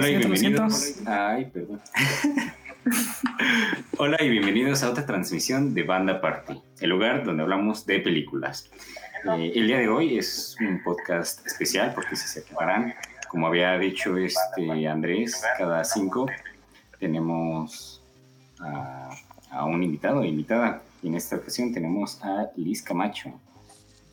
Hola 0.00 0.08
y 0.08 0.16
bienvenidos. 0.16 0.94
Ay, 1.06 1.44
perdón. 1.44 1.78
Hola 3.98 4.16
y 4.22 4.30
bienvenidos 4.30 4.82
a 4.82 4.88
otra 4.88 5.04
transmisión 5.04 5.74
de 5.74 5.82
Banda 5.82 6.22
Party, 6.22 6.58
el 6.80 6.88
lugar 6.88 7.22
donde 7.22 7.42
hablamos 7.42 7.84
de 7.84 8.00
películas. 8.00 8.70
Eh, 9.36 9.52
el 9.54 9.66
día 9.66 9.76
de 9.76 9.90
hoy 9.90 10.16
es 10.16 10.56
un 10.58 10.82
podcast 10.82 11.46
especial 11.46 11.92
porque 11.94 12.16
se 12.16 12.28
separarán, 12.28 12.94
como 13.28 13.46
había 13.46 13.76
dicho 13.76 14.16
este 14.16 14.88
Andrés, 14.88 15.44
cada 15.58 15.84
cinco 15.84 16.24
tenemos 16.98 18.02
a, 18.58 19.10
a 19.50 19.66
un 19.66 19.82
invitado 19.82 20.20
o 20.20 20.24
invitada. 20.24 20.80
Y 21.02 21.08
en 21.08 21.16
esta 21.16 21.36
ocasión 21.36 21.74
tenemos 21.74 22.24
a 22.24 22.46
Liz 22.56 22.82
Camacho. 22.82 23.38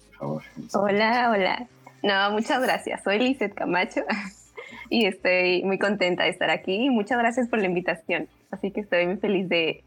Por 0.09 0.17
favor. 0.17 0.43
Liz. 0.57 0.76
Hola, 0.76 1.31
hola. 1.31 1.67
No, 2.04 2.31
muchas 2.31 2.62
gracias. 2.62 3.01
Soy 3.05 3.20
Lizeth 3.20 3.54
Camacho 3.54 4.01
y 4.90 5.05
estoy 5.05 5.64
muy 5.64 5.77
contenta 5.77 6.23
de 6.23 6.30
estar 6.30 6.50
aquí. 6.50 6.90
Muchas 6.90 7.18
gracias 7.18 7.48
por 7.48 7.59
la 7.59 7.66
invitación. 7.66 8.27
Así 8.52 8.72
que 8.72 8.82
estoy 8.82 9.05
muy 9.08 9.18
feliz 9.18 9.50
de, 9.50 9.84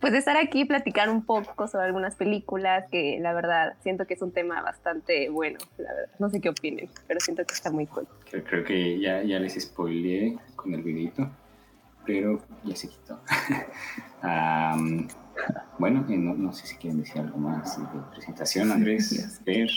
pues, 0.00 0.12
de 0.12 0.18
estar 0.18 0.36
aquí 0.36 0.60
y 0.60 0.64
platicar 0.64 1.08
un 1.08 1.24
poco 1.24 1.68
sobre 1.68 1.86
algunas 1.86 2.16
películas 2.16 2.86
que 2.90 3.18
la 3.20 3.32
verdad 3.32 3.74
siento 3.82 4.06
que 4.06 4.14
es 4.14 4.22
un 4.22 4.32
tema 4.32 4.62
bastante 4.62 5.28
bueno. 5.30 5.58
La 5.78 5.92
verdad. 5.92 6.14
No 6.18 6.30
sé 6.30 6.40
qué 6.40 6.48
opinen, 6.48 6.88
pero 7.06 7.20
siento 7.20 7.44
que 7.44 7.54
está 7.54 7.70
muy 7.70 7.86
cool. 7.86 8.06
Creo, 8.30 8.44
creo 8.44 8.64
que 8.64 8.98
ya, 8.98 9.22
ya 9.22 9.38
les 9.38 9.54
spoileé 9.60 10.38
con 10.54 10.74
el 10.74 10.82
videito, 10.82 11.30
pero 12.04 12.42
ya 12.64 12.76
se 12.76 12.88
quitó. 12.88 13.20
Am, 14.22 15.08
bueno, 15.78 16.04
eh, 16.08 16.16
no, 16.16 16.34
no 16.34 16.52
sé 16.52 16.66
si 16.66 16.76
quieren 16.76 17.00
decir 17.00 17.20
algo 17.20 17.38
más 17.38 17.78
de 17.78 17.84
presentación, 18.12 18.70
Andrés. 18.72 19.40
Fer. 19.44 19.68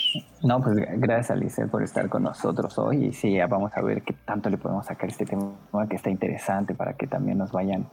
No, 0.42 0.60
pues 0.60 0.76
gracias 0.98 1.30
Alice 1.30 1.66
por 1.66 1.82
estar 1.82 2.08
con 2.08 2.22
nosotros 2.22 2.78
hoy 2.78 3.06
y 3.06 3.12
sí, 3.12 3.32
ya 3.34 3.46
vamos 3.46 3.72
a 3.76 3.82
ver 3.82 4.02
qué 4.02 4.14
tanto 4.24 4.48
le 4.50 4.56
podemos 4.58 4.86
sacar 4.86 5.08
a 5.08 5.12
este 5.12 5.26
tema 5.26 5.52
que 5.88 5.96
está 5.96 6.10
interesante 6.10 6.74
para 6.74 6.94
que 6.94 7.06
también 7.06 7.38
nos 7.38 7.52
vayan 7.52 7.86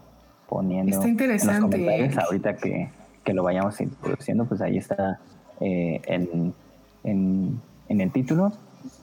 poniendo 0.50 0.92
Está 0.96 1.06
en 1.06 1.12
interesante. 1.12 1.62
los 1.62 1.70
comentarios 1.72 2.18
ahorita 2.18 2.56
que, 2.56 2.90
que 3.24 3.34
lo 3.34 3.44
vayamos 3.44 3.80
introduciendo, 3.82 4.46
pues 4.46 4.62
ahí 4.62 4.78
está 4.78 5.20
eh, 5.60 6.02
en, 6.06 6.54
en, 7.04 7.62
en 7.90 8.02
el 8.02 8.12
título, 8.12 8.54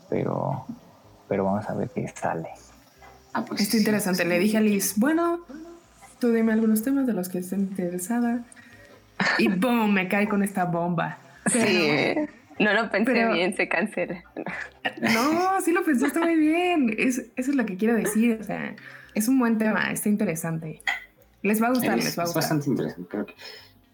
pero, 0.09 0.65
pero 1.29 1.45
vamos 1.45 1.69
a 1.69 1.75
ver 1.75 1.91
qué 1.91 2.09
sale. 2.09 2.49
Ah, 3.35 3.45
pues 3.47 3.61
Está 3.61 3.73
sí, 3.73 3.79
interesante. 3.79 4.23
sí. 4.23 4.29
Le 4.29 4.39
dije 4.39 4.57
a 4.57 4.61
Liz, 4.61 4.95
bueno, 4.97 5.41
tú 6.25 6.33
dime 6.33 6.55
algunos 6.55 6.83
temas 6.83 7.07
de 7.07 7.13
los 7.13 7.29
que 7.29 7.39
estés 7.39 7.59
interesada. 7.59 8.43
Y 9.39 9.49
boom, 9.61 9.93
me 9.93 10.09
cae 10.09 10.27
con 10.29 10.43
esta 10.43 10.65
bomba. 10.65 11.19
Pero- 11.53 11.67
Sí. 11.69 12.31
No 12.65 12.73
lo 12.73 12.89
pensé 12.91 13.13
pero- 13.13 13.33
bien, 13.35 13.55
se 13.55 13.69
cancela. 13.69 14.23
No, 15.03 15.61
sí 15.61 15.73
lo 15.73 15.85
pensaste 15.85 16.21
muy 16.21 16.37
bien. 16.37 16.95
Es, 16.97 17.19
eso 17.37 17.51
es 17.51 17.57
lo 17.57 17.67
que 17.67 17.77
quiero 17.77 17.95
decir. 17.95 18.39
O 18.41 18.45
sea, 18.45 18.75
es 19.15 19.27
un 19.29 19.39
buen 19.41 19.59
tema, 19.59 19.91
está 19.91 20.09
interesante. 20.09 20.81
Les 21.43 21.61
va 21.61 21.67
a 21.67 21.71
gustar, 21.71 21.99
Es, 21.99 22.05
les 22.05 22.19
va 22.19 22.23
a 22.23 22.27
es 22.27 22.31
gustar. 22.33 22.43
bastante 22.43 22.71
interesante. 22.71 23.09
Creo 23.11 23.27
que 23.27 23.35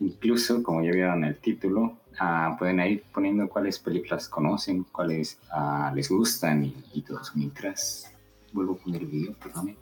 incluso, 0.01 0.63
como 0.63 0.83
ya 0.85 0.93
vieron 0.93 1.25
el 1.25 1.37
título, 1.39 1.99
ah, 2.21 2.55
pueden 2.59 2.81
ir 2.81 3.03
poniendo 3.13 3.49
cuáles 3.49 3.79
películas 3.79 4.29
conocen, 4.29 4.85
cuáles 4.93 5.39
ah, 5.51 5.91
les 5.95 6.09
gustan 6.11 6.63
y, 6.65 6.77
y 6.93 7.01
todo 7.03 7.23
eso. 7.23 7.33
Mientras 7.35 8.13
vuelvo 8.53 8.75
a 8.75 8.77
poner 8.85 9.01
el 9.01 9.09
video, 9.09 9.33
perdón. 9.43 9.75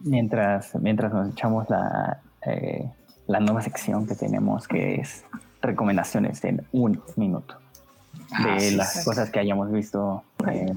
Mientras, 0.00 0.74
mientras 0.76 1.12
nos 1.12 1.30
echamos 1.30 1.68
la, 1.68 2.20
eh, 2.46 2.88
la 3.26 3.40
nueva 3.40 3.62
sección 3.62 4.06
que 4.06 4.14
tenemos, 4.14 4.68
que 4.68 4.96
es 4.96 5.24
recomendaciones 5.60 6.44
en 6.44 6.64
un 6.72 7.00
minuto. 7.16 7.56
de 8.44 8.50
Ah, 8.50 8.60
sí, 8.60 8.74
las 8.76 8.92
sí. 8.94 9.04
cosas 9.04 9.30
que 9.30 9.38
hayamos 9.40 9.70
visto 9.72 10.22
eh, 10.50 10.72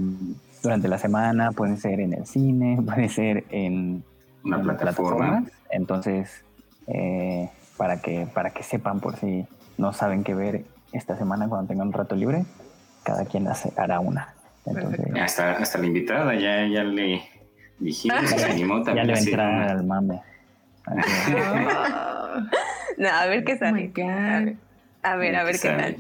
durante 0.64 0.88
la 0.88 0.98
semana, 0.98 1.52
pueden 1.52 1.78
ser 1.78 2.00
en 2.00 2.14
el 2.14 2.26
cine, 2.26 2.80
puede 2.86 3.10
ser 3.10 3.46
en 3.50 4.04
Una 4.44 4.58
en 4.58 4.64
plataforma. 4.64 5.18
plataformas. 5.18 5.52
Entonces, 5.70 6.44
eh, 6.88 7.50
para, 7.78 8.02
que, 8.02 8.28
para 8.34 8.52
que 8.52 8.64
sepan 8.64 9.00
por 9.00 9.16
si 9.18 9.46
no 9.78 9.94
saben 9.94 10.24
qué 10.24 10.34
ver 10.34 10.66
esta 10.94 11.16
semana 11.18 11.48
cuando 11.48 11.68
tengan 11.68 11.88
un 11.88 11.94
rato 11.94 12.16
libre, 12.16 12.46
cada 13.04 13.26
quien 13.26 13.48
hace, 13.48 13.72
hará 13.78 14.00
una. 14.00 14.34
Entonces. 14.66 15.06
Hasta, 15.20 15.54
hasta 15.54 15.78
la 15.80 15.88
invitada 15.88 16.34
ya, 16.36 16.68
ya 16.68 16.84
le 16.84 17.22
dijimos, 17.81 18.30
se 18.30 18.46
animó 18.46 18.86
ya 18.86 19.03
le 19.03 19.14
va 19.14 19.18
a 19.18 19.22
entrar 19.22 19.69
al 19.69 19.84
mame. 19.86 20.22
Así. 20.86 21.34
Oh, 21.34 22.42
No, 22.97 23.09
a 23.09 23.25
ver 23.28 23.44
qué 23.44 23.53
oh 23.53 23.58
sale. 23.59 23.88
God. 23.96 24.56
A 25.03 25.16
ver, 25.16 25.36
a 25.36 25.44
ver 25.44 25.53
qué 25.53 25.58
sale. 25.58 25.94
tal. 25.94 25.96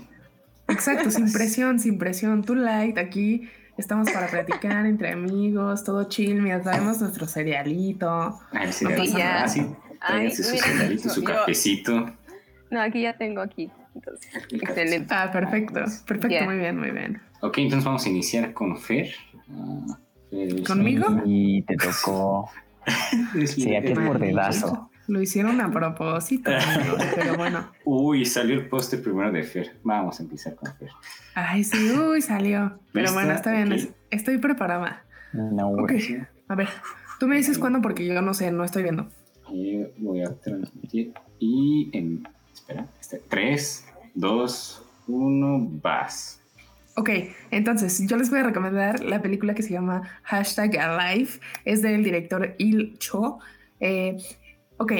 Exacto, 0.69 1.11
sin 1.11 1.31
presión, 1.31 1.79
sin 1.79 1.97
presión. 1.97 2.43
Tú 2.43 2.55
light, 2.55 2.97
aquí 2.97 3.49
estamos 3.77 4.09
para 4.11 4.27
platicar 4.27 4.85
entre 4.85 5.11
amigos, 5.11 5.83
todo 5.83 6.03
chill, 6.05 6.41
mientras 6.41 6.75
traemos 6.75 7.01
nuestro 7.01 7.27
cerealito. 7.27 8.09
Ah, 8.09 8.63
el 8.63 8.71
cerealito. 8.73 9.11
Ok, 9.13 9.19
ya. 9.19 9.43
Ah, 9.43 9.47
sí. 9.47 9.65
Ay, 9.99 10.31
su 10.31 10.49
mira, 10.51 10.63
cerealito, 10.65 11.09
su 11.09 11.23
cafecito. 11.23 12.11
No, 12.69 12.81
aquí 12.81 13.01
ya 13.01 13.17
tengo 13.17 13.41
aquí. 13.41 13.69
Entonces, 13.93 14.31
excelente. 14.51 15.13
Ah, 15.13 15.29
perfecto, 15.31 15.81
perfecto, 16.07 16.45
muy 16.45 16.57
bien, 16.57 16.77
muy 16.79 16.91
bien. 16.91 17.21
Ok, 17.41 17.57
entonces 17.57 17.83
vamos 17.83 18.05
a 18.05 18.09
iniciar 18.09 18.53
con 18.53 18.77
Fer. 18.77 19.09
Fer, 20.31 20.63
¿Conmigo? 20.63 21.05
Y 21.25 21.61
te 21.63 21.75
tocó. 21.75 22.49
Sí, 23.45 23.75
aquí 23.75 23.91
es 23.91 23.99
por 23.99 24.17
dedazo. 24.17 24.89
Lo 25.07 25.21
hicieron 25.21 25.61
a 25.61 25.71
propósito, 25.71 26.49
pero 27.15 27.35
bueno. 27.37 27.67
Uy, 27.85 28.25
salió 28.25 28.55
el 28.55 28.67
póster 28.69 29.03
primero 29.03 29.31
de 29.31 29.43
Fer. 29.43 29.77
Vamos 29.83 30.19
a 30.19 30.23
empezar 30.23 30.55
con 30.55 30.73
Fer. 30.77 30.89
Ay, 31.35 31.63
sí, 31.63 31.91
uy, 31.91 32.21
salió. 32.23 32.79
Pero 32.91 33.03
¿Lista? 33.03 33.13
bueno, 33.13 33.33
está 33.33 33.51
bien, 33.51 33.93
estoy 34.09 34.39
preparada. 34.39 35.03
No, 35.33 35.69
Ok, 35.69 35.91
a 36.47 36.55
ver, 36.55 36.69
tú 37.19 37.27
me 37.27 37.35
dices 37.37 37.59
cuándo 37.59 37.81
porque 37.81 38.05
yo 38.07 38.19
no 38.23 38.33
sé, 38.33 38.51
no 38.51 38.63
estoy 38.63 38.81
viendo. 38.83 39.09
Y 39.51 39.83
voy 39.99 40.23
a 40.23 40.33
transmitir. 40.33 41.13
Y 41.39 41.89
en. 41.93 42.27
Espera. 42.51 42.87
Este, 42.99 43.21
3, 43.29 43.85
2, 44.15 44.85
1, 45.07 45.69
vas. 45.83 46.40
Ok, 46.95 47.09
entonces 47.51 48.05
yo 48.05 48.17
les 48.17 48.29
voy 48.29 48.39
a 48.39 48.43
recomendar 48.43 49.01
la 49.01 49.21
película 49.21 49.53
que 49.53 49.63
se 49.63 49.71
llama 49.71 50.01
Hashtag 50.23 50.77
Alive. 50.77 51.29
Es 51.63 51.81
del 51.81 52.03
director 52.03 52.53
Il 52.57 52.97
Cho. 52.99 53.39
Eh, 53.79 54.17
ok, 54.77 54.93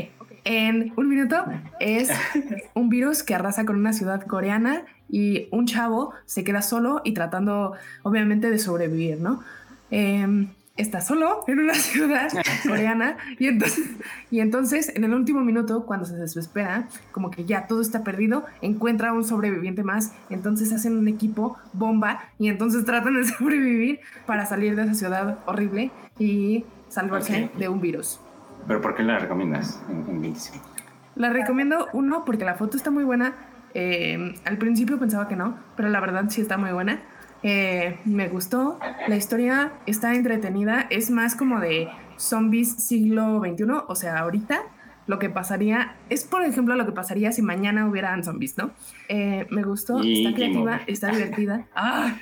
en 0.44 0.94
un 0.96 1.10
minuto 1.10 1.44
es 1.80 2.10
un 2.74 2.90
virus 2.90 3.24
que 3.24 3.36
arrasa 3.36 3.66
con 3.66 3.76
una 3.76 3.94
ciudad 3.94 4.26
coreana 4.26 4.86
y 5.10 5.48
un 5.52 5.66
chavo 5.66 6.14
se 6.26 6.44
queda 6.44 6.62
solo 6.62 7.02
y 7.04 7.14
tratando, 7.14 7.74
obviamente, 8.04 8.50
de 8.50 8.58
sobrevivir, 8.58 9.20
¿no? 9.20 9.44
Em, 9.92 10.48
está 10.78 11.02
solo 11.02 11.44
en 11.48 11.60
una 11.60 11.74
ciudad 11.76 12.30
coreana 12.68 13.18
y 13.40 13.48
entonces, 13.48 13.90
y 14.30 14.40
entonces 14.40 14.92
en 14.96 15.04
el 15.04 15.14
último 15.14 15.42
minuto 15.42 15.86
cuando 15.86 16.06
se 16.06 16.16
desespera 16.16 16.88
como 17.12 17.30
que 17.32 17.46
ya 17.46 17.68
todo 17.68 17.82
está 17.82 18.04
perdido 18.04 18.46
encuentra 18.62 19.14
un 19.14 19.24
sobreviviente 19.24 19.84
más 19.84 20.14
entonces 20.30 20.72
hacen 20.74 20.98
un 20.98 21.08
equipo 21.08 21.58
bomba 21.74 22.24
y 22.40 22.50
entonces 22.50 22.86
tratan 22.86 23.16
de 23.16 23.24
sobrevivir 23.26 24.00
para 24.26 24.46
salir 24.46 24.76
de 24.76 24.84
esa 24.84 24.94
ciudad 24.94 25.40
horrible 25.46 25.92
y 26.20 26.66
salvarse 26.90 27.50
de 27.58 27.70
un 27.70 27.80
virus. 27.80 28.20
Pero 28.68 28.82
¿por 28.82 28.96
qué 28.96 29.04
la 29.04 29.18
recomiendas 29.18 29.82
en, 29.90 30.06
en 30.08 30.22
20 30.22 30.40
segundos? 30.40 30.72
la 31.16 31.30
recomiendo 31.30 31.88
uno 31.94 32.24
porque 32.26 32.46
la 32.46 32.56
foto 32.56 32.78
está 32.78 32.92
muy 32.92 33.04
buena 33.04 33.34
Eh, 33.74 34.36
al 34.44 34.58
principio 34.58 35.00
pensaba 35.00 35.30
que 35.30 35.38
no 35.38 35.56
pero 35.78 35.88
la 35.88 36.02
verdad 36.02 36.26
sí 36.28 36.42
está 36.42 36.58
muy 36.58 36.74
buena 36.74 37.00
Eh, 37.44 37.98
me 38.06 38.30
gustó. 38.30 38.80
La 39.08 39.16
historia 39.16 39.74
está 39.86 40.14
entretenida. 40.14 40.88
Es 40.90 41.10
más 41.10 41.36
como 41.36 41.60
de 41.60 41.88
zombies 42.18 42.76
siglo 42.76 43.40
XXI. 43.40 43.64
O 43.88 43.96
sea, 43.96 44.20
ahorita 44.20 44.62
lo 45.08 45.20
que 45.20 45.30
pasaría 45.30 45.96
es, 46.10 46.24
por 46.24 46.44
ejemplo, 46.44 46.76
lo 46.76 46.86
que 46.86 46.92
pasaría 46.92 47.32
si 47.32 47.42
mañana 47.42 47.88
hubieran 47.88 48.24
zombies, 48.24 48.58
¿no? 48.58 48.72
Eh, 49.10 49.48
me 49.50 49.64
gustó. 49.64 50.02
Y 50.04 50.26
está 50.26 50.36
creativa, 50.36 50.82
está 50.88 51.10
divertida. 51.10 51.66
Ah, 51.76 52.16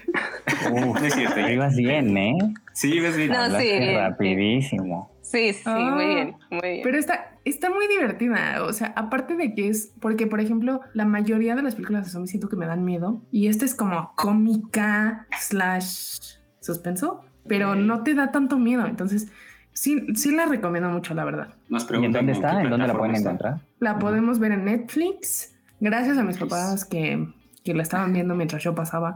Uf, 0.71 0.99
No 0.99 1.05
es 1.05 1.13
cierto. 1.13 1.39
ibas 1.39 1.75
bien, 1.75 2.17
¿eh? 2.17 2.37
Sí, 2.73 2.99
bien. 2.99 3.31
No, 3.31 3.59
sí, 3.59 3.63
bien, 3.65 3.95
rapidísimo. 3.97 5.11
Sí, 5.31 5.53
sí, 5.53 5.61
Ah. 5.65 5.91
muy 5.95 6.05
bien, 6.05 6.35
muy 6.49 6.61
bien. 6.61 6.81
pero 6.83 6.97
está, 6.97 7.35
está 7.45 7.69
muy 7.69 7.87
divertida. 7.87 8.63
O 8.63 8.73
sea, 8.73 8.93
aparte 8.95 9.35
de 9.35 9.53
que 9.53 9.67
es, 9.69 9.93
porque 9.99 10.25
por 10.25 10.39
ejemplo, 10.39 10.81
la 10.93 11.05
mayoría 11.05 11.55
de 11.55 11.61
las 11.61 11.75
películas 11.75 12.05
de 12.05 12.11
zombies 12.11 12.31
siento 12.31 12.49
que 12.49 12.55
me 12.55 12.65
dan 12.65 12.83
miedo. 12.83 13.21
Y 13.31 13.47
esta 13.47 13.63
es 13.65 13.75
como 13.75 14.11
cómica 14.15 15.27
slash 15.39 16.17
suspenso, 16.61 17.21
pero 17.47 17.75
no 17.75 18.01
te 18.03 18.15
da 18.15 18.31
tanto 18.31 18.57
miedo. 18.57 18.87
Entonces, 18.87 19.27
sí, 19.71 20.03
sí 20.15 20.31
la 20.31 20.47
recomiendo 20.47 20.89
mucho, 20.89 21.13
la 21.13 21.25
verdad. 21.25 21.53
Nos 21.69 21.83
¿Y 21.83 21.85
en 21.85 21.87
preguntan 21.89 22.13
dónde 22.25 22.31
está? 22.33 22.61
¿En 22.61 22.69
dónde 22.71 22.87
la 22.87 22.97
pueden 22.97 23.15
está. 23.15 23.29
encontrar? 23.29 23.61
La 23.79 23.99
podemos 23.99 24.39
ver 24.39 24.53
en 24.53 24.65
Netflix. 24.65 25.55
Gracias 25.79 26.17
a 26.17 26.23
mis 26.23 26.37
papás 26.39 26.85
que, 26.85 27.27
que 27.63 27.73
la 27.75 27.83
estaban 27.83 28.13
viendo 28.13 28.33
mientras 28.35 28.63
yo 28.63 28.73
pasaba. 28.73 29.15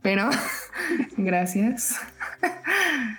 Pero 0.00 0.28
gracias. 1.16 1.96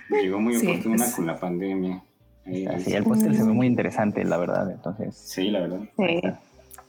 Llegó 0.08 0.40
muy 0.40 0.54
Sí, 0.54 0.66
oportuna 0.68 1.04
es- 1.04 1.14
con 1.14 1.26
la 1.26 1.38
pandemia. 1.38 2.02
Ahí- 2.46 2.66
ahí 2.66 2.80
Sí, 2.82 2.92
el 2.94 3.04
póster 3.04 3.34
se 3.34 3.42
ve 3.42 3.52
muy 3.52 3.66
interesante, 3.66 4.24
la 4.24 4.36
verdad. 4.36 4.70
Entonces, 4.70 5.16
Sí, 5.16 5.50
la 5.50 5.60
verdad. 5.60 5.80
Sí. 5.96 6.20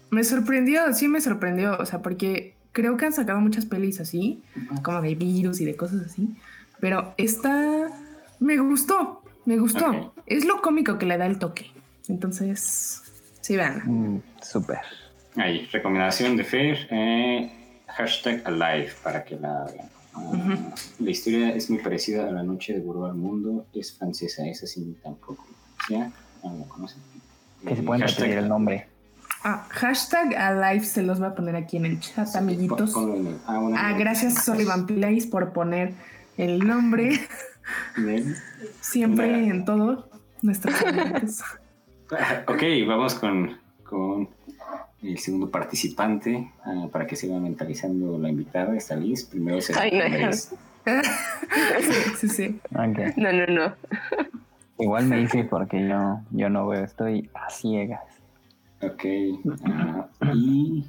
Me 0.09 0.23
sorprendió, 0.23 0.93
sí 0.93 1.07
me 1.07 1.19
sorprendió. 1.21 1.77
O 1.77 1.85
sea, 1.85 2.01
porque 2.01 2.53
creo 2.71 2.95
que 2.97 3.05
han 3.05 3.13
sacado 3.13 3.39
muchas 3.39 3.65
pelis 3.65 3.99
así, 3.99 4.41
como 4.83 5.01
de 5.01 5.15
virus 5.15 5.59
y 5.61 5.65
de 5.65 5.75
cosas 5.75 6.01
así. 6.05 6.29
Pero 6.79 7.13
esta 7.17 7.89
me 8.39 8.57
gustó. 8.57 9.21
Me 9.45 9.57
gustó. 9.57 10.13
Es 10.25 10.45
lo 10.45 10.61
cómico 10.61 10.97
que 10.97 11.05
le 11.05 11.17
da 11.17 11.25
el 11.25 11.39
toque. 11.39 11.71
Entonces, 12.07 13.01
sí, 13.41 13.55
vean. 13.57 13.81
Mm, 13.85 14.21
Súper. 14.41 14.79
Ahí, 15.35 15.65
recomendación 15.71 16.35
de 16.37 16.43
Fer, 16.43 16.87
eh, 16.89 17.51
hashtag 17.87 18.41
Alive, 18.45 18.91
para 19.03 19.23
que 19.23 19.35
la 19.37 19.65
vean. 19.73 19.87
La 20.99 21.09
historia 21.09 21.49
es 21.55 21.69
muy 21.69 21.79
parecida 21.79 22.27
a 22.27 22.31
La 22.31 22.43
Noche 22.43 22.73
de 22.73 22.79
Burro 22.79 23.05
al 23.05 23.15
Mundo, 23.15 23.65
es 23.73 23.93
francesa, 23.97 24.45
esa 24.47 24.65
sí 24.67 24.97
tampoco. 25.03 25.45
¿Ya? 25.89 26.11
Ah, 26.43 26.53
¿La 26.59 26.65
conocen? 26.67 27.01
Que 27.67 27.75
se 27.75 27.83
pueden 27.83 28.01
hashtag- 28.03 28.17
repetir 28.19 28.37
el 28.39 28.49
nombre. 28.49 28.87
Ah, 29.43 29.65
hashtag 29.69 30.35
Alive 30.35 30.83
se 30.85 31.03
los 31.03 31.19
voy 31.19 31.27
a 31.29 31.35
poner 31.35 31.55
aquí 31.55 31.77
en 31.77 31.85
el 31.85 31.99
chat, 31.99 32.35
amiguitos. 32.35 32.91
Pon- 32.91 33.03
ponlo 33.11 33.15
en 33.17 33.27
el- 33.27 33.37
ah, 33.47 33.59
bueno, 33.59 33.77
Ah, 33.79 33.93
gracias. 33.97 34.43
Sullivan 34.43 34.85
Place 34.87 35.27
por 35.29 35.53
poner 35.53 35.93
el 36.37 36.59
nombre 36.67 37.19
Bien. 37.97 38.35
siempre 38.81 39.47
en 39.47 39.65
todo 39.65 40.09
nuestros 40.41 40.81
amiguitos. 40.81 41.41
Ok, 42.47 42.63
vamos 42.87 43.15
con, 43.15 43.57
con 43.83 44.29
el 45.01 45.19
segundo 45.19 45.49
participante 45.49 46.51
ah, 46.65 46.87
para 46.91 47.05
que 47.05 47.15
se 47.15 47.27
vaya 47.27 47.39
mentalizando 47.39 48.17
la 48.17 48.29
invitada. 48.29 48.75
Está 48.75 48.95
Liz. 48.95 49.25
Primero 49.25 49.61
será 49.61 49.81
Ay, 49.81 49.91
no. 49.91 50.31
Sí, 50.87 51.93
sí, 52.17 52.29
sí. 52.29 52.59
No, 52.71 53.33
no, 53.33 53.47
no. 53.47 53.75
Igual 54.79 55.05
me 55.07 55.17
dice 55.17 55.43
porque 55.43 55.85
yo, 55.85 56.21
yo 56.31 56.49
no 56.49 56.67
veo, 56.67 56.83
estoy 56.83 57.29
a 57.33 57.49
ciegas. 57.49 58.05
Ok. 58.81 59.03
ah, 59.65 60.07
y 60.33 60.85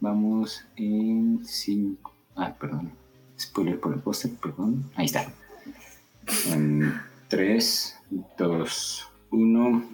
vamos 0.00 0.66
en 0.76 1.44
5. 1.44 2.12
Ah, 2.36 2.54
perdón. 2.58 2.92
Spoiler 3.38 3.78
por 3.78 3.94
el 3.94 4.00
póster, 4.00 4.32
perdón. 4.42 4.90
Ahí 4.96 5.06
está. 5.06 5.26
En 6.52 6.92
3, 7.28 8.00
2, 8.38 9.12
1. 9.30 9.84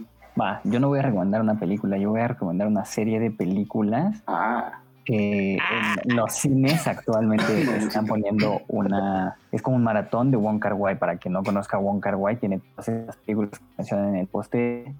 Va, 0.41 0.61
yo 0.65 0.81
no 0.81 0.89
voy 0.89 1.01
a 1.01 1.03
recomendar 1.03 1.41
una 1.41 1.57
película, 1.57 1.99
yo 1.99 2.11
voy 2.11 2.21
a 2.21 2.29
recomendar 2.29 2.67
una 2.67 2.85
serie 2.85 3.21
de 3.21 3.31
películas 3.31 4.23
Ah, 4.27 4.81
que 5.05 5.59
en 6.05 6.17
los 6.17 6.33
cines 6.33 6.87
actualmente 6.87 7.77
están 7.77 8.07
poniendo 8.07 8.63
una... 8.69 9.37
Es 9.53 9.61
como 9.61 9.77
un 9.77 9.83
maratón 9.83 10.31
de 10.31 10.37
Wong 10.37 10.59
Kar 10.59 10.75
Wai. 10.75 10.99
Para 10.99 11.17
quien 11.17 11.33
no 11.33 11.43
conozca 11.43 11.79
Wong 11.79 12.01
Kar 12.01 12.17
Wai, 12.17 12.37
tiene 12.37 12.61
todas 12.73 12.89
esas 12.89 13.17
películas 13.17 13.59
que 13.59 13.65
mencionan 13.77 14.09
en 14.11 14.17
el 14.17 14.27
poste. 14.27 14.95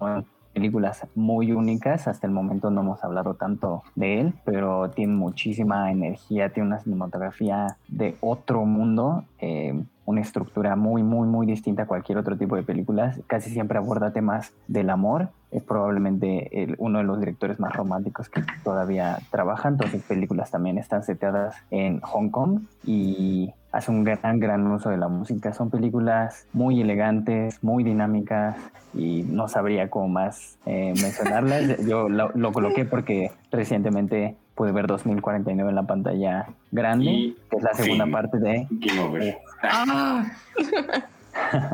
Películas 0.53 1.07
muy 1.15 1.51
únicas. 1.51 2.07
Hasta 2.07 2.27
el 2.27 2.33
momento 2.33 2.69
no 2.69 2.81
hemos 2.81 3.03
hablado 3.03 3.35
tanto 3.35 3.83
de 3.95 4.19
él, 4.21 4.33
pero 4.45 4.89
tiene 4.89 5.13
muchísima 5.13 5.91
energía, 5.91 6.49
tiene 6.49 6.67
una 6.67 6.79
cinematografía 6.79 7.77
de 7.87 8.17
otro 8.21 8.65
mundo. 8.65 9.23
eh, 9.39 9.83
una 10.05 10.21
estructura 10.21 10.75
muy, 10.75 11.03
muy, 11.03 11.27
muy 11.27 11.45
distinta 11.47 11.83
a 11.83 11.87
cualquier 11.87 12.17
otro 12.17 12.37
tipo 12.37 12.55
de 12.55 12.63
películas. 12.63 13.19
Casi 13.27 13.49
siempre 13.49 13.77
aborda 13.77 14.11
temas 14.11 14.53
del 14.67 14.89
amor. 14.89 15.29
Es 15.51 15.61
probablemente 15.63 16.63
el- 16.63 16.75
uno 16.79 16.99
de 16.99 17.03
los 17.03 17.19
directores 17.19 17.59
más 17.59 17.73
románticos 17.73 18.29
que 18.29 18.41
todavía 18.63 19.19
trabajan. 19.31 19.77
Todas 19.77 19.91
sus 19.91 20.01
películas 20.03 20.49
también 20.51 20.77
están 20.77 21.03
seteadas 21.03 21.55
en 21.71 21.99
Hong 22.01 22.29
Kong 22.29 22.61
y 22.85 23.53
hace 23.71 23.91
un 23.91 24.03
gran, 24.03 24.39
gran 24.39 24.65
uso 24.67 24.89
de 24.89 24.97
la 24.97 25.07
música. 25.09 25.53
Son 25.53 25.69
películas 25.69 26.45
muy 26.53 26.79
elegantes, 26.81 27.61
muy 27.63 27.83
dinámicas 27.83 28.55
y 28.93 29.23
no 29.23 29.47
sabría 29.47 29.89
cómo 29.89 30.07
más 30.09 30.57
eh, 30.65 30.93
mencionarlas. 31.01 31.77
Yo 31.87 32.07
lo, 32.09 32.29
lo 32.33 32.51
coloqué 32.53 32.85
porque 32.85 33.31
recientemente 33.51 34.35
pude 34.55 34.71
ver 34.73 34.87
2049 34.87 35.69
en 35.69 35.75
la 35.75 35.83
pantalla 35.83 36.47
grande, 36.71 37.05
Y 37.11 37.37
que 37.49 37.57
es 37.57 37.63
la 37.63 37.73
segunda 37.73 38.03
fin. 38.05 38.13
parte 38.13 38.37
de 38.39 38.67
Game 38.69 38.99
Over. 39.01 39.37
Ah. 39.63 40.25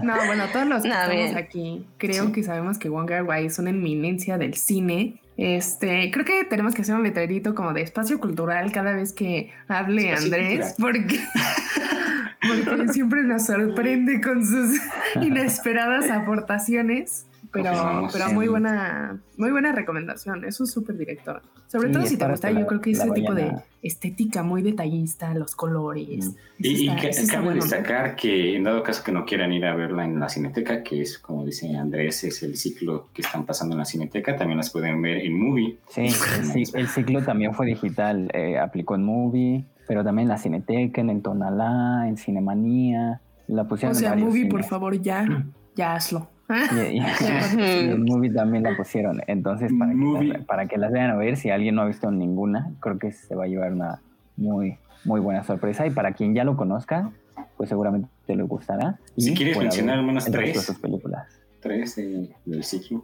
No, 0.03 0.15
bueno, 0.25 0.45
todos 0.51 0.67
los 0.67 0.83
que 0.83 0.89
No, 0.89 0.95
estamos 0.95 1.15
bien. 1.25 1.37
aquí 1.37 1.85
creo 1.97 2.25
Sí. 2.27 2.31
que 2.31 2.43
sabemos 2.43 2.77
que 2.77 2.89
Wong 2.89 3.07
Kar 3.07 3.23
Wai 3.23 3.45
es 3.47 3.59
una 3.59 3.69
eminencia 3.71 4.37
del 4.37 4.53
cine. 4.55 5.15
Este, 5.37 6.09
creo 6.11 6.25
que 6.25 6.45
tenemos 6.45 6.73
que 6.73 6.81
hacer 6.81 6.95
un 6.95 7.03
letrerito 7.03 7.53
como 7.53 7.71
de 7.73 7.81
espacio 7.83 8.19
cultural 8.19 8.71
cada 8.71 8.93
vez 8.93 9.13
que 9.13 9.51
hable 9.67 10.09
Espacio 10.11 10.25
Andrés, 10.25 10.75
porque, 10.79 11.19
porque 12.65 12.87
siempre 12.93 13.23
nos 13.23 13.45
sorprende 13.45 14.19
con 14.21 14.45
sus 14.45 14.79
inesperadas 15.21 16.09
aportaciones. 16.09 17.25
Pero, 17.51 18.07
pero 18.11 18.31
muy 18.33 18.47
buena, 18.47 19.19
muy 19.37 19.51
buena 19.51 19.71
recomendación. 19.71 20.43
Es 20.45 20.59
un 20.59 20.67
súper 20.67 20.97
director. 20.97 21.41
Sobre 21.67 21.87
Sí, 21.87 21.93
todo 21.93 22.05
si 22.05 22.17
te 22.17 22.27
gusta, 22.27 22.51
yo 22.51 22.67
creo 22.67 22.81
que 22.81 22.91
ese 22.91 23.09
tipo 23.11 23.33
de 23.33 23.43
a- 23.43 23.63
estética 23.81 24.43
muy 24.43 24.61
detallista, 24.61 25.33
los 25.33 25.55
colores. 25.55 26.27
Mm. 26.27 26.35
Y, 26.59 26.67
y 26.67 26.87
está- 26.89 27.01
ca- 27.01 27.07
está 27.09 27.33
cabe 27.35 27.53
destacar 27.55 28.15
que 28.15 28.55
en 28.55 28.63
dado 28.63 28.83
caso 28.83 29.03
que 29.03 29.11
no 29.11 29.25
quieran 29.25 29.53
ir 29.53 29.65
a 29.65 29.75
verla 29.75 30.03
en 30.05 30.19
la 30.19 30.29
Cineteca, 30.29 30.83
que 30.83 31.01
es 31.01 31.17
como 31.19 31.45
dice 31.45 31.75
Andrés, 31.77 32.23
es 32.23 32.41
el 32.43 32.57
ciclo 32.57 33.07
que 33.13 33.21
están 33.21 33.45
pasando 33.45 33.73
en 33.75 33.79
la 33.79 33.85
Cineteca, 33.85 34.35
también 34.35 34.57
las 34.57 34.69
pueden 34.69 35.01
ver 35.01 35.17
en 35.17 35.39
Movie. 35.39 35.77
Sí, 35.89 36.01
el, 36.01 36.13
ci- 36.13 36.71
el 36.75 36.87
ciclo 36.87 37.23
también 37.23 37.53
fue 37.53 37.65
digital, 37.67 38.29
eh, 38.33 38.57
aplicó 38.59 38.95
en 38.95 39.03
Movie, 39.03 39.63
pero 39.87 40.03
también 40.03 40.23
en 40.25 40.29
la 40.29 40.37
Cineteca, 40.37 41.01
en 41.01 41.09
el 41.09 41.21
Tonalá, 41.21 42.07
en 42.07 42.17
Cinemanía, 42.17 43.21
la 43.47 43.61
O 43.61 43.67
pusieron 43.67 43.95
en 43.95 43.99
sea, 44.01 44.15
movie, 44.15 44.47
por 44.47 44.63
favor, 44.63 44.99
ya, 45.01 45.45
ya 45.75 45.93
hazlo. 45.95 46.29
Y, 46.71 46.97
y- 46.97 47.01
y 47.57 47.89
en 47.91 48.03
Movie 48.03 48.31
también 48.31 48.63
la 48.63 48.75
pusieron, 48.77 49.21
entonces 49.27 49.71
para 49.77 49.91
que, 49.91 49.97
las, 50.27 50.45
para 50.45 50.65
que 50.67 50.77
las 50.77 50.91
vayan 50.91 51.11
a 51.11 51.15
ver, 51.15 51.35
si 51.37 51.49
alguien 51.49 51.75
no 51.75 51.81
ha 51.81 51.85
visto 51.85 52.09
ninguna, 52.11 52.71
creo 52.79 52.97
que 52.99 53.11
se 53.11 53.35
va 53.35 53.43
a 53.45 53.47
llevar 53.47 53.73
una 53.73 53.99
muy, 54.37 54.77
muy 55.03 55.19
buena 55.19 55.43
sorpresa, 55.43 55.85
y 55.85 55.89
para 55.89 56.13
quien 56.13 56.33
ya 56.33 56.43
lo 56.45 56.55
conozca, 56.55 57.11
pues 57.57 57.69
seguramente 57.69 58.07
te 58.25 58.35
le 58.35 58.43
gustará. 58.43 58.97
y 59.15 59.23
Si 59.23 59.33
quieres 59.33 59.57
mencionar 59.57 60.05
de 60.23 60.31
tres. 60.31 60.61
sus 60.63 60.77
películas. 60.79 61.27
Tres 61.59 61.95
de- 61.97 62.29
del 62.45 62.63
ciclo, 62.63 63.03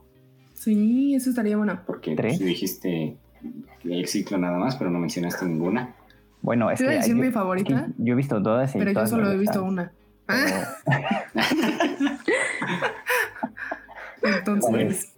Sí, 0.54 1.13
eso 1.16 1.30
estaría 1.31 1.57
bueno. 1.57 1.78
porque 1.86 2.16
¿Tres? 2.16 2.39
dijiste 2.39 3.18
el 3.84 4.07
ciclo 4.07 4.38
nada 4.38 4.57
más, 4.57 4.78
pero 4.78 4.89
no 4.89 5.00
mencionaste 5.00 5.46
ninguna. 5.46 5.94
Bueno, 6.42 6.72
es 6.72 6.80
Te 6.80 6.86
que 6.86 6.92
decir 6.92 7.16
yo, 7.16 7.22
mi 7.22 7.31
favorita, 7.31 7.75
es 7.75 7.81
que 7.88 7.92
yo 7.98 8.13
he 8.13 8.16
visto 8.16 8.42
todas 8.42 8.74
y 8.74 8.78
pero 8.80 8.92
yo 8.92 8.94
todas 8.96 9.10
solo 9.10 9.30
he 9.31 9.38
visto 9.38 9.62
una. 9.63 9.92
pero- 10.25 10.46
Entonces, 14.24 15.14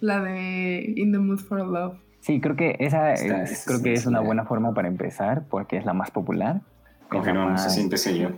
la 0.00 0.20
de 0.22 0.92
In 0.96 1.12
the 1.12 1.18
Mood 1.18 1.38
for 1.38 1.60
Love. 1.66 1.96
Sí, 2.20 2.40
creo 2.40 2.56
que 2.56 2.76
esa 2.78 3.12
Está- 3.12 3.42
es, 3.42 3.50
es- 3.52 3.64
creo 3.66 3.82
que 3.82 3.92
es 3.92 4.06
una 4.06 4.20
buena 4.20 4.44
forma 4.44 4.72
para 4.72 4.88
empezar 4.88 5.42
porque 5.48 5.76
es 5.76 5.84
la 5.84 5.92
más 5.92 6.10
popular. 6.10 6.56
Es 6.56 7.02
la 7.02 7.08
Confirmamos, 7.08 7.52
más, 7.52 7.66
así 7.66 7.80
empecé 7.82 8.18
yo. 8.18 8.30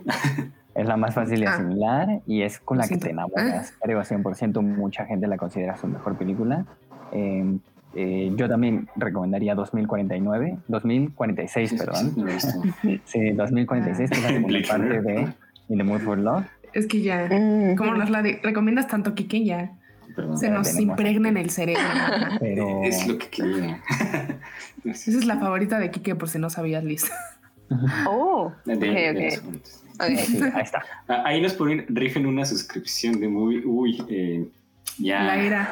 es 0.75 0.85
la 0.87 0.97
más 0.97 1.15
fácil 1.15 1.39
de 1.39 1.47
Ah. 1.47 1.53
asimilar 1.55 2.21
y 2.25 2.41
es 2.41 2.59
con 2.59 2.77
la 2.77 2.83
que 2.83 2.87
siento. 2.89 3.05
te 3.05 3.11
enamoras. 3.11 3.73
Creo 3.81 4.03
100% 4.03 4.61
mucha 4.61 5.05
gente 5.05 5.25
la 5.27 5.37
considera 5.37 5.77
su 5.77 5.87
mejor 5.87 6.17
película. 6.17 6.65
Eh, 7.13 7.57
eh, 7.95 8.31
yo 8.35 8.47
también 8.49 8.89
recomendaría 8.97 9.55
2049, 9.55 10.57
2046, 10.67 11.69
Sí, 11.69 11.77
sí, 11.77 11.83
perdón. 11.85 12.11
sí, 12.13 12.21
lo 12.21 12.27
he 12.29 12.33
visto. 12.33 12.61
Sí, 13.05 13.29
2046, 13.31 14.09
que 14.11 14.17
es 14.17 14.31
la 14.33 14.39
Blade 14.39 14.67
parte 14.67 15.01
de. 15.01 15.33
In 15.69 15.77
the 15.77 15.83
Mood 15.83 15.99
for 16.01 16.17
Love. 16.17 16.45
Es 16.73 16.85
que 16.87 17.01
ya, 17.01 17.27
Mm. 17.31 17.75
como 17.75 17.93
nos 17.95 18.09
la 18.09 18.21
de- 18.21 18.39
recomiendas 18.43 18.87
tanto, 18.87 19.15
Kike, 19.15 19.43
ya 19.45 19.71
Perdón. 20.17 20.37
se 20.37 20.49
nos 20.49 20.77
impregna 20.79 21.29
en 21.29 21.37
el 21.37 21.49
cerebro. 21.49 21.83
Pero 22.41 22.81
Es 22.83 23.07
lo 23.07 23.17
que 23.17 23.27
quería. 23.29 23.81
Esa 24.83 25.11
es 25.11 25.25
la 25.25 25.37
favorita 25.37 25.79
de 25.79 25.89
Kike, 25.91 26.15
por 26.15 26.27
si 26.27 26.39
no 26.39 26.49
sabías, 26.49 26.83
Liz. 26.83 27.09
Oh, 28.07 28.51
De- 28.65 28.75
ok, 28.75 28.79
de 28.81 29.09
ok. 29.11 29.19
las 29.19 29.39
juntas. 29.41 29.83
ok. 29.99 30.17
sí, 30.19 30.39
ahí 30.53 30.61
está. 30.63 30.83
Ah, 31.09 31.23
Ahí 31.25 31.41
nos 31.41 31.53
ponen, 31.53 31.85
rifen 31.89 32.25
una 32.25 32.45
suscripción 32.45 33.19
de 33.19 33.27
movie. 33.27 33.61
Uy, 33.65 34.03
eh, 34.09 34.47
ya. 34.97 35.23
La 35.23 35.43
ira. 35.43 35.71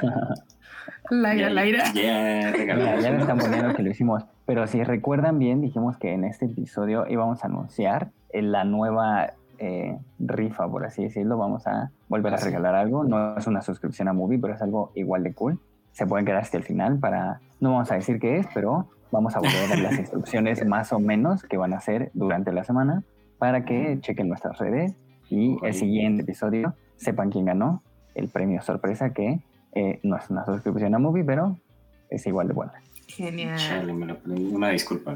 La 1.09 1.35
ira, 1.35 1.47
ya, 1.47 1.53
la 1.53 1.65
ira. 1.67 1.93
Ya 1.93 2.51
ya 2.51 2.51
me 2.51 3.09
una. 3.11 3.19
están 3.21 3.37
poniendo 3.37 3.73
que 3.75 3.83
lo 3.83 3.91
hicimos. 3.91 4.23
Pero 4.45 4.67
si 4.67 4.83
recuerdan 4.83 5.39
bien, 5.39 5.61
dijimos 5.61 5.97
que 5.97 6.11
en 6.13 6.25
este 6.25 6.45
episodio 6.47 7.05
íbamos 7.07 7.43
a 7.43 7.47
anunciar 7.47 8.09
eh, 8.33 8.41
la 8.41 8.65
nueva 8.65 9.31
eh, 9.59 9.97
rifa, 10.19 10.69
por 10.69 10.85
así 10.85 11.03
decirlo. 11.03 11.37
Vamos 11.37 11.67
a 11.67 11.91
volver 12.07 12.33
a 12.33 12.37
regalar 12.37 12.75
algo. 12.75 13.03
No 13.03 13.37
es 13.37 13.47
una 13.47 13.61
suscripción 13.61 14.07
a 14.07 14.13
Movie, 14.13 14.39
pero 14.39 14.53
es 14.53 14.61
algo 14.61 14.91
igual 14.95 15.23
de 15.23 15.33
cool. 15.33 15.59
Se 15.91 16.05
pueden 16.05 16.25
quedar 16.25 16.41
hasta 16.41 16.57
el 16.57 16.63
final 16.63 16.99
para... 16.99 17.39
No 17.59 17.71
vamos 17.71 17.91
a 17.91 17.95
decir 17.95 18.19
qué 18.19 18.37
es, 18.37 18.47
pero 18.53 18.89
vamos 19.11 19.35
a 19.35 19.39
volver 19.39 19.63
a 19.65 19.67
dar 19.69 19.79
las 19.79 19.99
instrucciones 19.99 20.65
más 20.65 20.91
o 20.91 20.99
menos 20.99 21.43
que 21.43 21.57
van 21.57 21.73
a 21.73 21.77
hacer 21.77 22.11
durante 22.13 22.51
la 22.51 22.63
semana 22.63 23.03
para 23.37 23.65
que 23.65 23.97
chequen 24.01 24.27
nuestras 24.27 24.57
redes 24.57 24.95
y 25.29 25.57
el 25.63 25.73
siguiente 25.73 26.23
episodio 26.23 26.73
sepan 26.97 27.29
quién 27.29 27.45
ganó 27.45 27.81
el 28.13 28.29
premio 28.29 28.61
sorpresa 28.61 29.11
que 29.11 29.39
eh, 29.73 29.99
no 30.03 30.15
es 30.17 30.29
una 30.29 30.45
suscripción 30.45 30.95
a 30.95 30.99
Movie, 30.99 31.23
pero 31.23 31.57
es 32.09 32.25
igual 32.27 32.47
de 32.47 32.53
buena. 32.53 32.73
Genial. 33.07 33.57
Chale, 33.57 33.93
me 33.93 34.05
lo. 34.05 34.17
Una 34.25 34.69
disculpa. 34.69 35.15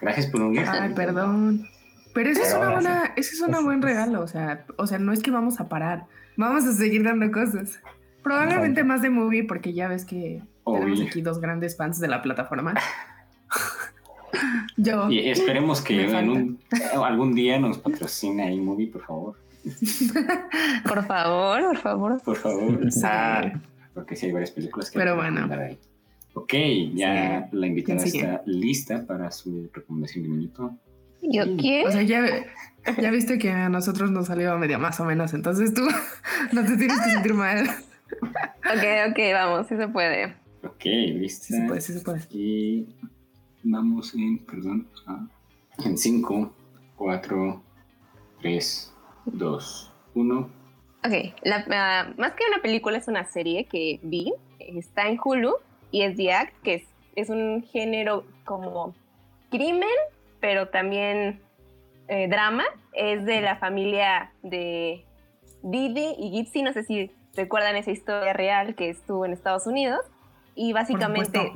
Gracias 0.00 0.26
por 0.26 0.42
un 0.42 0.58
Ay, 0.58 0.92
perdón. 0.94 1.66
Pero 2.14 2.30
eso 2.30 2.42
es 2.42 2.54
una 2.54 2.70
buena, 2.72 3.12
ese 3.16 3.34
es 3.34 3.40
un 3.40 3.64
buen 3.64 3.82
regalo, 3.82 4.22
o 4.22 4.28
sea, 4.28 4.64
o 4.76 4.86
sea, 4.86 4.98
no 4.98 5.12
es 5.12 5.22
que 5.22 5.30
vamos 5.30 5.60
a 5.60 5.68
parar, 5.68 6.06
vamos 6.36 6.64
a 6.64 6.72
seguir 6.72 7.04
dando 7.04 7.30
cosas. 7.30 7.80
Probablemente 8.22 8.80
Exacto. 8.80 8.86
más 8.86 9.02
de 9.02 9.10
movie, 9.10 9.44
porque 9.44 9.72
ya 9.72 9.88
ves 9.88 10.04
que 10.04 10.42
Obvio. 10.64 10.80
tenemos 10.80 11.00
aquí 11.02 11.22
dos 11.22 11.40
grandes 11.40 11.76
fans 11.76 12.00
de 12.00 12.08
la 12.08 12.22
plataforma. 12.22 12.74
Yo, 14.76 15.10
Y 15.10 15.28
esperemos 15.28 15.80
que 15.80 16.04
en 16.08 16.30
un, 16.30 16.58
algún 17.04 17.34
día 17.34 17.58
nos 17.58 17.78
patrocine 17.78 18.44
ahí 18.44 18.60
movie, 18.60 18.86
por 18.88 19.04
favor. 19.04 19.36
Por 20.88 21.04
favor, 21.04 21.60
por 21.62 21.76
favor. 21.78 22.22
Por 22.22 22.36
favor. 22.36 22.92
Sí. 22.92 23.00
Ah, 23.04 23.52
porque 23.92 24.16
sí 24.16 24.26
hay 24.26 24.32
varias 24.32 24.52
películas 24.52 24.90
que 24.90 24.98
Pero 24.98 25.16
bueno. 25.16 25.46
ahí. 25.52 25.78
Ok, 26.34 26.54
ya 26.94 27.48
la 27.52 27.66
invitada 27.66 28.02
está 28.04 28.42
lista 28.46 29.04
para 29.04 29.30
su 29.30 29.68
recomendación 29.74 30.22
de 30.24 30.30
minuto. 30.30 30.74
¿Yo 31.22 31.44
Sí. 31.44 31.56
quién? 31.58 31.86
O 31.86 31.90
sea, 31.90 32.02
ya, 32.02 32.24
ya 33.00 33.10
viste 33.10 33.38
que 33.38 33.50
a 33.50 33.68
nosotros 33.68 34.10
nos 34.10 34.26
salió 34.28 34.56
medio 34.58 34.78
más 34.78 34.98
o 35.00 35.04
menos, 35.04 35.34
entonces 35.34 35.74
tú 35.74 35.82
no 36.52 36.64
te 36.64 36.76
tienes 36.76 36.98
que 37.00 37.10
sentir 37.10 37.34
mal. 37.34 37.68
Ok, 38.10 39.10
ok, 39.10 39.18
vamos, 39.32 39.66
sí 39.68 39.76
se 39.76 39.88
puede. 39.88 40.34
Ok, 40.64 40.84
lista. 40.84 41.46
Sí 41.46 41.54
se 41.54 41.62
puede, 41.66 41.80
sí 41.80 41.92
se 41.92 42.00
puede. 42.00 42.20
Y 42.30 42.86
vamos 43.64 44.14
en, 44.14 44.38
perdón, 44.38 44.86
a- 45.06 45.26
en 45.84 45.96
5, 45.98 46.52
4, 46.96 47.62
3, 48.40 48.92
2, 49.26 49.92
1. 50.14 50.50
Ok, 51.04 51.12
la- 51.42 51.64
ah, 51.70 52.12
más 52.18 52.32
que 52.32 52.44
una 52.52 52.60
película 52.62 52.98
es 52.98 53.06
una 53.08 53.24
serie 53.24 53.66
que 53.66 54.00
vi, 54.02 54.32
está 54.58 55.08
en 55.08 55.18
Hulu 55.22 55.54
y 55.92 56.02
es 56.02 56.16
The 56.16 56.32
Act, 56.32 56.54
que 56.62 56.74
es, 56.74 56.82
es 57.14 57.28
un 57.30 57.62
género 57.62 58.24
como 58.44 58.94
crimen, 59.50 59.88
pero 60.40 60.68
también 60.68 61.40
eh, 62.08 62.28
drama. 62.28 62.64
Es 62.92 63.24
de 63.24 63.40
la 63.40 63.56
familia 63.56 64.32
de 64.42 65.04
Didi 65.62 66.14
y 66.18 66.30
Gypsy, 66.30 66.62
no 66.62 66.72
sé 66.72 66.82
si 66.82 67.10
recuerdan 67.36 67.76
esa 67.76 67.90
historia 67.90 68.32
real 68.32 68.74
que 68.74 68.88
estuvo 68.90 69.24
en 69.24 69.32
Estados 69.32 69.66
Unidos. 69.66 70.00
Y 70.54 70.72
básicamente 70.72 71.52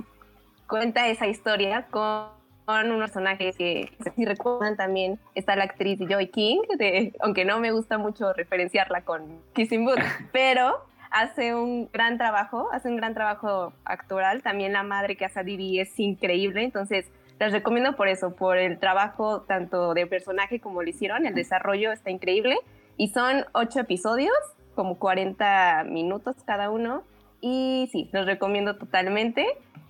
cuenta 0.69 1.09
esa 1.09 1.27
historia 1.27 1.87
con, 1.91 2.29
con 2.65 2.93
un 2.93 2.99
personaje 3.01 3.53
que, 3.53 3.91
no 3.99 4.05
sé 4.05 4.13
si 4.15 4.25
recuerdan 4.25 4.77
también, 4.77 5.19
está 5.35 5.57
la 5.57 5.65
actriz 5.65 5.99
Joy 5.99 6.29
King, 6.29 6.61
de- 6.79 7.13
aunque 7.21 7.45
no 7.45 7.59
me 7.59 7.73
gusta 7.73 7.99
mucho 7.99 8.33
referenciarla 8.33 9.03
con 9.03 9.41
Kissing 9.55 9.85
Booth, 9.85 9.99
pero 10.33 10.85
hace 11.11 11.55
un 11.55 11.91
gran 11.93 12.17
trabajo, 12.17 12.69
hace 12.73 12.89
un 12.89 12.97
gran 12.97 13.13
trabajo 13.15 13.73
actoral. 13.85 14.43
También 14.43 14.73
la 14.73 14.85
madre 14.85 15.17
que 15.17 15.25
hace 15.25 15.41
a 15.41 15.43
Didi 15.43 15.81
es 15.81 15.99
increíble, 15.99 16.63
entonces 16.63 17.11
les 17.43 17.53
recomiendo 17.53 17.97
por 17.97 18.07
eso, 18.07 18.37
por 18.37 18.57
el 18.57 18.79
trabajo 18.79 19.41
tanto 19.41 19.95
de 19.95 20.07
personaje 20.07 20.61
como 20.61 20.81
lo 20.81 20.89
hicieron, 20.89 21.27
el 21.27 21.35
desarrollo 21.35 21.91
está 21.91 22.11
increíble. 22.11 22.57
Y 22.97 23.09
son 23.09 23.47
ocho 23.53 23.81
episodios, 23.81 24.37
como 24.77 24.97
40 25.01 25.85
minutos 25.89 26.37
cada 26.47 26.71
uno. 26.71 27.03
Y 27.41 27.89
sí, 27.91 28.09
los 28.13 28.27
recomiendo 28.27 28.77
totalmente. 28.77 29.47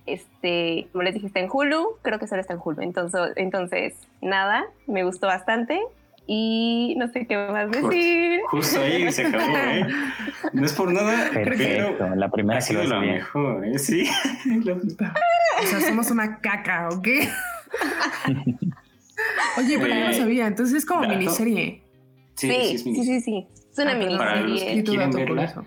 Este, 0.07 0.87
como 0.91 1.03
les 1.03 1.13
dije, 1.13 1.27
está 1.27 1.41
en 1.41 1.49
Hulu, 1.51 1.97
creo 2.01 2.17
que 2.17 2.25
solo 2.25 2.41
está 2.41 2.53
en 2.53 2.59
Hulu. 2.63 2.81
Entonces, 2.81 3.21
entonces 3.35 3.99
nada, 4.19 4.65
me 4.87 5.03
gustó 5.03 5.27
bastante. 5.27 5.79
Y 6.25 6.95
no 6.97 7.07
sé 7.09 7.27
qué 7.27 7.35
más 7.35 7.69
decir. 7.69 8.39
Justo 8.49 8.79
ahí 8.81 9.11
se 9.11 9.25
acabó, 9.27 9.57
¿eh? 9.57 9.85
No 10.53 10.65
es 10.65 10.73
por 10.73 10.91
nada, 10.93 11.29
Perfecto, 11.33 11.95
pero 11.99 12.15
la 12.15 12.29
primera 12.29 12.59
ha 12.59 12.61
sido 12.61 12.83
lo 12.83 12.89
la 12.89 12.99
bien. 12.99 13.15
mejor, 13.15 13.65
¿eh? 13.65 13.77
Sí. 13.79 14.05
O 15.63 15.65
sea, 15.65 15.81
somos 15.81 16.09
una 16.11 16.39
caca, 16.39 16.89
¿ok? 16.89 17.07
Oye, 19.57 19.77
pero 19.79 19.87
yo 19.93 19.99
no 20.05 20.09
Eh, 20.09 20.13
sabía, 20.13 20.47
entonces 20.47 20.77
es 20.77 20.85
como 20.85 21.01
dato. 21.01 21.13
miniserie. 21.17 21.83
Sí, 22.35 22.47
Sí, 22.49 22.53
sí, 22.53 22.75
es 22.75 22.81
sí, 22.83 22.89
mini- 22.91 23.03
sí, 23.05 23.21
sí. 23.21 23.47
Es 23.71 23.77
una 23.79 23.91
Ah, 23.93 23.99
perdón. 23.99 24.17
Para 24.17 24.35
los 24.37 24.45
miniserie. 24.45 24.75
que- 24.83 24.89
quieren 24.89 25.11
verla? 25.11 25.63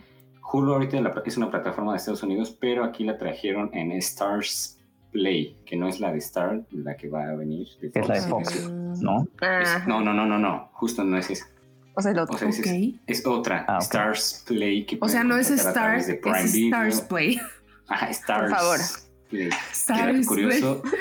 Hulu 0.52 0.72
ahorita 0.74 1.12
es 1.24 1.36
una 1.36 1.50
plataforma 1.50 1.92
de 1.92 1.98
Estados 1.98 2.22
Unidos, 2.22 2.56
pero 2.60 2.84
aquí 2.84 3.04
la 3.04 3.18
trajeron 3.18 3.70
en 3.74 3.92
Stars 3.92 4.75
Play, 5.16 5.56
que 5.64 5.76
no 5.76 5.88
es 5.88 5.98
la 6.00 6.12
de 6.12 6.18
Star, 6.18 6.62
la 6.72 6.94
que 6.96 7.08
va 7.08 7.24
a 7.30 7.34
venir. 7.34 7.66
de 7.80 7.90
Es 7.94 8.06
la 8.08 8.14
de 8.16 8.20
Fox. 8.20 8.52
Fox, 8.54 8.70
Mm, 8.70 9.02
¿no? 9.02 9.22
Es- 9.22 9.68
Ah, 9.68 9.84
no, 9.86 10.00
no, 10.02 10.12
no, 10.12 10.26
no, 10.26 10.38
no, 10.38 10.68
justo 10.74 11.02
no 11.04 11.16
es 11.16 11.30
esa. 11.30 11.46
o 11.94 12.02
sea, 12.02 12.12
el 12.12 12.18
otro. 12.18 12.34
O 12.36 12.38
sea, 12.38 12.48
es, 12.50 12.58
Ok. 12.60 13.00
es 13.06 13.26
otra, 13.26 13.64
Ah, 13.66 13.76
ok. 13.76 13.82
Stars 13.82 14.44
Play. 14.46 14.84
Que 14.84 14.98
O 15.00 15.08
sea, 15.08 15.24
no 15.24 15.36
es 15.38 15.50
Star, 15.50 15.72
través 15.72 16.06
de 16.06 16.14
Prime 16.16 16.40
es 16.42 16.52
Video. 16.52 16.68
Stars 16.68 17.00
Play. 17.02 17.40
Ajá, 17.88 18.10
Stars 18.10 18.50
Por 18.50 18.58
favor. 18.58 18.78
Play. 19.30 19.48
Stars 19.72 20.26
curioso, 20.26 20.82
Play. 20.82 20.92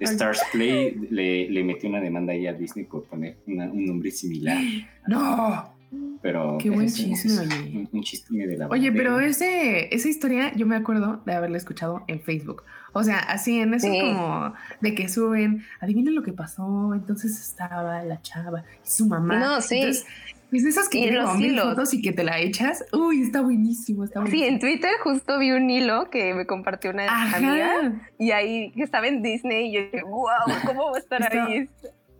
Stars 0.14 0.40
Play 0.52 1.08
le, 1.10 1.50
le 1.50 1.64
metió 1.64 1.88
una 1.88 2.00
demanda 2.00 2.32
ahí 2.32 2.46
a 2.46 2.52
Disney 2.52 2.84
por 2.84 3.02
poner 3.04 3.36
una- 3.48 3.66
un 3.70 3.84
nombre 3.84 4.10
similar. 4.12 4.58
No. 5.08 5.74
Pero 6.22 6.56
Qué 6.58 6.70
buen 6.70 6.88
chisme, 6.88 7.12
es 7.32 7.38
oye. 7.38 7.54
Un, 7.76 7.88
un 7.92 8.02
chisme 8.02 8.46
de 8.46 8.56
la 8.56 8.66
Oye, 8.68 8.90
pero 8.90 9.12
bandera. 9.12 9.30
ese, 9.30 9.94
esa 9.94 10.08
historia 10.08 10.52
yo 10.56 10.66
me 10.66 10.74
acuerdo 10.76 11.20
de 11.26 11.32
haberla 11.34 11.56
escuchado 11.58 12.02
en 12.08 12.20
Facebook. 12.20 12.62
O 12.94 13.02
sea, 13.02 13.18
así 13.18 13.58
en 13.60 13.74
eso 13.74 13.86
Sí. 13.88 14.00
como 14.00 14.54
de 14.80 14.94
que 14.94 15.08
suben, 15.08 15.62
adivinen 15.80 16.14
lo 16.14 16.22
que 16.22 16.32
pasó, 16.32 16.94
entonces 16.94 17.38
estaba 17.40 18.02
la 18.02 18.22
chava 18.22 18.64
y 18.84 18.88
su 18.88 19.06
mamá. 19.06 19.36
No, 19.38 19.60
sí. 19.60 19.76
Entonces, 19.76 20.06
es 20.52 20.62
de 20.62 20.68
esas 20.70 20.88
que 20.88 21.10
los 21.10 21.40
hilos. 21.40 21.64
fotos 21.64 21.92
y 21.94 22.00
que 22.00 22.12
te 22.12 22.22
la 22.22 22.38
echas. 22.38 22.84
Uy, 22.92 23.22
está 23.22 23.40
buenísimo, 23.42 24.04
está 24.04 24.20
Sí, 24.20 24.30
buenísimo. 24.30 24.48
en 24.54 24.58
Twitter 24.60 24.90
justo 25.02 25.38
vi 25.40 25.50
un 25.50 25.68
hilo 25.68 26.08
que 26.10 26.32
me 26.34 26.46
compartió 26.46 26.90
una 26.92 27.04
amiga 27.34 27.66
Ajá. 27.80 27.92
y 28.18 28.30
ahí 28.30 28.70
que 28.72 28.82
estaba 28.84 29.08
en 29.08 29.20
Disney 29.22 29.70
y 29.70 29.72
yo 29.74 29.80
dije, 29.90 30.02
wow, 30.04 30.28
¿cómo 30.64 30.90
va 30.92 30.96
a 30.96 31.00
estar 31.00 31.20
Está- 31.22 31.44
ahí? 31.46 31.68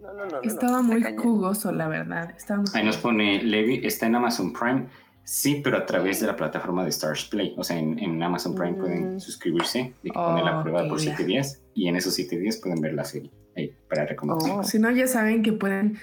No, 0.02 0.12
no, 0.12 0.26
no, 0.26 0.40
Estaba 0.42 0.78
no, 0.78 0.82
muy 0.82 1.02
jugoso, 1.16 1.72
la 1.72 1.88
verdad. 1.88 2.30
Estaba 2.36 2.60
muy 2.60 2.68
Ahí 2.74 2.84
nos 2.84 2.96
pone 2.98 3.42
Levi, 3.42 3.80
está 3.86 4.06
en 4.06 4.16
Amazon 4.16 4.52
Prime. 4.52 4.86
Sí, 5.24 5.60
pero 5.64 5.78
a 5.78 5.86
través 5.86 6.20
de 6.20 6.26
la 6.26 6.36
plataforma 6.36 6.82
de 6.84 6.90
Stars 6.90 7.24
Play. 7.24 7.54
O 7.56 7.64
sea, 7.64 7.78
en, 7.78 7.98
en 7.98 8.22
Amazon 8.22 8.54
Prime 8.54 8.72
Mm. 8.72 8.78
pueden 8.78 9.20
suscribirse 9.20 9.94
y 10.02 10.10
poner 10.10 10.44
la 10.44 10.62
prueba 10.62 10.82
por 10.82 10.92
Ok, 10.92 10.98
ya. 10.98 11.16
7 11.16 11.24
días. 11.24 11.60
Y 11.74 11.88
en 11.88 11.96
esos 11.96 12.14
7 12.14 12.38
días 12.38 12.58
pueden 12.58 12.80
ver 12.80 12.92
la 12.94 13.04
serie. 13.04 13.30
Ahí, 13.56 13.72
para 13.88 14.04
recomendar. 14.04 14.50
Oh. 14.58 14.62
Si 14.64 14.78
no, 14.78 14.90
ya 14.90 15.06
saben 15.06 15.42
que 15.42 15.52
pueden 15.52 15.98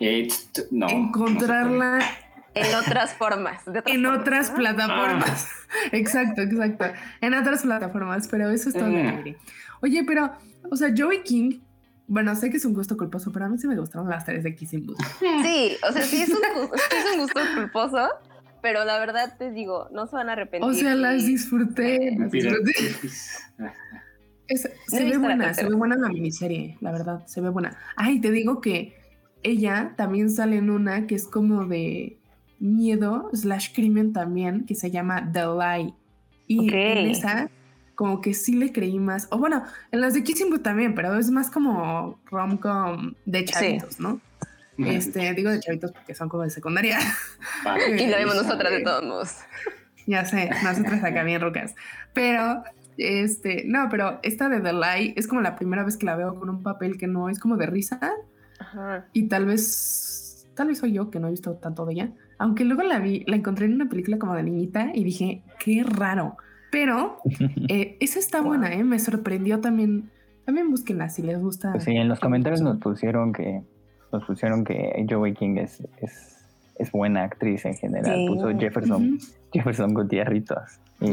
Eh, 0.00 0.28
no, 0.70 0.88
encontrarla 0.88 2.00
En 2.54 2.74
otras 2.76 3.14
formas. 3.14 3.64
de 3.64 3.78
otras 3.80 3.94
en 3.94 4.02
formas, 4.04 4.20
otras 4.20 4.50
¿no? 4.50 4.56
plataformas. 4.56 5.48
exacto, 5.92 6.40
exacto. 6.42 6.84
En 7.20 7.34
otras 7.34 7.62
plataformas, 7.62 8.28
pero 8.28 8.48
eso 8.50 8.68
es 8.68 8.74
todo 8.74 8.86
lo 8.86 8.92
que 8.94 9.08
Eh. 9.08 9.16
diré. 9.24 9.36
Oye, 9.82 10.04
pero, 10.06 10.32
o 10.70 10.76
sea, 10.76 10.88
Joey 10.96 11.22
King, 11.22 11.60
bueno, 12.06 12.34
sé 12.36 12.50
que 12.50 12.56
es 12.58 12.64
un 12.64 12.72
gusto 12.74 12.96
culposo, 12.96 13.30
pero 13.32 13.46
a 13.46 13.48
mí 13.48 13.58
sí 13.58 13.66
me 13.66 13.76
gustaron 13.76 14.08
las 14.08 14.24
tres 14.24 14.44
de 14.44 14.54
Kissing 14.54 14.86
Booth. 14.86 14.98
Sí, 15.42 15.76
o 15.88 15.92
sea, 15.92 16.02
sí 16.02 16.22
es 16.22 16.28
un, 16.30 16.36
sí 16.36 16.96
es 16.96 17.14
un 17.14 17.20
gusto 17.22 17.40
culposo, 17.56 18.08
pero 18.64 18.82
la 18.86 18.98
verdad 18.98 19.36
te 19.36 19.50
digo, 19.50 19.90
no 19.92 20.06
se 20.06 20.16
van 20.16 20.30
a 20.30 20.32
arrepentir. 20.32 20.70
O 20.70 20.72
sea, 20.72 20.94
las 20.94 21.22
y- 21.22 21.26
disfruté. 21.26 22.16
las 22.18 22.32
Mira, 22.32 22.50
disfruté. 22.64 23.12
Es- 24.48 24.64
No 24.90 24.98
se 24.98 25.04
ve 25.04 25.18
buena, 25.18 25.52
se 25.52 25.64
ve 25.68 25.74
buena 25.74 25.96
la 25.96 26.08
miniserie, 26.08 26.78
la 26.80 26.90
verdad, 26.90 27.26
se 27.26 27.42
ve 27.42 27.50
buena. 27.50 27.76
Ay, 27.96 28.20
te 28.22 28.30
digo 28.30 28.62
que 28.62 28.96
ella 29.42 29.92
también 29.98 30.30
sale 30.30 30.56
en 30.56 30.70
una 30.70 31.06
que 31.06 31.14
es 31.14 31.26
como 31.26 31.66
de 31.66 32.18
miedo 32.58 33.28
slash 33.34 33.74
crimen 33.74 34.14
también, 34.14 34.64
que 34.64 34.74
se 34.74 34.90
llama 34.90 35.30
The 35.30 35.44
Lie. 35.44 35.94
Y 36.46 36.72
en 36.74 37.06
esa, 37.10 37.50
como 37.94 38.22
que 38.22 38.32
sí 38.32 38.54
le 38.54 38.72
creí 38.72 38.98
más. 38.98 39.28
O 39.30 39.36
bueno, 39.38 39.62
en 39.92 40.00
las 40.00 40.14
de 40.14 40.22
Kissing 40.24 40.48
Booth 40.48 40.62
también, 40.62 40.94
pero 40.94 41.18
es 41.18 41.30
más 41.30 41.50
como 41.50 42.18
rom-com 42.30 43.12
de 43.26 43.44
chavitos, 43.44 44.00
¿no? 44.00 44.20
Este, 44.78 45.32
digo 45.34 45.50
de 45.50 45.60
chavitos 45.60 45.92
porque 45.92 46.14
son 46.14 46.28
como 46.28 46.42
de 46.42 46.50
secundaria. 46.50 46.98
Y 47.98 48.06
lo 48.08 48.16
vemos 48.16 48.34
nosotras 48.34 48.72
de 48.72 48.80
todos 48.80 49.02
modos. 49.04 49.36
Ya 50.06 50.24
sé, 50.24 50.50
nosotras 50.62 51.02
acá 51.02 51.22
bien 51.22 51.40
rocas. 51.40 51.74
Pero, 52.12 52.62
este, 52.98 53.64
no, 53.66 53.88
pero 53.90 54.20
esta 54.22 54.48
de 54.48 54.60
The 54.60 54.72
Lie 54.72 55.14
es 55.16 55.26
como 55.26 55.40
la 55.40 55.56
primera 55.56 55.82
vez 55.84 55.96
que 55.96 56.06
la 56.06 56.16
veo 56.16 56.34
con 56.34 56.50
un 56.50 56.62
papel 56.62 56.98
que 56.98 57.06
no 57.06 57.28
es 57.28 57.38
como 57.38 57.56
de 57.56 57.66
risa. 57.66 58.00
Ajá. 58.58 59.06
Y 59.12 59.28
tal 59.28 59.46
vez, 59.46 60.46
tal 60.54 60.68
vez 60.68 60.78
soy 60.78 60.92
yo 60.92 61.10
que 61.10 61.20
no 61.20 61.28
he 61.28 61.30
visto 61.30 61.54
tanto 61.54 61.86
de 61.86 61.94
ella. 61.94 62.10
Aunque 62.38 62.64
luego 62.64 62.82
la 62.82 62.98
vi, 62.98 63.24
la 63.26 63.36
encontré 63.36 63.66
en 63.66 63.74
una 63.74 63.88
película 63.88 64.18
como 64.18 64.34
de 64.34 64.42
niñita 64.42 64.90
y 64.94 65.04
dije, 65.04 65.42
qué 65.58 65.84
raro. 65.86 66.36
Pero 66.70 67.18
eh, 67.68 67.96
esa 68.00 68.18
está 68.18 68.38
Wow. 68.40 68.48
buena, 68.48 68.74
¿eh? 68.74 68.84
Me 68.84 68.98
sorprendió 68.98 69.60
también. 69.60 70.10
También 70.44 70.70
búsquenla 70.70 71.08
si 71.08 71.22
les 71.22 71.40
gusta. 71.40 71.72
Pues 71.72 71.84
sí, 71.84 71.92
en 71.96 72.08
los 72.08 72.20
comentarios 72.20 72.60
nos 72.60 72.76
pusieron 72.78 73.32
que 73.32 73.62
nos 74.14 74.24
pusieron 74.24 74.64
que 74.64 75.04
Joey 75.08 75.34
King 75.34 75.56
es, 75.58 75.82
es, 76.00 76.36
es 76.78 76.90
buena 76.92 77.24
actriz 77.24 77.64
en 77.64 77.74
general. 77.74 78.14
Sí. 78.16 78.26
Puso 78.28 78.58
Jefferson. 78.58 79.18
Jefferson 79.52 79.94
Gutierritos. 79.94 80.78
Y 81.00 81.10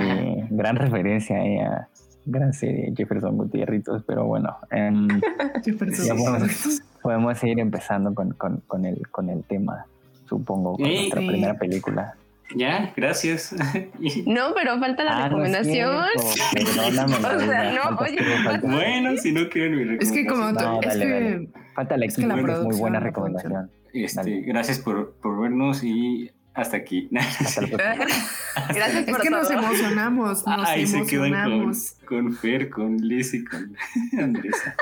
gran 0.52 0.76
referencia 0.76 1.38
a 1.68 1.88
gran 2.26 2.54
serie 2.54 2.94
Jefferson 2.96 3.36
Gutierritos, 3.38 4.04
pero 4.06 4.26
bueno, 4.26 4.56
em, 4.70 5.08
Jefferson. 5.66 6.18
podemos, 6.18 6.82
podemos 7.02 7.44
ir 7.44 7.60
empezando 7.60 8.14
con, 8.14 8.32
con, 8.34 8.58
con 8.68 8.86
el, 8.86 9.08
con 9.10 9.30
el 9.30 9.44
tema, 9.44 9.86
supongo, 10.30 10.78
con 10.78 10.86
Sí. 10.86 10.94
nuestra 10.94 11.22
Sí. 11.22 11.28
primera 11.28 11.54
película. 11.56 12.16
Ya, 12.56 12.94
gracias. 12.96 13.56
No, 14.26 14.54
pero 14.56 14.80
falta 14.80 15.04
la 15.04 15.12
Ah, 15.12 15.20
es 15.20 15.24
recomendación. 15.30 16.06
perdóname, 16.54 17.16
O 17.36 17.40
sea, 17.40 17.72
no, 17.74 17.98
oye, 17.98 18.18
bueno, 18.64 19.18
si 19.18 19.32
no 19.32 19.50
quieren 19.50 19.76
mi 19.76 19.98
Es 20.00 20.12
que 20.12 20.26
como 20.26 20.48
recomendación. 20.52 20.74
No, 20.74 20.82
es 20.82 20.88
dale, 20.88 21.06
que 21.06 21.12
dale. 21.12 21.50
Falta 21.74 21.98
la 21.98 22.06
Es 22.06 22.16
que 22.16 22.28
la 22.28 22.36
es 22.40 22.64
muy 22.64 22.76
buena 22.78 23.00
recomendación. 23.00 23.72
Este, 23.94 24.42
gracias 24.42 24.80
por, 24.80 25.14
por 25.22 25.42
vernos 25.42 25.84
y 25.84 26.32
hasta 26.54 26.78
aquí. 26.78 27.10
Hasta. 27.18 27.62
Gracias 27.66 29.08
es 29.08 29.10
por 29.10 29.22
que 29.22 29.30
nos 29.30 29.50
emocionamos, 29.50 30.46
nos 30.46 30.68
Ahí 30.68 30.86
se 30.86 31.06
quedan 31.06 31.30
con, 31.32 31.34
emocionamos. 31.34 31.96
con 32.06 32.34
Fer, 32.34 32.70
con 32.70 32.98
Liz 32.98 33.34
y 33.34 33.46
con 33.46 33.76
Andresa. 34.20 34.76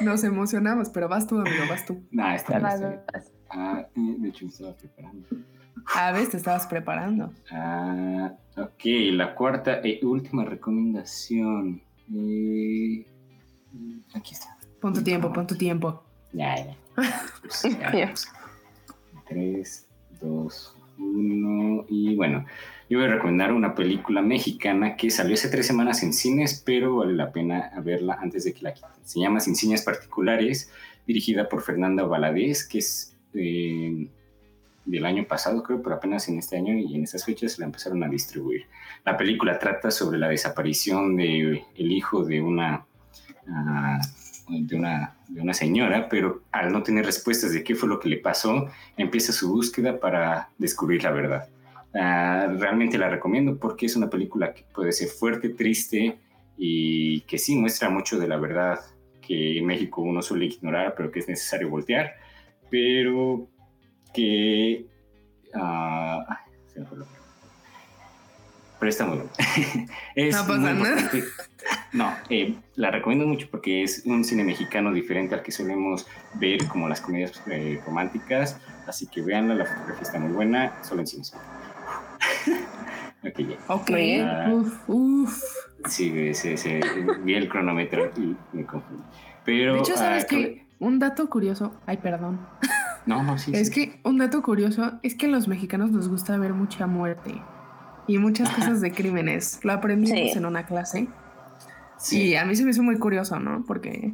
Nos 0.00 0.24
emocionamos, 0.24 0.88
pero 0.90 1.08
vas 1.08 1.26
tú, 1.26 1.38
amigo, 1.38 1.64
vas 1.68 1.84
tú. 1.84 2.02
Nah, 2.10 2.34
está 2.34 2.58
bien. 2.58 3.00
Ah, 3.50 3.86
de 3.94 4.28
hecho 4.28 4.44
me 4.46 4.50
estaba 4.50 4.74
preparando. 4.76 5.28
A 5.86 6.12
ver, 6.12 6.28
te 6.28 6.36
estabas 6.36 6.66
preparando. 6.66 7.32
Ah, 7.50 8.32
ok, 8.56 8.84
la 9.12 9.34
cuarta 9.34 9.80
y 9.84 10.04
última 10.04 10.44
recomendación. 10.44 11.82
Eh, 12.14 13.06
aquí 14.14 14.34
está. 14.34 14.56
Pon 14.80 14.92
tu 14.92 15.02
tiempo, 15.02 15.32
pon 15.32 15.46
tu 15.46 15.56
tiempo. 15.56 16.02
Ya, 16.32 16.56
ya. 16.56 16.76
Pues, 17.42 17.62
ya, 17.92 18.08
pues. 18.08 18.28
Tres, 19.28 19.88
dos, 20.20 20.76
uno. 20.98 21.84
Y 21.88 22.14
bueno, 22.16 22.44
yo 22.88 22.98
voy 22.98 23.08
a 23.08 23.12
recomendar 23.12 23.52
una 23.52 23.74
película 23.74 24.20
mexicana 24.20 24.96
que 24.96 25.10
salió 25.10 25.34
hace 25.34 25.48
tres 25.48 25.66
semanas 25.66 26.02
en 26.02 26.12
cines, 26.12 26.62
pero 26.64 26.96
vale 26.96 27.14
la 27.14 27.32
pena 27.32 27.72
verla 27.82 28.18
antes 28.20 28.44
de 28.44 28.52
que 28.52 28.62
la 28.62 28.74
quiten. 28.74 28.90
Se 29.02 29.20
llama 29.20 29.40
Sin 29.40 29.56
Señas 29.56 29.82
Particulares, 29.82 30.70
dirigida 31.06 31.48
por 31.48 31.62
Fernanda 31.62 32.04
Valadez, 32.04 32.66
que 32.66 32.78
es 32.78 33.16
eh, 33.34 34.10
del 34.84 35.06
año 35.06 35.24
pasado, 35.26 35.62
creo, 35.62 35.82
pero 35.82 35.96
apenas 35.96 36.28
en 36.28 36.38
este 36.38 36.56
año 36.56 36.74
y 36.74 36.94
en 36.94 37.04
estas 37.04 37.24
fechas 37.24 37.58
la 37.58 37.66
empezaron 37.66 38.02
a 38.02 38.08
distribuir. 38.08 38.66
La 39.04 39.16
película 39.16 39.58
trata 39.58 39.90
sobre 39.90 40.18
la 40.18 40.28
desaparición 40.28 41.16
de 41.16 41.64
el 41.74 41.92
hijo 41.92 42.24
de 42.24 42.40
una, 42.40 42.84
ah, 43.48 44.00
de 44.48 44.76
una, 44.76 45.16
de 45.28 45.40
una 45.40 45.54
señora, 45.54 46.08
pero 46.08 46.42
al 46.52 46.70
no 46.72 46.82
tener 46.82 47.06
respuestas 47.06 47.52
de 47.52 47.64
qué 47.64 47.74
fue 47.74 47.88
lo 47.88 47.98
que 47.98 48.08
le 48.08 48.18
pasó, 48.18 48.68
empieza 48.96 49.32
su 49.32 49.50
búsqueda 49.50 49.98
para 49.98 50.50
descubrir 50.58 51.02
la 51.02 51.10
verdad. 51.10 51.48
Ah, 51.94 52.48
realmente 52.58 52.98
la 52.98 53.08
recomiendo 53.08 53.56
porque 53.56 53.86
es 53.86 53.96
una 53.96 54.10
película 54.10 54.52
que 54.52 54.64
puede 54.74 54.92
ser 54.92 55.08
fuerte, 55.08 55.50
triste 55.50 56.18
y 56.58 57.20
que 57.22 57.38
sí 57.38 57.54
muestra 57.56 57.88
mucho 57.88 58.18
de 58.18 58.28
la 58.28 58.36
verdad 58.36 58.80
que 59.20 59.58
en 59.58 59.66
México 59.66 60.02
uno 60.02 60.20
suele 60.20 60.46
ignorar, 60.46 60.94
pero 60.96 61.10
que 61.10 61.20
es 61.20 61.28
necesario 61.28 61.70
voltear, 61.70 62.14
pero 62.70 63.48
que... 64.14 64.86
ah, 65.54 66.24
ay, 66.28 66.52
se 66.72 66.80
me 66.80 66.86
fue 66.86 66.98
lo- 66.98 67.06
pero 68.78 68.90
está 68.90 69.06
muy 69.06 69.16
bueno. 69.18 69.30
Es 70.14 70.34
No 70.34 70.46
pasa 70.46 70.58
muy 70.74 70.82
nada. 70.82 71.10
No, 71.92 72.12
eh, 72.28 72.54
la 72.74 72.90
recomiendo 72.90 73.26
mucho 73.26 73.48
porque 73.50 73.82
es 73.82 74.02
un 74.04 74.24
cine 74.24 74.44
mexicano 74.44 74.92
diferente 74.92 75.34
al 75.34 75.42
que 75.42 75.52
solemos 75.52 76.06
ver 76.34 76.66
como 76.68 76.88
las 76.88 77.00
comedias 77.00 77.40
eh, 77.46 77.80
románticas. 77.86 78.58
Así 78.86 79.06
que 79.06 79.22
véanla, 79.22 79.54
la 79.54 79.64
fotografía 79.64 80.02
está 80.02 80.18
muy 80.18 80.32
buena, 80.32 80.74
solo 80.82 81.00
en 81.00 81.06
cines. 81.06 81.32
ok, 83.24 83.38
ya. 83.38 83.56
Ok. 83.68 83.90
Bien. 83.90 84.52
Uf, 84.52 84.88
uf. 84.88 85.42
Sí, 85.88 86.10
vi 86.10 87.34
el 87.34 87.48
cronómetro 87.48 88.12
y 88.16 88.36
me 88.52 88.66
confundí. 88.66 89.02
Pero. 89.44 89.74
De 89.74 89.78
hecho, 89.80 89.96
¿sabes 89.96 90.26
qué? 90.26 90.66
Un 90.80 90.98
dato 90.98 91.30
curioso. 91.30 91.80
Ay, 91.86 91.96
perdón. 91.98 92.40
No, 93.06 93.22
no, 93.22 93.38
sí. 93.38 93.52
Es 93.54 93.68
sí. 93.68 93.74
que 93.74 94.00
un 94.04 94.18
dato 94.18 94.42
curioso 94.42 94.92
es 95.02 95.14
que 95.14 95.26
a 95.26 95.28
los 95.28 95.46
mexicanos 95.48 95.90
nos 95.90 96.08
gusta 96.08 96.36
ver 96.38 96.54
mucha 96.54 96.86
muerte 96.86 97.34
y 98.06 98.18
muchas 98.18 98.50
cosas 98.50 98.80
de 98.80 98.92
crímenes. 98.92 99.60
Lo 99.62 99.72
aprendimos 99.72 100.18
Sí. 100.32 100.38
en 100.38 100.46
una 100.46 100.64
clase 100.66 101.08
Sí, 101.98 102.22
y 102.30 102.34
a 102.36 102.44
mí 102.44 102.54
se 102.56 102.64
me 102.64 102.70
hizo 102.70 102.82
muy 102.82 102.98
curioso, 102.98 103.38
¿no? 103.40 103.64
Porque 103.66 104.12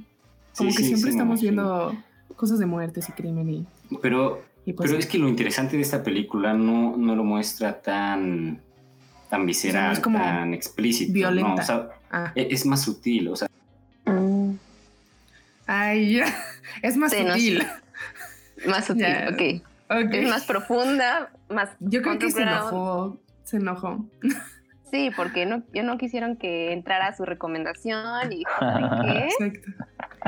como 0.57 0.71
sí, 0.71 0.77
que 0.77 0.83
sí, 0.83 0.89
siempre 0.91 1.11
estamos 1.11 1.41
viendo 1.41 1.97
cosas 2.37 2.59
de 2.59 2.67
muertes 2.67 3.09
y 3.09 3.13
crimen 3.13 3.49
y, 3.51 3.67
Pero, 4.03 4.43
y 4.65 4.73
pues 4.75 4.89
pero 4.89 4.99
es 5.01 5.07
que 5.07 5.19
lo 5.19 5.29
interesante 5.29 5.77
de 5.77 5.83
esta 5.83 6.03
película 6.03 6.53
no, 6.55 6.97
no 6.97 7.17
lo 7.17 7.25
muestra 7.25 7.81
tan, 7.81 8.61
tan 9.29 9.45
visceral, 9.47 9.93
es 9.93 10.01
como 10.01 10.19
tan 10.19 10.55
explícito. 10.55 11.13
violenta. 11.13 11.49
No, 11.55 11.61
o 11.63 11.63
sea, 11.63 11.89
ah. 12.13 12.33
e- 12.37 12.49
es 12.51 12.65
más 12.67 12.83
sutil. 12.83 13.29
O 13.29 13.37
sea, 13.37 13.49
Mm, 14.07 14.53
Ay, 15.67 16.15
ya. 16.15 16.27
es 16.83 16.97
más 16.97 17.13
Sí, 17.13 17.19
no 17.25 17.33
sutil. 17.33 17.63
Más 18.67 18.85
sutil, 18.87 19.07
ok. 19.33 19.67
Ok. 19.91 20.15
Es 20.15 20.29
más 20.31 20.45
profunda, 20.45 21.31
más. 21.49 21.71
Yo 21.81 22.03
creo 22.03 22.19
que 22.19 22.31
se 22.31 22.43
enojó. 22.43 23.21
Se 23.43 23.57
enojó. 23.57 24.07
Sí, 24.91 25.11
porque 25.17 25.47
no, 25.47 25.63
yo 25.73 25.83
no 25.83 25.99
quisieron 25.99 26.37
que 26.37 26.73
entrara 26.73 27.15
su 27.15 27.25
recomendación 27.25 28.33
y 28.33 28.39
dijo, 28.39 28.51
¿qué? 29.03 29.29
Exacto. 29.29 29.71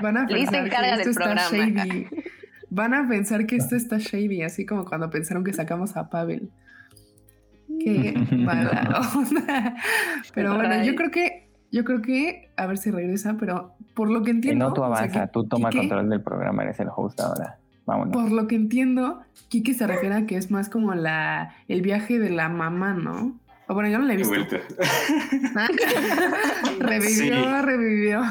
Van 0.03 0.17
a 0.17 0.27
pensar 0.27 0.53
que 0.63 0.67
encarga 0.69 0.95
esto 0.95 1.11
está 1.11 1.25
programa. 1.25 1.85
shady. 1.85 2.09
Van 2.71 2.95
a 2.95 3.09
pensar 3.09 3.47
que 3.47 3.57
esto 3.57 3.77
está 3.77 3.99
shady, 3.99 4.43
así 4.43 4.65
como 4.65 4.85
cuando 4.85 5.11
pensaron 5.11 5.45
que 5.45 5.53
sacamos 5.53 5.97
a 5.97 6.09
Pavel. 6.11 6.51
Qué 7.81 8.15
mala 8.37 9.01
onda. 9.15 9.77
Pero 10.35 10.55
bueno, 10.55 10.83
yo 10.85 10.95
creo 10.95 11.11
que, 11.11 11.51
yo 11.71 11.85
creo 11.85 12.01
que, 12.01 12.51
a 12.57 12.67
ver 12.67 12.79
si 12.79 12.91
regresa, 12.91 13.37
pero 13.39 13.75
por 13.95 14.11
lo 14.11 14.23
que 14.23 14.31
Y 14.31 14.35
entiendo. 14.35 14.69
no 14.69 14.75
tú 14.75 14.83
o 14.83 14.87
sea, 14.87 14.97
avanza, 14.97 15.27
que 15.27 15.33
tú 15.33 15.45
toma 15.49 15.71
control 15.71 16.09
del 16.09 16.23
programa, 16.23 16.63
eres 16.63 16.81
el 16.81 16.89
host 16.95 17.21
ahora. 17.21 17.59
Vámonos. 17.87 18.13
Por 18.13 18.31
lo 18.33 18.47
que 18.47 18.55
entiendo, 18.57 19.21
Kike 19.49 19.75
se 19.75 19.87
refiere 19.87 20.15
a 20.15 20.27
que 20.27 20.37
es 20.37 20.51
más 20.51 20.69
como 20.69 20.95
la, 20.95 21.55
el 21.69 21.83
viaje 21.83 22.19
de 22.19 22.31
la 22.31 22.49
mamá, 22.49 22.95
¿no? 22.95 23.39
O 23.69 23.75
bueno, 23.75 23.89
yo 23.89 23.99
no 23.99 24.05
la 24.07 24.15
he 24.15 24.17
de 24.17 24.23
visto. 24.23 24.35
vuelta. 24.35 24.61
revivió, 26.79 27.35
Sí. 27.35 27.63
revivió. 27.63 28.23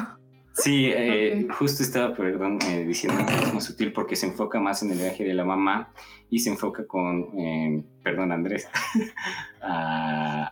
Sí, 0.53 0.91
eh, 0.93 1.47
justo 1.57 1.81
estaba, 1.81 2.13
perdón, 2.13 2.59
eh, 2.69 2.83
diciendo 2.85 3.25
que 3.25 3.33
es 3.33 3.53
más 3.53 3.63
sutil 3.63 3.93
porque 3.93 4.17
se 4.17 4.27
enfoca 4.27 4.59
más 4.59 4.83
en 4.83 4.91
el 4.91 4.97
viaje 4.97 5.23
de 5.23 5.33
la 5.33 5.45
mamá 5.45 5.89
y 6.29 6.39
se 6.39 6.49
enfoca 6.49 6.85
con, 6.85 7.29
eh, 7.39 7.81
perdón 8.03 8.31
Andrés, 8.33 8.67
Ah, 9.61 10.51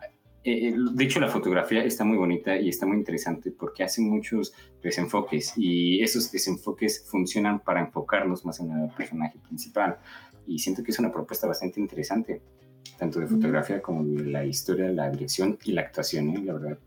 eh, 0.51 0.67
eh, 0.69 0.75
de 0.93 1.03
hecho 1.03 1.19
la 1.19 1.27
fotografía 1.27 1.83
está 1.83 2.03
muy 2.03 2.17
bonita 2.17 2.57
y 2.57 2.69
está 2.69 2.85
muy 2.85 2.97
interesante 2.97 3.51
porque 3.51 3.83
hace 3.83 4.01
muchos 4.01 4.53
desenfoques 4.81 5.53
y 5.57 6.01
esos 6.01 6.31
desenfoques 6.31 7.05
funcionan 7.09 7.59
para 7.59 7.81
enfocarnos 7.81 8.45
más 8.45 8.59
en 8.59 8.71
el 8.71 8.89
personaje 8.91 9.37
principal 9.47 9.97
y 10.47 10.59
siento 10.59 10.83
que 10.83 10.91
es 10.91 10.99
una 10.99 11.11
propuesta 11.11 11.47
bastante 11.47 11.79
interesante, 11.79 12.41
tanto 12.97 13.19
de 13.19 13.27
fotografía 13.27 13.81
como 13.81 14.03
de 14.03 14.25
la 14.25 14.45
historia, 14.45 14.89
la 14.89 15.09
dirección 15.09 15.57
y 15.63 15.73
la 15.73 15.81
actuación, 15.81 16.29
¿eh? 16.29 16.41
la 16.43 16.53
verdad. 16.53 16.77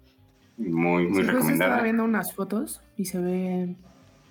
Muy, 0.59 1.09
muy 1.09 1.23
Sí, 1.23 1.29
recomendada. 1.31 1.71
estaba 1.73 1.83
viendo 1.83 2.05
unas 2.05 2.35
fotos 2.35 2.83
y 2.97 3.07
se 3.07 3.19
ve. 3.19 3.75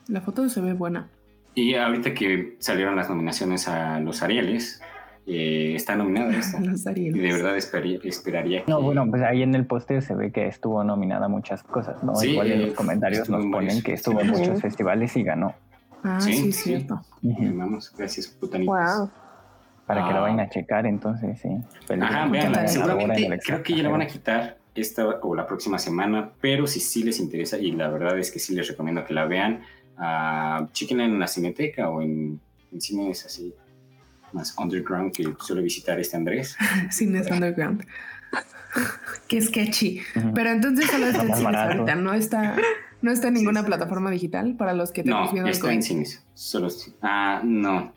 La 0.08 0.22
foto 0.22 0.48
se 0.50 0.62
ve 0.62 0.74
buena. 0.74 1.10
Y 1.56 1.76
ahorita 1.76 2.14
que 2.14 2.56
salieron 2.60 2.96
las 2.96 3.10
nominaciones 3.10 3.68
a 3.68 4.00
los 4.00 4.22
Arieles, 4.22 4.82
eh, 5.28 5.74
está 5.76 5.96
nominada 5.96 6.32
esta. 6.32 6.60
Y 6.96 7.10
de 7.12 7.34
verdad 7.34 7.56
esperaría, 7.58 8.00
esperaría 8.04 8.64
que... 8.66 8.72
No, 8.72 8.82
bueno, 8.82 9.06
pues 9.10 9.22
ahí 9.22 9.44
en 9.44 9.54
el 9.56 9.66
póster 9.66 10.02
se 10.02 10.16
ve 10.16 10.32
que 10.32 10.48
estuvo 10.48 10.84
nominada 10.84 11.26
a 11.26 11.30
muchas 11.30 11.64
cosas, 11.64 12.04
¿no? 12.04 12.16
Sí, 12.16 12.32
Igual 12.32 12.52
en 12.52 12.62
los 12.68 12.74
comentarios 12.74 13.30
nos 13.30 13.44
en 13.44 13.52
ponen 13.52 13.68
varios 13.68 13.84
que 13.84 13.94
estuvo 13.94 14.20
en 14.22 14.28
muchos 14.30 14.62
festivales 14.62 15.16
y 15.18 15.24
ganó. 15.24 15.54
Ah, 16.04 16.20
Sí, 16.20 16.34
sí, 16.34 16.52
cierto. 16.52 17.02
Vamos, 17.22 17.94
gracias. 17.96 18.36
Wow. 18.42 19.10
Para 19.86 20.08
que 20.08 20.14
la 20.14 20.20
Ah. 20.20 20.22
vayan 20.22 20.40
a 20.40 20.50
checar, 20.50 20.86
entonces 20.86 21.40
sí. 21.40 21.50
Película 21.88 22.24
Ajá, 22.24 22.28
vean, 22.30 22.68
seguramente 22.68 23.40
creo 23.44 23.62
que 23.64 23.76
ya 23.76 23.84
la 23.84 23.90
van 23.90 24.02
a 24.02 24.08
quitar 24.08 24.58
esta 24.74 25.06
o 25.06 25.36
la 25.36 25.46
próxima 25.46 25.78
semana, 25.78 26.32
pero 26.40 26.66
si 26.66 26.80
sí 26.80 27.04
les 27.04 27.20
interesa, 27.20 27.58
y 27.58 27.72
la 27.72 27.90
verdad 27.90 28.18
es 28.18 28.32
que 28.32 28.40
sí 28.40 28.56
les 28.56 28.68
recomiendo 28.70 29.04
que 29.04 29.14
la 29.14 29.26
vean, 29.26 29.62
uh, 29.98 30.66
chequenla 30.72 31.04
en 31.06 31.20
la 31.20 31.28
cineteca 31.28 31.90
o 31.90 32.02
en, 32.02 32.40
en 32.72 32.82
cines 32.82 33.26
así 33.26 33.54
más 34.34 34.56
underground 34.58 35.14
que 35.14 35.24
suele 35.40 35.62
visitar 35.62 36.00
este 36.00 36.18
Andrés. 36.18 36.56
Cines 36.92 37.30
Underground. 37.30 37.86
Qué 39.28 39.42
sketchy. 39.42 40.02
Pero 40.34 40.50
entonces 40.52 40.90
solo 40.90 41.08
está 41.08 41.24
en 41.24 41.36
cines 41.36 41.56
ahorita, 41.56 41.96
no 41.96 42.14
está, 42.14 42.56
no 43.02 43.12
está 43.12 43.28
en 43.28 43.34
ninguna 43.36 43.60
Sí, 43.62 43.66
sí. 43.66 43.68
plataforma 43.70 44.12
digital 44.12 44.56
para 44.56 44.74
los 44.74 44.92
que 44.92 45.04
No, 45.04 45.08
tenemos 45.16 45.34
viendo 45.34 45.50
el 45.50 45.54
está 45.56 45.74
en 45.74 45.84
cines. 45.84 46.26
Solo, 46.34 46.70
ah, 47.02 47.42
no. 47.44 47.94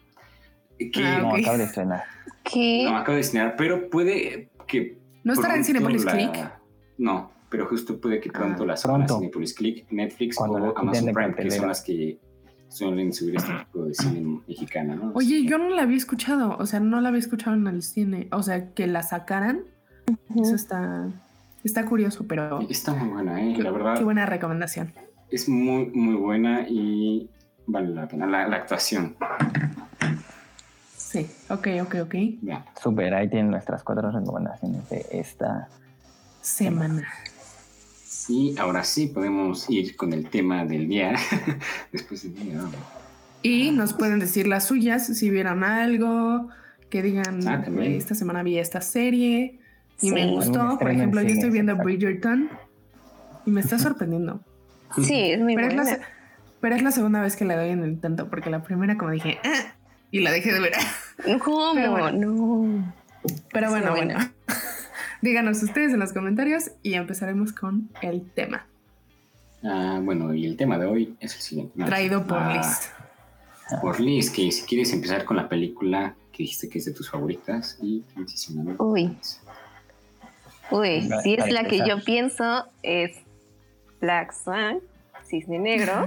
Ah, 0.97 1.19
No, 1.23 1.29
ok. 1.31 1.39
acaba 1.41 1.59
de 1.59 1.65
estrenar. 1.65 2.03
¿Qué? 2.43 2.85
No, 2.85 2.97
acabo 2.97 3.15
de 3.15 3.21
estrenar, 3.21 3.55
pero 3.57 3.89
puede 3.89 4.51
que. 4.67 4.99
¿No 5.23 5.33
estará 5.33 5.57
en 5.57 5.65
Cinepolis 5.65 6.05
la- 6.05 6.13
Click? 6.13 6.51
No, 6.99 7.31
pero 7.49 7.67
justo 7.67 8.01
puede 8.01 8.21
que 8.21 8.31
pronto 8.31 8.65
Ah, 8.65 8.67
la 8.67 8.77
suban 8.77 9.03
a 9.03 9.07
pronto. 9.07 9.21
Cinepolis 9.21 9.55
Click, 9.55 9.87
Netflix 9.91 10.37
Cuando 10.37 10.59
o 10.71 10.79
Amazon 10.79 11.13
Prime, 11.15 11.35
que 11.37 11.51
son 11.53 11.69
las 11.69 11.83
que 11.83 12.19
suelen 12.75 13.13
subir 13.13 13.37
este 13.37 13.53
tipo 13.53 13.85
de 13.85 13.95
cine 13.95 14.41
mexicana, 14.49 14.97
¿no? 14.97 15.13
Oye, 15.15 15.37
Así 15.37 15.49
yo 15.49 15.59
no 15.59 15.69
la 15.71 15.83
había 15.83 15.97
escuchado, 15.97 16.57
o 16.59 16.67
sea, 16.67 16.81
no 16.81 17.01
la 17.01 17.09
había 17.09 17.21
escuchado 17.21 17.57
en 17.57 17.67
el 17.67 17.83
cine, 17.83 18.29
o 18.33 18.43
sea, 18.43 18.73
que 18.75 18.87
la 18.87 19.03
sacaran, 19.03 19.61
eso 20.37 20.55
está, 20.55 21.09
está 21.63 21.87
curioso, 21.87 22.27
pero 22.29 22.61
Está 22.69 22.93
muy 22.95 23.09
buena, 23.09 23.43
¿eh? 23.43 23.55
qué, 23.57 23.63
La 23.63 23.71
verdad, 23.71 23.97
qué 23.97 24.05
buena 24.05 24.27
recomendación. 24.27 24.93
es 25.31 25.49
muy, 25.49 25.87
muy 25.95 26.15
buena 26.17 26.67
y 26.69 27.31
vale 27.67 27.89
la 27.95 28.07
pena. 28.09 28.27
La, 28.27 28.47
la 28.49 28.57
actuación, 28.57 29.17
Sí, 30.97 31.31
ok, 31.49 31.69
ok, 31.83 31.95
ok. 32.03 32.15
vean. 32.43 32.65
Super, 32.83 33.15
ahí 33.15 33.29
tienen 33.29 33.51
nuestras 33.53 33.85
cuatro 33.85 34.11
recomendaciones 34.11 34.89
de 34.91 35.07
esta. 35.13 35.69
Semana. 36.41 37.07
Y 38.29 38.55
ahora 38.59 38.85
sí 38.85 39.07
podemos 39.09 39.69
ir 39.69 39.97
con 39.97 40.13
el 40.13 40.29
tema 40.31 40.65
del 40.65 40.89
día. 40.89 41.15
Después 41.93 42.23
del 42.23 42.35
día, 42.35 42.55
¿no? 42.55 42.71
Y 43.43 43.71
nos 43.71 43.93
pueden 43.93 44.19
decir 44.21 44.47
las 44.47 44.67
suyas 44.67 45.07
si 45.07 45.29
vieron 45.31 45.65
algo, 45.65 46.49
que 46.89 47.03
digan, 47.03 47.47
Ah, 47.47 47.63
esta 47.83 48.15
semana 48.15 48.43
vi 48.43 48.59
esta 48.59 48.81
serie 48.81 49.59
y 50.01 50.09
Sí. 50.09 50.15
me 50.15 50.27
gustó. 50.31 50.79
Por 50.79 50.91
ejemplo, 50.91 51.21
yo 51.23 51.29
estoy 51.29 51.51
viendo. 51.51 51.77
Bridgerton 51.77 52.49
y 53.45 53.51
me 53.51 53.61
está 53.61 53.79
sorprendiendo. 53.79 54.41
Sí, 55.03 55.33
es 55.33 55.41
muy 55.41 55.57
Pero 55.57 55.69
es, 55.69 55.75
la, 55.75 55.83
buena. 55.83 55.99
pero 56.61 56.77
es 56.77 56.83
la 56.83 56.91
segunda 56.93 57.21
vez 57.21 57.37
que 57.37 57.45
le 57.45 57.57
doy 57.57 57.69
en 57.71 57.83
el 57.83 57.91
intento, 57.91 58.31
porque 58.31 58.49
la 58.49 58.63
primera 58.63 58.97
como 58.97 59.11
dije, 59.11 59.39
"Ah", 59.45 59.75
y 60.11 60.21
la 60.21 60.31
dejé 60.31 60.53
de 60.53 60.61
ver. 60.61 60.73
¿Cómo? 61.43 61.75
Pero 61.75 61.91
bueno. 61.91 62.13
No. 62.13 62.95
Pero 63.53 63.71
bueno, 63.71 63.87
Sí, 63.89 63.93
bueno. 64.05 64.19
Díganos 65.25 65.63
ustedes 65.63 65.95
en 65.95 66.01
los 66.01 66.13
comentarios 66.13 66.73
y 66.83 66.93
empezaremos 66.95 67.55
con 67.55 67.89
el 68.03 68.31
tema. 68.33 68.67
Ah, 69.63 69.99
bueno, 70.03 70.35
y 70.35 70.45
el 70.45 70.59
tema 70.59 70.77
de 70.77 70.85
hoy 70.85 71.17
es 71.19 71.35
el 71.35 71.41
siguiente. 71.41 71.83
Traído 71.87 72.27
por 72.27 72.37
Ah, 72.37 72.57
Liz. 72.57 72.91
Por 73.81 74.01
Liz, 74.01 74.31
que 74.31 74.53
si 74.53 74.67
quieres 74.67 74.93
empezar 74.93 75.25
con 75.25 75.39
la 75.39 75.49
película 75.49 76.15
que 76.31 76.43
dijiste 76.43 76.69
que 76.69 76.77
es 76.77 76.85
de 76.85 76.93
tus 76.93 77.11
favoritas 77.11 77.79
y 77.81 78.03
transicionando. 78.13 78.77
Uy. 78.85 79.17
Uy, 80.71 81.09
si 81.23 81.33
es 81.37 81.51
la 81.51 81.65
que 81.65 81.79
yo 81.89 82.05
pienso, 82.05 82.67
es 82.83 83.17
Black 84.03 84.35
Swan, 84.35 84.81
Cisne 85.27 85.59
Negro. 85.59 86.07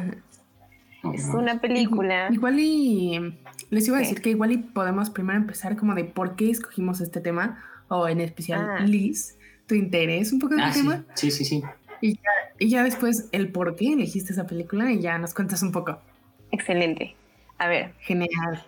Es 1.16 1.26
una 1.34 1.60
película. 1.60 2.28
Igual 2.32 2.60
y 2.60 3.34
les 3.72 3.88
iba 3.88 3.98
a 3.98 4.02
Sí. 4.02 4.10
decir 4.10 4.22
que 4.22 4.30
igual 4.30 4.52
y 4.52 4.58
podemos 4.58 5.10
primero 5.10 5.40
empezar 5.40 5.76
como 5.76 5.96
de 5.96 6.04
por 6.04 6.36
qué 6.36 6.52
escogimos 6.52 7.02
este 7.02 7.20
tema, 7.20 7.64
o 7.89 8.08
en 8.08 8.21
especial 8.21 8.60
Ah. 8.69 8.80
Liz, 8.82 9.38
tu 9.67 9.76
interés 9.76 10.32
un 10.34 10.39
poco 10.39 10.56
del 10.56 10.63
Ah, 10.63 10.71
sí, 10.73 10.82
tema, 10.82 11.06
sí, 11.15 11.32
sí, 11.32 11.45
sí. 11.45 11.63
y 12.02 12.19
ya 12.69 12.84
después 12.84 13.30
el 13.32 13.52
por 13.52 13.76
qué 13.76 13.93
elegiste 13.93 14.34
esa 14.34 14.45
película 14.47 14.91
y 14.91 15.00
ya 15.02 15.17
nos 15.17 15.34
cuentas 15.34 15.62
un 15.63 15.71
poco. 15.71 16.00
Excelente. 16.52 17.15
A 17.58 17.67
ver, 17.67 17.93
Genial. 18.00 18.63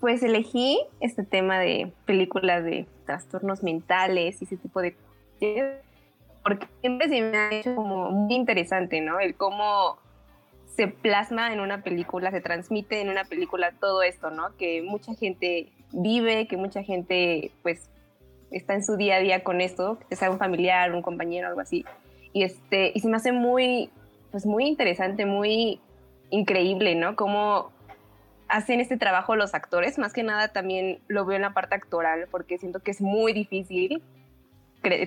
pues 0.00 0.22
elegí 0.22 0.78
este 1.00 1.22
tema 1.22 1.58
de 1.58 1.92
películas 2.04 2.64
de 2.64 2.86
trastornos 3.06 3.62
mentales 3.62 4.40
y 4.40 4.44
ese 4.44 4.56
tipo 4.56 4.80
de 4.82 4.94
cuestiones, 4.94 5.80
porque 6.42 6.66
siempre 6.80 7.08
se 7.08 7.20
me 7.22 7.36
ha 7.38 7.52
hecho 7.54 7.74
como 7.74 8.10
muy 8.10 8.34
interesante, 8.34 9.00
¿no? 9.00 9.18
El 9.20 9.34
cómo 9.36 9.96
se 10.76 10.88
plasma 10.88 11.52
en 11.52 11.60
una 11.60 11.82
película, 11.82 12.30
se 12.30 12.40
transmite 12.40 13.00
en 13.00 13.08
una 13.08 13.24
película 13.24 13.72
todo 13.80 14.02
esto, 14.02 14.30
¿no? 14.30 14.54
Que 14.56 14.82
mucha 14.82 15.14
gente 15.14 15.68
vive, 15.92 16.46
que 16.48 16.56
mucha 16.56 16.82
gente 16.82 17.50
pues 17.62 17.88
está 18.50 18.74
en 18.74 18.84
su 18.84 18.96
día 18.96 19.16
a 19.16 19.20
día 19.20 19.42
con 19.42 19.60
esto, 19.60 19.98
que 20.08 20.16
sea 20.16 20.30
un 20.30 20.38
familiar, 20.38 20.92
un 20.92 21.02
compañero, 21.02 21.48
algo 21.48 21.60
así. 21.60 21.84
Y 22.32 22.42
este, 22.42 22.92
y 22.94 23.00
se 23.00 23.08
me 23.08 23.16
hace 23.16 23.32
muy, 23.32 23.90
pues 24.30 24.46
muy 24.46 24.66
interesante, 24.66 25.26
muy 25.26 25.80
increíble, 26.30 26.94
¿no? 26.94 27.16
Cómo 27.16 27.70
hacen 28.48 28.80
este 28.80 28.96
trabajo 28.96 29.36
los 29.36 29.54
actores, 29.54 29.98
más 29.98 30.12
que 30.12 30.22
nada 30.22 30.48
también 30.48 31.00
lo 31.08 31.24
veo 31.24 31.36
en 31.36 31.42
la 31.42 31.52
parte 31.52 31.74
actoral, 31.74 32.28
porque 32.30 32.58
siento 32.58 32.80
que 32.80 32.90
es 32.90 33.00
muy 33.00 33.32
difícil 33.32 34.02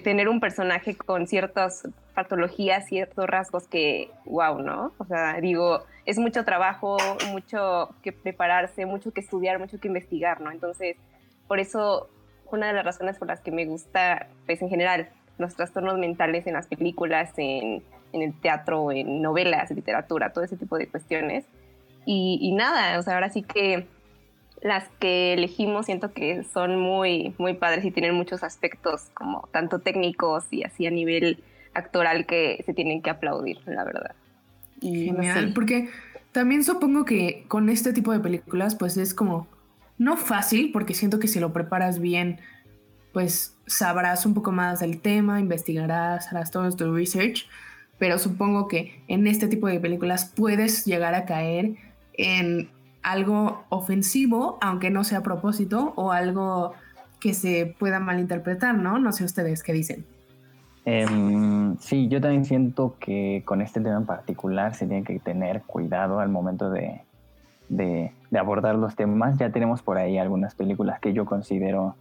tener 0.04 0.28
un 0.28 0.42
personaje 0.42 0.96
con 0.96 1.28
ciertas 1.28 1.88
patologías, 2.14 2.86
ciertos 2.88 3.28
rasgos 3.28 3.68
que, 3.68 4.12
wow, 4.26 4.60
¿no? 4.60 4.92
O 4.98 5.06
sea, 5.06 5.40
digo, 5.40 5.84
es 6.06 6.18
mucho 6.20 6.44
trabajo, 6.44 6.98
mucho 7.32 7.90
que 8.04 8.12
prepararse, 8.12 8.86
mucho 8.86 9.12
que 9.12 9.22
estudiar, 9.22 9.58
mucho 9.60 9.80
que 9.80 9.88
investigar, 9.88 10.42
¿no? 10.42 10.52
Entonces, 10.52 10.98
por 11.48 11.60
eso, 11.60 12.10
una 12.52 12.68
de 12.68 12.74
las 12.74 12.86
razones 12.86 13.18
por 13.18 13.28
las 13.28 13.40
que 13.42 13.52
me 13.52 13.66
gusta, 13.66 14.28
pues 14.46 14.62
en 14.62 14.70
general, 14.70 15.10
los 15.38 15.56
trastornos 15.56 15.98
mentales 15.98 16.48
en 16.48 16.54
las 16.54 16.68
películas, 16.68 17.32
en, 17.38 17.82
en 18.14 18.22
el 18.22 18.34
teatro, 18.40 18.92
en 18.92 19.22
novelas, 19.22 19.72
literatura, 19.72 20.34
todo 20.34 20.44
ese 20.44 20.58
tipo 20.58 20.78
de 20.78 20.88
cuestiones. 20.88 21.46
Y, 22.06 22.40
y 22.42 22.54
nada, 22.54 22.98
o 23.00 23.02
sea, 23.02 23.16
ahora 23.16 23.30
sí 23.30 23.44
que 23.44 23.88
las 24.62 24.86
que 25.00 25.34
elegimos 25.34 25.86
siento 25.86 26.14
que 26.14 26.44
son 26.44 26.78
muy, 26.80 27.34
muy 27.38 27.54
padres 27.54 27.86
y 27.86 27.92
tienen 27.92 28.16
muchos 28.16 28.44
aspectos 28.44 29.10
como 29.14 29.48
tanto 29.52 29.80
técnicos 29.80 30.46
y 30.52 30.64
así 30.64 30.86
a 30.86 30.92
nivel 30.92 31.42
actoral 31.74 32.26
que 32.26 32.62
se 32.66 32.74
tienen 32.74 33.02
que 33.02 33.10
aplaudir, 33.10 33.60
la 33.66 33.84
verdad. 33.84 34.16
Y 34.82 35.12
no 35.12 35.18
Genial, 35.18 35.48
sé. 35.48 35.54
porque 35.54 35.90
también 36.32 36.64
supongo 36.64 37.06
que 37.06 37.46
con 37.48 37.70
este 37.70 37.94
tipo 37.94 38.12
de 38.12 38.20
películas 38.20 38.76
pues 38.76 38.98
es 38.98 39.14
como 39.14 39.48
no 40.00 40.18
fácil 40.18 40.72
porque 40.72 40.96
siento 40.96 41.20
que 41.20 41.28
si 41.28 41.40
lo 41.40 41.54
preparas 41.54 42.00
bien 42.00 42.40
pues 43.14 43.56
sabrás 43.66 44.26
un 44.26 44.34
poco 44.34 44.52
más 44.52 44.80
del 44.80 45.02
tema, 45.02 45.40
investigarás, 45.40 46.32
harás 46.32 46.52
todo 46.52 46.70
tu 46.72 46.94
research, 46.94 47.48
pero 47.98 48.18
supongo 48.18 48.68
que 48.68 49.04
en 49.08 49.28
este 49.28 49.48
tipo 49.48 49.68
de 49.68 49.80
películas 49.80 50.32
puedes 50.36 50.86
llegar 50.86 51.16
a 51.16 51.26
caer 51.26 51.76
en 52.14 52.70
algo 53.02 53.64
ofensivo, 53.70 54.58
aunque 54.62 54.90
no 54.90 55.04
sea 55.04 55.20
a 55.20 55.24
propósito, 55.24 55.94
o 55.96 56.12
algo 56.12 56.74
que 57.20 57.34
se 57.34 57.76
pueda 57.78 58.00
malinterpretar, 58.00 58.76
¿no? 58.78 59.00
No 59.00 59.12
sé 59.12 59.24
ustedes 59.24 59.64
qué 59.64 59.74
dicen. 59.74 60.06
Em, 60.86 61.78
sí, 61.78 62.08
yo 62.08 62.22
también 62.22 62.46
siento 62.46 62.96
que 63.00 63.44
con 63.46 63.62
este 63.62 63.82
tema 63.82 63.98
en 63.98 64.06
particular 64.06 64.76
se 64.76 64.88
tiene 64.88 65.04
que 65.04 65.20
tener 65.20 65.62
cuidado 65.64 66.20
al 66.20 66.30
momento 66.30 66.70
de, 66.70 67.02
de- 67.70 68.12
de 68.30 68.40
abordar 68.40 68.76
los 68.76 68.96
temas. 68.96 69.38
Ya 69.38 69.52
tenemos 69.52 69.82
por 69.82 69.98
ahí 69.98 70.18
algunas 70.18 70.56
películas 70.56 71.00
que 71.00 71.14
yo 71.14 71.26
considero 71.26 71.96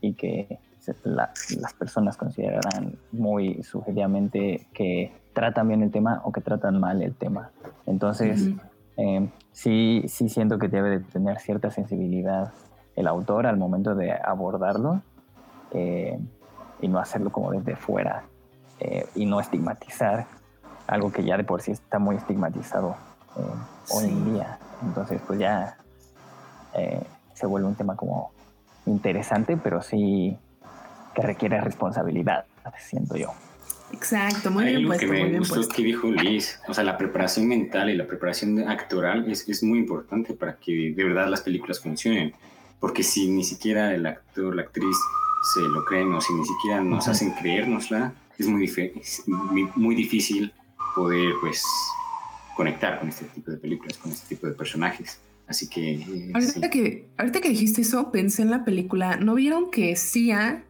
y 0.00 0.14
que 0.14 0.58
se- 0.80 0.96
la- 1.04 1.30
las 1.58 1.74
personas 1.74 2.16
considerarán 2.16 2.94
muy 3.12 3.62
subjetivamente 3.62 4.66
que 4.72 5.12
tratan 5.34 5.68
bien 5.68 5.82
el 5.82 5.90
tema 5.90 6.20
o 6.24 6.32
que 6.32 6.40
tratan 6.40 6.80
mal 6.80 7.02
el 7.02 7.14
tema. 7.14 7.50
Entonces, 7.86 8.50
eh, 8.96 9.28
sí, 9.52 10.04
sí 10.08 10.28
siento 10.28 10.58
que 10.58 10.68
debe 10.68 10.90
de 10.90 11.00
tener 11.00 11.38
cierta 11.38 11.70
sensibilidad 11.70 12.52
el 12.96 13.06
autor 13.06 13.46
al 13.46 13.56
momento 13.56 13.94
de 13.94 14.12
abordarlo 14.12 15.02
eh, 15.72 16.18
y 16.80 16.88
no 16.88 16.98
hacerlo 16.98 17.30
como 17.30 17.52
desde 17.52 17.76
fuera 17.76 18.24
eh, 18.80 19.06
y 19.14 19.26
no 19.26 19.38
estigmatizar 19.40 20.26
algo 20.86 21.12
que 21.12 21.22
ya 21.22 21.36
de 21.36 21.44
por 21.44 21.60
sí 21.62 21.70
está 21.72 21.98
muy 21.98 22.16
estigmatizado 22.16 22.96
eh, 23.36 23.40
hoy 23.90 24.04
en 24.06 24.24
día. 24.32 24.58
Entonces, 24.82 25.20
pues 25.26 25.38
ya 25.38 25.76
eh, 26.74 27.00
se 27.34 27.46
vuelve 27.46 27.68
un 27.68 27.74
tema 27.74 27.96
como 27.96 28.32
interesante, 28.86 29.56
pero 29.56 29.82
sí 29.82 30.36
que 31.14 31.22
requiere 31.22 31.60
responsabilidad, 31.60 32.44
siento 32.78 33.16
yo. 33.16 33.32
Exacto, 33.92 34.50
muy 34.50 34.64
Hay 34.64 34.70
bien 34.70 34.76
algo 34.78 34.88
puesto, 34.90 35.06
que 35.06 35.12
muy 35.12 35.22
me 35.22 35.28
bien 35.28 35.38
gustó 35.40 35.54
puesto. 35.56 35.74
que 35.74 35.82
dijo 35.82 36.06
Liz, 36.08 36.60
o 36.68 36.74
sea, 36.74 36.84
la 36.84 36.96
preparación 36.96 37.48
mental 37.48 37.90
y 37.90 37.96
la 37.96 38.06
preparación 38.06 38.68
actoral 38.68 39.28
es, 39.30 39.48
es 39.48 39.62
muy 39.64 39.80
importante 39.80 40.34
para 40.34 40.56
que 40.56 40.92
de 40.94 41.04
verdad 41.04 41.28
las 41.28 41.40
películas 41.40 41.80
funcionen, 41.80 42.32
porque 42.78 43.02
si 43.02 43.28
ni 43.28 43.42
siquiera 43.42 43.92
el 43.92 44.06
actor, 44.06 44.54
la 44.54 44.62
actriz 44.62 44.96
se 45.54 45.60
lo 45.62 45.84
creen 45.84 46.12
o 46.12 46.20
si 46.20 46.32
ni 46.34 46.44
siquiera 46.44 46.80
nos 46.80 47.08
hacen 47.08 47.32
creérnosla, 47.32 48.12
es 48.38 48.46
es 48.46 49.22
muy, 49.26 49.68
muy 49.74 49.94
difícil 49.94 50.52
poder 50.94 51.32
pues 51.40 51.62
conectar 52.60 52.98
con 53.00 53.08
este 53.08 53.24
tipo 53.26 53.50
de 53.50 53.56
películas, 53.56 53.96
con 53.98 54.12
este 54.12 54.34
tipo 54.34 54.46
de 54.46 54.52
personajes. 54.54 55.18
Así 55.48 55.68
que 55.68 55.94
eh, 55.94 56.30
Ahorita, 56.34 56.52
sí. 56.52 56.60
que, 56.70 57.08
ahorita 57.16 57.40
que 57.40 57.48
dijiste 57.48 57.80
eso, 57.80 58.12
pensé 58.12 58.42
en 58.42 58.50
la 58.50 58.64
película. 58.64 59.16
¿No 59.16 59.34
vieron 59.34 59.70
que 59.70 59.96
Sia, 59.96 60.62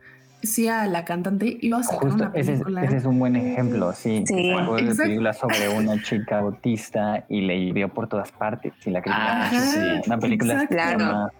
Sia 0.42 0.86
la 0.86 1.04
cantante, 1.04 1.58
iba 1.60 1.78
a 1.78 1.82
sacar 1.82 2.10
Justo 2.10 2.24
una 2.24 2.32
ese 2.34 2.52
es, 2.52 2.58
película? 2.60 2.84
ese 2.84 2.96
es 2.98 3.04
un 3.04 3.18
buen 3.18 3.34
ejemplo, 3.36 3.92
sí. 3.92 4.24
Sí. 4.26 4.34
que 4.34 4.54
sacó 4.56 4.76
de 4.76 4.82
Exacto. 4.82 5.02
película 5.02 5.32
sobre 5.34 5.68
una 5.68 6.02
chica 6.02 6.38
autista 6.38 7.26
y 7.28 7.40
le 7.42 7.56
hirió 7.58 7.88
por 7.92 8.08
todas 8.08 8.30
partes. 8.32 8.72
Y 8.86 8.90
la 8.90 9.02
crítica 9.02 9.48
Ah, 9.48 9.50
sí, 9.50 9.58
sí. 9.74 10.02
una 10.06 10.18
película 10.18 10.54
que 10.54 10.60
se, 10.60 10.66
Claro. 10.68 10.98
llama, 11.00 11.32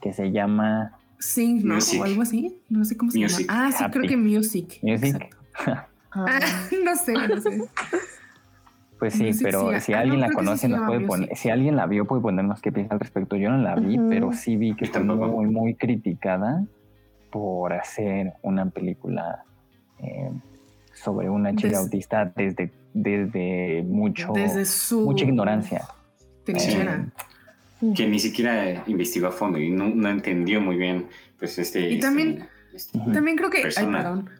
que 0.00 0.12
se 0.12 0.32
llama 0.32 0.92
Sing, 1.20 1.62
¿no? 1.64 1.74
Music. 1.74 2.00
O 2.00 2.04
algo 2.04 2.22
así. 2.22 2.56
No 2.70 2.84
sé 2.84 2.96
cómo 2.96 3.10
se 3.12 3.18
Music. 3.20 3.46
llama. 3.46 3.66
Ah, 3.66 3.70
sí, 3.72 3.84
Happy. 3.84 3.92
creo 3.98 4.08
que 4.08 4.16
Music. 4.16 4.78
Music. 4.82 5.36
Ah, 6.12 6.40
no 6.84 6.96
sé, 6.96 7.12
no 7.12 7.40
sé. 7.40 7.62
Pues 9.00 9.14
sí, 9.14 9.30
pero 9.42 9.80
si 9.80 9.94
Ah, 9.94 10.00
alguien 10.00 10.20
no, 10.20 10.26
la 10.26 10.28
sí 10.28 10.34
conoce, 10.34 10.68
nos 10.68 10.86
puede 10.86 11.00
poner, 11.06 11.34
si 11.36 11.48
alguien 11.50 11.74
la 11.74 11.86
vio, 11.86 12.04
puede 12.04 12.22
ponernos 12.22 12.60
qué 12.60 12.70
piensa 12.70 12.94
al 12.94 13.00
respecto. 13.00 13.34
Yo 13.34 13.50
no 13.50 13.56
la 13.56 13.74
vi, 13.74 13.98
pero 14.08 14.32
sí 14.32 14.56
vi 14.56 14.76
que 14.76 14.86
tampoco. 14.86 15.26
muy, 15.28 15.46
muy 15.46 15.74
criticada 15.74 16.62
por 17.32 17.72
hacer 17.72 18.34
una 18.42 18.66
película 18.70 19.42
eh, 19.98 20.30
sobre 20.94 21.28
una 21.30 21.54
chica 21.56 21.68
Des- 21.70 21.78
autista 21.78 22.30
desde, 22.36 22.70
desde 22.92 23.82
mucho, 23.88 24.32
Desde 24.34 24.64
su 24.66 25.00
mucha 25.00 25.24
ignorancia. 25.24 25.82
trinchera. 26.44 27.06
que 27.96 28.06
ni 28.06 28.18
siquiera 28.18 28.82
investigó 28.86 29.28
a 29.28 29.32
fondo 29.32 29.58
y 29.58 29.70
no, 29.70 29.88
no 29.88 30.10
entendió 30.10 30.60
muy 30.60 30.76
bien 30.76 31.06
pues 31.38 31.58
este... 31.58 31.80
Y 31.88 31.94
este- 31.94 32.00
también- 32.06 32.46
este-. 32.74 32.98
También 33.14 33.36
creo 33.38 33.48
que, 33.48 33.58
ay, 33.58 33.62
persona. 33.62 33.98
perdón. 33.98 34.30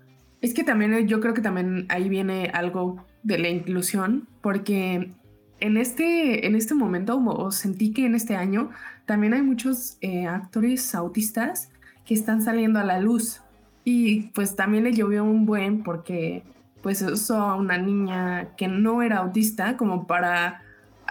Es 0.43 0.53
que 0.53 0.65
también 0.65 1.07
yo 1.09 1.21
creo 1.21 1.33
que 1.33 1.41
también 1.41 1.87
ahí 1.89 2.09
viene 2.11 2.51
algo 2.53 3.07
de 3.23 3.39
la 3.39 3.49
inclusión, 3.49 4.29
porque 4.41 5.13
en 5.61 5.77
este, 5.77 6.47
en 6.47 6.55
este 6.55 6.75
momento, 6.75 7.19
o 7.19 7.51
sentí 7.53 7.93
que 7.93 8.07
en 8.07 8.15
este 8.15 8.35
año, 8.35 8.71
también 9.07 9.35
hay 9.35 9.43
muchos 9.43 9.99
eh, 10.01 10.27
actores 10.27 10.95
autistas 10.95 11.71
que 12.05 12.15
están 12.15 12.43
saliendo 12.43 12.79
a 12.79 12.85
la 12.85 12.99
luz. 13.01 13.43
Y 13.85 14.23
pues 14.35 14.57
también 14.57 14.85
le 14.85 14.93
llovió 14.93 15.25
un 15.25 15.47
buen 15.47 15.83
porque 15.83 16.43
pues 16.83 17.03
usó 17.03 17.37
a 17.39 17.57
una 17.57 17.77
niña 17.79 18.57
que 18.57 18.69
no 18.69 19.03
era 19.03 19.19
autista 19.19 19.77
como 19.77 20.07
para 20.07 20.63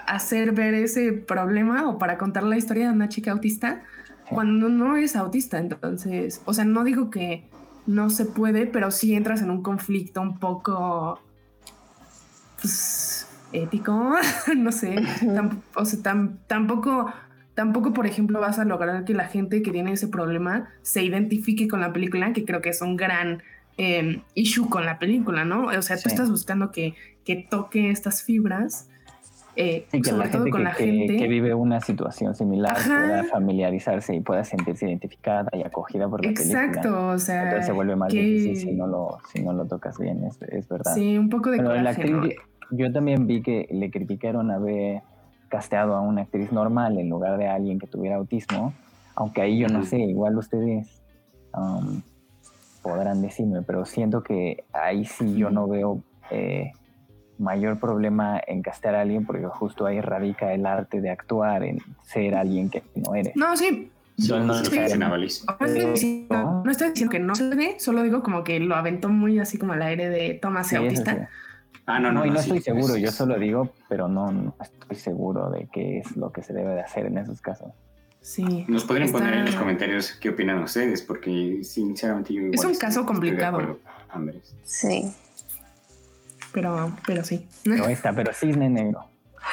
hacer 0.08 0.54
ver 0.54 0.74
ese 0.74 1.14
problema 1.14 1.88
o 1.90 2.00
para 2.00 2.18
contar 2.18 2.44
la 2.44 2.58
historia 2.58 2.88
de 2.88 2.94
una 2.94 3.10
chica 3.10 3.32
autista 3.32 3.84
cuando 4.30 4.70
no 4.70 4.98
es 4.98 5.16
autista. 5.16 5.60
Entonces, 5.60 6.42
o 6.46 6.54
sea, 6.54 6.66
no 6.66 6.84
digo 6.84 7.10
que 7.10 7.44
no 7.86 8.10
se 8.10 8.26
puede, 8.26 8.66
pero 8.66 8.92
sí 8.92 9.14
entras 9.14 9.42
en 9.42 9.52
un 9.52 9.62
conflicto 9.62 10.22
un 10.22 10.40
poco 10.40 11.22
pues, 12.62 13.28
ético, 13.52 14.14
no 14.58 14.72
sé. 14.72 14.96
O 15.76 15.86
sea, 15.86 16.00
tam- 16.00 16.38
tampoco 16.48 17.12
tampoco, 17.60 17.92
por 17.92 18.08
ejemplo, 18.08 18.40
vas 18.40 18.58
a 18.58 18.64
lograr 18.64 19.04
que 19.04 19.14
la 19.14 19.26
gente 19.26 19.62
que 19.62 19.72
tiene 19.72 19.92
ese 19.92 20.08
problema 20.08 20.70
se 20.82 21.04
identifique 21.04 21.68
con 21.68 21.82
la 21.82 21.92
película, 21.92 22.32
que 22.32 22.46
creo 22.46 22.62
que 22.62 22.70
es 22.70 22.82
un 22.82 22.96
gran 22.96 23.44
eh, 23.78 24.22
issue 24.34 24.70
con 24.70 24.86
la 24.86 24.98
película, 24.98 25.44
¿no? 25.44 25.66
O 25.66 25.82
sea, 25.82 25.98
tú 25.98 26.08
estás 26.08 26.30
buscando 26.32 26.72
que, 26.72 26.96
que 27.26 27.36
toque 27.36 27.90
estas 27.90 28.24
fibras 28.24 28.88
eh, 29.58 29.88
que 29.92 30.04
sobre 30.06 30.28
la 30.28 30.32
todo 30.32 30.44
gente 30.44 30.52
con 30.52 30.60
que, 30.60 30.64
la 30.64 30.74
gente 30.74 31.18
que, 31.18 31.28
vive 31.28 31.54
una 31.54 31.82
situación 31.82 32.34
similar 32.34 32.78
pueda 32.78 33.26
familiarizarse 33.26 34.16
y 34.16 34.22
pueda 34.22 34.46
sentirse 34.46 34.88
identificada 34.88 35.50
y 35.52 35.64
acogida 35.64 36.08
por 36.08 36.24
la 36.24 36.32
Exacto, 36.32 37.08
o 37.10 37.20
sea. 37.20 37.44
Entonces 37.44 37.66
se 37.66 37.72
vuelve 37.74 37.98
más 37.98 38.14
difícil 38.14 38.56
si 38.56 38.72
no 38.72 38.88
lo, 38.88 39.18
si 39.34 39.44
no 39.44 39.52
lo 39.52 39.66
tocas 39.66 39.98
bien, 39.98 40.24
es, 40.24 40.42
es 40.44 40.66
verdad. 40.70 40.94
Sí, 40.96 41.18
un 41.18 41.30
poco 41.30 41.52
de 41.52 41.58
Pero 41.58 41.76
la 41.76 41.90
actriz, 41.90 42.36
Yo 42.72 42.92
también 42.92 43.28
vi 43.28 43.42
que 43.42 43.68
le 43.72 43.90
criticaron 43.90 44.52
haber 44.52 45.02
casteado 45.50 45.96
a 45.96 46.02
una 46.02 46.22
actriz 46.22 46.52
normal 46.52 46.98
en 47.00 47.10
lugar 47.10 47.38
de 47.38 47.48
alguien 47.48 47.80
que 47.80 47.88
tuviera 47.88 48.18
autismo, 48.18 48.74
aunque 49.16 49.42
ahí 49.42 49.60
yo 49.60 49.68
no 49.68 49.84
sé, 49.84 49.98
igual 49.98 50.38
ustedes 50.38 51.02
um, 51.54 52.02
podrán 52.82 53.22
decirme, 53.22 53.62
pero 53.64 53.86
siento 53.86 54.24
que 54.24 54.64
ahí 54.72 55.06
sí 55.06 55.36
yo 55.36 55.50
no 55.50 55.68
veo 55.68 56.04
eh, 56.30 56.72
mayor 57.40 57.80
problema 57.80 58.40
en 58.46 58.62
castear 58.62 58.96
a 58.96 59.02
alguien 59.02 59.26
porque 59.26 59.46
justo 59.46 59.86
ahí 59.86 60.02
radica 60.02 60.54
el 60.54 60.66
arte 60.66 61.02
de 61.02 61.10
actuar, 61.10 61.64
en 61.64 61.80
ser 62.04 62.36
alguien 62.36 62.70
que 62.70 62.84
no 62.96 63.16
eres. 63.16 63.36
No, 63.36 63.56
sí. 63.58 63.92
no, 64.18 64.40
no, 66.64 66.72
estoy 66.72 66.90
diciendo 66.90 67.12
que 67.12 67.20
no 67.20 67.36
se 67.36 67.56
ve, 67.56 67.76
solo 67.80 68.04
digo 68.04 68.22
como 68.22 68.44
que 68.44 68.60
lo 68.60 68.76
aventó 68.76 69.08
muy 69.10 69.40
así 69.40 69.58
como 69.58 69.74
al 69.74 69.82
aire 69.82 70.10
de 70.10 70.34
Tomás 70.34 70.74
autista. 70.74 71.30
Ah, 71.90 72.00
no, 72.00 72.12
no, 72.12 72.26
y 72.26 72.30
no, 72.30 72.40
estoy 72.40 72.62
seguro, 72.62 72.98
yo 72.98 73.12
solo 73.12 73.40
digo, 73.40 73.74
pero 73.88 74.08
no, 74.08 74.56
estoy 74.62 74.96
seguro 74.96 75.50
de 75.50 75.68
qué 75.72 76.00
es 76.00 76.16
lo 76.16 76.32
que 76.32 76.44
se 76.44 76.54
debe 76.54 76.74
de 76.76 76.82
hacer 76.82 77.08
en 77.08 77.18
esos 77.18 77.42
casos. 77.42 77.72
Sí. 78.22 78.66
Nos 78.68 78.84
podrían 78.86 79.12
poner 79.12 79.34
en 79.34 79.46
los 79.46 79.56
comentarios 79.56 80.12
qué 80.14 80.30
opinan 80.30 80.60
ustedes, 80.60 81.02
porque 81.02 81.62
sinceramente 81.64 82.34
yo 82.34 82.42
Es 82.52 82.64
un 82.66 82.76
caso 82.76 83.06
complicado. 83.06 83.80
Sí 84.64 85.14
pero, 86.54 86.92
pero 87.06 87.24
sí. 87.24 87.48
Pero 87.64 87.88
está, 87.88 88.14
pero 88.14 88.34
cisne 88.34 88.70
negro. 88.70 89.06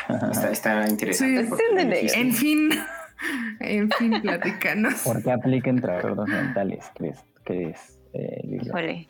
Está, 0.09 0.51
está 0.51 0.88
interesante. 0.88 1.46
Sí, 1.46 2.18
en 2.18 2.33
fin, 2.33 2.70
en 3.61 3.90
fin, 3.90 4.20
platicanos. 4.20 4.94
¿Por 5.03 5.22
qué 5.22 5.33
apliquen 5.33 5.81
trastornos 5.81 6.29
mentales? 6.29 6.85
¿Crees 6.94 7.18
que 7.44 7.70
es, 7.70 7.99
eh, 8.14 9.07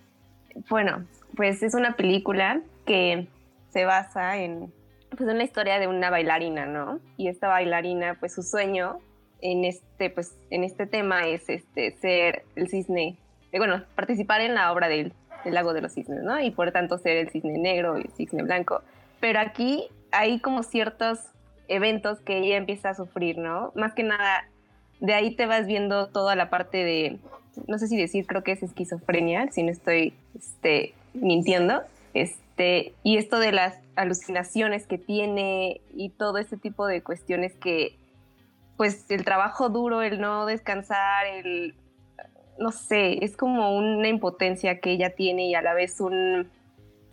Bueno, 0.68 1.04
pues 1.34 1.62
es 1.62 1.74
una 1.74 1.96
película 1.96 2.60
que 2.86 3.28
se 3.70 3.84
basa 3.84 4.38
en 4.38 4.72
pues 5.10 5.28
una 5.28 5.44
historia 5.44 5.78
de 5.78 5.86
una 5.86 6.10
bailarina, 6.10 6.66
¿no? 6.66 7.00
Y 7.16 7.28
esta 7.28 7.48
bailarina, 7.48 8.16
pues 8.18 8.34
su 8.34 8.42
sueño 8.42 8.98
en 9.40 9.64
este, 9.64 10.10
pues, 10.10 10.36
en 10.50 10.64
este 10.64 10.86
tema 10.86 11.26
es 11.26 11.48
este, 11.48 11.96
ser 11.96 12.44
el 12.54 12.68
cisne, 12.68 13.16
eh, 13.52 13.58
bueno, 13.58 13.82
participar 13.94 14.40
en 14.40 14.54
la 14.54 14.72
obra 14.72 14.88
de 14.88 15.12
el 15.44 15.54
lago 15.54 15.72
de 15.72 15.80
los 15.80 15.92
cisnes, 15.92 16.22
¿no? 16.22 16.40
Y 16.40 16.50
por 16.50 16.72
tanto 16.72 16.98
ser 16.98 17.16
el 17.18 17.30
cisne 17.30 17.58
negro 17.58 17.98
y 17.98 18.02
el 18.02 18.12
cisne 18.12 18.42
blanco. 18.42 18.82
Pero 19.20 19.38
aquí 19.38 19.88
hay 20.10 20.40
como 20.40 20.62
ciertos 20.62 21.20
eventos 21.68 22.20
que 22.20 22.38
ella 22.38 22.56
empieza 22.56 22.90
a 22.90 22.94
sufrir, 22.94 23.38
¿no? 23.38 23.72
Más 23.74 23.94
que 23.94 24.02
nada, 24.02 24.48
de 25.00 25.14
ahí 25.14 25.36
te 25.36 25.46
vas 25.46 25.66
viendo 25.66 26.08
toda 26.08 26.34
la 26.34 26.50
parte 26.50 26.78
de, 26.78 27.18
no 27.68 27.78
sé 27.78 27.86
si 27.86 27.96
decir, 27.96 28.26
creo 28.26 28.42
que 28.42 28.52
es 28.52 28.62
esquizofrenia, 28.62 29.50
si 29.52 29.62
no 29.62 29.70
estoy 29.70 30.14
este, 30.34 30.94
mintiendo. 31.14 31.82
Este, 32.12 32.45
y 32.58 33.18
esto 33.18 33.38
de 33.38 33.52
las 33.52 33.78
alucinaciones 33.96 34.86
que 34.86 34.98
tiene 34.98 35.80
y 35.94 36.10
todo 36.10 36.38
este 36.38 36.56
tipo 36.56 36.86
de 36.86 37.02
cuestiones 37.02 37.54
que, 37.54 37.98
pues 38.76 39.10
el 39.10 39.24
trabajo 39.24 39.68
duro, 39.68 40.02
el 40.02 40.20
no 40.20 40.46
descansar, 40.46 41.26
el 41.26 41.74
no 42.58 42.72
sé, 42.72 43.24
es 43.24 43.36
como 43.36 43.76
una 43.76 44.08
impotencia 44.08 44.80
que 44.80 44.90
ella 44.90 45.14
tiene 45.14 45.46
y 45.46 45.54
a 45.54 45.62
la 45.62 45.74
vez 45.74 46.00
un, 46.00 46.50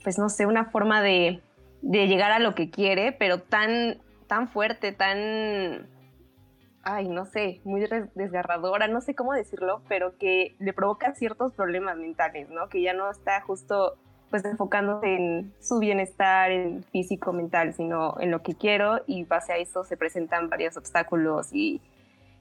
pues 0.04 0.18
no 0.18 0.30
sé, 0.30 0.46
una 0.46 0.66
forma 0.66 1.02
de, 1.02 1.42
llegar 1.82 2.32
a 2.32 2.40
lo 2.40 2.56
que 2.56 2.70
quiere, 2.70 3.12
pero 3.12 3.40
tan, 3.42 3.98
tan 4.28 4.48
fuerte, 4.48 4.94
tan, 4.94 5.90
ay, 6.84 7.10
no 7.10 7.26
sé, 7.26 7.60
muy 7.66 7.86
desgarradora, 8.16 8.88
no 8.88 9.02
sé 9.02 9.16
cómo 9.16 9.34
decirlo, 9.34 9.82
pero 9.90 10.18
que 10.18 10.56
le 10.60 10.72
provoca 10.72 11.14
ciertos 11.14 11.54
problemas 11.54 11.98
mentales, 11.98 12.50
¿no? 12.50 12.70
Que 12.70 12.82
ya 12.82 12.94
no 12.94 13.12
está 13.12 13.42
justo 13.42 13.98
pues 14.34 14.46
enfocándose 14.46 15.13
en 15.13 15.54
su 15.60 15.78
bienestar 15.78 16.50
en 16.50 16.82
físico, 16.86 17.34
mental, 17.34 17.76
sino 17.76 18.19
en 18.19 18.32
lo 18.32 18.41
que 18.41 18.56
quiero 18.56 19.04
y 19.06 19.26
base 19.26 19.54
a 19.54 19.58
eso 19.58 19.84
se 19.84 19.96
presentan 19.96 20.50
varios 20.50 20.76
obstáculos 20.76 21.54
y 21.54 21.82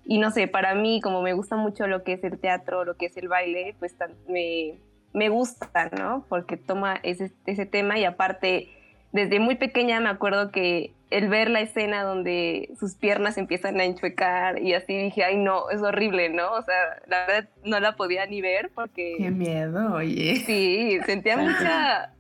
y 0.06 0.18
no 0.18 0.30
sé, 0.30 0.48
para 0.48 0.74
mí, 0.74 1.02
como 1.02 1.20
me 1.20 1.34
gusta 1.34 1.56
mucho 1.56 1.86
lo 1.86 2.02
que 2.02 2.14
es 2.14 2.24
el 2.24 2.38
teatro, 2.38 2.86
lo 2.86 2.96
que 2.96 3.06
es 3.06 3.16
el 3.18 3.28
baile, 3.28 3.76
pues 3.78 3.94
me, 4.26 4.78
me 5.12 5.28
gusta, 5.28 5.90
¿no? 5.96 6.24
Porque 6.30 6.56
toma 6.56 6.98
ese, 7.02 7.30
ese 7.44 7.66
tema 7.66 7.98
y 7.98 8.06
aparte, 8.06 8.70
desde 9.12 9.38
muy 9.38 9.56
pequeña 9.56 10.00
me 10.00 10.08
acuerdo 10.08 10.50
que 10.50 10.94
el 11.12 11.28
ver 11.28 11.50
la 11.50 11.60
escena 11.60 12.02
donde 12.02 12.70
sus 12.78 12.94
piernas 12.94 13.36
empiezan 13.38 13.78
a 13.80 13.84
enchuecar 13.84 14.60
y 14.60 14.74
así 14.74 14.96
dije, 14.96 15.24
ay 15.24 15.36
no, 15.36 15.70
es 15.70 15.82
horrible, 15.82 16.30
¿no? 16.30 16.50
O 16.52 16.62
sea, 16.62 16.74
la 17.06 17.26
verdad 17.26 17.48
no 17.64 17.78
la 17.80 17.96
podía 17.96 18.26
ni 18.26 18.40
ver 18.40 18.70
porque... 18.74 19.14
Qué 19.18 19.30
miedo, 19.30 19.94
oye. 19.94 20.42
Sí, 20.46 20.98
sentía 21.06 21.36
mucha, 21.36 22.12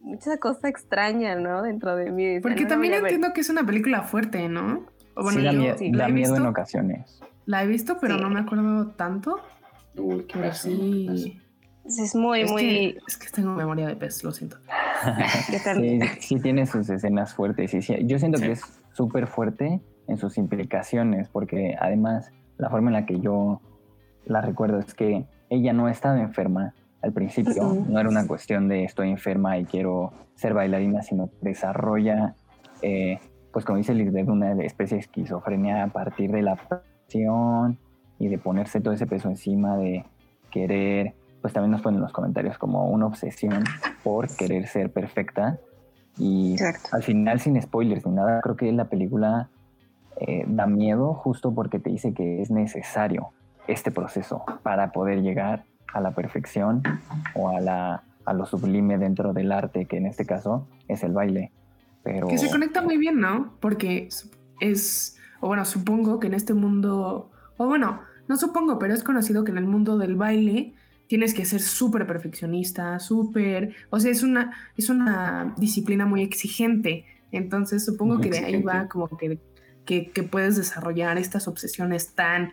mucha 0.00 0.38
cosa 0.38 0.68
extraña, 0.68 1.34
¿no? 1.34 1.62
Dentro 1.62 1.94
de 1.96 2.10
mí. 2.10 2.40
Porque 2.40 2.64
también 2.64 2.94
entiendo 2.94 3.32
que 3.32 3.42
es 3.42 3.50
una 3.50 3.64
película 3.64 4.02
fuerte, 4.02 4.48
¿no? 4.48 4.86
sí, 5.76 5.92
da, 5.92 6.08
miedo 6.08 6.36
en 6.36 6.46
ocasiones. 6.46 7.20
La 7.46 7.62
he 7.62 7.66
visto, 7.66 7.98
pero 8.00 8.16
no 8.16 8.30
me 8.30 8.40
acuerdo 8.40 8.88
tanto. 8.92 9.40
Uy, 9.96 10.26
pero 10.32 10.54
sí. 10.54 11.40
Es 11.98 12.14
muy, 12.14 12.44
muy. 12.44 12.98
es 13.06 13.16
que 13.16 13.28
tengo 13.30 13.50
memoria 13.50 13.86
de 13.86 13.96
pez, 13.96 14.22
lo 14.24 14.32
siento. 14.32 14.56
sí, 15.74 16.00
sí, 16.20 16.40
tiene 16.40 16.66
sus 16.66 16.88
escenas 16.90 17.34
fuertes. 17.34 17.70
Sí, 17.70 17.96
Yo 18.04 18.18
siento 18.18 18.40
que 18.40 18.52
es 18.52 18.62
súper 18.92 19.26
fuerte 19.26 19.80
en 20.06 20.18
sus 20.18 20.38
implicaciones, 20.38 21.28
porque 21.28 21.76
además 21.80 22.30
la 22.58 22.70
forma 22.70 22.90
en 22.90 22.94
la 22.94 23.06
que 23.06 23.20
yo 23.20 23.60
la 24.24 24.40
recuerdo 24.40 24.78
es 24.78 24.94
que 24.94 25.26
ella 25.48 25.72
no 25.72 25.88
estaba 25.88 26.20
enferma 26.20 26.74
al 27.02 27.12
principio. 27.12 27.74
No 27.88 27.98
era 27.98 28.08
una 28.08 28.26
cuestión 28.26 28.68
de 28.68 28.84
estoy 28.84 29.10
enferma 29.10 29.58
y 29.58 29.64
quiero 29.64 30.12
ser 30.34 30.54
bailarina, 30.54 31.02
sino 31.02 31.30
desarrolla 31.40 32.34
eh, 32.82 33.18
pues 33.52 33.64
como 33.64 33.78
dice 33.78 33.94
Lisbeth, 33.94 34.28
una 34.28 34.52
especie 34.62 34.96
de 34.96 35.00
esquizofrenia 35.00 35.82
a 35.82 35.88
partir 35.88 36.30
de 36.30 36.42
la 36.42 36.56
pasión 36.56 37.78
y 38.18 38.28
de 38.28 38.38
ponerse 38.38 38.80
todo 38.80 38.94
ese 38.94 39.06
peso 39.06 39.28
encima 39.28 39.76
de 39.76 40.04
querer, 40.50 41.14
pues 41.40 41.52
también 41.52 41.70
nos 41.70 41.80
ponen 41.80 41.98
en 41.98 42.02
los 42.02 42.12
comentarios 42.12 42.58
como 42.58 42.88
una 42.88 43.06
obsesión 43.06 43.64
por 44.02 44.28
querer 44.36 44.66
ser 44.66 44.92
perfecta. 44.92 45.58
Y 46.18 46.56
al 46.92 47.02
final, 47.02 47.40
sin 47.40 47.60
spoilers 47.60 48.06
ni 48.06 48.12
nada, 48.12 48.40
creo 48.42 48.56
que 48.56 48.70
la 48.72 48.86
película 48.86 49.48
eh, 50.18 50.44
da 50.46 50.66
miedo 50.66 51.14
justo 51.14 51.54
porque 51.54 51.78
te 51.78 51.90
dice 51.90 52.12
que 52.12 52.42
es 52.42 52.50
necesario 52.50 53.28
este 53.68 53.90
proceso 53.90 54.44
para 54.62 54.92
poder 54.92 55.22
llegar 55.22 55.64
a 55.92 56.00
la 56.00 56.10
perfección 56.12 56.82
o 57.34 57.48
a, 57.48 57.60
la, 57.60 58.02
a 58.24 58.32
lo 58.34 58.46
sublime 58.46 58.98
dentro 58.98 59.32
del 59.32 59.52
arte, 59.52 59.86
que 59.86 59.96
en 59.96 60.06
este 60.06 60.26
caso 60.26 60.66
es 60.88 61.02
el 61.02 61.12
baile. 61.12 61.52
Que 62.04 62.38
se 62.38 62.50
conecta 62.50 62.82
muy 62.82 62.96
bien, 62.96 63.20
¿no? 63.20 63.52
Porque 63.60 64.08
es, 64.60 65.16
o 65.40 65.48
bueno, 65.48 65.64
supongo 65.64 66.18
que 66.18 66.26
en 66.28 66.34
este 66.34 66.54
mundo, 66.54 67.30
o 67.56 67.66
bueno, 67.66 68.00
no 68.28 68.36
supongo, 68.36 68.78
pero 68.78 68.94
es 68.94 69.02
conocido 69.02 69.44
que 69.44 69.52
en 69.52 69.58
el 69.58 69.66
mundo 69.66 69.98
del 69.98 70.16
baile 70.16 70.74
tienes 71.10 71.34
que 71.34 71.44
ser 71.44 71.60
súper 71.60 72.06
perfeccionista, 72.06 73.00
súper, 73.00 73.74
o 73.90 73.98
sea, 73.98 74.12
es 74.12 74.22
una, 74.22 74.52
es 74.76 74.90
una 74.90 75.54
disciplina 75.56 76.06
muy 76.06 76.22
exigente. 76.22 77.04
Entonces 77.32 77.84
supongo 77.84 78.20
que 78.20 78.30
de 78.30 78.38
ahí 78.38 78.62
va 78.62 78.86
como 78.86 79.08
que, 79.18 79.40
que, 79.84 80.12
que 80.12 80.22
puedes 80.22 80.56
desarrollar 80.56 81.18
estas 81.18 81.48
obsesiones 81.48 82.14
tan, 82.14 82.52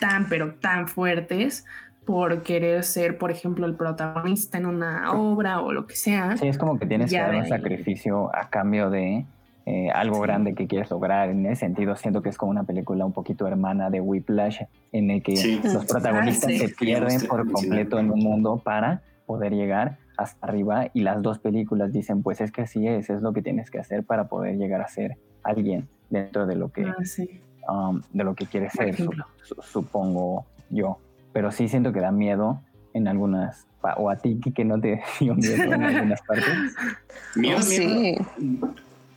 tan, 0.00 0.28
pero 0.28 0.52
tan 0.56 0.86
fuertes 0.86 1.64
por 2.04 2.42
querer 2.42 2.84
ser, 2.84 3.16
por 3.16 3.30
ejemplo, 3.30 3.64
el 3.64 3.74
protagonista 3.74 4.58
en 4.58 4.66
una 4.66 5.14
obra 5.14 5.62
o 5.62 5.72
lo 5.72 5.86
que 5.86 5.96
sea. 5.96 6.36
Sí, 6.36 6.46
es 6.46 6.58
como 6.58 6.78
que 6.78 6.84
tienes 6.84 7.10
que 7.10 7.18
dar 7.18 7.34
un 7.34 7.46
sacrificio 7.46 8.30
a 8.36 8.50
cambio 8.50 8.90
de 8.90 9.24
eh, 9.66 9.90
algo 9.90 10.20
grande 10.20 10.54
que 10.54 10.66
quieres 10.66 10.90
lograr. 10.90 11.30
En 11.30 11.46
ese 11.46 11.60
sentido, 11.60 11.96
siento 11.96 12.20
que 12.20 12.28
es 12.28 12.36
como 12.36 12.50
una 12.50 12.64
película 12.64 13.06
un 13.06 13.12
poquito 13.12 13.46
hermana 13.46 13.88
de 13.88 14.00
Whiplash, 14.00 14.62
en 14.92 15.10
el 15.10 15.22
que 15.22 15.60
los 15.64 15.86
protagonistas 15.86 16.52
ah, 16.54 16.58
se 16.58 16.68
pierden 16.68 17.26
por 17.26 17.50
completo 17.50 17.98
en 17.98 18.10
un 18.10 18.20
mundo 18.20 18.60
para 18.62 19.02
poder 19.26 19.54
llegar 19.54 19.96
hasta 20.18 20.46
arriba. 20.46 20.88
Y 20.92 21.00
las 21.00 21.22
dos 21.22 21.38
películas 21.38 21.92
dicen, 21.92 22.22
pues 22.22 22.42
es 22.42 22.52
que 22.52 22.62
así 22.62 22.86
es, 22.86 23.08
es 23.08 23.22
lo 23.22 23.32
que 23.32 23.40
tienes 23.40 23.70
que 23.70 23.78
hacer 23.78 24.04
para 24.04 24.28
poder 24.28 24.56
llegar 24.56 24.82
a 24.82 24.88
ser 24.88 25.16
alguien 25.42 25.88
dentro 26.10 26.46
de 26.46 26.56
lo 26.56 26.70
que, 26.70 26.84
ah, 27.66 27.88
um, 27.88 28.02
de 28.12 28.24
lo 28.24 28.34
que 28.34 28.46
quieres 28.46 28.72
ser, 28.72 28.96
supongo 29.62 30.44
yo. 30.68 30.98
Pero 31.32 31.50
sí 31.50 31.68
siento 31.68 31.92
que 31.92 32.00
da 32.00 32.12
miedo 32.12 32.60
en 32.92 33.08
algunas, 33.08 33.66
o 33.96 34.10
a 34.10 34.16
ti 34.16 34.38
que 34.38 34.64
no 34.64 34.78
te 34.78 35.02
dio 35.20 35.34
miedo 35.34 35.72
en 35.72 35.82
algunas 35.82 36.20
partes. 36.20 36.76
Miedo, 37.34 37.62
sí. 37.62 38.18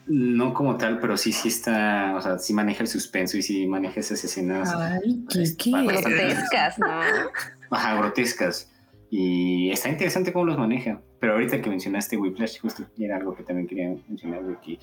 No 0.07 0.53
como 0.53 0.77
tal, 0.77 0.99
pero 0.99 1.17
sí, 1.17 1.33
sí 1.33 1.49
está, 1.49 2.15
o 2.15 2.21
sea, 2.21 2.37
sí 2.39 2.53
maneja 2.53 2.81
el 2.81 2.87
suspenso 2.87 3.37
y 3.37 3.41
sí 3.41 3.67
maneja 3.67 3.99
esas 3.99 4.23
escenas. 4.23 4.73
Ay, 4.73 5.25
¿qué, 5.29 5.43
qué? 5.57 5.71
Grotescas, 5.71 6.79
¿no? 6.79 7.01
Ajá, 7.71 7.97
grotescas. 7.97 8.71
Y 9.09 9.69
está 9.71 9.89
interesante 9.89 10.31
cómo 10.31 10.45
los 10.45 10.57
maneja. 10.57 11.01
Pero 11.19 11.33
ahorita 11.33 11.61
que 11.61 11.69
mencionaste 11.69 12.17
Whiplash, 12.17 12.59
justo 12.59 12.85
era 12.97 13.17
algo 13.17 13.35
que 13.35 13.43
también 13.43 13.67
quería 13.67 13.95
mencionar, 14.07 14.43
de 14.45 14.57
que 14.63 14.79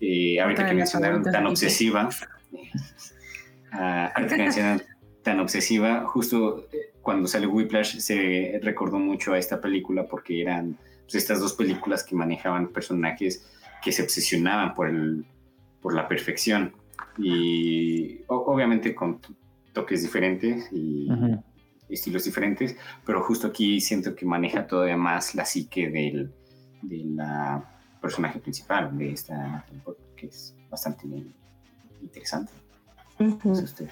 eh, 0.00 0.40
ahorita 0.40 0.66
que 0.66 0.74
mencionaron 0.74 1.22
tan 1.22 1.46
obsesiva, 1.46 2.08
ah, 3.72 4.12
ahorita 4.14 4.36
que 4.36 4.42
mencionan 4.42 4.82
tan 5.22 5.40
obsesiva, 5.40 6.04
justo 6.06 6.68
eh, 6.72 6.92
cuando 7.02 7.26
sale 7.28 7.46
Whiplash 7.46 7.98
se 7.98 8.60
recordó 8.62 8.98
mucho 8.98 9.32
a 9.32 9.38
esta 9.38 9.60
película 9.60 10.06
porque 10.06 10.40
eran 10.40 10.78
pues, 11.02 11.16
estas 11.16 11.40
dos 11.40 11.54
películas 11.54 12.04
que 12.04 12.14
manejaban 12.14 12.68
personajes 12.68 13.46
que 13.84 13.92
se 13.92 14.02
obsesionaban 14.02 14.74
por, 14.74 14.88
el, 14.88 15.24
por 15.82 15.94
la 15.94 16.08
perfección 16.08 16.72
y 17.18 18.22
o- 18.28 18.44
obviamente 18.46 18.94
con 18.94 19.20
toques 19.74 20.02
diferentes 20.02 20.68
y 20.72 21.10
Ujú. 21.10 21.42
estilos 21.88 22.24
diferentes, 22.24 22.76
pero 23.04 23.22
justo 23.22 23.46
aquí 23.48 23.80
siento 23.80 24.14
que 24.16 24.24
maneja 24.24 24.66
todavía 24.66 24.96
más 24.96 25.34
la 25.34 25.44
psique 25.44 25.90
del 25.90 26.32
de 26.82 27.02
la 27.14 27.64
personaje 28.00 28.38
principal 28.40 28.96
de 28.98 29.12
esta 29.12 29.64
que 30.16 30.26
es 30.26 30.54
bastante 30.70 31.06
interesante. 32.02 32.52
Sé 33.18 33.64
usted. 33.64 33.88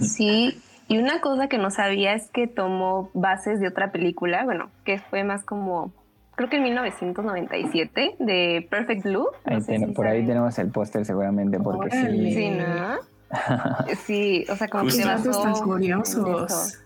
Sí, 0.00 0.60
y 0.88 0.98
una 0.98 1.20
cosa 1.20 1.48
que 1.48 1.58
no 1.58 1.70
sabía 1.70 2.14
es 2.14 2.30
que 2.30 2.46
tomó 2.46 3.10
bases 3.14 3.58
de 3.58 3.66
otra 3.68 3.90
película, 3.90 4.44
bueno, 4.44 4.70
que 4.84 4.98
fue 4.98 5.24
más 5.24 5.44
como, 5.44 5.92
creo 6.36 6.48
que 6.48 6.56
en 6.58 6.62
1997, 6.64 8.16
de 8.20 8.66
Perfect 8.70 9.02
Blue. 9.04 9.26
No 9.44 9.54
Ahí 9.56 9.60
sé 9.62 9.66
tiene- 9.72 9.86
si 9.88 9.92
por 9.92 10.06
ahí 10.06 10.24
tenemos 10.24 10.58
el 10.58 10.70
póster 10.70 11.04
seguramente 11.04 11.58
porque 11.58 11.96
Órale. 11.96 12.30
sí. 12.30 12.34
Sí, 12.34 12.50
¿no? 12.50 12.96
Sí, 14.06 14.44
o 14.50 14.54
sea, 14.56 14.68
como 14.68 14.84
Justo. 14.84 15.02
que 15.02 15.08
basó 15.08 15.64
curiosos. 15.64 16.82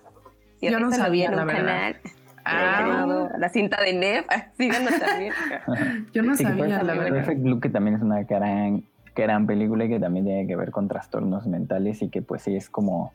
Yo 0.63 0.79
no 0.81 0.91
sabía, 0.93 1.31
la 1.31 1.45
verdad. 1.45 1.97
Ah, 2.45 3.29
La 3.39 3.49
cinta 3.51 3.81
de 3.83 3.93
Neve. 3.93 4.27
Síganos 4.57 4.99
también. 4.99 5.33
yo 6.15 6.23
no 6.23 6.35
Sí, 6.35 6.45
sabía, 6.45 6.83
la 6.83 6.95
verdad. 6.95 7.11
Perfect 7.11 7.43
Blue, 7.43 7.61
que 7.61 7.69
también 7.69 7.97
es 7.97 8.03
una 8.03 8.23
gran, 8.23 8.85
gran 9.15 9.47
película 9.47 9.85
y 9.85 9.89
que 9.91 10.01
también 10.01 10.25
tiene 10.25 10.47
que 10.47 10.57
ver 10.57 10.71
con 10.71 10.89
trastornos 10.89 11.47
mentales 11.47 12.01
y 12.03 12.09
que 12.09 12.23
pues 12.23 12.43
sí 12.43 12.57
es 12.57 12.71
como 12.71 13.13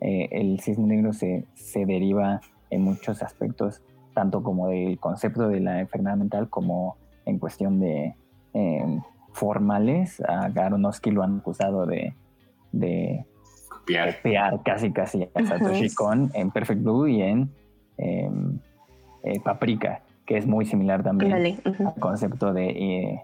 eh, 0.00 0.28
el 0.30 0.60
cisne 0.60 0.86
negro 0.86 1.12
se, 1.12 1.44
se 1.54 1.84
deriva 1.86 2.40
en 2.70 2.82
muchos 2.82 3.22
aspectos, 3.22 3.82
tanto 4.14 4.42
como 4.42 4.68
del 4.68 4.98
concepto 4.98 5.48
de 5.48 5.60
la 5.60 5.80
enfermedad 5.80 6.16
mental 6.16 6.48
como 6.48 6.96
en 7.24 7.38
cuestión 7.38 7.80
de 7.80 8.14
eh, 8.54 9.00
formales. 9.32 10.20
A 10.22 10.46
Aronofsky 10.46 11.10
lo 11.10 11.22
han 11.22 11.38
acusado 11.38 11.86
de, 11.86 12.14
de 12.72 13.24
Copiar. 13.68 14.16
copiar 14.16 14.62
casi 14.62 14.92
casi 14.92 15.28
a 15.34 15.44
Satoshi. 15.44 15.94
Kon 15.94 16.30
en 16.34 16.50
Perfect 16.50 16.82
Blue 16.82 17.06
y 17.06 17.22
en 17.22 17.50
eh, 17.98 18.30
eh, 19.24 19.40
Paprika, 19.40 20.02
que 20.26 20.36
es 20.36 20.46
muy 20.46 20.64
similar 20.64 21.02
también 21.02 21.32
al 21.32 21.94
concepto 21.98 22.52
de... 22.52 23.22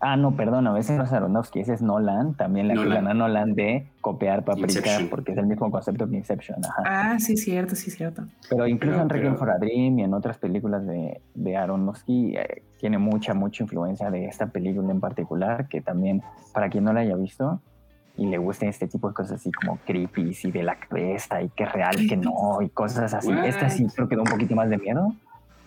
ah, 0.00 0.16
no, 0.16 0.32
perdón, 0.36 0.66
a 0.66 0.72
veces 0.72 0.96
no 0.96 1.04
es 1.04 1.12
Aronofsky, 1.12 1.60
ese 1.60 1.74
es 1.74 1.82
Nolan, 1.82 2.34
también 2.34 2.68
le 2.68 2.74
Nolan. 2.74 2.92
acusan 2.92 3.08
a 3.08 3.14
Nolan 3.14 3.54
de 3.54 3.86
copiar 4.00 4.44
Paprika 4.44 4.68
Inception. 4.78 5.08
porque 5.08 5.32
es 5.32 5.38
el 5.38 5.46
mismo 5.46 5.70
concepto 5.70 6.08
que 6.08 6.16
Inception, 6.16 6.58
ajá. 6.64 6.82
Ah, 6.86 7.18
sí, 7.20 7.36
cierto, 7.36 7.76
sí, 7.76 7.90
cierto. 7.90 8.24
Pero 8.48 8.66
incluso 8.66 8.92
Pero- 8.94 9.02
en 9.02 9.08
Requiem 9.10 9.32
pero- 9.34 9.38
for 9.38 9.50
a 9.50 9.58
Dream 9.58 9.98
y 9.98 10.02
en 10.04 10.14
otras 10.14 10.38
películas 10.38 10.86
de, 10.86 11.20
de 11.34 11.56
Aronofsky 11.56 12.36
eh, 12.36 12.62
tiene 12.78 12.98
mucha, 12.98 13.34
mucha 13.34 13.62
influencia 13.62 14.10
de 14.10 14.24
esta 14.26 14.46
película 14.46 14.90
en 14.90 15.00
particular, 15.00 15.68
que 15.68 15.80
también, 15.80 16.22
para 16.54 16.68
quien 16.70 16.84
no 16.84 16.92
la 16.92 17.00
haya 17.00 17.16
visto 17.16 17.60
y 18.16 18.26
le 18.26 18.38
guste 18.38 18.68
este 18.68 18.86
tipo 18.88 19.08
de 19.08 19.14
cosas 19.14 19.32
así 19.40 19.50
como 19.52 19.78
creepy 19.86 20.32
y 20.44 20.50
de 20.50 20.62
la 20.62 20.76
cabeza 20.76 21.42
y 21.42 21.48
que 21.50 21.64
es 21.64 21.72
real, 21.72 21.94
que 22.08 22.16
no, 22.16 22.60
y 22.62 22.68
cosas 22.70 23.14
así. 23.14 23.28
What? 23.32 23.44
Esta 23.44 23.68
sí 23.70 23.86
creo 23.94 24.08
que 24.08 24.16
da 24.16 24.22
un 24.22 24.28
poquito 24.28 24.54
más 24.54 24.68
de 24.68 24.78
miedo. 24.78 25.12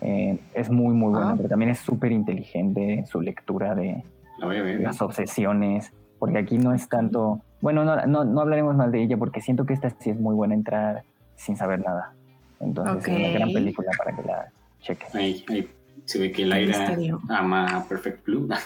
Eh, 0.00 0.38
es 0.52 0.68
muy, 0.70 0.92
muy 0.94 1.12
buena, 1.12 1.30
Ah. 1.30 1.34
pero 1.36 1.48
también 1.48 1.70
es 1.70 1.78
súper 1.78 2.12
inteligente 2.12 2.98
en 2.98 3.06
su 3.06 3.20
lectura 3.22 3.74
de 3.74 4.04
La 4.38 4.46
voy 4.46 4.56
a 4.56 4.62
ver. 4.62 4.80
las 4.80 5.00
obsesiones, 5.02 5.92
porque 6.18 6.38
aquí 6.38 6.58
no 6.58 6.74
es 6.74 6.88
tanto, 6.88 7.40
bueno, 7.60 7.84
no, 7.84 8.04
no, 8.06 8.24
no 8.24 8.40
hablaremos 8.40 8.74
más 8.76 8.90
de 8.92 9.02
ella 9.02 9.16
porque 9.16 9.40
siento 9.40 9.64
que 9.66 9.74
esta 9.74 9.90
sí 10.00 10.10
es 10.10 10.18
muy 10.18 10.34
buena 10.34 10.54
entrar 10.54 11.02
sin 11.36 11.56
saber 11.56 11.80
nada. 11.80 12.12
Entonces 12.60 13.06
es 13.08 13.18
una 13.18 13.28
gran 13.30 13.52
película 13.52 13.90
para 13.98 14.16
que 14.16 14.22
la 14.22 14.48
chequen. 14.80 15.08
Ahí, 15.14 15.44
ahí 15.48 15.70
se 16.04 16.18
ve 16.18 16.32
que 16.32 16.44
Laira 16.46 16.96
ama 17.28 17.66
a 17.76 17.84
Perfect 17.84 18.24
Blue. 18.26 18.48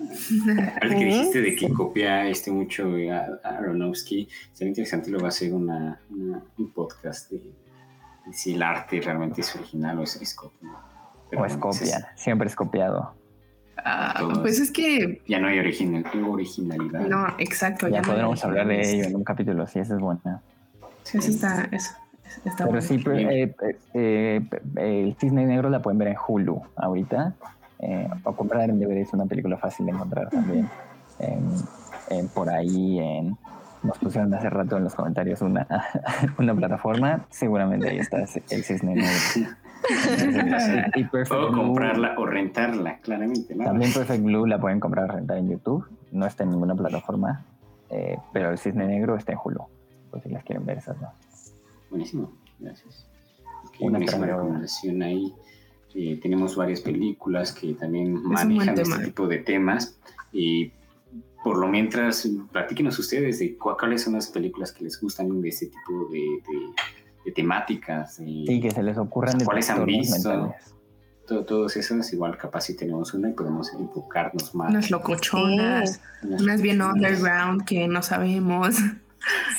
Ahorita 0.00 0.88
que 0.98 1.04
dijiste 1.04 1.42
de 1.42 1.56
que 1.56 1.70
copia 1.72 2.26
este 2.26 2.50
mucho 2.50 2.90
a, 3.12 3.48
Aronofsky, 3.48 4.28
sería 4.52 4.70
interesante 4.70 5.10
luego 5.10 5.26
hacer 5.26 5.52
una, 5.52 6.00
una- 6.10 6.42
un 6.58 6.70
podcast 6.72 7.30
de, 7.30 7.38
de 8.26 8.32
si 8.32 8.54
el 8.54 8.62
arte 8.62 9.00
realmente 9.00 9.42
es 9.42 9.54
original 9.56 9.98
o 9.98 10.02
es, 10.04 10.16
es 10.20 10.34
copia. 10.34 10.70
Pero 11.28 11.42
O 11.42 11.44
es 11.44 11.54
bueno, 11.56 11.70
ese 11.70 11.84
copia, 11.84 12.12
siempre 12.16 12.48
es 12.48 12.56
copiado. 12.56 13.14
Ah, 13.84 14.28
pues 14.42 14.58
es 14.60 14.70
que, 14.70 15.22
ya 15.26 15.38
no 15.40 15.48
hay 15.48 15.58
original, 15.58 16.04
originalidad. 16.28 17.00
no, 17.00 17.26
exacto. 17.38 17.88
Ya 17.88 18.00
no 18.02 18.08
podremos 18.08 18.44
hablar 18.44 18.66
de 18.66 18.80
ello 18.80 19.04
en 19.04 19.16
un 19.16 19.24
capítulo, 19.24 19.66
si 19.66 19.78
esa 19.78 19.94
es 19.94 20.00
buena. 20.00 20.40
Eso 21.04 21.18
está, 21.18 21.68
eso, 21.72 21.92
está 22.44 22.56
Pero 22.58 22.66
bueno. 22.70 22.82
sí, 22.82 22.98
pero, 22.98 23.16
Bien. 23.16 23.30
eh, 23.30 23.54
eh, 23.94 24.40
eh, 24.76 25.02
el 25.04 25.16
Cisne 25.18 25.46
Negro 25.46 25.70
la 25.70 25.80
pueden 25.82 25.98
ver 25.98 26.08
en 26.08 26.16
Hulu 26.26 26.62
ahorita. 26.76 27.34
Eh, 27.80 28.08
o 28.24 28.32
comprar 28.36 28.68
en 28.68 28.78
DVD 28.78 29.00
es 29.00 29.12
una 29.14 29.24
película 29.26 29.56
fácil 29.56 29.86
de 29.86 29.92
encontrar 29.92 30.28
también. 30.28 30.68
En- 31.18 31.50
en- 32.10 32.28
por 32.28 32.50
ahí 32.50 32.98
en, 32.98 33.36
nos 33.82 33.98
pusieron 33.98 34.32
hace 34.34 34.50
rato 34.50 34.76
en 34.76 34.84
los 34.84 34.94
comentarios 34.94 35.40
una, 35.42 35.66
una 36.38 36.54
plataforma. 36.54 37.24
Seguramente 37.30 37.88
ahí 37.88 37.98
está 37.98 38.18
el 38.50 38.64
Cisne 38.64 38.94
Negro. 38.96 39.50
Perfect 41.10 41.32
O 41.32 41.48
Blue- 41.50 41.56
comprarla 41.56 42.14
o 42.18 42.26
rentarla, 42.26 42.98
claramente. 42.98 43.54
¿no? 43.54 43.64
También 43.64 43.92
Perfect 43.92 44.22
Blue 44.22 44.46
la 44.46 44.60
pueden 44.60 44.80
comprar 44.80 45.10
o 45.10 45.12
rentar 45.14 45.38
en 45.38 45.50
YouTube. 45.50 45.84
No 46.12 46.26
está 46.26 46.44
en 46.44 46.50
ninguna 46.50 46.74
plataforma. 46.74 47.44
eh, 47.92 48.16
pero 48.32 48.50
el 48.50 48.58
Cisne 48.58 48.86
Negro 48.86 49.16
está 49.16 49.32
en 49.32 49.38
Hulu. 49.44 49.64
Por 50.10 50.20
si 50.22 50.28
las 50.28 50.44
quieren 50.44 50.64
ver 50.64 50.78
esas 50.78 51.00
dos. 51.00 51.10
Buenísimo, 51.90 52.30
gracias. 52.60 53.06
Una 53.80 53.98
buenísima 53.98 54.26
recomendación 54.26 55.02
ahí. 55.02 55.34
Eh, 55.94 56.20
tenemos 56.22 56.54
varias 56.54 56.80
películas 56.82 57.52
que 57.52 57.74
también 57.74 58.14
manejan 58.22 58.78
este 58.78 59.04
tipo 59.06 59.26
de 59.26 59.38
temas. 59.38 59.98
Y 60.32 60.70
por 61.42 61.58
lo 61.58 61.66
mientras, 61.66 62.28
platíquenos 62.52 62.96
ustedes 62.98 63.40
de 63.40 63.56
cu- 63.56 63.76
cuáles 63.78 64.02
son 64.02 64.12
las 64.12 64.28
películas 64.28 64.70
que 64.72 64.84
les 64.84 65.00
gustan 65.00 65.40
de 65.40 65.48
este 65.48 65.66
tipo 65.66 66.08
de, 66.12 66.18
de- 66.18 66.72
de 67.24 67.32
temáticas. 67.32 68.18
de- 68.18 68.24
Sí, 68.46 68.60
que 68.60 68.70
se 68.70 68.82
les 68.82 68.96
ocurran 68.98 69.38
¿Cuáles 69.44 69.68
han 69.70 69.84
visto? 69.84 70.28
mentales. 70.30 70.74
to- 71.26 71.44
todos 71.44 71.76
esos, 71.76 72.12
igual 72.12 72.36
capaz 72.36 72.62
si 72.62 72.76
tenemos 72.76 73.14
una 73.14 73.28
y 73.30 73.32
podemos 73.34 73.72
enfocarnos 73.72 74.52
más. 74.54 74.70
Unas 74.70 74.90
locochonas, 74.90 76.00
Unas 76.24 76.42
unas 76.42 76.60
bien 76.62 76.82
underground 76.82 77.64
que 77.64 77.86
no 77.86 78.02
sabemos. 78.02 78.74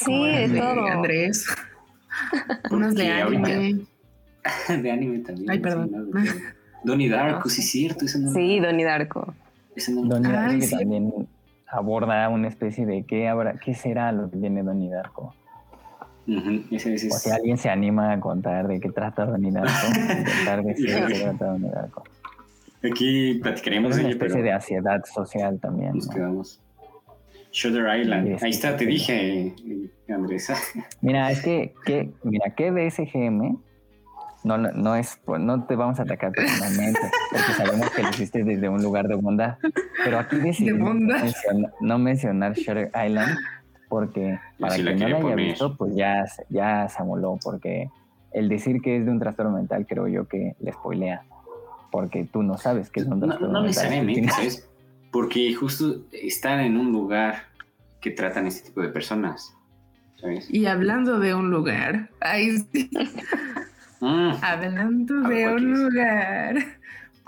Sí, 0.04 0.26
de 0.26 0.47
de 0.50 0.60
todo. 0.60 0.86
Andrés. 0.88 1.45
unas 2.71 2.93
de 2.95 3.10
anime. 3.12 3.80
de 4.82 4.91
anime 4.91 5.19
también. 5.19 5.50
Ay, 5.50 5.60
perdón. 5.60 6.12
Donnie 6.84 7.10
Darko, 7.10 7.47
sí 7.47 7.62
es 7.62 7.69
cierto. 7.69 8.06
No, 8.19 8.32
Sí, 8.34 8.60
Donnie 8.60 8.84
Darko. 8.86 9.34
esa 9.76 9.91
no- 9.91 10.02
Donnie 10.04 10.32
Darko 10.32 10.52
Ay, 10.52 10.60
que 10.60 10.65
sí. 10.67 10.76
también 10.78 11.28
aborda 11.67 12.28
una 12.28 12.47
especie 12.50 12.86
de 12.86 13.04
qué 13.06 13.30
habrá, 13.30 13.54
qué 13.54 13.76
será 13.76 14.12
lo 14.12 14.30
que 14.30 14.38
tiene 14.38 14.63
Donnie 14.63 14.89
Darko. 14.89 15.34
Ujú, 16.27 16.63
ese- 16.71 16.93
ese 16.93 17.07
O 17.07 17.15
es- 17.15 17.21
si 17.23 17.29
alguien 17.31 17.57
se 17.57 17.69
anima 17.69 18.12
a 18.13 18.19
contar 18.19 18.67
de 18.67 18.79
qué 18.79 18.89
trata 18.91 19.25
Donnie 19.25 19.51
Darko, 19.51 19.88
intentar 19.88 20.63
decir 20.63 20.93
de 20.93 21.05
qué 21.13 21.19
trata 21.21 21.45
Donnie 21.45 21.69
Darko. 21.71 22.03
Aquí 22.84 23.36
platicaremos 23.41 23.91
Es 23.91 23.97
de 23.97 24.01
una 24.03 24.09
ello, 24.11 24.19
pero 24.19 24.28
especie 24.30 24.43
de 24.43 24.51
ansiedad 24.51 25.03
social 25.05 25.59
también. 25.59 25.95
nos 25.95 26.07
¿no? 26.07 26.13
quedamos. 26.13 26.59
Shutter 27.51 27.99
Island. 27.99 28.28
Sí, 28.28 28.36
sí, 28.39 28.45
Ahí 28.45 28.51
está, 28.51 28.72
te 28.78 28.86
sí. 28.86 28.91
dije, 28.91 29.47
eh, 29.47 30.13
Andrés. 30.13 30.51
Mira, 31.01 31.30
es 31.32 31.41
que, 31.41 31.74
que 31.86 32.09
mira, 32.24 32.49
que 32.55 32.72
de 32.72 32.89
SGM 32.89 33.57
no, 34.43 34.57
no, 34.57 34.72
no 34.72 34.95
es, 34.95 35.19
no 35.28 35.63
te 35.65 35.76
vamos 35.76 35.99
a 35.99 36.03
atacar 36.03 36.32
personalmente, 36.32 36.99
porque 37.30 37.53
sabemos 37.57 37.89
que 37.91 38.01
lo 38.03 38.09
hiciste 38.09 38.43
desde 38.43 38.69
un 38.69 38.82
lugar 38.82 39.07
de 39.07 39.15
bondad. 39.15 39.57
Pero 40.03 40.17
aquí 40.19 40.38
decidimos 40.38 40.80
no, 40.80 40.86
bondad. 40.88 41.24
menciona- 41.24 41.72
no 41.82 41.99
mencionar 41.99 42.53
Shutter 42.53 42.89
Island, 43.05 43.38
porque 43.92 44.39
para 44.58 44.78
la 44.78 44.84
quien 44.96 45.00
no 45.00 45.08
la 45.10 45.18
haya 45.18 45.22
poner. 45.22 45.48
visto, 45.50 45.76
pues 45.76 45.94
ya, 45.94 46.26
se- 46.26 46.46
ya 46.50 46.88
se 46.88 47.02
amoló, 47.02 47.38
porque 47.44 47.89
el 48.32 48.48
decir 48.48 48.82
que 48.82 48.96
es 48.98 49.06
de 49.06 49.12
un 49.12 49.20
trastorno 49.20 49.52
mental, 49.52 49.86
creo 49.88 50.08
yo 50.08 50.28
que 50.30 50.56
le 50.62 50.72
spoilea, 50.72 51.24
porque 51.92 52.24
tú 52.24 52.42
no 52.42 52.58
sabes 52.58 52.89
que 52.89 53.02
es 53.02 53.06
un 53.08 53.20
No, 53.20 53.26
trastorno 53.28 53.48
no 53.54 53.62
mental. 53.64 53.68
necesariamente, 53.68 54.14
Tienes- 54.22 54.34
¿sabes? 54.36 54.70
Porque 55.12 55.54
justo 55.54 55.98
están 56.14 56.62
en 56.62 56.78
un 56.78 56.94
lugar 56.94 57.44
que 58.00 58.12
tratan 58.12 58.48
este 58.48 58.70
tipo 58.70 58.82
de 58.82 58.88
personas. 58.88 59.54
¿Sabes? 60.22 60.48
Y 60.50 60.66
hablando 60.68 61.20
de 61.20 61.34
un 61.36 61.52
lugar. 61.52 62.10
Ay, 62.22 62.60
sí, 62.72 62.89
Mm, 64.04 64.32
hablando 64.42 65.22
de 65.30 65.44
¿cuál 65.44 65.56
un 65.66 65.74
lugar. 65.84 66.56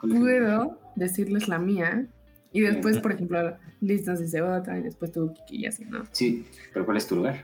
Puedo 0.01 0.79
decirles 0.95 1.47
la 1.47 1.59
mía. 1.59 2.05
Y 2.53 2.61
después, 2.61 2.99
por 2.99 3.11
ejemplo, 3.11 3.57
Liz 3.81 4.05
nos 4.05 4.19
dice 4.19 4.41
otra, 4.41 4.77
y 4.77 4.83
después 4.83 5.11
tú, 5.11 5.33
Kiki, 5.33 5.63
y 5.63 5.65
así, 5.65 5.85
¿no? 5.85 6.05
Sí, 6.11 6.45
pero 6.71 6.85
¿cuál 6.85 6.97
es 6.97 7.07
tu 7.07 7.15
lugar? 7.15 7.43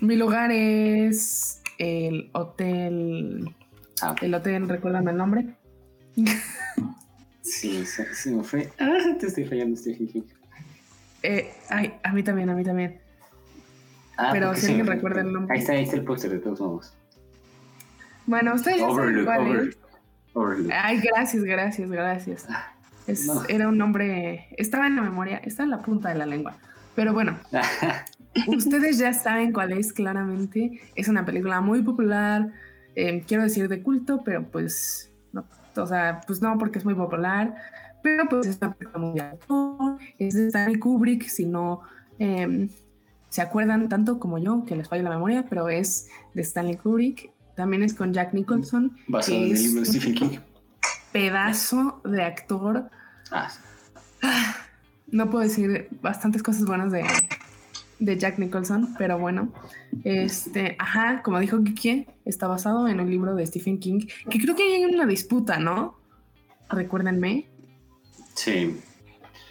Mi 0.00 0.16
lugar 0.16 0.52
es 0.52 1.60
el 1.78 2.30
hotel. 2.32 3.54
Ah. 4.00 4.14
El 4.22 4.34
hotel, 4.34 4.68
recuérdame 4.68 5.10
el 5.10 5.16
nombre. 5.16 5.46
Sí, 7.42 7.84
se, 7.84 8.14
se 8.14 8.30
me 8.30 8.44
fue. 8.44 8.70
Ah, 8.78 9.16
te 9.18 9.26
estoy 9.26 9.44
fallando, 9.44 9.76
Stephen 9.76 10.06
King. 10.06 10.22
Eh, 11.22 11.52
ay, 11.68 11.94
a 12.02 12.12
mí 12.12 12.22
también, 12.22 12.50
a 12.50 12.54
mí 12.54 12.64
también. 12.64 13.00
Ah, 14.16 14.30
Pero 14.32 14.54
si 14.54 14.66
alguien 14.68 14.86
recuerda 14.86 15.22
el 15.22 15.32
nombre. 15.32 15.54
Ahí 15.54 15.60
está, 15.60 15.72
ahí 15.72 15.82
está 15.82 15.96
el 15.96 16.04
póster 16.04 16.30
de 16.30 16.38
todos 16.38 16.60
modos. 16.60 16.94
Bueno, 18.26 18.54
ustedes 18.54 18.78
ya 18.78 18.88
saben 18.88 18.98
Overlook, 18.98 19.24
cuál 19.24 19.40
es. 19.40 19.46
Overlook. 19.48 19.76
Overlook. 20.34 20.72
Ay, 20.72 21.00
gracias, 21.00 21.42
gracias, 21.42 21.90
gracias. 21.90 22.46
Es- 23.06 23.26
no. 23.26 23.42
Era 23.48 23.68
un 23.68 23.76
nombre, 23.78 24.46
estaba 24.56 24.86
en 24.86 24.96
la 24.96 25.02
memoria, 25.02 25.38
está 25.38 25.62
en 25.64 25.70
la 25.70 25.82
punta 25.82 26.08
de 26.08 26.14
la 26.16 26.26
lengua. 26.26 26.56
Pero 26.94 27.12
bueno, 27.12 27.38
ustedes 28.46 28.98
ya 28.98 29.12
saben 29.12 29.52
cuál 29.52 29.72
es 29.72 29.92
claramente. 29.92 30.80
Es 30.94 31.08
una 31.08 31.24
película 31.24 31.60
muy 31.60 31.82
popular, 31.82 32.50
eh, 32.94 33.24
quiero 33.26 33.42
decir 33.42 33.68
de 33.68 33.82
culto, 33.82 34.22
pero 34.24 34.44
pues 34.44 35.10
no, 35.32 35.44
o 35.76 35.86
sea, 35.86 36.20
pues 36.26 36.40
no 36.40 36.56
porque 36.58 36.78
es 36.78 36.84
muy 36.84 36.94
popular, 36.94 37.54
pero 38.02 38.26
pues 38.28 38.46
es 38.46 38.58
una 38.60 38.72
película 38.74 39.04
muy 39.04 39.14
de 39.18 39.22
autor, 39.22 39.98
es 40.18 40.34
de 40.34 40.46
Stanley 40.48 40.78
Kubrick, 40.78 41.26
si 41.28 41.46
no 41.46 41.80
eh, 42.18 42.68
se 43.28 43.42
acuerdan 43.42 43.88
tanto 43.88 44.20
como 44.20 44.38
yo, 44.38 44.64
que 44.64 44.76
les 44.76 44.88
falla 44.88 45.02
la 45.02 45.10
memoria, 45.10 45.44
pero 45.48 45.68
es 45.68 46.08
de 46.34 46.42
Stanley 46.42 46.76
Kubrick. 46.76 47.32
También 47.56 47.82
es 47.82 47.94
con 47.94 48.12
Jack 48.12 48.34
Nicholson, 48.34 48.96
Basado 49.08 49.36
en 49.38 49.42
el 49.44 49.52
libro 49.54 49.72
de 49.74 49.78
un 49.80 49.86
Stephen 49.86 50.14
King. 50.14 50.38
Pedazo 51.14 52.00
de 52.04 52.24
actor 52.24 52.90
Ah, 53.30 53.48
no 55.12 55.30
puedo 55.30 55.44
decir 55.44 55.88
bastantes 56.02 56.42
cosas 56.42 56.64
buenas 56.64 56.90
de, 56.90 57.04
de 58.00 58.18
Jack 58.18 58.38
Nicholson, 58.38 58.94
pero 58.98 59.16
bueno, 59.18 59.52
este, 60.02 60.74
ajá, 60.78 61.22
como 61.22 61.38
dijo 61.38 61.62
Kiki, 61.62 62.06
está 62.24 62.48
basado 62.48 62.88
en 62.88 62.98
un 63.00 63.08
libro 63.08 63.34
de 63.36 63.46
Stephen 63.46 63.78
King, 63.78 64.06
que 64.28 64.40
creo 64.40 64.56
que 64.56 64.62
hay 64.74 64.84
una 64.84 65.06
disputa, 65.06 65.58
¿no? 65.58 65.96
Recuérdenme. 66.68 67.48
sí. 68.34 68.80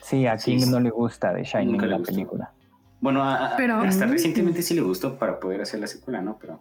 Sí, 0.02 0.28
a 0.28 0.36
King 0.36 0.60
sí. 0.60 0.70
no 0.70 0.82
le 0.82 0.90
gusta 0.90 1.32
de 1.32 1.44
Shining 1.44 1.80
la 1.90 1.98
gustó. 1.98 2.12
película. 2.12 2.52
Bueno, 3.00 3.24
a- 3.24 3.54
a- 3.54 3.56
Pero- 3.56 3.78
hasta 3.80 4.06
recientemente 4.06 4.62
sí 4.62 4.74
le 4.74 4.82
gustó 4.82 5.18
para 5.18 5.40
poder 5.40 5.62
hacer 5.62 5.80
la 5.80 5.88
secuela, 5.88 6.22
¿no? 6.22 6.38
Pero 6.42 6.60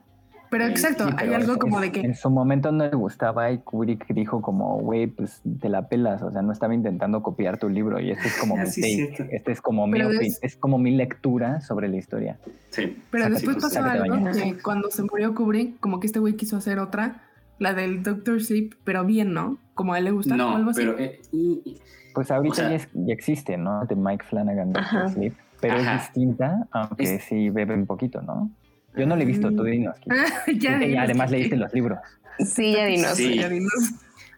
Pero 0.53 0.67
exacto, 0.67 1.07
Sí, 1.09 1.15
hay 1.17 1.29
pero 1.29 1.37
algo 1.41 1.53
es- 1.55 1.59
como 1.59 1.81
de 1.81 1.87
En 1.87 1.93
que, 1.93 2.15
su 2.15 2.29
momento 2.31 2.71
no 2.73 2.85
le 2.87 2.95
gustaba 2.95 3.51
y 3.51 3.59
Kubrick 3.59 4.07
dijo 4.13 4.43
como, 4.43 4.77
güey, 4.81 5.07
pues 5.07 5.41
te 5.61 5.69
la 5.71 5.89
pelas, 5.89 6.23
o 6.23 6.31
sea, 6.31 6.43
no 6.43 6.53
estaba 6.53 6.75
intentando 6.75 7.23
copiar 7.23 7.57
tu 7.59 7.69
libro 7.71 7.99
y 7.99 8.11
esto 8.11 8.29
es 8.29 8.37
como 8.39 8.55
mi 8.59 8.65
take, 8.65 9.29
este 9.35 9.51
es 9.53 9.61
como 9.63 9.87
mi 9.87 9.95
Pero 9.95 10.11
opi- 10.11 10.27
es- 10.27 10.39
es 10.43 10.57
como 10.57 10.77
mi 10.79 10.91
lectura 10.91 11.61
sobre 11.63 11.89
la 11.89 11.97
historia. 11.97 12.39
sí. 12.69 12.97
pero 13.11 13.31
después 13.31 13.57
tus- 13.57 13.65
pasó 13.75 13.83
algo 13.83 14.15
que 14.31 14.59
cuando 14.63 14.91
se 14.91 15.03
murió 15.03 15.35
Kubrick, 15.35 15.81
como 15.81 15.99
que 15.99 16.07
este 16.07 16.19
güey 16.21 16.35
quiso 16.35 16.59
hacer 16.59 16.79
otra, 16.79 17.23
la 17.59 17.73
del 17.75 18.03
Doctor 18.03 18.43
Sleep, 18.43 18.75
pero 18.85 19.05
bien, 19.07 19.33
¿no? 19.33 19.57
Como 19.75 19.95
a 19.95 19.99
él 19.99 20.05
le 20.05 20.11
gusta 20.11 20.37
No, 20.37 20.55
algo 20.55 20.71
así. 20.71 20.81
pero 20.85 20.99
eh, 20.99 21.21
y- 21.33 21.63
y- 21.65 21.81
Pues 22.15 22.31
ahorita 22.31 22.53
O 22.53 22.55
sea- 22.57 22.69
ya, 22.69 22.77
es- 22.77 22.89
ya 22.93 23.15
existe, 23.15 23.57
¿no? 23.57 23.87
De 23.87 23.97
Mike 23.97 24.25
Flanagan, 24.29 24.75
Doctor 24.75 24.99
Ajá. 24.99 25.09
Sleep, 25.09 25.33
pero 25.63 25.77
Ajá. 25.79 25.95
es 25.95 26.03
distinta, 26.03 26.67
aunque 26.73 27.05
Es- 27.15 27.25
sí 27.25 27.49
bebe 27.49 27.75
un 27.75 27.87
poquito, 27.87 28.21
¿no? 28.21 28.51
Yo 28.97 29.07
no 29.07 29.17
la 29.17 29.23
he 29.23 29.27
visto, 29.27 29.51
tú 29.51 29.63
dinos. 29.65 29.97
Kiki. 30.01 30.59
ya, 30.61 30.79
que 30.79 30.87
dinos, 30.87 31.05
además 31.05 31.31
Kiki. 31.31 31.39
leíste 31.39 31.57
los 31.57 31.73
libros. 31.73 31.99
Sí, 32.39 32.73
ya 32.73 32.87
dinos. 32.87 33.11
Sí. 33.17 33.37
Ya 33.37 33.49
dinos. 33.49 33.73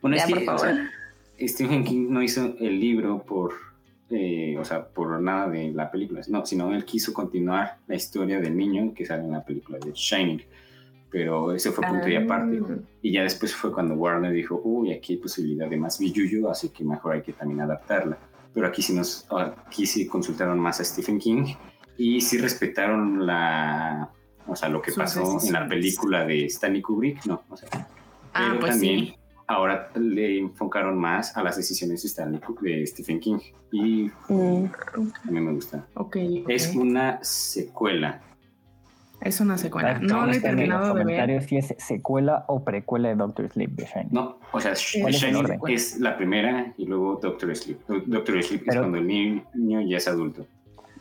bueno, 0.01 0.17
Ya, 0.17 0.25
es 0.25 0.29
que 0.29 0.35
por 0.35 0.43
o 0.43 0.59
favor. 0.59 0.61
sea, 0.75 0.91
Stephen 1.49 1.85
King 1.85 2.07
no 2.11 2.23
hizo 2.23 2.55
el 2.61 2.79
libro 2.81 3.23
por, 3.25 3.55
eh, 4.11 4.57
o 4.59 4.65
sea, 4.65 4.87
por 4.87 5.21
nada 5.21 5.49
de 5.49 5.73
la 5.73 5.91
película, 5.91 6.21
no, 6.29 6.45
sino 6.47 6.73
él 6.75 6.85
quiso 6.85 7.13
continuar 7.13 7.79
la 7.87 7.97
historia 7.97 8.41
del 8.41 8.57
niño 8.57 8.93
que 8.95 9.05
sale 9.05 9.25
en 9.25 9.33
la 9.33 9.45
película 9.45 9.79
de 9.79 9.93
Shining, 9.93 10.43
pero 11.11 11.53
ese 11.53 11.71
fue 11.71 11.87
punto 11.87 12.09
y 12.09 12.17
aparte. 12.17 12.61
Ah. 12.63 12.77
Y 13.03 13.13
ya 13.13 13.23
después 13.23 13.55
fue 13.55 13.73
cuando 13.73 13.95
Warner 13.95 14.33
dijo, 14.33 14.61
uy, 14.65 14.93
aquí 14.93 15.15
hay 15.15 15.19
posibilidad 15.19 15.69
de 15.69 15.77
más 15.77 15.99
billuyo, 15.99 16.51
así 16.51 16.69
que 16.71 16.85
mejor 16.85 17.15
hay 17.15 17.23
que 17.23 17.33
también 17.33 17.61
adaptarla. 17.61 18.19
Pero 18.53 18.69
aquí 18.69 18.83
sí, 18.83 18.95
nos, 18.95 19.27
aquí 19.31 19.87
sí 19.87 20.07
consultaron 20.07 20.59
más 20.61 20.81
a 20.81 20.85
Stephen 20.85 21.19
King 21.19 21.55
y 21.97 22.21
sí 22.21 22.39
respetaron 22.39 23.27
la, 23.27 24.11
o 24.47 24.55
sea, 24.57 24.69
lo 24.69 24.81
que 24.83 24.93
pasó 24.93 25.39
en 25.45 25.53
la 25.53 25.67
película 25.69 26.25
de 26.25 26.47
Stanley 26.47 26.83
Kubrick, 26.83 27.25
no, 27.27 27.43
o 27.49 27.57
sea, 27.57 27.69
Ah, 28.37 28.49
pero 28.49 28.61
pues 28.61 28.73
también 28.73 28.99
sí. 29.07 29.15
ahora 29.47 29.91
le 29.95 30.39
enfocaron 30.39 30.99
más 30.99 31.37
a 31.37 31.43
las 31.43 31.57
decisiones 31.57 32.03
de, 32.03 32.09
Stanley, 32.09 32.41
Ku- 32.41 32.59
de 32.61 32.85
Stephen 32.87 33.21
King 33.21 33.39
y 33.73 34.11
Mm, 34.29 34.65
a 35.27 35.31
mí 35.31 35.41
me 35.41 35.53
gusta. 35.53 35.87
Ok, 35.95 36.17
ok. 36.43 36.49
Es 36.49 36.75
una 36.75 37.23
secuela. 37.23 38.21
Es 39.21 39.41
una 39.41 39.57
secuela. 39.57 39.99
No 40.01 40.27
lo 40.27 40.33
he 40.33 40.41
terminado 40.41 40.89
de 40.89 40.93
ver. 40.95 41.03
comentarios 41.05 41.45
si 41.45 41.57
es 41.57 41.75
secuela 41.79 42.45
o 42.49 42.63
precuela 42.65 43.09
de 43.09 43.15
Doctor 43.15 43.49
Sleep 43.49 43.71
de 43.71 43.87
Shining. 43.87 44.09
No, 44.11 44.39
o 44.53 44.61
sea, 44.61 44.73
¿Cuál 45.01 45.15
es 45.15 45.21
Shining 45.21 45.37
orden? 45.37 45.61
es 45.69 45.99
la 46.01 46.17
primera 46.17 46.75
y 46.77 46.85
luego 46.87 47.19
Doctor 47.23 47.55
Sleep. 47.57 47.79
Doctor 48.07 48.43
Sleep 48.43 48.63
es 48.69 48.77
cuando 48.77 48.99
el 48.99 49.07
niño 49.07 49.81
ya 49.89 49.97
es 49.97 50.09
adulto. 50.09 50.47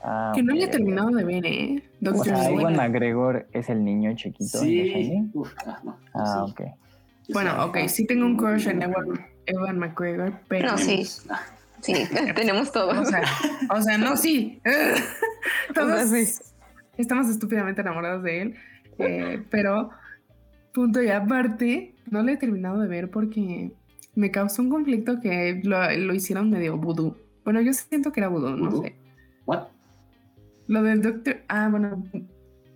Ah, 0.05 0.31
Que 0.35 0.43
no 0.43 0.53
ok, 0.53 0.57
le 0.57 0.63
he 0.63 0.67
ok. 0.67 0.71
terminado 0.71 1.09
de 1.11 1.23
ver, 1.23 1.45
¿eh? 1.45 1.83
O 2.01 2.05
Doctor 2.05 2.25
sea, 2.25 2.43
Sleep. 2.43 2.59
Iwan 2.59 2.75
McGregor 2.75 3.47
es 3.53 3.69
el 3.69 3.83
niño 3.85 4.13
chiquito 4.15 4.59
de 4.59 4.67
Shining. 4.67 5.31
Uf, 5.33 5.53
ah, 5.65 5.79
no. 5.83 5.97
Ah, 6.13 6.45
sí. 6.45 6.51
ok. 6.51 6.61
O 6.61 7.33
Bueno, 7.33 7.51
sea, 7.51 7.65
ok, 7.65 7.77
sí 7.87 8.05
tengo 8.05 8.25
un 8.25 8.35
crush 8.35 8.67
en 8.67 8.81
Ewan, 8.81 9.05
Ewan 9.45 9.79
McGregor, 9.79 10.33
pero... 10.49 10.71
No, 10.71 10.77
sí. 10.77 11.05
sí, 11.81 11.93
tenemos 12.35 12.71
todo. 12.71 13.01
O 13.01 13.05
sea, 13.05 13.21
o 13.69 13.81
sea, 13.81 13.97
no, 13.97 14.17
sí. 14.17 14.61
Todos 15.73 16.03
O 16.03 16.07
sea, 16.07 16.25
sí. 16.25 16.43
estamos 16.97 17.29
estúpidamente 17.29 17.81
enamorados 17.81 18.23
de 18.23 18.41
él. 18.41 18.55
eh, 18.99 19.41
pero, 19.49 19.89
punto 20.73 21.01
y 21.01 21.09
aparte, 21.09 21.95
no 22.11 22.21
le 22.23 22.33
he 22.33 22.37
terminado 22.37 22.79
de 22.79 22.87
ver 22.89 23.09
porque 23.09 23.71
me 24.15 24.31
causó 24.31 24.61
un 24.61 24.69
conflicto 24.69 25.19
que 25.21 25.61
lo, 25.63 25.89
lo 25.97 26.13
hicieron 26.13 26.49
medio 26.49 26.77
vudú. 26.77 27.15
Bueno, 27.45 27.61
yo 27.61 27.73
siento 27.73 28.11
que 28.11 28.19
era 28.19 28.27
vudú, 28.29 28.49
no 28.57 28.81
sé. 28.81 28.95
¿What? 29.45 29.67
Lo 30.67 30.81
del 30.83 31.01
doctor... 31.01 31.37
Ah, 31.47 31.67
bueno, 31.69 32.03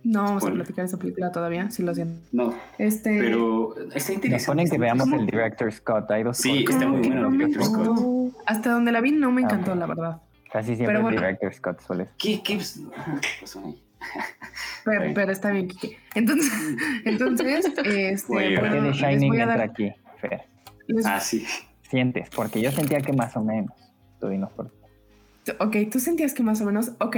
no 0.04 0.22
vamos 0.22 0.44
a 0.46 0.50
platicar 0.50 0.84
esa 0.84 0.96
película 0.98 1.32
todavía, 1.32 1.70
sí 1.70 1.82
lo 1.82 1.94
siento. 1.94 2.20
No, 2.32 2.54
Este... 2.78 3.18
pero 3.18 3.74
está 3.78 3.94
Nos 3.94 4.10
interesante. 4.10 4.46
ponen 4.46 4.70
que 4.70 4.78
veamos 4.78 5.04
¿Cómo? 5.08 5.20
el 5.20 5.26
director 5.26 5.72
Scott. 5.72 6.10
Hay 6.10 6.22
dos 6.22 6.36
Sí, 6.38 6.64
cortos. 6.64 6.74
está 6.74 6.86
muy 6.88 7.00
bueno 7.00 7.20
no 7.22 7.28
el 7.28 7.38
Director 7.38 7.64
Scott. 7.64 8.34
Hasta 8.46 8.70
donde 8.70 8.92
la 8.92 9.00
vi 9.00 9.12
no 9.12 9.30
me 9.30 9.42
encantó, 9.42 9.72
ok. 9.72 9.78
la 9.78 9.86
verdad. 9.86 10.22
Casi 10.52 10.76
siempre 10.76 10.86
Pero 10.86 10.98
el 10.98 11.02
bueno. 11.02 11.20
director 11.20 11.52
Scott 11.52 11.80
suele 11.82 12.08
¿Qué, 12.18 12.42
qué, 12.42 12.58
ajá, 12.96 13.18
¿qué 13.20 13.28
pasó 13.40 13.62
ahí? 13.64 13.82
Pero, 14.84 15.12
pero 15.12 15.32
está 15.32 15.50
bien, 15.50 15.68
Kike. 15.68 15.98
Entonces, 16.14 16.50
entonces 17.04 17.66
este, 17.66 17.80
Oye, 17.82 18.16
¿Por 18.16 18.38
qué 18.38 18.58
bueno, 18.60 18.74
de 18.76 18.80
les 18.88 18.96
Shining 18.96 19.28
voy 19.28 19.38
a 19.38 19.42
entra 19.42 19.56
dar- 19.58 19.68
aquí, 19.70 19.92
Fer? 20.20 20.42
les- 20.86 21.04
Ah, 21.04 21.20
sí. 21.20 21.44
Sientes, 21.82 22.30
porque 22.30 22.62
yo 22.62 22.70
sentía 22.70 23.00
que 23.00 23.12
más 23.12 23.36
o 23.36 23.42
menos. 23.42 23.72
Tú 24.20 24.28
dinos 24.28 24.50
por 24.52 24.70
qué. 24.70 25.52
Ok, 25.58 25.90
tú 25.92 25.98
sentías 26.00 26.32
que 26.32 26.42
más 26.42 26.60
o 26.62 26.64
menos. 26.64 26.92
Ok, 27.00 27.16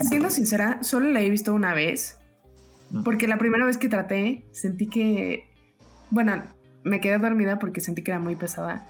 siendo 0.00 0.30
sincera, 0.30 0.78
solo 0.82 1.10
la 1.10 1.20
he 1.20 1.30
visto 1.30 1.54
una 1.54 1.74
vez. 1.74 2.18
Porque 3.04 3.26
la 3.26 3.36
primera 3.36 3.66
vez 3.66 3.78
que 3.78 3.88
traté, 3.88 4.46
sentí 4.52 4.88
que. 4.88 5.48
Bueno, 6.10 6.44
me 6.84 7.00
quedé 7.00 7.18
dormida 7.18 7.58
porque 7.58 7.80
sentí 7.80 8.02
que 8.02 8.12
era 8.12 8.20
muy 8.20 8.36
pesada. 8.36 8.86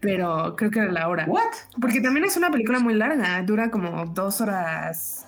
Pero 0.00 0.56
creo 0.56 0.70
que 0.70 0.80
era 0.80 0.92
la 0.92 1.08
hora. 1.08 1.26
¿What? 1.26 1.52
Porque 1.80 2.00
también 2.00 2.26
es 2.26 2.36
una 2.36 2.50
película 2.50 2.80
muy 2.80 2.94
larga, 2.94 3.42
dura 3.42 3.70
como 3.70 4.04
dos 4.06 4.40
horas 4.40 5.26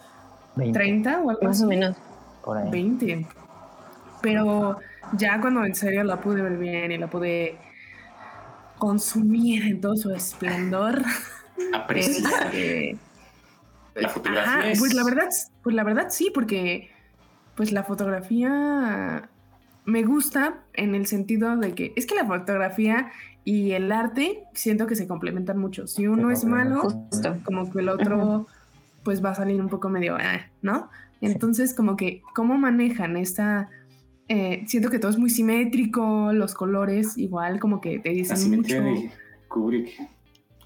20, 0.57 0.79
30 0.79 1.21
o 1.21 1.31
algo 1.31 1.43
Más 1.43 1.63
o 1.63 1.67
menos. 1.67 1.97
por 2.43 2.59
ahí. 2.59 2.71
20. 2.71 3.27
Pero 4.21 4.79
ya 5.13 5.41
cuando 5.41 5.65
en 5.65 5.75
serio 5.75 6.05
la 6.05 6.21
pude 6.21 6.43
ver 6.43 6.59
bien 6.59 6.93
y 6.93 6.99
la 6.99 7.09
pude 7.09 7.59
consumir 8.79 9.65
en 9.65 9.81
todo 9.81 9.97
su 9.97 10.11
esplendor. 10.13 11.03
Apreciar. 11.73 12.47
este, 12.53 12.97
La 13.95 14.09
fotografía 14.09 14.43
ajá, 14.59 14.69
es- 14.71 14.79
pues 14.79 14.95
la 14.95 15.05
verdad, 15.05 15.29
pues 15.63 15.75
la 15.77 15.85
verdad 15.85 16.07
sí, 16.11 16.31
porque 16.35 16.91
pues 17.55 17.71
la 17.73 17.85
fotografía 17.85 19.29
me 19.85 20.03
gusta 20.03 20.63
en 20.73 20.95
el 20.95 21.07
sentido 21.07 21.57
de 21.57 21.75
que 21.75 21.93
es 21.97 22.07
que 22.07 22.15
la 22.15 22.25
fotografía 22.25 23.11
y 23.45 23.73
el 23.73 23.93
arte 23.93 24.45
siento 24.55 24.87
que 24.87 24.97
se 24.97 25.07
complementan 25.07 25.59
mucho. 25.59 25.87
Si 25.87 26.07
uno 26.09 26.31
es 26.31 26.45
malo, 26.45 26.81
Justo. 26.81 27.37
como 27.45 27.71
que 27.71 27.81
el 27.81 27.89
otro 27.91 28.47
pues 29.03 29.23
va 29.23 29.31
a 29.31 29.35
salir 29.35 29.61
un 29.61 29.69
poco 29.69 29.89
medio, 29.91 30.17
ah, 30.17 30.41
¿no? 30.63 30.89
Entonces 31.21 31.75
como 31.75 31.97
que 31.97 32.23
cómo 32.35 32.57
manejan 32.57 33.17
esta... 33.19 33.69
eh, 34.29 34.65
siento 34.67 34.89
que 34.91 34.99
todo 34.99 35.11
es 35.11 35.19
muy 35.19 35.29
simétrico, 35.31 36.33
los 36.33 36.55
colores 36.55 37.19
igual 37.19 37.61
como 37.61 37.81
que 37.83 37.99
te 37.99 38.09
dicen 38.11 38.57
mucho. 38.57 38.81
de 38.83 39.11
Kubrick. 39.49 39.91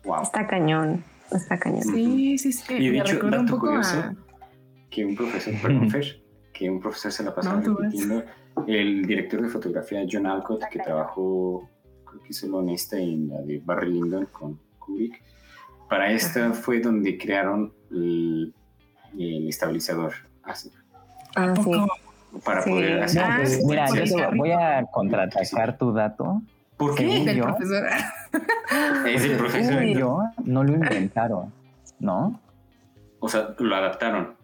Wow. 0.05 0.23
Está 0.23 0.47
cañón. 0.47 1.03
Está 1.31 1.59
cañón. 1.59 1.83
Sí, 1.83 2.39
sí, 2.39 2.53
sí. 2.53 2.75
Y 2.75 2.87
de 2.87 2.91
me 2.93 2.99
hecho, 2.99 3.15
recuerda 3.15 3.41
un 3.41 3.47
dato 3.47 3.57
poco 3.59 3.67
curioso, 3.69 3.99
a... 3.99 4.15
que 4.91 5.05
un 5.05 5.15
profesor, 5.17 5.55
perdón, 5.63 5.91
Fer, 5.91 6.23
que 6.55 6.71
un 6.71 6.81
profesor 6.81 7.13
se 7.13 7.23
la 7.25 7.35
pasaba 7.35 7.61
No, 7.61 7.77
repitiendo. 7.77 8.25
El 8.67 9.07
director 9.07 9.43
de 9.43 9.49
fotografía, 9.49 10.05
John 10.11 10.27
Alcott, 10.27 10.65
que 10.71 10.79
trabajó, 10.81 11.69
creo 12.05 12.23
que 12.23 12.29
hizo 12.31 12.49
la 12.49 12.57
honesta 12.57 12.99
en 12.99 13.29
la 13.29 13.41
de 13.43 13.61
Barry 13.65 13.93
Lyndon 13.93 14.27
con 14.33 14.59
Kubrick, 14.79 15.23
para 15.89 16.11
esta 16.13 16.53
fue 16.53 16.81
donde 16.81 17.17
crearon 17.17 17.73
el, 17.91 18.53
el 19.19 19.49
estabilizador. 19.49 20.13
Así, 20.43 20.71
Ah, 21.37 21.55
sí. 21.63 21.71
Para 22.45 22.63
Sí. 22.63 22.71
poder 22.71 23.03
hacer. 23.03 23.23
Ah, 23.25 23.47
sí, 23.47 23.63
mira, 23.65 23.87
yo 24.05 24.17
voy 24.37 24.51
a 24.51 24.85
contraatacar 24.93 25.79
tu 25.79 25.93
dato. 25.93 26.43
¿Por 26.77 26.95
qué? 26.95 27.25
Del 27.25 27.37
yo? 27.37 27.45
profesor. 27.45 27.87
Es 29.07 29.25
el 29.25 29.37
profesor. 29.37 29.83
Yo 29.85 30.21
no 30.45 30.65
lo 30.65 30.73
inventaron, 30.73 31.53
¿no? 31.99 32.41
O 33.21 33.29
sea, 33.29 33.55
lo 33.59 33.75
adaptaron. 33.75 34.37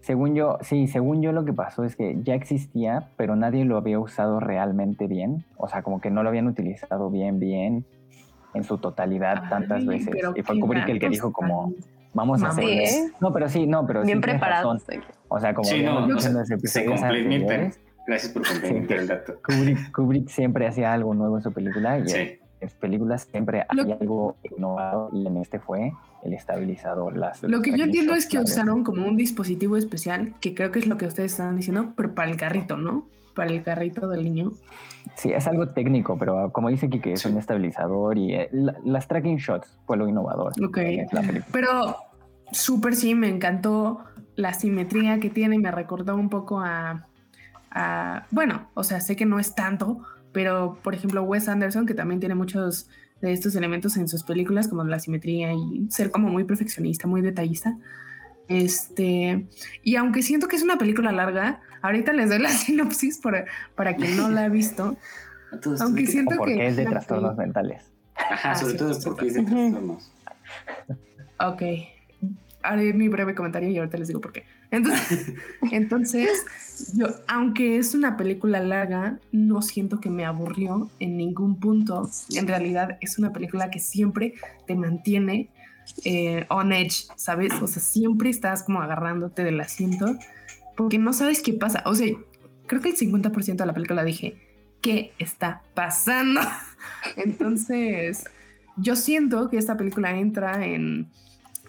Según 0.00 0.34
yo, 0.34 0.58
sí, 0.62 0.86
según 0.86 1.22
yo 1.22 1.32
lo 1.32 1.44
que 1.44 1.52
pasó 1.52 1.84
es 1.84 1.96
que 1.96 2.18
ya 2.22 2.34
existía, 2.34 3.10
pero 3.16 3.36
nadie 3.36 3.64
lo 3.64 3.76
había 3.76 3.98
usado 3.98 4.40
realmente 4.40 5.06
bien. 5.06 5.44
O 5.56 5.68
sea, 5.68 5.82
como 5.82 6.00
que 6.00 6.10
no 6.10 6.22
lo 6.22 6.28
habían 6.28 6.46
utilizado 6.46 7.10
bien, 7.10 7.38
bien, 7.38 7.84
en 8.54 8.64
su 8.64 8.78
totalidad 8.78 9.48
tantas 9.50 9.84
veces. 9.84 10.14
Y 10.34 10.42
fue 10.42 10.58
Kubrick 10.58 10.88
el 10.88 11.00
que 11.00 11.08
dijo 11.08 11.32
como, 11.32 11.72
vamos 12.14 12.42
a 12.42 12.48
hacer... 12.48 12.64
¿eh? 12.64 13.12
No, 13.20 13.32
pero 13.32 13.48
sí, 13.48 13.66
no, 13.66 13.86
pero 13.86 14.02
Bien 14.02 14.18
sí 14.18 14.22
preparados. 14.22 14.84
O 15.28 15.40
sea, 15.40 15.52
como 15.52 15.68
Sí, 15.68 15.82
no, 15.82 15.98
habíamos 15.98 16.04
o 16.04 16.06
dicho 16.06 16.20
sea, 16.20 16.30
en 16.30 16.36
los 16.38 16.48
se 16.48 16.54
episodios 16.54 17.00
complementan. 17.00 17.72
Gracias 18.06 18.32
por 18.32 18.48
complementar 18.48 18.96
el 18.98 19.08
dato. 19.08 19.34
Kubrick, 19.44 19.92
Kubrick 19.92 20.28
siempre 20.28 20.66
hacía 20.66 20.92
algo 20.92 21.12
nuevo 21.12 21.36
en 21.36 21.42
su 21.42 21.52
película 21.52 21.98
y 21.98 22.08
Sí. 22.08 22.38
En 22.60 22.66
las 22.68 22.74
películas 22.74 23.28
siempre 23.30 23.64
hay 23.68 23.92
algo 23.92 24.36
innovado 24.56 25.10
y 25.12 25.26
en 25.26 25.36
este 25.36 25.58
fue 25.58 25.92
el 26.24 26.32
estabilizador. 26.34 27.16
Las, 27.16 27.42
Lo 27.42 27.60
que 27.62 27.76
yo 27.76 27.84
entiendo 27.84 28.14
es 28.14 28.26
que 28.26 28.38
usaron 28.38 28.82
como 28.84 29.06
un 29.06 29.16
dispositivo 29.16 29.76
especial, 29.76 30.34
que 30.40 30.54
creo 30.54 30.70
que 30.72 30.80
es 30.80 30.86
lo 30.86 30.96
que 30.96 31.06
ustedes 31.06 31.32
están 31.32 31.56
diciendo, 31.56 31.92
pero 31.96 32.14
para 32.14 32.30
el 32.30 32.36
carrito, 32.36 32.76
¿no? 32.76 33.06
Para 33.34 33.50
el 33.50 33.62
carrito 33.62 34.08
del 34.08 34.24
niño. 34.24 34.52
Sí, 35.14 35.30
es 35.32 35.46
algo 35.46 35.68
técnico, 35.68 36.18
pero 36.18 36.50
como 36.52 36.68
dice 36.68 36.88
Kike, 36.90 37.12
es 37.12 37.20
Sí. 37.22 37.28
un 37.28 37.38
estabilizador 37.38 38.18
y 38.18 38.34
eh, 38.34 38.48
la- 38.52 38.74
las 38.84 39.06
tracking 39.06 39.36
shots 39.36 39.78
fue 39.86 39.96
lo 39.96 40.08
innovador. 40.08 40.52
Ok. 40.62 40.78
Pero 41.52 41.96
súper 42.52 42.94
sí, 42.96 43.14
me 43.14 43.28
encantó 43.28 44.00
la 44.34 44.52
simetría 44.54 45.20
que 45.20 45.30
tiene, 45.30 45.58
me 45.58 45.70
recordó 45.70 46.16
un 46.16 46.28
poco 46.28 46.60
a, 46.60 47.06
a- 47.70 48.26
bueno, 48.32 48.68
o 48.74 48.82
sea, 48.82 49.00
sé 49.00 49.14
que 49.16 49.24
no 49.26 49.38
es 49.38 49.54
tanto, 49.54 50.00
pero 50.32 50.78
por 50.82 50.94
ejemplo 50.94 51.22
Wes 51.22 51.48
Anderson, 51.48 51.86
que 51.86 51.94
también 51.94 52.20
tiene 52.20 52.34
muchos 52.34 52.88
de 53.20 53.32
estos 53.32 53.54
elementos 53.56 53.96
en 53.96 54.08
sus 54.08 54.22
películas, 54.22 54.68
como 54.68 54.84
la 54.84 54.98
simetría 54.98 55.52
y 55.52 55.86
ser 55.90 56.10
como 56.10 56.28
muy 56.28 56.44
perfeccionista, 56.44 57.06
muy 57.06 57.20
detallista. 57.20 57.76
Este, 58.48 59.46
y 59.82 59.96
aunque 59.96 60.22
siento 60.22 60.48
que 60.48 60.56
es 60.56 60.62
una 60.62 60.78
película 60.78 61.12
larga, 61.12 61.60
ahorita 61.82 62.12
les 62.12 62.30
doy 62.30 62.38
la 62.38 62.48
sinopsis 62.50 63.18
para, 63.18 63.44
para 63.74 63.96
quien 63.96 64.16
no 64.16 64.28
la 64.28 64.44
ha 64.44 64.48
visto. 64.48 64.96
Aunque 65.80 66.06
siento 66.06 66.36
porque 66.36 66.56
que 66.56 66.66
es 66.66 66.76
de 66.76 66.84
trastornos 66.84 67.36
mentales. 67.36 67.90
Ajá, 68.14 68.50
Ah, 68.50 68.54
sobre 68.54 68.72
sí, 68.72 68.78
todo 68.78 68.98
porque 69.02 69.28
es 69.28 69.34
de 69.34 69.42
trastornos. 69.44 70.12
Ok. 71.40 71.62
Haré 72.62 72.92
mi 72.92 73.08
breve 73.08 73.34
comentario 73.34 73.70
y 73.70 73.78
ahorita 73.78 73.96
les 73.96 74.08
digo 74.08 74.20
por 74.20 74.32
qué. 74.32 74.44
Entonces, 74.70 75.32
entonces, 75.72 76.44
yo, 76.94 77.06
aunque 77.26 77.78
es 77.78 77.94
una 77.94 78.16
película 78.16 78.60
larga, 78.60 79.18
no 79.32 79.62
siento 79.62 80.00
que 80.00 80.10
me 80.10 80.24
aburrió 80.24 80.90
en 81.00 81.16
ningún 81.16 81.58
punto. 81.58 82.10
En 82.34 82.46
realidad 82.46 82.98
es 83.00 83.18
una 83.18 83.32
película 83.32 83.70
que 83.70 83.80
siempre 83.80 84.34
te 84.66 84.74
mantiene 84.74 85.50
eh, 86.04 86.46
on 86.50 86.72
edge, 86.72 87.06
¿sabes? 87.16 87.52
O 87.62 87.66
sea, 87.66 87.82
siempre 87.82 88.30
estás 88.30 88.62
como 88.62 88.82
agarrándote 88.82 89.42
del 89.42 89.60
asiento 89.60 90.16
porque 90.76 90.98
no 90.98 91.12
sabes 91.12 91.42
qué 91.42 91.54
pasa. 91.54 91.82
O 91.86 91.94
sea, 91.94 92.06
creo 92.66 92.80
que 92.80 92.90
el 92.90 92.96
50% 92.96 93.56
de 93.56 93.66
la 93.66 93.74
película 93.74 94.04
dije, 94.04 94.36
¿qué 94.80 95.12
está 95.18 95.62
pasando? 95.74 96.40
Entonces, 97.16 98.24
yo 98.76 98.94
siento 98.94 99.48
que 99.50 99.58
esta 99.58 99.76
película 99.76 100.16
entra 100.16 100.64
en, 100.64 101.08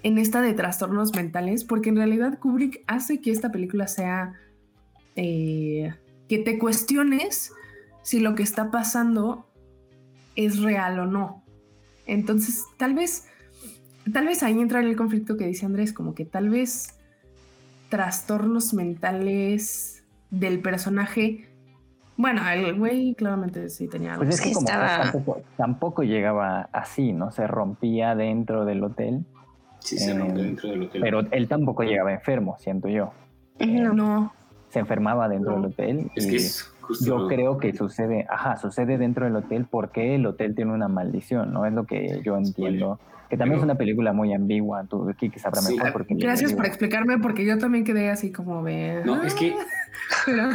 en 0.03 0.17
esta 0.17 0.41
de 0.41 0.53
trastornos 0.53 1.15
mentales, 1.15 1.63
porque 1.63 1.89
en 1.89 1.97
realidad 1.97 2.39
Kubrick 2.39 2.83
hace 2.87 3.21
que 3.21 3.31
esta 3.31 3.51
película 3.51 3.87
sea 3.87 4.33
eh, 5.15 5.93
que 6.27 6.37
te 6.39 6.57
cuestiones 6.59 7.51
si 8.03 8.19
lo 8.19 8.35
que 8.35 8.43
está 8.43 8.71
pasando 8.71 9.49
es 10.35 10.61
real 10.61 10.99
o 10.99 11.05
no. 11.05 11.43
Entonces, 12.05 12.63
tal 12.77 12.93
vez, 12.93 13.27
tal 14.13 14.25
vez 14.25 14.41
ahí 14.43 14.59
entra 14.59 14.79
el 14.79 14.95
conflicto 14.95 15.37
que 15.37 15.45
dice 15.45 15.65
Andrés, 15.65 15.91
como 15.93 16.15
que 16.15 16.25
tal 16.25 16.49
vez 16.49 16.95
trastornos 17.89 18.73
mentales 18.73 20.03
del 20.29 20.61
personaje. 20.61 21.49
Bueno, 22.17 22.41
el 22.49 22.77
güey 22.77 23.15
claramente 23.15 23.69
sí 23.69 23.87
tenía 23.87 24.13
algo. 24.13 24.23
Pues 24.25 24.35
es 24.35 24.41
que 24.41 24.53
como 24.53 24.67
estaba- 24.67 25.11
tampoco, 25.11 25.41
tampoco 25.57 26.03
llegaba 26.03 26.69
así, 26.71 27.13
¿no? 27.13 27.31
Se 27.31 27.47
rompía 27.47 28.15
dentro 28.15 28.65
del 28.65 28.83
hotel, 28.83 29.25
Sí, 29.80 29.97
se 29.97 30.11
Eh, 30.11 30.17
rompe 30.17 30.41
dentro 30.41 30.69
del 30.69 30.84
hotel. 30.84 31.01
pero 31.01 31.21
él 31.32 31.47
tampoco 31.47 31.84
llegaba 31.84 32.11
enfermo, 32.13 32.57
siento 32.59 32.88
yo. 32.89 33.11
No. 33.59 33.93
no, 33.93 34.34
Se 34.69 34.80
enfermaba 34.80 35.27
dentro 35.27 35.51
No. 35.55 35.61
del 35.63 35.71
hotel 35.71 36.11
es 36.15 36.25
y 36.25 36.30
que 36.30 36.36
es 36.36 36.71
justo. 36.82 37.05
yo 37.05 37.27
creo 37.27 37.57
que 37.57 37.73
sucede, 37.73 38.27
ajá, 38.30 38.55
sucede 38.57 38.97
dentro 38.99 39.25
del 39.25 39.36
hotel 39.36 39.65
porque 39.69 40.13
el 40.15 40.25
hotel 40.27 40.53
tiene 40.53 40.73
una 40.73 40.88
maldición, 40.88 41.51
¿no? 41.51 41.65
Es 41.65 41.73
lo 41.73 41.86
que 41.86 42.21
yo 42.23 42.38
entiendo. 42.38 42.99
Que 43.30 43.38
también 43.38 43.59
Pero- 43.59 43.61
es 43.61 43.63
una 43.63 43.75
película 43.75 44.13
muy 44.13 44.34
ambigua, 44.34 44.84
tú 44.86 45.11
Kiki 45.17 45.39
sabrá 45.39 45.61
Sí. 45.61 45.75
mejor 45.75 45.91
porque 45.91 46.15
gracias 46.15 46.53
por 46.53 46.65
explicarme, 46.65 47.17
porque 47.19 47.45
yo 47.45 47.57
también 47.57 47.84
quedé 47.84 48.09
así 48.09 48.32
como 48.32 48.63
de. 48.63 49.01
No, 49.05 49.21
es 49.23 49.34
que 49.36 49.55
Pero- 50.25 50.49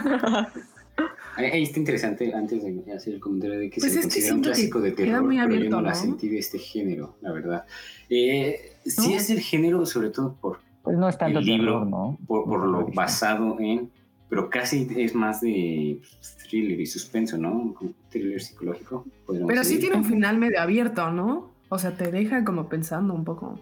ahí 1.36 1.62
está 1.62 1.78
interesante 1.78 2.32
antes 2.34 2.62
de 2.64 2.92
hacer 2.92 3.14
el 3.14 3.20
comentario 3.20 3.58
de 3.58 3.70
que 3.70 3.80
Pues 3.80 3.92
se 3.92 4.00
es 4.00 4.06
que 4.06 4.10
considera 4.12 4.34
un 4.34 4.42
siento 4.42 4.48
que 4.50 4.54
clásico 4.54 4.80
de 4.80 4.94
queda 4.94 5.06
terror, 5.06 5.22
muy 5.24 5.36
pero 5.36 5.48
yo 5.48 5.54
abierto, 5.56 5.76
no 5.76 5.82
la 5.82 5.90
¿no? 5.90 5.96
sentí 5.96 6.28
de 6.28 6.38
este 6.38 6.58
género, 6.58 7.16
la 7.20 7.32
verdad. 7.32 7.64
Eh, 8.08 8.72
Sí 8.84 9.10
¿No? 9.10 9.16
es 9.16 9.28
del 9.28 9.40
género, 9.40 9.86
sobre 9.86 10.10
todo 10.10 10.34
por, 10.34 10.60
Pues 10.82 10.96
no 10.98 11.08
es 11.08 11.16
tanto 11.16 11.38
el 11.38 11.44
libro, 11.44 11.72
terror, 11.72 11.86
¿no? 11.86 12.18
por, 12.26 12.44
por 12.44 12.66
lo 12.66 12.86
basado 12.88 13.56
en, 13.60 13.90
pero 14.28 14.50
casi 14.50 14.86
es 14.96 15.14
más 15.14 15.40
de 15.40 16.00
thriller 16.48 16.78
y 16.80 16.86
suspenso, 16.86 17.38
¿no? 17.38 17.74
Como 17.74 17.92
thriller 18.10 18.40
psicológico. 18.42 19.06
Pero 19.26 19.62
sí 19.64 19.74
decir. 19.76 19.80
tiene 19.80 19.96
un 19.96 20.04
final 20.04 20.38
medio 20.38 20.60
abierto, 20.60 21.10
¿no? 21.10 21.50
O 21.70 21.78
sea, 21.78 21.96
te 21.96 22.10
deja 22.10 22.44
como 22.44 22.68
pensando 22.68 23.14
un 23.14 23.24
poco. 23.24 23.58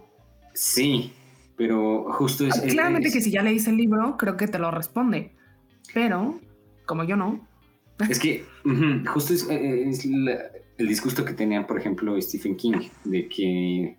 Sí, 0.55 1.13
pero 1.57 2.13
justo 2.13 2.47
es... 2.47 2.61
Claramente 2.61 3.09
es- 3.09 3.15
que 3.15 3.21
si 3.21 3.31
ya 3.31 3.43
leíste 3.43 3.71
el 3.71 3.77
libro, 3.77 4.17
creo 4.19 4.37
que 4.37 4.49
te 4.49 4.59
lo 4.59 4.71
responde. 4.71 5.33
Pero, 5.95 6.41
como 6.87 7.05
yo 7.05 7.17
no. 7.17 7.47
Es 8.09 8.19
que 8.19 8.45
justo 9.07 9.35
es, 9.35 9.49
eh, 9.49 9.89
es 9.89 10.05
la- 10.07 10.41
el 10.79 10.89
disgusto 10.89 11.25
que 11.25 11.33
tenía, 11.35 11.67
por 11.67 11.79
ejemplo, 11.79 12.21
Stephen 12.21 12.57
King, 12.57 12.89
de 13.05 13.29
que 13.29 13.97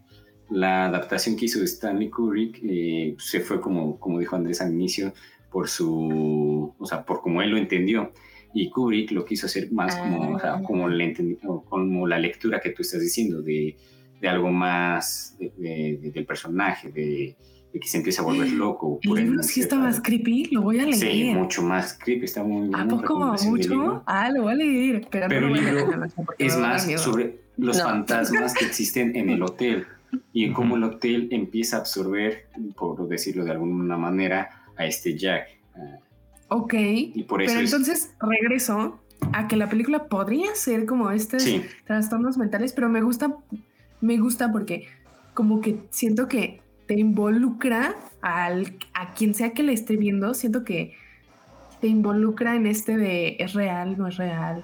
la 0.50 0.86
adaptación 0.86 1.36
que 1.36 1.46
hizo 1.46 1.64
Stanley 1.64 2.10
Kubrick 2.10 2.60
eh, 2.64 3.16
se 3.18 3.40
fue 3.40 3.62
como, 3.62 4.00
como 4.00 4.20
dijo 4.20 4.36
Andrés 4.36 4.62
al 4.62 4.74
inicio, 4.74 5.14
por 5.52 5.70
su, 5.70 6.74
o 6.78 6.86
sea, 6.86 7.06
por 7.06 7.22
como 7.22 7.42
él 7.42 7.52
lo 7.52 7.58
entendió. 7.58 8.12
Y 8.56 8.70
Kubrick 8.70 9.12
lo 9.12 9.26
quiso 9.26 9.46
hacer 9.48 9.72
más 9.72 9.96
como, 9.96 10.36
o 10.36 10.40
sea, 10.40 10.56
Ah. 10.56 10.64
como, 10.64 10.88
la 12.08 12.20
lectura 12.20 12.60
que 12.60 12.70
tú 12.72 12.82
estás 12.82 13.02
diciendo, 13.02 13.42
de, 13.42 13.76
de 14.22 14.28
algo 14.30 14.52
más 14.52 15.36
de- 15.40 15.52
de- 15.58 15.98
de- 16.02 16.12
del 16.12 16.26
personaje, 16.26 16.92
de, 16.92 17.36
de 17.74 17.80
que 17.80 17.88
se 17.88 17.98
empieza 17.98 18.22
a 18.22 18.26
volver 18.26 18.52
loco. 18.52 19.00
El 19.02 19.10
por 19.10 19.20
libro 19.20 19.44
sí 19.44 19.62
está 19.62 19.78
más 19.78 20.00
creepy, 20.00 20.46
lo 20.52 20.62
voy 20.62 20.80
a 20.80 20.84
leer. 20.84 20.96
Sí, 20.96 21.32
mucho 21.34 21.64
más 21.64 21.98
creepy, 21.98 22.26
está 22.26 22.44
muy 22.44 22.70
¿A 22.74 22.88
poco 22.88 23.36
mucho? 23.44 24.04
Ah, 24.06 24.30
lo 24.30 24.44
voy 24.44 24.52
a 24.54 24.56
leer. 24.56 25.08
Pero, 25.10 25.28
Pero 25.28 25.42
no 25.42 25.48
lo 25.50 25.56
el 25.56 25.62
voy 25.62 25.70
a 25.70 25.74
leer 25.74 25.88
libro 25.90 26.06
es 26.38 26.58
más 26.58 27.02
sobre 27.02 27.40
los 27.58 27.78
No. 27.78 27.84
fantasmas 27.84 28.54
que 28.54 28.66
existen 28.66 29.16
en 29.16 29.30
el 29.32 29.42
hotel 29.44 29.86
y 30.32 30.46
en 30.46 30.54
cómo 30.54 30.76
el 30.78 30.84
hotel 30.84 31.28
empieza 31.32 31.78
a 31.78 31.80
absorber, 31.80 32.46
por 32.78 33.08
decirlo 33.08 33.44
de 33.44 33.52
alguna 33.52 33.98
manera, 33.98 34.50
a 34.78 34.86
este 34.86 35.18
Jack. 35.18 35.48
Ah, 35.76 35.98
Ok. 36.50 36.74
Y 36.76 37.24
por 37.24 37.42
eso 37.42 37.54
Pero 37.56 37.66
es- 37.66 37.74
entonces 37.74 38.14
regreso 38.20 39.00
a 39.32 39.48
que 39.48 39.56
la 39.56 39.68
película 39.70 40.06
podría 40.06 40.54
ser 40.54 40.86
como 40.86 41.10
estos 41.10 41.42
Sí, 41.42 41.64
trastornos 41.86 42.38
mentales, 42.38 42.74
pero 42.74 42.90
me 42.90 43.02
gusta, 43.02 43.36
me 44.02 44.18
gusta 44.20 44.52
porque 44.52 44.86
como 45.34 45.62
que 45.62 45.80
siento 45.90 46.28
que 46.28 46.62
te 46.88 47.00
involucra 47.00 47.96
al, 48.22 48.78
a 48.94 49.14
quien 49.14 49.34
sea 49.34 49.54
que 49.54 49.64
le 49.64 49.74
esté 49.74 49.98
viendo, 49.98 50.34
siento 50.34 50.64
que 50.64 50.94
te 51.82 51.88
involucra 51.88 52.56
en 52.56 52.66
este 52.68 52.98
de 52.98 53.36
es 53.40 53.54
real, 53.54 53.98
no 53.98 54.08
es 54.08 54.18
real. 54.18 54.64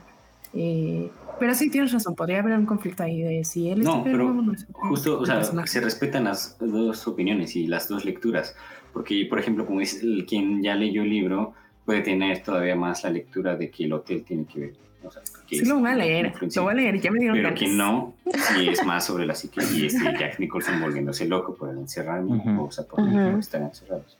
Eh, 0.53 1.09
pero 1.39 1.53
sí 1.53 1.69
tienes 1.69 1.91
razón, 1.91 2.15
podría 2.15 2.39
haber 2.39 2.57
un 2.57 2.65
conflicto 2.65 3.03
ahí 3.03 3.21
de 3.21 3.43
si 3.43 3.69
él 3.69 3.81
No, 3.81 3.97
está 3.97 4.03
pero 4.03 4.17
no 4.33 4.51
enfermo. 4.51 4.67
justo, 4.73 5.19
o 5.19 5.25
sea, 5.25 5.43
se 5.65 5.79
respetan 5.81 6.25
las 6.25 6.57
dos 6.59 7.07
opiniones 7.07 7.55
y 7.55 7.67
las 7.67 7.87
dos 7.87 8.03
lecturas. 8.05 8.55
Porque, 8.93 9.25
por 9.29 9.39
ejemplo, 9.39 9.65
como 9.65 9.79
dice 9.79 10.05
el- 10.05 10.25
quien 10.25 10.63
ya 10.63 10.75
leyó 10.75 11.03
el 11.03 11.09
libro, 11.09 11.53
puede 11.85 12.01
tener 12.01 12.41
todavía 12.43 12.75
más 12.75 13.03
la 13.03 13.11
lectura 13.11 13.55
de 13.55 13.69
que 13.69 13.85
el 13.85 13.93
hotel 13.93 14.23
tiene 14.23 14.45
que 14.45 14.59
ver. 14.59 14.73
O 15.03 15.11
sea, 15.11 15.21
que 15.47 15.55
Sí 15.55 15.61
es 15.61 15.67
lo 15.67 15.79
voy 15.79 15.89
a 15.89 15.95
leer, 15.95 16.33
lo 16.55 16.63
voy 16.63 16.71
a 16.71 16.75
leer, 16.75 16.99
ya 16.99 17.09
me 17.11 17.19
dieron 17.19 17.37
Pero 17.37 17.53
quien 17.55 17.77
no, 17.77 18.13
sí 18.53 18.67
es 18.69 18.85
más 18.85 19.05
sobre 19.05 19.25
la 19.25 19.33
psique 19.33 19.61
y 19.73 19.85
este 19.85 20.03
Jack 20.19 20.39
Nicholson 20.39 20.81
volviéndose 20.81 21.25
loco 21.25 21.55
por 21.55 21.69
encerrarme, 21.69 22.35
Ujú. 22.35 22.63
o 22.65 22.71
sea, 22.71 22.85
por, 22.85 22.99
Ujú. 23.01 23.11
por 23.31 23.39
estar 23.39 23.61
encerrados. 23.61 24.17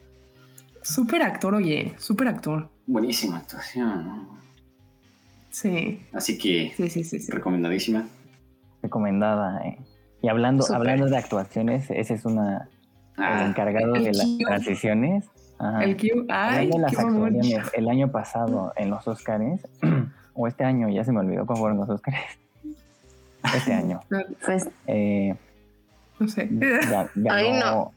Súper 0.82 1.22
actor, 1.24 1.54
oye, 1.56 1.94
súper 1.98 2.30
actor. 2.30 2.70
Buenísima 2.88 3.38
actuación. 3.38 4.06
¿no? 4.08 4.40
Sí, 5.52 6.02
Así 6.14 6.38
que 6.38 6.74
sí, 6.78 6.90
sí, 6.90 7.04
sí. 7.04 7.20
sí. 7.20 7.32
recomendadísima. 7.32 8.08
Recomendada, 8.82 9.60
¿eh? 9.66 9.78
Y 10.22 10.28
hablando, 10.30 10.66
hablando 10.74 11.08
de 11.08 11.18
actuaciones, 11.18 11.90
ese 11.92 12.14
es 12.14 12.26
una 12.26 12.70
el 13.18 13.24
Ah, 13.24 13.46
encargado 13.46 13.96
el 13.96 14.04
de 14.06 14.14
las 14.14 14.26
Q. 14.26 14.38
transiciones. 14.46 15.26
Ajá. 15.60 15.84
El 15.84 15.98
Q. 15.98 16.26
Ay, 16.30 16.68
de 16.70 16.80
las 16.80 16.98
actuaciones, 16.98 17.58
el 17.74 17.90
año 17.90 18.10
pasado 18.12 18.72
en 18.78 18.90
los 18.90 19.06
Oscars, 19.08 19.68
o 20.42 20.48
este 20.48 20.64
año, 20.64 20.88
ya 20.90 21.04
se 21.04 21.12
me 21.12 21.20
olvidó 21.20 21.46
cuándo 21.46 21.62
fueron 21.62 21.78
los 21.80 21.90
Oscars. 21.90 22.18
Este 23.56 23.74
año. 23.74 24.02
Pues 24.46 24.70
Eh, 24.88 25.36
no 26.20 26.28
sé. 26.28 26.50
ga- 26.50 27.10
ganó, 27.16 27.34
Ay, 27.36 27.52
no. 27.60 27.92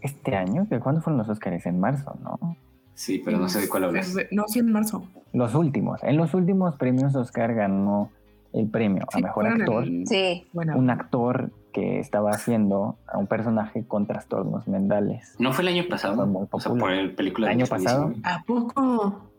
Este 0.00 0.34
año, 0.36 0.64
¿De 0.68 0.78
¿cuándo 0.80 1.00
fueron 1.00 1.18
los 1.18 1.28
Oscars? 1.28 1.64
En 1.66 1.80
marzo, 1.80 2.16
¿no? 2.22 2.56
sí, 2.94 3.20
pero 3.24 3.38
no 3.38 3.48
sé 3.48 3.60
de 3.60 3.68
cuál 3.68 3.84
hablas. 3.84 4.14
No, 4.32 4.44
sí, 4.48 4.58
en 4.58 4.72
marzo. 4.72 5.04
Los 5.32 5.54
últimos. 5.54 6.02
En 6.02 6.16
los 6.16 6.34
últimos 6.34 6.76
premios 6.76 7.14
Oscar 7.14 7.54
ganó 7.54 8.10
el 8.52 8.68
premio 8.68 9.04
a 9.12 9.18
mejor 9.20 9.46
actor. 9.46 9.84
sí. 10.06 10.46
Bueno, 10.52 10.76
Un 10.76 10.90
actor 10.90 11.50
que 11.72 12.00
estaba 12.00 12.30
haciendo 12.30 12.96
a 13.06 13.18
un 13.18 13.26
personaje 13.28 13.84
con 13.86 14.06
trastornos 14.06 14.66
mentales. 14.66 15.36
¿No 15.38 15.52
fue 15.52 15.62
el 15.62 15.68
año 15.68 15.84
pasado? 15.88 16.16
Fue 16.16 16.26
muy 16.26 16.46
O 16.50 16.60
sea, 16.60 16.72
por 16.74 16.90
el 16.92 17.14
película 17.14 17.50
¿El 17.52 17.58
de 17.58 17.62
año 17.62 17.70
pasado? 17.70 18.00
2019. 18.08 18.34
¿a 18.36 18.42
poco? 18.44 19.30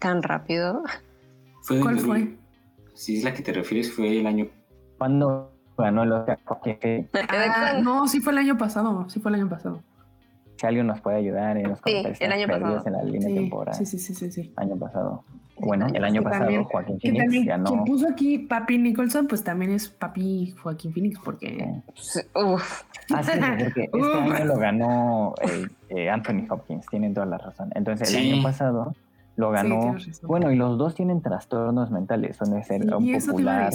Tan 0.00 0.22
rápido. 0.24 0.82
Fue 1.64 1.80
¿Cuál 1.80 1.96
el- 1.98 2.00
fue? 2.04 2.36
Si 2.94 3.18
es 3.18 3.24
la 3.24 3.34
que 3.34 3.42
te 3.42 3.52
refieres, 3.52 3.92
fue 3.92 4.20
el 4.20 4.26
año. 4.26 4.46
¿Cuándo 4.98 5.50
ganó 5.76 6.04
el 6.04 6.12
Oscar? 6.12 6.38
Porque 6.46 7.08
Ah, 7.28 7.80
no, 7.82 8.06
sí 8.06 8.20
fue 8.20 8.32
el 8.32 8.38
año 8.38 8.56
pasado. 8.56 9.08
Sí 9.08 9.18
fue 9.20 9.30
el 9.32 9.36
año 9.40 9.48
pasado. 9.48 9.82
si 10.56 10.66
alguien 10.68 10.86
nos 10.86 11.00
puede 11.00 11.16
ayudar 11.16 11.56
en 11.56 11.68
los 11.70 11.80
comentarios. 11.80 12.20
el 12.20 12.32
año 12.32 12.46
pasado. 12.46 12.82
en 12.86 12.92
la 12.92 13.02
línea 13.02 13.28
Sí, 13.28 13.34
temporal. 13.34 13.74
sí, 13.74 13.84
sí, 13.86 13.98
sí, 13.98 14.14
sí, 14.14 14.30
sí. 14.30 14.52
Año 14.56 14.76
pasado. 14.78 15.24
Bueno, 15.58 15.86
el 15.92 16.04
año 16.04 16.22
pasado 16.22 16.42
también- 16.44 16.64
Joaquín 16.64 17.00
Phoenix 17.00 17.22
también 17.24 17.46
ganó. 17.46 17.64
quien 17.70 17.84
puso 17.84 18.08
aquí 18.08 18.38
Papi 18.38 18.78
Nicholson, 18.78 19.26
pues 19.26 19.42
también 19.42 19.72
es 19.72 19.88
Papi 19.88 20.54
Joaquín 20.62 20.92
Phoenix, 20.92 21.18
porque 21.24 21.82
Uf. 22.36 22.82
Ah, 23.12 23.22
sí, 23.22 23.32
porque 23.40 23.82
este 23.84 23.90
año 24.42 24.44
lo 24.44 24.56
ganó 24.58 25.34
eh, 25.42 25.66
eh, 25.90 26.08
Anthony 26.10 26.46
Hopkins, 26.48 26.86
tienen 26.86 27.14
toda 27.14 27.26
la 27.26 27.38
razón. 27.38 27.70
Entonces, 27.74 28.14
el 28.14 28.20
Sí. 28.22 28.30
año 28.32 28.42
pasado 28.42 28.94
lo 29.36 29.50
ganó. 29.50 29.96
bueno, 30.22 30.50
y 30.52 30.56
los 30.56 30.78
dos 30.78 30.94
tienen 30.94 31.20
trastornos 31.20 31.90
mentales. 31.90 32.36
Suele 32.36 32.62
ser 32.62 32.82
Sí, 32.82 32.88
un 32.88 33.20
popular, 33.26 33.72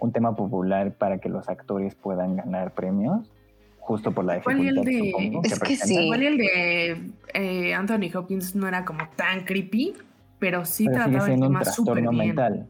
un 0.00 0.12
tema 0.12 0.36
popular 0.36 0.92
para 0.92 1.18
que 1.18 1.28
los 1.28 1.48
actores 1.48 1.94
puedan 1.94 2.36
ganar 2.36 2.72
premios, 2.72 3.30
justo 3.78 4.12
por 4.12 4.24
la 4.24 4.38
Igual 4.38 4.60
y 4.60 4.68
el 4.68 4.74
dificultad 4.76 4.90
de- 5.02 5.10
supongo, 5.10 5.40
Es 5.44 5.52
que 5.54 5.60
presentan. 5.60 5.88
sí. 5.88 6.04
Igual 6.04 6.22
y 6.22 6.26
el 6.26 6.36
de 6.38 7.10
eh, 7.34 7.74
Anthony 7.74 8.10
Hopkins 8.14 8.54
no 8.54 8.68
era 8.68 8.84
como 8.84 9.00
tan 9.16 9.44
creepy, 9.44 9.94
pero 10.38 10.64
sí 10.64 10.84
Pero 10.86 10.96
sigue 10.98 11.04
trataba 11.04 11.18
el 11.24 11.30
siendo 11.30 11.46
un 11.46 11.52
tema 11.52 11.62
trastorno 11.62 12.12
mental, 12.12 12.66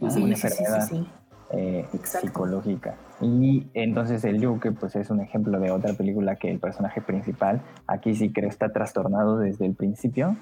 una 0.00 0.10
Sí, 0.10 0.20
sí, 0.22 0.30
enfermedad 0.30 0.86
sí. 0.88 1.06
eh, 1.52 1.86
psicológica. 2.04 2.94
Y 3.22 3.66
entonces 3.74 4.24
el 4.24 4.44
Joker 4.44 4.72
pues 4.74 4.96
es 4.96 5.10
un 5.10 5.20
ejemplo 5.20 5.58
de 5.60 5.70
otra 5.70 5.92
película 5.94 6.36
que 6.36 6.50
el 6.50 6.58
personaje 6.58 7.00
principal 7.02 7.60
aquí 7.86 8.14
sí 8.14 8.30
creo 8.32 8.48
está 8.48 8.70
trastornado 8.72 9.38
desde 9.38 9.66
el 9.66 9.74
principio 9.74 10.36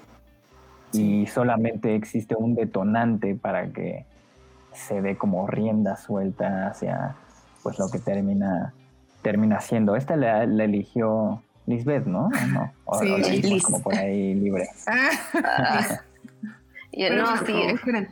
y 0.93 1.25
solamente 1.27 1.95
existe 1.95 2.35
un 2.35 2.55
detonante 2.55 3.35
para 3.35 3.71
que 3.71 4.05
se 4.73 5.01
dé 5.01 5.17
como 5.17 5.47
rienda 5.47 5.95
suelta 5.95 6.67
hacia 6.67 7.15
pues 7.63 7.77
lo 7.79 7.89
que 7.89 7.99
termina 7.99 8.73
termina 9.21 9.59
siendo. 9.59 9.95
Esta 9.95 10.15
la, 10.15 10.45
la 10.45 10.63
eligió 10.63 11.43
Lisbeth, 11.67 12.05
¿no? 12.05 12.27
¿O 12.27 12.47
no? 12.53 12.71
O- 12.85 12.99
Sí, 12.99 13.11
o 13.11 13.17
la 13.17 13.27
Liz. 13.27 13.63
como 13.63 13.81
por 13.83 13.95
ahí 13.95 14.33
libre. 14.35 14.67
Ah, 15.43 16.01
no, 17.15 17.37
sí, 17.45 17.53
esperen, 17.73 18.07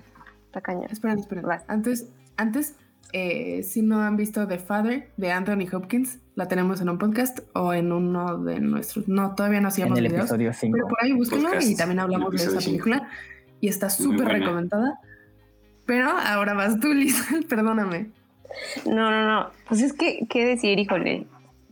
esperen, 0.89 1.19
esperen. 1.19 1.45
Antes, 1.67 2.07
antes 2.37 2.75
eh, 3.13 3.63
si 3.63 3.81
no 3.81 4.01
han 4.01 4.17
visto 4.17 4.47
The 4.47 4.59
Father 4.59 5.09
de 5.17 5.31
Anthony 5.31 5.65
Hopkins, 5.71 6.19
la 6.37 6.47
tenemos 6.47 6.79
en 6.81 6.89
un 6.89 6.99
podcast 6.99 7.39
o 7.53 7.73
en 7.73 7.91
uno 7.91 8.37
de 8.37 8.59
nuestros. 8.59 9.07
No, 9.07 9.33
todavía 9.33 9.59
no 9.59 9.69
En 9.69 9.71
hacíamos 9.71 9.97
el 9.97 10.03
videos. 10.07 10.25
episodio 10.25 10.53
5. 10.53 10.71
Pero 10.75 10.87
por 10.87 11.03
ahí 11.03 11.11
búsquenlo 11.11 11.49
Podcast, 11.49 11.67
y 11.67 11.75
también 11.75 11.99
hablamos 11.99 12.29
de 12.31 12.37
esa 12.37 12.59
película. 12.59 13.09
Y 13.59 13.69
está 13.69 13.89
súper 13.89 14.27
recomendada. 14.27 14.99
Pero 15.87 16.11
ahora 16.11 16.53
vas 16.53 16.79
tú, 16.79 16.93
Liz, 16.93 17.19
perdóname. 17.49 18.11
No, 18.85 19.09
no, 19.09 19.25
no. 19.25 19.49
Pues 19.67 19.81
es 19.81 19.93
que, 19.93 20.27
¿qué 20.29 20.45
decir, 20.45 20.77
híjole? 20.77 21.25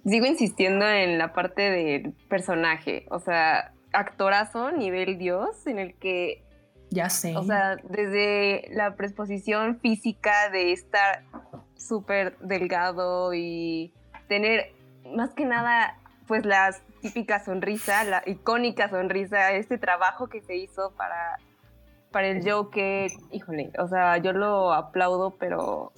Sigo 0.03 0.25
insistiendo 0.25 0.87
en 0.87 1.19
la 1.19 1.31
parte 1.31 1.61
del 1.69 2.13
personaje. 2.27 3.05
O 3.11 3.19
sea, 3.19 3.71
actorazo, 3.93 4.71
nivel 4.71 5.19
Dios, 5.19 5.67
en 5.67 5.77
el 5.77 5.93
que, 5.93 6.43
Ya 6.89 7.11
sé. 7.11 7.37
o 7.37 7.43
sea, 7.43 7.75
desde 7.87 8.67
la 8.73 8.95
predisposición 8.95 9.79
física 9.79 10.49
de 10.51 10.71
estar 10.71 11.23
súper 11.77 12.35
delgado 12.39 13.31
y 13.35 13.93
tener 14.27 14.73
más 15.15 15.33
que 15.33 15.45
nada, 15.45 15.97
pues 16.27 16.45
la 16.45 16.75
típica 17.01 17.43
sonrisa, 17.43 18.03
la 18.03 18.23
icónica 18.25 18.89
sonrisa, 18.89 19.51
este 19.53 19.77
trabajo 19.77 20.27
que 20.27 20.41
se 20.41 20.55
hizo 20.55 20.91
para, 20.97 21.37
para 22.11 22.27
el 22.29 22.49
Joker, 22.49 23.11
híjole, 23.31 23.71
o 23.77 23.87
sea, 23.87 24.17
yo 24.17 24.33
lo 24.33 24.73
aplaudo, 24.73 25.35
pero 25.37 25.91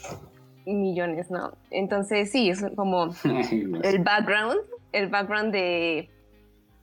millones, 0.65 1.31
¿no? 1.31 1.53
Entonces 1.71 2.31
sí, 2.31 2.49
es 2.49 2.65
como 2.75 3.05
el 3.83 3.99
background, 4.03 4.57
el 4.91 5.07
background 5.07 5.53
de, 5.53 6.09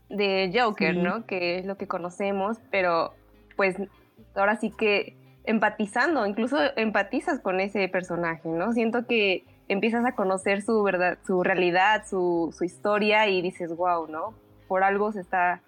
de 0.08 0.50
Joker, 0.54 0.94
Sí. 0.94 1.02
¿no? 1.02 1.26
Que 1.26 1.58
es 1.58 1.66
lo 1.66 1.76
que 1.76 1.86
conocemos, 1.86 2.58
pero 2.70 3.12
pues 3.56 3.76
ahora 4.34 4.56
sí 4.56 4.70
que 4.70 5.16
empatizando, 5.44 6.24
incluso 6.26 6.56
empatizas 6.76 7.40
con 7.40 7.60
ese 7.60 7.86
personaje, 7.88 8.48
¿no? 8.48 8.72
Siento 8.72 9.06
que 9.06 9.44
empiezas 9.68 10.04
a 10.04 10.12
conocer 10.12 10.62
su 10.62 10.82
verdad, 10.82 11.18
su 11.26 11.42
realidad, 11.42 12.04
su, 12.06 12.54
su 12.56 12.64
historia 12.64 13.28
y 13.28 13.42
dices, 13.42 13.74
wow, 13.76 14.06
¿no? 14.08 14.34
Por 14.68 14.84
algo 14.84 15.12
se 15.12 15.20
está, 15.20 15.60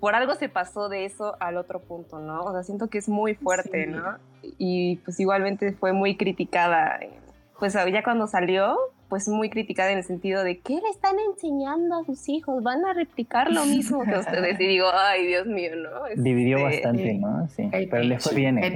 por 0.00 0.14
algo 0.14 0.34
se 0.34 0.48
pasó 0.48 0.88
de 0.88 1.04
eso 1.04 1.36
al 1.40 1.56
otro 1.56 1.80
punto, 1.80 2.18
¿no? 2.18 2.42
O 2.44 2.52
sea, 2.52 2.62
siento 2.62 2.88
que 2.88 2.98
es 2.98 3.08
muy 3.08 3.34
fuerte, 3.34 3.84
Sí. 3.86 3.90
¿no? 3.90 4.18
Y 4.58 4.96
pues 4.98 5.18
igualmente 5.20 5.72
fue 5.72 5.92
muy 5.92 6.16
criticada, 6.16 6.98
eh, 7.00 7.10
pues 7.58 7.72
ya 7.72 8.02
cuando 8.02 8.26
salió, 8.26 8.76
pues 9.08 9.28
muy 9.28 9.50
criticada 9.50 9.92
en 9.92 9.98
el 9.98 10.04
sentido 10.04 10.42
de 10.44 10.58
¿qué 10.58 10.74
le 10.74 10.88
están 10.90 11.16
enseñando 11.30 12.00
a 12.00 12.04
sus 12.04 12.28
hijos? 12.28 12.62
Van 12.62 12.84
a 12.84 12.92
replicar 12.92 13.50
lo 13.50 13.64
mismo 13.64 14.04
que 14.04 14.18
ustedes. 14.18 14.58
Y 14.60 14.66
digo, 14.66 14.86
ay, 14.92 15.26
Dios 15.26 15.46
mío, 15.46 15.70
¿no? 15.76 16.22
Dividió 16.22 16.58
Este, 16.58 16.82
bastante, 16.82 17.14
¿no? 17.14 17.48
Sí. 17.48 17.68
Pero 17.70 18.02
le 18.02 18.18
fue 18.18 18.34
bien 18.34 18.58
en. 18.58 18.74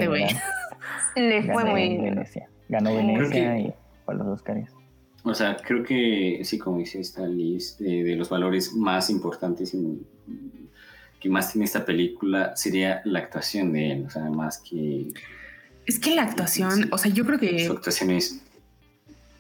Le 1.17 1.53
fue 1.53 1.65
muy 1.65 1.83
en 1.83 2.03
Venecia. 2.05 2.49
Ganó 2.69 2.95
Venecia 2.95 3.59
y 3.59 3.75
fue 4.11 4.15
a 4.15 4.19
los 4.19 4.27
Oscars. 4.27 4.71
O 5.23 5.35
sea, 5.35 5.57
creo 5.57 5.85
que 5.85 6.41
sí, 6.45 6.59
como 6.59 6.79
dice 6.79 7.01
esta 7.01 7.27
Liz, 7.27 7.77
de, 7.79 8.05
de 8.05 8.17
los 8.17 8.31
valores 8.31 8.75
más 8.75 9.11
importantes 9.11 9.75
y 9.75 10.01
que 11.21 11.29
más 11.29 11.53
tiene 11.53 11.67
esta 11.67 11.85
película 11.85 12.57
sería 12.57 13.03
la 13.05 13.19
actuación 13.19 13.73
de 13.73 13.93
él, 13.93 14.05
o 14.07 14.11
sea, 14.11 14.31
más 14.31 14.59
que 14.59 15.09
Es 15.87 15.99
que 15.99 16.15
la 16.15 16.23
actuación, 16.23 16.89
o 16.91 16.97
sea, 16.97 17.13
yo 17.13 17.27
creo 17.27 17.39
que 17.39 17.67
su 17.67 17.73
actuación 17.73 18.13
es 18.13 18.41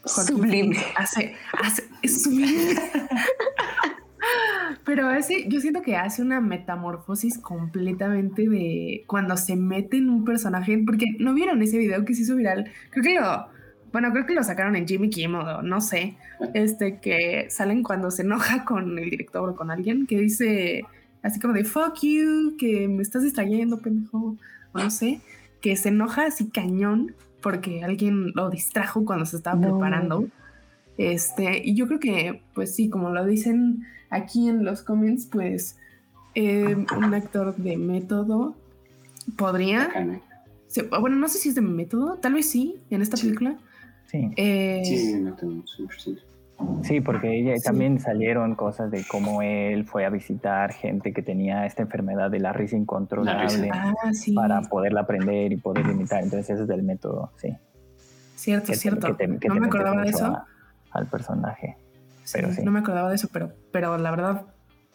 Sublime. 0.04 0.76
Hace, 0.96 1.34
hace, 1.52 1.84
es 2.02 2.22
sublime. 2.22 2.74
Pero 4.84 5.08
hace, 5.08 5.46
yo 5.48 5.60
siento 5.60 5.82
que 5.82 5.96
hace 5.96 6.22
una 6.22 6.40
metamorfosis 6.40 7.38
completamente 7.38 8.48
de 8.48 9.04
cuando 9.06 9.36
se 9.36 9.56
mete 9.56 9.98
en 9.98 10.08
un 10.08 10.24
personaje, 10.24 10.82
porque 10.84 11.04
no 11.18 11.34
vieron 11.34 11.62
ese 11.62 11.78
video 11.78 12.04
que 12.04 12.14
se 12.14 12.22
hizo 12.22 12.34
viral. 12.34 12.72
Creo 12.90 13.04
que 13.04 13.14
lo, 13.14 13.46
bueno, 13.92 14.10
creo 14.12 14.26
que 14.26 14.34
lo 14.34 14.42
sacaron 14.44 14.76
en 14.76 14.86
Jimmy 14.86 15.10
Kimmel 15.10 15.40
o 15.42 15.62
no 15.62 15.80
sé, 15.80 16.16
este 16.54 16.98
que 17.00 17.46
salen 17.50 17.82
cuando 17.82 18.10
se 18.10 18.22
enoja 18.22 18.64
con 18.64 18.98
el 18.98 19.10
director 19.10 19.48
o 19.48 19.56
con 19.56 19.70
alguien 19.70 20.06
que 20.06 20.18
dice 20.18 20.84
así 21.22 21.38
como 21.40 21.52
de 21.54 21.64
fuck 21.64 21.98
you, 22.02 22.56
que 22.58 22.88
me 22.88 23.02
estás 23.02 23.22
distrayendo, 23.22 23.78
pendejo, 23.80 24.36
o 24.72 24.78
no 24.78 24.90
sé, 24.90 25.20
que 25.60 25.76
se 25.76 25.90
enoja 25.90 26.26
así 26.26 26.48
cañón 26.48 27.14
porque 27.42 27.82
alguien 27.84 28.32
lo 28.34 28.48
distrajo 28.50 29.04
cuando 29.04 29.26
se 29.26 29.36
estaba 29.36 29.56
No. 29.58 29.68
preparando. 29.78 30.26
Este, 30.98 31.62
y 31.64 31.74
yo 31.74 31.86
creo 31.86 31.98
que, 32.00 32.42
pues 32.54 32.74
sí, 32.74 32.90
como 32.90 33.10
lo 33.10 33.24
dicen 33.24 33.84
aquí 34.10 34.48
en 34.48 34.64
los 34.64 34.82
comments, 34.82 35.26
pues 35.26 35.76
eh, 36.34 36.76
un 36.96 37.14
actor 37.14 37.56
de 37.56 37.76
método 37.76 38.54
podría. 39.36 39.90
se- 40.68 40.82
bueno, 40.82 41.16
no 41.16 41.28
sé 41.28 41.38
si 41.38 41.48
es 41.48 41.54
de 41.54 41.60
método, 41.62 42.16
tal 42.16 42.34
vez 42.34 42.48
sí, 42.50 42.76
en 42.90 43.02
esta 43.02 43.16
Sí. 43.16 43.24
película. 43.26 43.56
Sí, 44.10 44.30
Eh, 44.36 44.82
Sí, 44.84 44.96
sí, 44.98 45.20
no 45.20 45.34
tengo 45.34 45.62
100%. 45.66 46.20
sí, 46.82 47.00
porque 47.00 47.38
ella, 47.38 47.56
Sí. 47.56 47.62
también 47.64 48.00
salieron 48.00 48.56
cosas 48.56 48.90
de 48.90 49.04
cómo 49.08 49.40
él 49.42 49.84
fue 49.86 50.04
a 50.04 50.10
visitar 50.10 50.72
gente 50.72 51.12
que 51.12 51.22
tenía 51.22 51.64
esta 51.64 51.82
enfermedad 51.82 52.30
de 52.30 52.40
la 52.40 52.52
risa 52.52 52.76
incontrolable 52.76 53.70
Ah, 53.72 53.94
sí. 54.12 54.32
para 54.32 54.62
poderla 54.62 55.02
aprender 55.02 55.52
y 55.52 55.56
poder 55.58 55.86
imitar. 55.86 56.24
Entonces 56.24 56.50
ese 56.50 56.62
es 56.62 56.68
del 56.68 56.82
método, 56.82 57.30
sí. 57.36 57.56
Cierto, 58.34 58.68
Que 58.72 58.74
cierto. 58.76 59.06
que 59.06 59.14
te- 59.26 59.38
que 59.38 59.48
no 59.48 59.54
me 59.56 59.66
acordaba 59.66 60.02
de 60.02 60.08
eso. 60.10 60.24
a- 60.26 60.46
al 60.92 61.06
personaje. 61.06 61.76
Sí, 62.24 62.32
pero 62.34 62.52
sí. 62.52 62.62
No 62.64 62.72
me 62.72 62.80
acordaba 62.80 63.10
de 63.10 63.14
eso, 63.14 63.28
pero, 63.32 63.52
pero 63.70 63.96
la 63.96 64.10
verdad, 64.10 64.42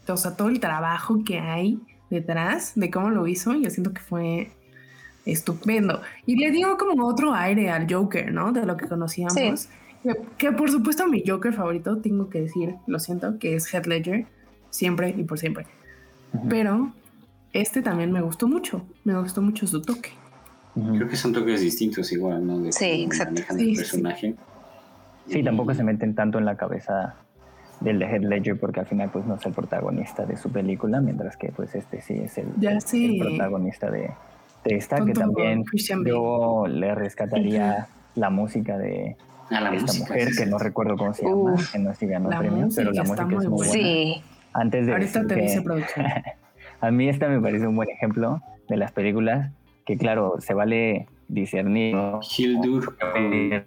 o 0.07 0.17
sea, 0.17 0.35
todo 0.35 0.49
el 0.49 0.59
trabajo 0.59 1.23
que 1.23 1.39
hay 1.39 1.79
detrás 2.09 2.73
de 2.75 2.91
cómo 2.91 3.09
lo 3.11 3.27
hizo, 3.27 3.53
yo 3.53 3.69
siento 3.69 3.93
que 3.93 4.01
fue 4.01 4.49
estupendo. 5.25 6.01
Y 6.25 6.35
le 6.37 6.51
dio 6.51 6.77
como 6.77 7.05
otro 7.07 7.33
aire 7.33 7.69
al 7.69 7.91
Joker, 7.91 8.31
¿no? 8.31 8.51
De 8.51 8.65
lo 8.65 8.77
que 8.77 8.87
conocíamos. 8.87 9.35
Que, 10.03 10.15
que 10.37 10.51
por 10.51 10.69
supuesto 10.69 11.07
mi 11.07 11.23
Joker 11.25 11.53
favorito, 11.53 11.97
tengo 11.97 12.29
que 12.29 12.41
decir, 12.41 12.75
lo 12.87 12.99
siento, 12.99 13.39
que 13.39 13.55
es 13.55 13.71
Heath 13.73 13.87
Ledger, 13.87 14.25
siempre 14.69 15.09
y 15.17 15.23
por 15.23 15.39
siempre. 15.39 15.65
Pero 16.49 16.91
este 17.53 17.81
también 17.81 18.11
me 18.11 18.21
gustó 18.21 18.47
mucho, 18.47 18.85
me 19.03 19.17
gustó 19.19 19.41
mucho 19.41 19.65
su 19.67 19.81
toque. 19.81 20.11
Creo 20.75 21.07
que 21.07 21.15
son 21.15 21.31
toques 21.31 21.61
distintos 21.61 22.11
igual, 22.11 22.45
¿no? 22.45 22.59
De 22.59 22.71
Sí, 22.73 23.03
exacto. 23.03 23.41
Sí, 23.49 23.69
el 23.69 23.75
sí. 23.75 23.75
personaje. 23.77 24.35
Sí, 25.27 25.39
Y- 25.39 25.43
tampoco 25.43 25.73
se 25.73 25.83
meten 25.83 26.13
tanto 26.13 26.37
en 26.37 26.45
la 26.45 26.55
cabeza 26.57 27.15
del 27.79 27.97
de 27.99 28.05
Heath 28.05 28.23
Ledger 28.23 28.59
porque 28.59 28.81
al 28.81 28.85
final 28.85 29.09
pues 29.11 29.25
no 29.25 29.35
es 29.35 29.45
el 29.45 29.53
protagonista 29.53 30.25
de 30.25 30.35
su 30.37 30.51
película, 30.51 30.99
mientras 31.01 31.35
que 31.37 31.49
pues 31.53 31.73
este 31.75 32.01
sí 32.01 32.13
es 32.15 32.37
el, 32.37 32.47
Ya 32.59 32.71
el 32.71 32.81
sí. 32.81 33.17
protagonista 33.19 33.89
de, 33.89 34.11
de 34.65 34.75
esta, 34.75 35.03
que 35.05 35.13
también 35.13 35.63
yo 36.05 36.65
le 36.67 36.95
rescataría 36.95 37.87
la 38.15 38.29
música 38.29 38.77
de 38.77 39.15
Ah, 39.51 39.61
la 39.61 39.69
esta 39.75 39.85
música, 39.93 40.07
mujer, 40.09 40.29
sí, 40.33 40.37
que 40.43 40.49
no 40.49 40.57
recuerdo 40.57 40.97
cómo 40.97 41.13
se 41.13 41.23
llama, 41.23 41.53
Uf. 41.53 41.71
que 41.71 41.77
no 41.79 41.91
es 41.91 41.97
si 41.99 42.07
ganó 42.07 42.29
premio, 42.29 42.67
pero 42.75 42.91
la 42.91 43.03
música 43.03 43.23
es 43.23 43.31
muy 43.31 43.47
buena. 43.47 43.71
Sí, 43.73 44.21
Antes 44.53 44.85
de 44.87 44.93
Ahorita 44.93 45.27
te 45.27 45.35
que- 45.35 45.41
dice 45.41 45.61
producción. 45.61 46.05
a 46.81 46.91
mí 46.91 47.09
esta 47.09 47.27
me 47.29 47.39
parece 47.39 47.67
un 47.67 47.75
buen 47.75 47.89
ejemplo 47.89 48.41
de 48.69 48.77
las 48.77 48.91
películas 48.91 49.51
que 49.85 49.97
claro, 49.97 50.35
se 50.39 50.53
vale 50.55 51.07
discernir, 51.27 51.93
¿no? 51.95 52.19
Hildur. 52.37 52.97
que 52.97 53.65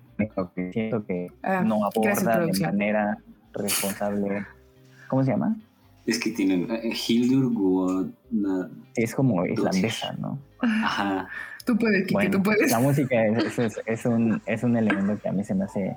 siento 0.72 1.04
que 1.06 1.28
Ah, 1.42 1.62
no 1.64 1.84
aborda 1.84 2.40
de 2.44 2.60
manera 2.60 3.18
responsable. 3.52 4.46
¿Cómo 5.08 5.22
se 5.24 5.30
llama? 5.30 5.56
Es 6.06 6.18
que 6.18 6.30
tienen 6.30 6.68
eh, 6.70 6.92
Hildur 7.08 7.52
Guadna. 7.52 8.70
Es 8.96 9.14
como 9.14 9.44
islandesa, 9.46 10.12
¿no? 10.14 10.38
Ajá. 10.60 11.28
Tú 11.64 11.76
puedes, 11.76 12.02
Kiki, 12.02 12.14
Bueno, 12.14 12.30
tú 12.30 12.42
puedes. 12.42 12.70
la 12.70 12.78
música 12.80 13.24
es, 13.26 13.58
es- 13.58 13.80
es 13.84 14.06
un, 14.06 14.40
es 14.46 14.62
un 14.62 14.76
elemento 14.76 15.18
que 15.20 15.28
a 15.28 15.32
mí 15.32 15.44
se 15.44 15.54
me 15.54 15.64
hace 15.64 15.96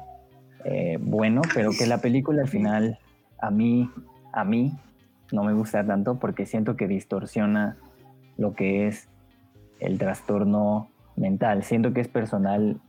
eh, 0.65 0.97
bueno, 1.01 1.41
pero 1.53 1.71
que 1.77 1.87
la 1.87 1.99
película 1.99 2.41
al 2.43 2.47
final 2.49 2.99
a 3.39 3.49
mí, 3.49 3.89
a 4.33 4.43
mí 4.43 4.73
no 5.31 5.43
me 5.43 5.53
gusta 5.53 5.85
tanto 5.85 6.19
porque 6.19 6.45
siento 6.45 6.75
que 6.75 6.87
distorsiona 6.87 7.77
lo 8.37 8.53
que 8.53 8.87
es 8.87 9.07
el 9.79 9.97
trastorno 9.97 10.89
mental. 11.15 11.63
Siento 11.63 11.93
que 11.93 12.01
es 12.01 12.07
personal 12.07 12.79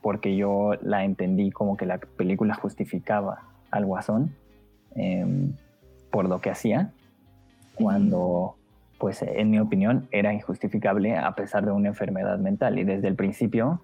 porque 0.00 0.36
yo 0.36 0.72
la 0.80 1.04
entendí 1.04 1.50
como 1.50 1.76
que 1.76 1.84
la 1.86 1.98
película 1.98 2.54
justificaba 2.54 3.42
al 3.70 3.84
guasón 3.84 4.34
em, 4.94 5.52
por 6.10 6.28
lo 6.28 6.40
que 6.40 6.50
hacía, 6.50 6.92
cuando, 7.74 8.56
pues 8.98 9.22
en 9.22 9.50
mi 9.50 9.58
opinión, 9.58 10.08
era 10.10 10.32
injustificable 10.32 11.16
a 11.16 11.32
pesar 11.32 11.64
de 11.64 11.72
una 11.72 11.88
enfermedad 11.88 12.38
mental. 12.38 12.78
Y 12.78 12.84
desde 12.84 13.08
el 13.08 13.14
principio, 13.14 13.80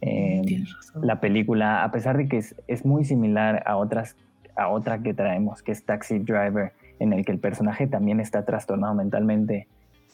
razón. 0.00 1.06
la 1.06 1.20
película, 1.20 1.84
a 1.84 1.90
pesar 1.90 2.16
de 2.16 2.28
que 2.28 2.38
es, 2.38 2.54
es 2.68 2.84
muy 2.84 3.04
similar 3.04 3.62
a 3.66 3.76
otras, 3.76 4.16
a 4.56 4.68
otra 4.68 5.02
que 5.02 5.14
traemos, 5.14 5.62
que 5.62 5.72
es 5.72 5.84
Taxi 5.84 6.18
Driver, 6.18 6.72
en 6.98 7.12
el 7.12 7.24
que 7.24 7.32
el 7.32 7.38
personaje 7.38 7.86
también 7.86 8.20
está 8.20 8.44
trastornado 8.44 8.94
mentalmente 8.94 9.66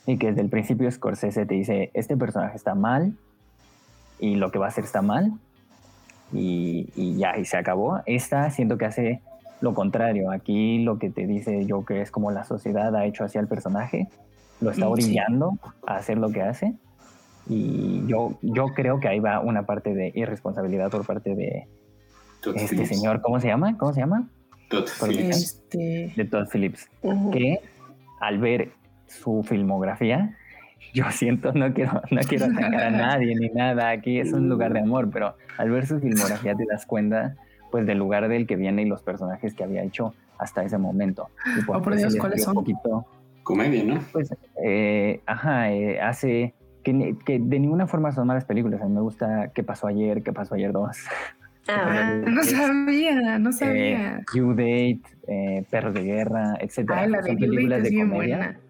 y 0.06 0.16
que 0.16 0.28
desde 0.28 0.40
el 0.40 0.48
principio 0.48 0.90
Scorsese 0.90 1.44
te 1.44 1.54
dice, 1.54 1.90
este 1.92 2.16
personaje 2.16 2.56
está 2.56 2.74
mal 2.74 3.12
y 4.18 4.36
lo 4.36 4.50
que 4.50 4.58
va 4.58 4.66
a 4.66 4.68
hacer 4.68 4.84
está 4.84 5.02
mal 5.02 5.32
y, 6.32 6.88
y 6.96 7.16
ya, 7.16 7.36
y 7.36 7.44
se 7.44 7.58
acabó. 7.58 8.00
Esta 8.06 8.50
siento 8.50 8.78
que 8.78 8.86
hace 8.86 9.20
lo 9.60 9.74
contrario. 9.74 10.30
Aquí 10.30 10.82
lo 10.82 10.98
que 10.98 11.10
te 11.10 11.26
dice 11.26 11.66
Joker 11.68 11.98
es 11.98 12.10
como 12.10 12.30
la 12.30 12.44
sociedad 12.44 12.94
ha 12.96 13.04
hecho 13.04 13.24
hacia 13.24 13.40
el 13.40 13.48
personaje, 13.48 14.08
lo 14.60 14.70
está 14.70 14.86
sí. 14.86 14.92
orillando 14.92 15.52
a 15.86 15.96
hacer 15.96 16.18
lo 16.18 16.30
que 16.30 16.42
hace. 16.42 16.74
Y 17.48 18.04
yo, 18.06 18.38
yo 18.42 18.66
creo 18.74 19.00
que 19.00 19.08
ahí 19.08 19.20
va 19.20 19.40
una 19.40 19.64
parte 19.64 19.94
de 19.94 20.12
irresponsabilidad 20.14 20.90
por 20.90 21.06
parte 21.06 21.34
de 21.34 21.66
Todd 22.42 22.56
este 22.56 22.74
Phillips. 22.76 22.88
señor, 22.88 23.20
¿cómo 23.22 23.40
se 23.40 23.48
llama? 23.48 23.76
¿Cómo 23.78 23.92
se 23.92 24.00
llama? 24.00 24.28
Todd 24.68 24.84
Por 25.00 25.08
Phillips. 25.08 25.36
Este, 25.36 26.12
De 26.14 26.24
Todd 26.26 26.46
Phillips. 26.52 26.88
Ujú. 27.02 27.30
Que 27.30 27.60
al 28.20 28.38
ver 28.38 28.70
su 29.06 29.42
filmografía, 29.44 30.36
yo 30.92 31.10
siento, 31.10 31.52
no 31.52 31.72
quiero, 31.72 32.02
no 32.10 32.20
quiero 32.22 32.46
atacar 32.46 32.74
a 32.82 32.90
nadie 32.90 33.34
ni 33.34 33.48
nada, 33.48 33.88
aquí 33.90 34.18
es 34.20 34.32
un 34.34 34.48
lugar 34.50 34.74
de 34.74 34.80
amor, 34.80 35.08
pero 35.10 35.34
al 35.56 35.70
ver 35.70 35.86
su 35.86 35.98
filmografía 36.00 36.54
te 36.54 36.66
das 36.66 36.84
cuenta 36.84 37.34
pues 37.70 37.86
del 37.86 37.98
lugar 37.98 38.28
del 38.28 38.46
que 38.46 38.56
viene 38.56 38.82
y 38.82 38.86
los 38.86 39.02
personajes 39.02 39.54
que 39.54 39.64
había 39.64 39.82
hecho 39.82 40.14
hasta 40.38 40.62
ese 40.62 40.76
momento. 40.78 41.28
Y 41.56 41.60
Oh, 41.70 41.80
por 41.82 41.92
qué 41.92 41.98
Dios, 41.98 42.12
se 42.12 42.16
le 42.16 42.20
¿cuáles 42.20 42.36
dio 42.38 42.48
un 42.48 42.54
son? 42.54 42.64
poquito, 42.64 43.06
Comedia, 43.48 43.82
¿no? 43.84 44.00
pues, 44.12 44.28
eh, 44.64 45.20
ajá, 45.26 45.72
eh, 45.72 46.00
hace 46.00 46.54
que, 46.84 46.92
ni- 46.92 47.14
que 47.18 47.38
de 47.38 47.58
ninguna 47.58 47.86
forma 47.86 48.12
son 48.12 48.26
malas 48.26 48.44
películas. 48.44 48.80
A 48.82 48.86
mí 48.86 48.92
me 48.94 49.00
gusta 49.00 49.50
qué 49.54 49.62
pasó 49.62 49.86
ayer, 49.86 50.22
qué 50.22 50.32
pasó 50.32 50.54
ayer 50.54 50.72
dos. 50.72 50.96
Ah, 51.70 52.22
no 52.26 52.42
sabía, 52.44 53.38
no 53.38 53.50
Eh, 53.50 53.52
sabía. 53.52 54.20
Due 54.32 54.54
Date, 54.54 55.02
eh, 55.26 55.66
Perros 55.70 55.92
de 55.92 56.02
Guerra, 56.02 56.56
etcétera. 56.60 57.00
Ay, 57.02 57.10
la 57.10 57.18
son 57.18 57.34
Date 57.34 57.40
películas 57.46 57.82
de 57.82 57.94
comedia 57.94 58.36
buena. 58.38 58.60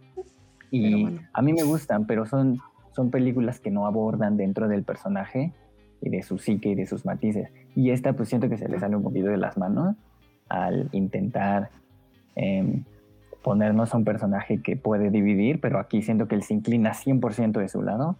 y 0.72 1.02
bueno. 1.04 1.20
a 1.32 1.42
mí 1.42 1.52
me 1.52 1.62
gustan, 1.62 2.06
pero 2.08 2.26
son, 2.26 2.58
son 2.96 3.12
películas 3.12 3.60
que 3.60 3.70
no 3.70 3.86
abordan 3.86 4.36
dentro 4.36 4.66
del 4.66 4.82
personaje 4.82 5.52
y 6.00 6.10
de 6.10 6.22
su 6.24 6.38
psique 6.38 6.70
y 6.70 6.74
de 6.74 6.86
sus 6.86 7.04
matices. 7.06 7.50
Y 7.76 7.90
esta 7.90 8.14
pues 8.14 8.28
siento 8.30 8.48
que 8.48 8.58
se 8.58 8.68
le 8.68 8.80
sale 8.80 8.96
un 8.96 9.04
poquito 9.04 9.28
de 9.28 9.36
las 9.36 9.56
manos 9.56 9.94
al 10.48 10.88
intentar 10.90 11.70
em, 12.34 12.82
ponernos 13.48 13.94
a 13.94 13.96
un 13.96 14.04
personaje 14.04 14.60
que 14.60 14.76
puede 14.76 15.10
dividir, 15.10 15.58
pero 15.58 15.78
aquí 15.78 16.02
siento 16.02 16.28
que 16.28 16.34
él 16.34 16.42
se 16.42 16.52
inclina 16.52 16.92
100% 16.92 17.52
de 17.60 17.68
su 17.68 17.82
lado 17.82 18.16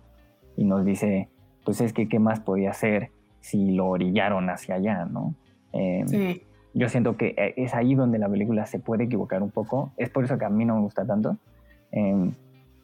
y 0.57 0.65
nos 0.65 0.87
dice, 0.87 1.29
pues 1.67 1.83
es 1.83 1.93
que 1.93 2.09
qué 2.09 2.19
más 2.19 2.41
podía 2.41 2.71
hacer 2.71 3.11
si 3.41 3.73
lo 3.73 3.89
orillaron 3.89 4.49
hacia 4.49 4.77
allá, 4.77 5.05
¿no? 5.05 5.35
Em, 5.73 6.09
Sí. 6.09 6.43
yo 6.73 6.89
siento 6.89 7.19
que 7.19 7.35
eh, 7.37 7.53
es 7.59 7.75
ahí 7.75 7.95
donde 7.95 8.19
la 8.19 8.27
película 8.29 8.65
se 8.65 8.79
puede 8.79 9.05
equivocar 9.05 9.43
un 9.43 9.51
poco. 9.51 9.93
Es 9.99 10.09
por 10.09 10.25
eso 10.25 10.39
que 10.39 10.47
a 10.47 10.49
mí 10.49 10.65
no 10.65 10.77
me 10.77 10.81
gusta 10.81 11.05
tanto. 11.05 11.37
Em, 11.93 12.33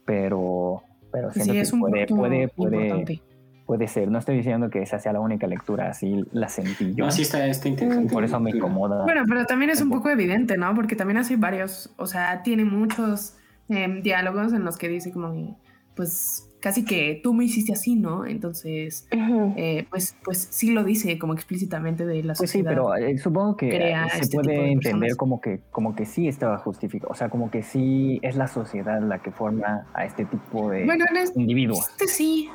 pero, 0.04 0.82
pero 1.10 1.32
siento 1.32 1.52
Sí, 1.52 1.58
que 1.58 1.62
es 1.62 1.72
un 1.72 1.80
puede, 1.80 2.06
punto 2.06 2.20
puede, 2.22 2.48
puede, 2.48 2.76
importante. 2.88 3.22
Puede 3.66 3.88
ser. 3.88 4.10
No 4.10 4.18
estoy 4.18 4.36
diciendo 4.36 4.70
que 4.70 4.82
esa 4.82 4.98
sea 4.98 5.12
la 5.12 5.20
única 5.20 5.46
lectura, 5.46 5.88
así 5.88 6.24
la 6.32 6.48
sentí 6.48 6.94
yo. 6.94 7.04
No, 7.06 7.10
sí 7.10 7.22
está, 7.22 7.46
está 7.46 7.68
interesante. 7.68 8.12
por 8.12 8.24
eso 8.24 8.38
me 8.40 8.50
incomoda. 8.50 9.04
Bueno, 9.04 9.22
pero 9.28 9.44
también 9.46 9.70
es 9.70 9.80
un 9.80 9.90
poco. 9.90 10.10
evidente, 10.10 10.56
¿no? 10.56 10.74
Porque 10.74 10.96
también 10.96 11.16
hace 11.18 11.36
varios, 11.36 11.92
o 11.96 12.06
sea, 12.06 12.42
tiene 12.42 12.64
muchos 12.64 13.36
em, 13.68 14.02
diálogos 14.02 14.52
en 14.52 14.64
los 14.64 14.76
que 14.76 14.88
dice 14.88 15.10
como, 15.12 15.32
que, 15.32 15.54
pues, 15.96 16.50
casi 16.60 16.84
que 16.84 17.20
tú 17.22 17.34
me 17.34 17.44
hiciste 17.44 17.72
así, 17.72 17.94
¿no? 17.94 18.24
Entonces, 18.26 19.06
eh, 19.10 19.86
pues, 19.90 20.16
pues 20.24 20.48
sí 20.50 20.72
lo 20.72 20.82
dice 20.84 21.18
como 21.18 21.34
explícitamente 21.34 22.06
de 22.06 22.22
la 22.22 22.34
Pues 22.34 22.50
sí, 22.50 22.58
sociedad. 22.58 22.70
pero 22.70 22.94
eh, 22.96 23.18
supongo 23.18 23.56
que 23.56 23.70
se 24.12 24.18
este 24.20 24.36
puede 24.38 24.52
de 24.52 24.72
entender 24.72 25.16
como 25.16 25.40
que, 25.40 25.60
como 25.70 25.94
que 25.94 26.06
sí 26.06 26.26
estaba 26.28 26.56
justificado. 26.58 27.10
O 27.12 27.14
sea, 27.14 27.28
como 27.28 27.50
que 27.50 27.62
sí 27.62 28.18
es 28.22 28.36
la 28.36 28.46
sociedad 28.48 29.00
la 29.02 29.18
que 29.20 29.30
forma 29.30 29.86
a 29.94 30.04
este 30.06 30.24
tipo 30.24 30.70
de 30.70 30.84
Bueno, 30.84 31.04
en 31.10 31.16
este, 31.18 31.40
individuos. 31.40 31.86
este 31.90 32.06
sí, 32.08 32.48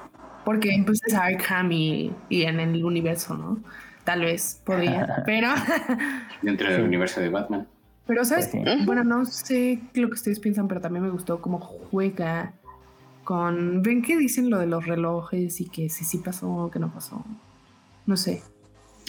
porque 0.43 0.81
pues 0.85 0.99
es 1.05 1.13
Arkham 1.13 1.71
y, 1.71 2.13
y 2.29 2.43
en 2.43 2.59
el 2.59 2.83
universo, 2.83 3.35
¿no? 3.37 3.59
Tal 4.03 4.21
vez 4.21 4.61
podría, 4.65 5.23
pero, 5.25 5.49
Dentro 6.41 6.67
del 6.69 6.77
Sí. 6.81 6.81
universo 6.87 7.21
de 7.21 7.29
Batman. 7.29 7.67
pero 8.07 8.25
¿sabes? 8.25 8.49
Sí. 8.51 8.59
Bueno, 8.85 9.03
no 9.03 9.25
sé 9.25 9.79
lo 9.93 10.07
que 10.07 10.13
ustedes 10.15 10.39
piensan, 10.39 10.67
pero 10.67 10.81
también 10.81 11.03
me 11.03 11.11
gustó 11.11 11.39
cómo 11.41 11.59
juega 11.59 12.53
con... 13.23 13.83
¿Ven 13.83 14.01
que 14.01 14.17
dicen 14.17 14.49
lo 14.49 14.57
de 14.57 14.65
los 14.65 14.85
relojes 14.87 15.61
y 15.61 15.69
que 15.69 15.89
si 15.89 16.05
sí 16.05 16.17
pasó 16.17 16.49
o 16.49 16.71
que 16.71 16.79
no 16.79 16.91
pasó? 16.91 17.23
No 18.07 18.17
sé. 18.17 18.41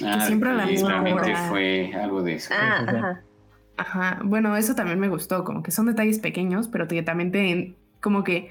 Ah, 0.04 0.20
siempre 0.26 0.52
la 0.54 0.64
y 0.66 0.72
misma 0.72 0.88
realmente 0.90 1.30
hora. 1.32 1.48
fue 1.48 1.92
algo 1.94 2.22
de 2.22 2.34
eso. 2.34 2.52
Ah, 2.54 2.84
ajá. 2.86 3.20
Ajá, 3.78 4.20
bueno, 4.24 4.54
eso 4.56 4.74
también 4.74 5.00
me 5.00 5.08
gustó, 5.08 5.42
como 5.44 5.62
que 5.62 5.70
son 5.70 5.86
detalles 5.86 6.18
pequeños, 6.18 6.68
pero 6.68 6.86
que 6.86 7.02
también 7.02 7.32
te, 7.32 7.74
como 8.02 8.22
que, 8.24 8.50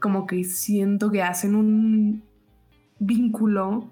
como 0.00 0.26
que 0.26 0.44
siento 0.44 1.10
que 1.10 1.22
hacen 1.22 1.54
un 1.54 2.22
vínculo 2.98 3.90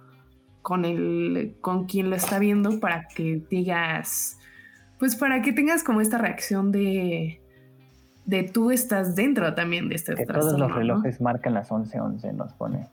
con 0.62 0.84
el, 0.84 1.56
con 1.60 1.86
quien 1.86 2.10
lo 2.10 2.16
está 2.16 2.38
viendo 2.38 2.80
para 2.80 3.08
que 3.08 3.42
digas, 3.48 4.38
pues 4.98 5.16
para 5.16 5.40
que 5.42 5.52
tengas 5.52 5.82
como 5.84 6.00
esta 6.00 6.18
reacción 6.18 6.72
de, 6.72 7.40
de 8.26 8.42
tú 8.42 8.70
estás 8.70 9.16
dentro 9.16 9.54
también 9.54 9.88
de 9.88 9.94
este 9.94 10.14
Que 10.14 10.26
todos 10.26 10.58
los 10.58 10.68
¿no? 10.68 10.76
relojes 10.76 11.20
marcan 11.20 11.54
las 11.54 11.70
11:11, 11.70 12.34
nos 12.34 12.52
pone. 12.52 12.86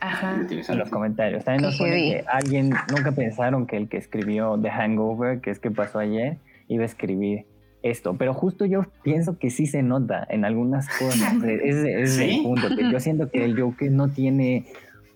Ajá. 0.00 0.40
en 0.48 0.78
los 0.78 0.88
comentarios. 0.88 1.44
También 1.44 1.70
nos 1.70 1.76
pone 1.76 1.90
que 1.90 2.24
alguien 2.26 2.70
nunca 2.90 3.12
pensaron 3.12 3.66
que 3.66 3.76
el 3.76 3.88
que 3.88 3.98
escribió 3.98 4.58
The 4.60 4.70
Hangover, 4.70 5.40
que 5.40 5.50
es 5.50 5.58
que 5.58 5.70
pasó 5.70 5.98
ayer, 5.98 6.38
iba 6.68 6.84
a 6.84 6.86
escribir 6.86 7.44
esto. 7.82 8.14
Pero 8.18 8.34
justo 8.34 8.64
yo 8.64 8.86
pienso 9.02 9.38
que 9.38 9.50
sí 9.50 9.66
se 9.66 9.82
nota 9.82 10.26
en 10.28 10.44
algunas 10.44 10.88
cosas. 10.88 11.34
Ese 11.42 12.02
es 12.02 12.12
¿Sí? 12.16 12.36
el 12.36 12.42
punto. 12.42 12.68
Que 12.76 12.90
yo 12.90 13.00
siento 13.00 13.30
que 13.30 13.44
el 13.44 13.60
Joker 13.60 13.90
no 13.90 14.08
tiene 14.08 14.66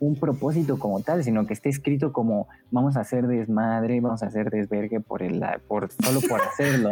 un 0.00 0.16
propósito 0.16 0.78
como 0.78 1.00
tal, 1.00 1.24
sino 1.24 1.46
que 1.46 1.54
está 1.54 1.68
escrito 1.68 2.12
como 2.12 2.48
vamos 2.70 2.96
a 2.96 3.00
hacer 3.00 3.26
desmadre, 3.26 4.00
vamos 4.00 4.22
a 4.22 4.26
hacer 4.26 4.50
desvergue 4.50 5.00
por 5.00 5.22
el 5.22 5.42
por 5.66 5.90
solo 5.90 6.20
por 6.20 6.40
hacerlo. 6.52 6.90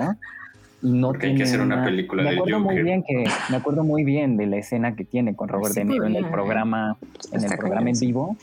Y 0.83 0.91
no 0.91 1.09
Porque 1.09 1.27
hay 1.27 1.33
que 1.33 1.45
tiene 1.45 1.49
hacer 1.49 1.61
una 1.61 1.85
película 1.85 2.25
me 2.25 2.31
del 2.31 2.39
acuerdo 2.39 2.61
muy 2.61 2.83
bien 2.83 3.05
que 3.05 3.25
me 3.51 3.57
acuerdo 3.57 3.85
muy 3.85 4.03
bien 4.03 4.37
de 4.37 4.47
la 4.47 4.57
escena 4.57 4.97
que 4.97 5.05
tiene 5.05 5.37
con 5.37 5.49
Robert 5.49 5.75
Sí 5.75 5.81
De 5.81 5.85
Niro 5.85 6.07
en 6.07 6.17
el 6.17 6.27
programa 6.27 6.97
en 7.31 7.45
el 7.45 7.57
programa 7.57 7.91
en 7.91 8.01
vivo 8.01 8.37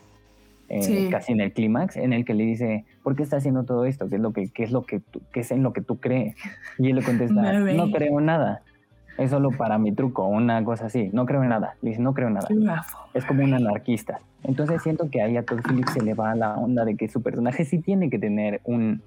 eh, 0.70 0.82
Sí. 0.84 1.08
casi 1.10 1.34
en 1.34 1.42
el 1.42 1.52
clímax, 1.52 1.98
en 1.98 2.14
el 2.14 2.26
que 2.26 2.34
le 2.34 2.44
dice, 2.46 2.86
¿por 3.04 3.16
qué 3.16 3.24
está 3.24 3.38
haciendo 3.38 3.64
todo 3.66 3.86
esto? 3.86 4.08
¿Qué 4.08 4.16
es 4.16 4.22
lo 4.22 4.32
que, 4.34 4.50
qué 4.50 4.64
es 4.64 4.72
lo 4.72 4.84
que, 4.84 5.00
tú- 5.00 5.22
qué 5.34 5.42
es 5.42 5.52
en 5.52 5.64
lo 5.64 5.74
que 5.74 5.82
tú 5.82 6.00
crees? 6.00 6.36
Y 6.78 6.90
él 6.90 6.96
le 6.98 7.04
contesta, 7.04 7.34
no 7.74 7.92
creo 7.92 8.22
nada. 8.22 8.62
Es 9.18 9.32
solo 9.32 9.52
para 9.52 9.78
mi 9.78 9.92
truco, 9.92 10.26
una 10.28 10.64
cosa 10.64 10.86
así. 10.86 11.10
No 11.12 11.26
creo 11.26 11.44
en 11.44 11.50
nada. 11.50 11.74
Le 11.82 11.90
dice, 11.90 12.02
no 12.02 12.14
creo 12.14 12.30
en 12.30 12.36
nada. 12.36 12.48
Es 13.14 13.26
como 13.26 13.44
un 13.44 13.54
anarquista. 13.54 14.22
Entonces 14.44 14.82
siento 14.82 15.10
que 15.10 15.22
ahí 15.22 15.36
a 15.36 15.44
Todd 15.44 15.60
Phillips 15.68 15.92
se 15.92 16.02
le 16.02 16.14
va 16.14 16.34
la 16.36 16.56
onda 16.56 16.86
de 16.86 16.96
que 16.96 17.10
su 17.10 17.22
personaje 17.22 17.66
sí 17.66 17.80
tiene 17.80 18.10
que 18.10 18.18
tener 18.18 18.62
un, 18.64 19.02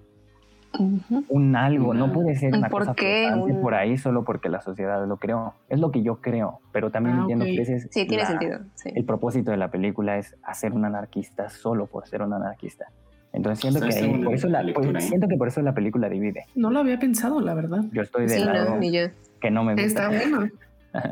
Un 1.28 1.54
algo, 1.56 1.92
no 1.94 2.12
puede 2.12 2.34
ser 2.36 2.52
¿Un 2.52 2.58
una 2.60 2.68
por 2.70 2.80
cosa 2.82 2.94
qué? 2.94 3.26
flotante 3.28 3.52
Un- 3.54 3.60
por 3.60 3.74
ahí 3.74 3.98
solo 3.98 4.24
porque 4.24 4.48
la 4.48 4.60
sociedad 4.62 5.06
lo 5.06 5.16
creó. 5.18 5.54
Es 5.68 5.78
lo 5.80 5.90
que 5.90 6.02
yo 6.02 6.16
creo, 6.20 6.60
pero 6.72 6.90
también 6.90 7.16
Ah, 7.16 7.20
entiendo 7.22 7.44
que 7.44 7.60
ese 7.60 7.74
es 7.76 7.88
Sí, 7.90 8.06
tiene 8.06 8.22
la- 8.22 8.28
sentido. 8.28 8.58
Sí. 8.74 8.90
el 8.94 9.04
propósito 9.04 9.50
de 9.50 9.56
la 9.58 9.70
película 9.70 10.16
es 10.18 10.34
hacer 10.42 10.72
un 10.72 10.84
anarquista 10.84 11.50
solo 11.50 11.86
por 11.86 12.06
ser 12.06 12.22
un 12.22 12.32
anarquista. 12.32 12.86
Entonces 13.34 13.60
siento 13.60 13.78
Está- 13.86 14.00
que 14.00 14.04
ahí- 14.06 14.24
por 14.24 14.34
eso 14.34 14.48
la, 14.48 14.62
¿eh? 14.62 15.00
siento 15.00 15.26
que 15.28 15.36
por 15.36 15.48
eso 15.48 15.62
la 15.62 15.74
película 15.74 16.08
divide. 16.08 16.44
No 16.54 16.70
lo 16.70 16.80
había 16.80 16.98
pensado, 16.98 17.40
la 17.40 17.54
verdad. 17.54 17.82
Yo 17.92 18.02
estoy 18.02 18.28
Sí, 18.28 18.44
lado 18.44 18.70
no, 18.70 18.76
ni 18.78 18.92
yo. 18.92 19.08
que 19.40 19.50
no 19.50 19.64
me 19.64 19.72
gusta, 19.74 19.86
Está 19.86 20.08
bueno. 20.08 20.48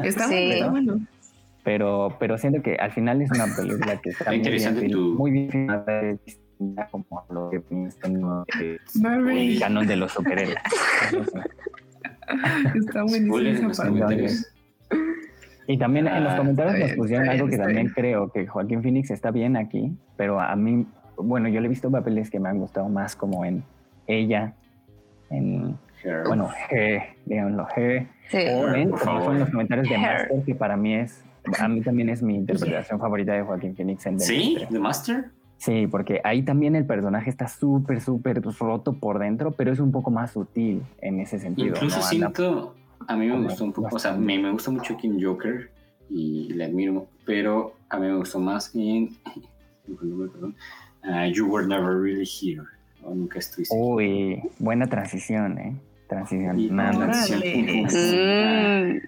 Está 0.04 0.24
Sí. 0.28 0.50
bueno, 0.70 1.00
pero 1.64 2.16
pero 2.18 2.36
siento 2.38 2.62
que 2.62 2.76
al 2.76 2.90
final 2.92 3.22
es 3.22 3.30
una 3.30 3.46
película 3.56 3.96
que 4.00 4.11
está 4.28 4.30
muy 4.30 4.40
bien, 4.40 4.90
tu- 4.90 5.14
muy 5.14 5.30
bien 5.30 5.68
como 6.90 7.24
lo 7.30 7.50
que 7.50 7.61
piensan 7.61 8.44
el 9.30 9.58
canon 9.58 9.86
de 9.86 9.96
los 9.96 10.12
superhéroes. 10.12 10.56
Está 12.74 13.02
buenísimo 13.02 13.70
esa 13.70 13.84
parte. 13.92 14.28
Y 15.66 15.78
también 15.78 16.06
en 16.08 16.24
los 16.24 16.32
Ah, 16.32 16.36
comentarios 16.36 16.78
nos 16.78 16.92
pusieron 16.96 17.28
algo 17.28 17.46
que 17.46 17.56
también 17.56 17.82
bien. 17.86 17.94
creo 17.94 18.30
que 18.32 18.46
Joaquín 18.46 18.82
Phoenix 18.82 19.11
está 19.11 19.30
bien 19.30 19.56
aquí, 19.56 19.96
pero 20.16 20.40
a 20.40 20.56
mí, 20.56 20.84
bueno, 21.16 21.48
yo 21.48 21.61
le 21.61 21.66
he 21.66 21.68
visto 21.68 21.90
papeles 21.90 22.28
que 22.30 22.40
me 22.40 22.48
han 22.48 22.58
gustado 22.58 22.88
más 22.88 23.14
como 23.14 23.44
en 23.44 23.62
ella, 24.08 24.54
en, 25.30 25.76
Her. 26.02 26.24
bueno, 26.26 26.48
Her, 26.70 27.02
digámoslo, 27.24 27.68
Her, 27.76 28.06
Sí. 28.30 28.38
o 28.52 28.74
en, 28.74 28.96
fue 28.96 29.32
en 29.34 29.40
los 29.40 29.50
comentarios 29.50 29.88
de. 29.88 29.98
Master, 29.98 30.42
que 30.44 30.54
para 30.56 30.76
mí 30.76 30.94
es, 30.94 31.22
a 31.58 31.68
mí 31.68 31.80
también 31.82 32.08
es 32.08 32.20
mi 32.22 32.34
interpretación 32.36 32.98
favorita 32.98 33.32
de 33.34 33.42
Joaquín 33.42 33.76
Phoenix 33.76 34.06
en 34.06 34.16
The 34.16 34.24
¿Sí? 34.24 34.54
Master. 34.54 34.68
¿The 34.70 34.78
Master? 34.80 35.24
Sí, 35.61 35.86
porque 35.86 36.22
ahí 36.24 36.42
también 36.42 36.74
el 36.74 36.86
personaje 36.86 37.28
está 37.28 37.46
súper, 37.46 38.00
súper 38.00 38.40
roto 38.58 38.94
por 38.94 39.18
dentro, 39.18 39.50
pero 39.52 39.70
es 39.70 39.78
un 39.78 39.92
poco 39.92 40.11
más 40.11 40.30
sutil 40.30 40.82
en 41.02 41.20
ese 41.20 41.38
sentido. 41.38 41.74
Incluso 41.74 41.98
¿no? 41.98 42.02
Siento, 42.02 42.74
a 43.06 43.14
mí 43.14 43.26
me 43.26 43.34
Anda 43.34 43.48
gustó 43.48 43.64
un 43.64 43.72
poco, 43.74 43.94
o 43.94 43.98
sea, 43.98 44.14
me, 44.14 44.38
me 44.38 44.50
gusta 44.52 44.70
mucho 44.70 44.96
en 45.02 45.22
Joker 45.22 45.70
y 46.08 46.50
le 46.54 46.64
admiro, 46.64 47.08
pero 47.26 47.74
a 47.90 47.98
mí 47.98 48.06
me 48.06 48.16
gustó 48.16 48.38
más 48.40 48.74
en, 48.74 49.11
perdón, 50.32 50.56
ah, 51.02 51.26
You 51.26 51.46
Were 51.46 51.66
Never 51.66 51.94
Really 52.00 52.24
Here, 52.26 52.62
o 53.02 53.14
Nunca 53.14 53.38
Estuviste 53.38 53.74
aquí. 53.76 53.84
Uy, 53.84 54.42
buena 54.58 54.86
transición, 54.86 55.58
¿eh? 55.58 55.76
Transición. 56.08 56.58
Y- 56.58 56.70
Nada. 56.70 56.92
transición. 57.11 57.42
Mm. 57.84 59.00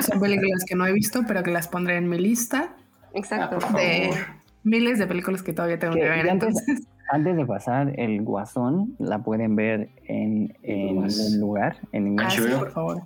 Son 0.00 0.20
películas 0.20 0.64
que 0.64 0.76
no 0.76 0.86
he 0.86 0.92
visto, 0.92 1.22
pero 1.26 1.42
que 1.42 1.50
las 1.50 1.66
pondré 1.66 1.96
en 1.96 2.08
mi 2.08 2.18
lista. 2.18 2.70
Ah, 2.76 3.08
Exacto. 3.14 3.58
por 3.58 3.72
De- 3.74 4.10
favor. 4.12 4.41
Miles 4.64 4.98
de 4.98 5.06
películas 5.06 5.42
que 5.42 5.52
todavía 5.52 5.78
tengo 5.78 5.94
Que- 5.94 6.00
que 6.00 6.08
ver. 6.08 6.30
antes- 6.30 6.48
Entonces, 6.48 6.88
Antes 7.10 7.36
de 7.36 7.44
pasar, 7.44 7.92
el 8.00 8.22
Guasón 8.22 8.94
la 8.98 9.18
pueden 9.18 9.54
ver 9.54 9.90
en, 10.06 10.56
en 10.62 11.40
lugar, 11.40 11.76
en, 11.92 12.18
ah, 12.18 12.30
sí, 12.30 12.40
HBO. 12.40 12.58
por 12.60 12.70
favor. 12.70 13.02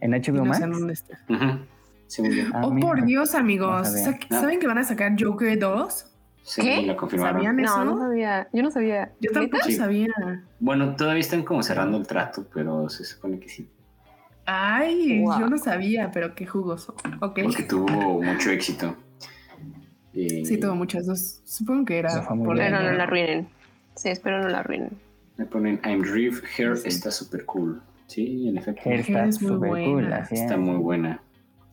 en 0.00 0.12
HBO 0.14 0.32
no 0.36 0.44
Max. 0.46 0.58
sé 0.58 0.66
dónde 0.66 0.92
está. 0.94 1.18
Sí. 2.06 2.22
Ah, 2.54 2.62
oh, 2.66 2.70
mira. 2.70 2.86
por 2.86 3.04
Dios, 3.04 3.34
amigos. 3.34 3.90
No. 3.92 3.98
Sa- 3.98 4.18
¿Saben 4.40 4.60
que 4.60 4.66
van 4.66 4.78
a 4.78 4.84
sacar 4.84 5.14
Joker 5.18 5.58
2? 5.58 6.10
Sí, 6.42 6.60
¿Qué? 6.62 6.82
la 6.82 6.96
confirmaron. 6.96 7.36
¿Sabían? 7.42 7.56
No, 7.56 7.62
eso? 7.64 7.84
no 7.84 7.98
sabía. 7.98 8.48
Yo 8.52 8.62
no 8.62 8.70
sabía. 8.70 9.12
Yo 9.20 9.30
tampoco 9.32 9.64
Sí. 9.64 9.72
sabía. 9.72 10.08
Bueno, 10.60 10.94
todavía 10.96 11.20
están 11.20 11.42
como 11.42 11.62
cerrando 11.62 11.96
el 11.98 12.06
trato, 12.06 12.46
pero 12.52 12.88
se 12.90 13.04
supone 13.04 13.38
que 13.40 13.48
sí. 13.48 13.68
Ay, 14.46 15.22
Wow. 15.22 15.40
yo 15.40 15.48
no 15.48 15.58
sabía, 15.58 16.10
pero 16.12 16.34
qué 16.34 16.46
jugoso. 16.46 16.94
Ok. 17.20 17.40
Porque 17.44 17.62
tuvo 17.62 18.22
mucho 18.22 18.50
éxito. 18.50 18.94
Eh, 20.14 20.42
Sí, 20.44 20.58
tuvo 20.58 20.74
muchas 20.74 21.06
dos. 21.06 21.40
Supongo 21.44 21.84
que 21.86 21.98
era 21.98 22.10
por. 22.26 22.56
Pero 22.56 22.70
no 22.82 22.92
la 22.92 23.02
arruinen. 23.04 23.48
Sí, 23.96 24.08
espero 24.08 24.40
no 24.42 24.48
la 24.48 24.60
arruinen. 24.60 24.90
Me 25.36 25.46
ponen 25.46 25.80
I'm 25.84 26.02
Reeve, 26.02 26.36
Hair 26.56 26.76
Sí. 26.76 26.88
está 26.88 27.10
súper 27.10 27.44
cool. 27.44 27.80
Sí, 28.06 28.48
en 28.48 28.58
efecto. 28.58 28.82
Hair 28.88 29.00
está 29.00 29.32
súper 29.32 29.70
cool, 29.84 30.12
así 30.12 30.34
Está 30.36 30.54
es. 30.54 30.60
muy 30.60 30.76
buena. 30.76 31.20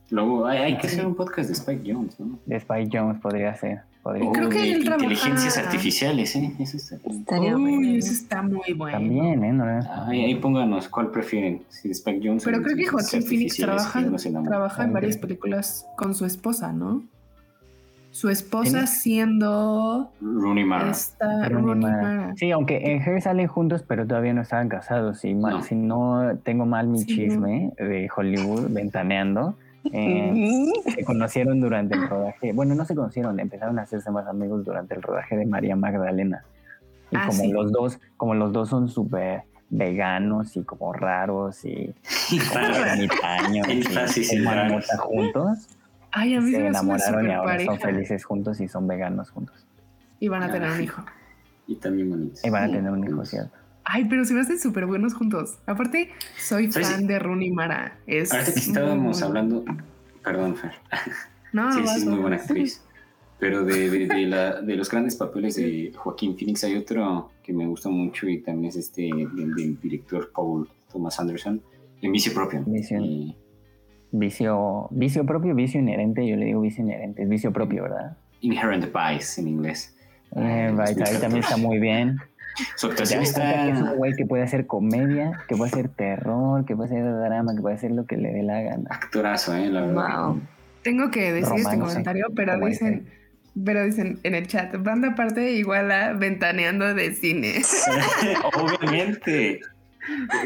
Luego 0.10 0.46
hay, 0.46 0.58
hay 0.60 0.78
que 0.78 0.88
Sí. 0.90 0.96
hacer 0.96 1.06
un 1.06 1.16
podcast 1.16 1.48
de 1.50 1.54
Spike 1.54 1.94
Jones, 1.94 2.20
¿no? 2.20 2.40
De 2.46 2.56
Spike 2.58 2.90
Jones 2.92 3.20
podría 3.22 3.56
ser. 3.56 3.82
Podría 4.04 4.32
creo 4.32 4.50
que 4.50 4.58
de 4.60 4.80
trabaja- 4.84 5.04
inteligencias 5.04 5.58
artificiales, 5.60 6.36
¿eh? 6.36 6.52
Eso 6.60 6.78
está. 6.78 6.96
Estaría 7.08 7.56
Uy, 7.56 7.62
bueno. 7.78 7.98
eso 7.98 8.12
está 8.12 8.42
muy 8.42 8.74
bueno. 8.74 8.98
También, 8.98 9.44
¿eh? 9.44 9.54
No, 9.54 9.64
Ahí, 10.08 10.26
ahí 10.26 10.36
pónganos 10.36 10.90
cuál 10.90 11.12
prefieren. 11.12 11.62
Si 11.70 11.88
de 11.88 11.94
Spike 11.94 12.20
Jones 12.28 12.44
Pero 12.44 12.58
o 12.58 12.62
creo 12.64 12.76
que 12.76 12.88
Joaquín 12.88 13.22
Phoenix 13.24 13.58
trabaja, 13.58 14.04
trabaja 14.44 14.84
en 14.84 14.94
varias 14.94 15.18
películas 15.18 15.86
con 15.98 16.16
su 16.16 16.26
esposa, 16.26 16.74
¿no? 16.74 17.04
Su 18.12 18.30
esposa 18.30 18.88
siendo 18.88 20.12
Rooney 20.22 20.66
Mara. 20.66 20.92
esta 20.92 21.48
Rooney 21.48 21.64
Rooney 21.66 21.84
Mara. 21.92 22.02
Mara. 22.02 22.34
Sí, 22.36 22.52
aunque 22.52 22.92
en 22.92 23.02
Hair 23.02 23.22
salen 23.22 23.48
juntos, 23.48 23.84
pero 23.88 24.06
todavía 24.06 24.34
no 24.34 24.42
estaban 24.42 24.68
casados. 24.70 25.24
Y 25.24 25.34
mal- 25.34 25.54
No. 25.56 25.64
si 25.64 25.76
no 25.76 26.32
tengo 26.44 26.66
mal 26.66 26.88
mi 26.88 27.00
Sí, 27.00 27.06
no. 27.06 27.16
chisme 27.16 27.74
de 27.78 28.10
Hollywood, 28.16 28.68
ventaneando, 28.70 29.56
eh, 29.94 30.66
se 30.94 31.06
conocieron 31.06 31.62
durante 31.62 31.96
el 31.96 32.08
rodaje. 32.10 32.52
Bueno, 32.54 32.76
no 32.76 32.84
se 32.86 32.96
conocieron, 32.96 33.40
empezaron 33.40 33.80
a 33.80 33.84
hacerse 33.84 34.12
más 34.12 34.28
amigos 34.28 34.66
durante 34.66 34.94
el 34.94 35.02
rodaje 35.02 35.38
de 35.38 35.46
María 35.46 35.76
Magdalena. 35.76 36.44
Y 37.12 37.16
Ah, 37.16 37.28
como 37.28 37.42
sí. 37.44 37.52
los 37.52 37.72
dos, 37.72 38.00
como 38.18 38.36
los 38.36 38.52
dos 38.52 38.70
son 38.70 38.90
súper 38.90 39.44
veganos 39.70 40.58
y 40.58 40.64
como 40.64 40.92
raros 40.92 41.64
y 41.64 41.96
ermitaños 42.92 43.68
y 44.18 44.38
toman 44.38 44.56
raros. 44.56 44.72
nota 44.92 44.98
juntos, 44.98 45.70
Ay, 46.12 46.36
a 46.36 46.42
mí 46.42 46.52
se 46.52 46.58
se 46.58 46.62
me 46.64 46.68
enamoraron 46.70 47.26
y 47.28 47.32
ahora 47.32 47.58
son 47.58 47.66
pareja. 47.68 47.88
felices 47.88 48.26
juntos 48.26 48.60
y 48.60 48.68
son 48.68 48.88
veganos 48.88 49.30
juntos. 49.32 49.66
Y 50.20 50.28
van 50.28 50.44
a 50.44 50.52
tener 50.52 50.70
Ah. 50.70 50.74
un 50.76 50.82
hijo. 50.84 51.04
Y 51.68 51.76
también 51.76 52.10
bonitos. 52.10 52.44
Y 52.44 52.50
van 52.50 52.64
a 52.64 52.68
Sí. 52.68 52.74
tener 52.74 52.92
un 52.92 53.08
hijo, 53.08 53.26
¿cierto? 53.26 53.52
Ay, 53.84 54.06
pero 54.06 54.26
se 54.26 54.34
me 54.34 54.42
hacen 54.42 54.60
súper 54.60 54.86
buenos 54.86 55.14
juntos. 55.14 55.58
Aparte, 55.66 56.12
soy 56.38 56.72
fan 56.72 57.08
de 57.08 57.18
Rooney 57.18 57.52
Mara. 57.52 57.98
Es 58.06 58.32
Ahorita 58.32 58.54
que 58.54 58.60
estábamos 58.60 59.20
bueno. 59.22 59.26
hablando, 59.28 59.66
perdón, 60.24 60.56
Fer. 60.56 60.74
No, 61.54 61.72
Sí, 61.74 61.82
no, 61.82 61.88
sí, 61.88 61.98
es 61.98 62.06
muy 62.06 62.20
buena 62.20 62.36
actriz. 62.38 62.82
Pero 63.40 63.64
de, 63.66 63.90
de, 63.90 64.06
de, 64.08 64.28
la, 64.28 64.62
de 64.62 64.76
los 64.76 64.90
grandes 64.92 65.16
papeles 65.16 65.56
de 65.56 65.92
Joaquín 65.96 66.38
Phoenix 66.38 66.64
hay 66.64 66.76
otro 66.78 67.32
que 67.42 67.52
me 67.54 67.66
gusta 67.66 67.90
mucho 67.90 68.28
y 68.30 68.40
también 68.42 68.70
es 68.70 68.76
este 68.76 69.02
del, 69.04 69.56
del 69.56 69.80
director 69.82 70.32
Paul 70.32 70.70
Thomas 70.92 71.20
Anderson, 71.20 71.60
en 72.04 72.12
Vicio 72.12 72.34
Propio. 72.36 72.62
Vicio. 72.68 73.00
Y- 73.00 73.36
Vicio, 74.12 74.88
vicio 74.92 75.26
propio, 75.26 75.56
vicio 75.56 75.80
inherente, 75.80 76.28
yo 76.28 76.36
le 76.36 76.46
digo 76.46 76.62
vicio 76.62 76.84
inherente, 76.84 77.24
es 77.24 77.30
vicio 77.30 77.52
propio, 77.54 77.84
¿verdad? 77.84 78.18
Inherent 78.42 78.86
Vice 78.94 79.40
en 79.40 79.48
inglés. 79.48 79.96
Eh, 80.36 80.76
ahí 80.78 80.96
también 81.20 81.44
está 81.44 81.58
muy 81.58 81.80
bien. 81.80 82.18
Su 82.76 82.88
actuación 82.88 83.22
que 83.22 83.26
es 83.26 83.38
un 83.38 83.42
está 83.44 83.94
güey 83.94 84.14
que 84.14 84.26
puede 84.26 84.44
hacer 84.44 84.68
comedia, 84.68 85.44
que 85.48 85.56
puede 85.56 85.72
hacer 85.72 85.90
terror, 85.90 86.66
que 86.66 86.76
puede 86.76 86.90
hacer 86.90 87.04
drama, 87.04 87.56
que 87.56 87.62
puede 87.62 87.76
hacer 87.76 87.92
lo 87.92 88.06
que 88.06 88.18
le 88.18 88.32
dé 88.32 88.44
la 88.44 88.62
gana. 88.62 88.90
actorazo, 88.90 89.56
¿eh? 89.56 89.70
La 89.70 89.82
verdad. 89.82 90.28
Wow. 90.28 90.42
Tengo 90.84 91.12
que 91.12 91.32
decir 91.32 91.58
este 91.58 91.80
comentario, 91.80 92.28
pero 92.36 92.58
dicen, 92.66 93.08
pero 93.64 93.84
dicen 93.86 94.20
en 94.24 94.36
el 94.36 94.48
chat, 94.48 94.76
banda 94.82 95.10
aparte 95.10 95.54
igual 95.54 95.92
a 95.92 96.14
ventaneando 96.14 96.94
de 96.94 97.14
cine. 97.14 97.62
Obviamente. 98.56 99.62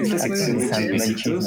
Es 0.02 0.10
la 0.10 0.18
No 0.18 0.36
sección 0.36 0.58
de 0.60 1.40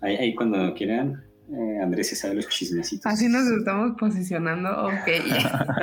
Ahí, 0.00 0.16
ahí 0.16 0.34
cuando 0.34 0.72
quieran, 0.74 1.24
eh, 1.52 1.78
Andrés 1.82 2.08
se 2.10 2.16
sabe 2.16 2.36
los 2.36 2.48
chismecitos. 2.48 3.06
Así 3.06 3.28
nos 3.28 3.46
estamos 3.50 3.92
posicionando. 3.98 4.70
Ok. 4.86 5.08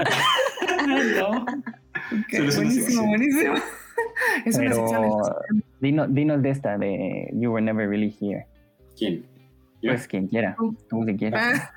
no. 1.19 1.41
Ok, 1.41 2.31
Solo 2.31 2.49
es 2.49 2.57
una 2.57 2.65
buenísimo, 2.67 3.07
buenísimo. 3.07 3.53
Es 4.45 4.57
una 4.57 4.73
sección. 4.73 5.01
Pero 5.81 6.07
dinos, 6.07 6.41
de 6.41 6.49
esta, 6.49 6.77
de 6.77 7.29
You 7.33 7.51
Were 7.51 7.65
Never 7.65 7.87
Really 7.89 8.15
Here. 8.19 8.45
¿Quién? 8.97 9.25
¿Yo? 9.81 9.91
Pues 9.91 10.07
quien 10.07 10.27
quiera, 10.27 10.55
Tú. 10.57 10.75
tú 10.89 11.03
si 11.05 11.15
quieres. 11.15 11.39
Ah, 11.41 11.71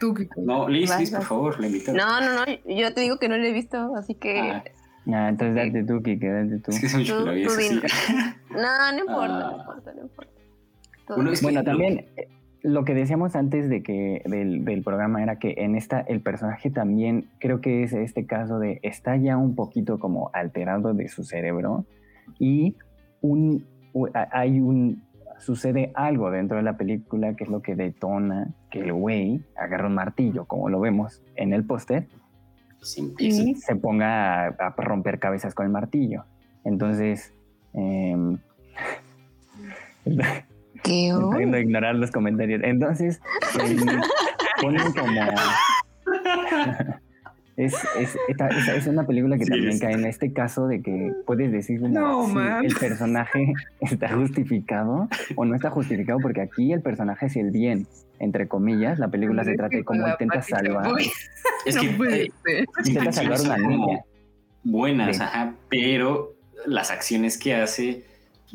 Tú, 0.00 0.14
Kiko. 0.14 0.40
No, 0.42 0.68
Liz, 0.68 0.96
Liz, 0.98 1.10
por 1.10 1.22
favor, 1.24 1.60
la 1.60 1.66
invito. 1.66 1.92
No, 1.92 2.20
no, 2.20 2.34
no. 2.34 2.44
Yo 2.66 2.92
te 2.94 3.00
digo 3.02 3.18
que 3.18 3.28
no 3.28 3.36
lo 3.36 3.44
he 3.44 3.52
visto, 3.52 3.94
así 3.96 4.14
que. 4.14 4.40
Ah, 4.40 4.64
Ah, 5.12 5.28
entonces 5.30 5.56
date 5.56 5.82
tú, 5.84 6.02
Kike, 6.02 6.28
date 6.28 6.58
tú. 6.58 6.70
es 6.70 6.80
que 6.80 6.86
que 6.86 7.10
Tú- 7.10 7.24
tú 7.24 7.50
sí. 7.50 7.68
dime. 7.68 7.82
No, 8.50 8.92
no 8.92 8.98
importa, 8.98 9.38
Ah. 9.38 9.50
no 9.50 9.58
importa, 9.60 9.92
no 9.94 10.02
importa. 10.02 10.32
Bueno, 11.16 11.30
es 11.32 11.40
que 11.40 11.46
Bueno, 11.46 11.60
lo- 11.60 11.64
también 11.64 12.06
eh, 12.16 12.28
lo 12.62 12.84
que 12.84 12.94
decíamos 12.94 13.36
antes 13.36 13.68
de 13.70 13.82
que 13.82 14.22
del, 14.26 14.64
del 14.64 14.82
programa 14.82 15.22
era 15.22 15.36
que 15.38 15.54
en 15.58 15.76
esta 15.76 16.00
el 16.00 16.20
personaje 16.20 16.70
también 16.70 17.26
creo 17.38 17.60
que 17.60 17.82
es 17.82 17.92
este 17.94 18.26
caso 18.26 18.58
de 18.58 18.80
está 18.82 19.16
ya 19.16 19.36
un 19.38 19.54
poquito 19.54 19.98
como 19.98 20.30
alterado 20.34 20.92
de 20.94 21.08
su 21.08 21.24
cerebro 21.24 21.86
y 22.38 22.76
un 23.22 23.64
hay 24.32 24.60
un 24.60 25.02
sucede 25.38 25.90
algo 25.94 26.30
dentro 26.30 26.58
de 26.58 26.62
la 26.62 26.76
película 26.76 27.34
que 27.34 27.44
es 27.44 27.50
lo 27.50 27.62
que 27.62 27.74
detona 27.74 28.48
que 28.70 28.80
el 28.80 28.92
güey 28.92 29.40
agarra 29.56 29.86
un 29.86 29.94
martillo 29.94 30.44
como 30.44 30.68
lo 30.68 30.80
vemos 30.80 31.22
en 31.36 31.54
el 31.54 31.64
póster 31.64 32.06
y 33.18 33.54
se 33.56 33.74
ponga 33.76 34.44
a, 34.44 34.48
a 34.48 34.70
romper 34.76 35.18
cabezas 35.18 35.54
con 35.54 35.64
el 35.66 35.72
martillo. 35.72 36.24
Entonces, 36.64 37.32
em, 37.72 38.36
¿Qué 40.82 41.12
de 41.46 41.60
ignorar 41.60 41.94
los 41.94 42.10
comentarios. 42.10 42.60
Entonces, 42.64 43.20
em, 43.60 43.78
ponen 44.62 44.92
como... 44.92 45.20
Es, 47.56 47.74
es, 47.98 48.16
esta- 48.28 48.48
esta- 48.48 48.74
es 48.74 48.86
una 48.86 49.06
película 49.06 49.36
que 49.36 49.44
Sí, 49.44 49.50
también 49.50 49.72
es- 49.72 49.80
cae 49.80 49.92
en 49.92 50.06
este 50.06 50.32
caso 50.32 50.66
de 50.66 50.80
que 50.80 51.12
puedes 51.26 51.52
decir 51.52 51.78
como 51.80 51.92
No, 51.92 52.26
si 52.26 52.66
el 52.66 52.74
personaje 52.74 53.52
está 53.80 54.08
justificado 54.08 55.08
o 55.36 55.44
no 55.44 55.54
está 55.54 55.68
justificado, 55.68 56.20
porque 56.22 56.40
aquí 56.40 56.72
el 56.72 56.80
personaje 56.80 57.26
es 57.26 57.36
el 57.36 57.50
bien, 57.50 57.86
entre 58.18 58.48
comillas. 58.48 58.98
La 58.98 59.08
película 59.08 59.44
se 59.44 59.56
trata 59.56 59.76
de 59.76 59.84
cómo 59.84 60.08
intenta 60.08 60.40
salvar. 60.40 60.90
Es 61.66 61.74
No 61.76 61.82
que 61.82 61.88
puede 61.90 62.22
eh, 62.48 62.64
intenta 62.86 63.12
salvar 63.12 63.40
una 63.42 63.58
niña. 63.58 64.00
buenas, 64.64 65.20
ajá, 65.20 65.52
pero 65.68 66.32
las 66.64 66.90
acciones 66.90 67.36
que 67.36 67.54
hace 67.56 68.04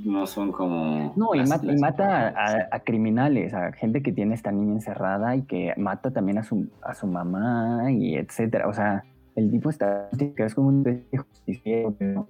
no 0.04 0.26
son 0.28 0.52
como... 0.52 1.14
No, 1.16 1.34
y, 1.34 1.40
las- 1.40 1.64
mata 1.80 2.30
a, 2.30 2.68
a 2.72 2.80
criminales, 2.82 3.54
a 3.54 3.72
gente 3.72 4.02
que 4.02 4.12
tiene 4.12 4.36
esta 4.36 4.52
niña 4.52 4.74
encerrada 4.74 5.36
y 5.36 5.44
que 5.44 5.74
mata 5.78 6.12
también 6.12 6.38
a 6.38 6.44
su, 6.44 6.68
a 6.84 6.94
su 6.94 7.08
mamá 7.08 7.92
y 7.92 8.16
etcétera. 8.16 8.68
O 8.68 8.74
sea, 8.74 9.04
el 9.36 9.52
tipo 9.52 9.70
está 9.70 10.10
es 10.20 10.56
como 10.56 10.70
un 10.70 11.04
justiciero, 11.18 11.94
pero, 11.98 12.28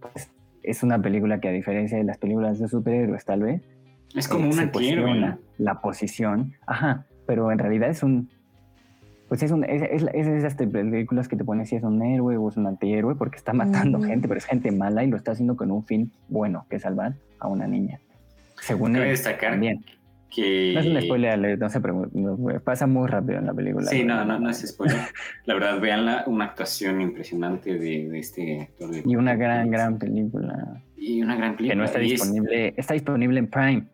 pues, 0.00 0.30
es 0.62 0.82
una 0.82 1.00
película 1.00 1.40
que 1.40 1.48
a 1.48 1.52
diferencia 1.52 1.96
de 1.98 2.04
las 2.04 2.18
películas 2.18 2.58
de 2.58 2.68
superhéroes 2.68 3.24
tal 3.24 3.42
vez, 3.42 3.62
Es 4.14 4.28
como 4.28 4.44
eh, 4.44 4.48
un 4.48 4.52
se 4.54 4.70
cuestiona 4.70 5.30
¿no? 5.30 5.38
la 5.58 5.80
posición, 5.80 6.52
ajá, 6.66 7.06
pero 7.26 7.50
en 7.52 7.58
realidad 7.58 7.88
es 7.90 8.02
un 8.02 8.28
pues 9.30 9.42
es 9.44 9.50
un 9.52 9.64
es, 9.64 9.80
es, 9.82 10.02
es 10.12 10.26
esas 10.26 10.54
películas 10.56 11.28
que 11.28 11.36
te 11.36 11.44
ponen 11.44 11.64
si 11.64 11.76
es 11.76 11.82
un 11.84 12.02
héroe 12.02 12.36
o 12.36 12.48
es 12.50 12.56
un 12.58 12.66
antihéroe 12.66 13.14
porque 13.14 13.36
está 13.38 13.52
matando 13.54 13.98
Mm. 13.98 14.02
gente, 14.02 14.28
pero 14.28 14.36
es 14.38 14.44
gente 14.44 14.70
mala 14.72 15.02
y 15.04 15.06
lo 15.08 15.16
está 15.16 15.30
haciendo 15.32 15.56
con 15.56 15.70
un 15.70 15.84
fin 15.84 16.10
bueno, 16.28 16.66
que 16.68 16.76
es 16.76 16.82
salvar 16.82 17.14
a 17.38 17.46
una 17.48 17.66
niña. 17.66 18.00
Según 18.60 18.92
Cabe 18.92 19.04
él, 19.06 19.10
destacar 19.12 19.52
también. 19.52 19.82
que... 20.34 20.72
No 20.74 20.80
es 20.80 20.86
un 20.86 21.00
spoiler, 21.00 21.58
no 21.58 21.70
se 21.70 21.80
preocupe, 21.80 22.60
pasa 22.60 22.86
muy 22.86 23.08
rápido 23.08 23.38
en 23.38 23.46
la 23.46 23.54
película. 23.54 23.86
Sí, 23.86 24.04
no, 24.04 24.24
no, 24.24 24.38
no 24.38 24.50
es 24.50 24.58
spoiler. 24.68 24.98
La 25.46 25.54
verdad, 25.54 25.80
veanla, 25.80 26.24
una 26.26 26.44
actuación 26.46 27.00
impresionante 27.00 27.78
de, 27.78 28.08
de 28.10 28.18
este 28.18 28.60
actor. 28.62 28.90
de- 28.90 29.02
Y 29.06 29.16
una 29.16 29.34
gran, 29.36 29.70
gran 29.70 29.98
película 29.98 30.82
Y 30.96 31.22
una 31.22 31.36
gran 31.36 31.56
película. 31.56 31.72
que 31.72 31.78
no 31.78 31.84
está 31.84 32.02
Y 32.02 32.06
es- 32.06 32.20
disponible, 32.20 32.74
está 32.76 32.94
disponible 32.94 33.38
en 33.38 33.46
Prime, 33.48 33.84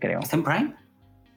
creo. 0.00 0.18
¿Está 0.20 0.36
en 0.36 0.42
Prime? 0.44 0.74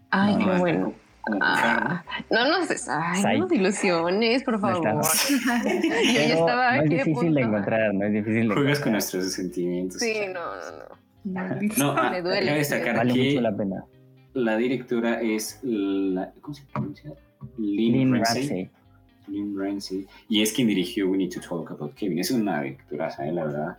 Ay, 0.09 0.33
No, 0.33 0.39
qué 0.39 0.45
No, 0.45 0.59
bueno. 0.59 0.93
Ah, 1.41 2.03
no 2.29 2.47
nos 2.49 2.67
des, 2.67 2.87
ay, 2.89 3.37
no 3.37 3.43
nos 3.45 3.51
ilusiones, 3.53 4.43
por 4.43 4.55
No 4.55 4.59
favor. 4.59 4.83
Yo 5.63 6.13
ya 6.13 6.23
estaba 6.35 6.75
no 6.77 6.83
es 6.83 6.89
difícil 6.89 7.13
de 7.13 7.13
punto. 7.13 7.39
encontrar, 7.39 7.93
no 7.93 8.05
es 8.05 8.13
difícil 8.13 8.49
de 8.49 8.55
Juegas 8.55 8.79
con 8.81 8.91
nuestros 8.91 9.31
sentimientos. 9.31 9.99
Sí, 10.01 10.13
no, 10.33 10.41
no, 10.43 11.51
no. 11.59 11.71
No, 11.77 11.91
ah, 11.97 12.09
Me 12.11 12.21
duele. 12.21 12.45
cabe 12.47 12.57
destacar 12.57 12.97
Vale 12.97 13.13
que 13.13 13.23
mucho 13.29 13.41
la 13.41 13.55
pena. 13.55 13.85
la 14.33 14.57
directora 14.57 15.21
es 15.21 15.59
la, 15.63 16.33
¿cómo 16.41 16.53
se 16.53 16.63
pronuncia? 16.65 17.11
Lynn, 17.57 17.93
Lynn 17.93 18.13
Ramsey. 18.15 18.41
Ramsey. 18.41 18.69
Lynn 19.27 19.57
Ramsey. 19.57 20.07
Y 20.27 20.41
es 20.41 20.51
quien 20.51 20.67
dirigió 20.67 21.09
We 21.09 21.17
Need 21.17 21.31
to 21.35 21.39
Talk 21.39 21.71
About 21.71 21.93
Kevin. 21.95 22.19
Es 22.19 22.31
una 22.31 22.61
directora, 22.61 23.09
¿sabes? 23.09 23.33
La 23.33 23.45
verdad. 23.45 23.77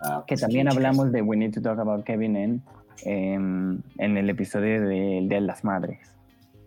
Ah, 0.00 0.22
Que 0.26 0.34
pues, 0.34 0.40
también 0.42 0.66
chicas. 0.66 0.76
hablamos 0.76 1.10
de 1.12 1.22
We 1.22 1.36
Need 1.38 1.52
to 1.54 1.62
Talk 1.62 1.78
About 1.78 2.04
Kevin 2.04 2.36
en, 2.36 2.62
em, 3.06 3.80
en 3.96 4.16
el 4.18 4.28
episodio 4.28 4.82
del 4.86 5.28
Día 5.30 5.40
de 5.40 5.46
las 5.46 5.64
Madres. 5.64 5.98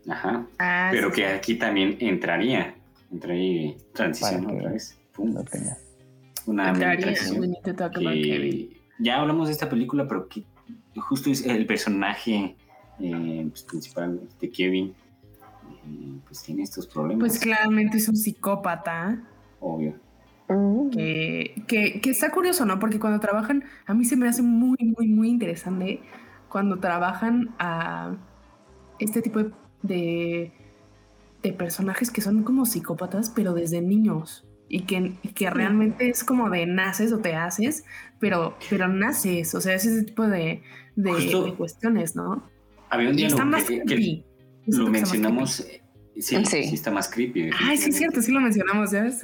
Ajá. 0.09 0.45
Ah, 0.59 0.89
Pero 0.91 1.09
sí, 1.09 1.15
que 1.15 1.27
sí. 1.27 1.33
aquí 1.33 1.55
también 1.55 1.97
entraría. 1.99 2.75
Entraría 3.11 3.75
transición 3.93 4.45
otra 4.45 4.71
vez. 4.71 4.97
Pum. 5.13 5.33
Lo 5.33 5.43
tenía. 5.43 5.77
Una 6.45 6.73
transición. 6.73 7.39
we 7.39 7.47
need 7.47 7.61
to 7.63 7.73
talk 7.73 7.95
about 7.95 8.13
Kevin. 8.13 8.69
que 8.69 8.81
ya 8.99 9.19
hablamos 9.19 9.47
de 9.47 9.53
esta 9.53 9.69
película, 9.69 10.07
pero 10.07 10.27
que 10.27 10.43
justo 10.95 11.29
es 11.29 11.45
el 11.45 11.65
personaje 11.65 12.55
eh, 12.99 13.47
pues, 13.49 13.63
principal 13.63 14.21
de 14.39 14.49
Kevin, 14.51 14.93
eh, 15.85 16.19
pues 16.25 16.43
tiene 16.43 16.63
estos 16.63 16.87
problemas, 16.87 17.19
Pues 17.19 17.39
claramente 17.39 17.97
es 17.97 18.07
un 18.07 18.15
psicópata 18.15 19.21
obvio. 19.59 19.95
Mm. 20.47 20.89
que, 20.91 21.63
que, 21.67 21.99
que 21.99 22.09
está 22.11 22.31
curioso, 22.31 22.65
¿no? 22.65 22.79
Porque 22.79 22.99
cuando 22.99 23.19
trabajan, 23.19 23.63
a 23.85 23.93
mí 23.93 24.05
se 24.05 24.15
me 24.15 24.27
hace 24.27 24.41
muy, 24.41 24.77
muy, 24.95 25.07
muy 25.07 25.29
interesante 25.29 26.01
cuando 26.47 26.79
trabajan 26.79 27.53
a 27.59 28.15
este 28.99 29.21
tipo 29.21 29.39
de, 29.39 29.51
de, 29.87 30.51
de 31.43 31.53
personajes 31.53 32.11
que 32.11 32.21
son 32.21 32.43
como 32.43 32.65
psicópatas, 32.65 33.29
pero 33.29 33.53
desde 33.53 33.81
niños. 33.81 34.45
Y 34.67 34.81
que, 34.81 35.13
y 35.21 35.27
que 35.29 35.49
realmente 35.51 36.09
es 36.09 36.23
como 36.23 36.49
de 36.49 36.65
naces 36.65 37.13
o 37.13 37.19
te 37.19 37.35
haces, 37.35 37.85
pero, 38.19 38.57
pero 38.69 38.87
naces. 38.87 39.53
O 39.53 39.61
sea, 39.61 39.75
es 39.75 39.85
ese 39.85 40.03
tipo 40.03 40.27
de, 40.27 40.63
de, 40.95 41.11
Justo. 41.11 41.43
de 41.45 41.53
cuestiones, 41.53 42.15
¿no? 42.15 42.43
Había 42.89 43.09
un 43.09 43.19
está 43.19 43.43
diálogo 43.43 43.51
más 43.51 43.63
que, 43.65 43.77
lo 43.77 43.85
que 43.85 44.23
está 44.65 44.81
más 44.83 44.91
mencionamos, 44.91 45.59
eh, 45.61 45.81
sí, 46.15 46.35
Sí. 46.45 46.63
sí. 46.63 46.73
está 46.75 46.89
más 46.91 47.09
creepy. 47.09 47.51
Ay, 47.63 47.77
sí, 47.77 47.89
es 47.91 47.95
cierto, 47.97 48.21
sí 48.23 48.31
lo 48.31 48.41
mencionamos, 48.41 48.89
¿ya 48.91 49.03
ves? 49.03 49.21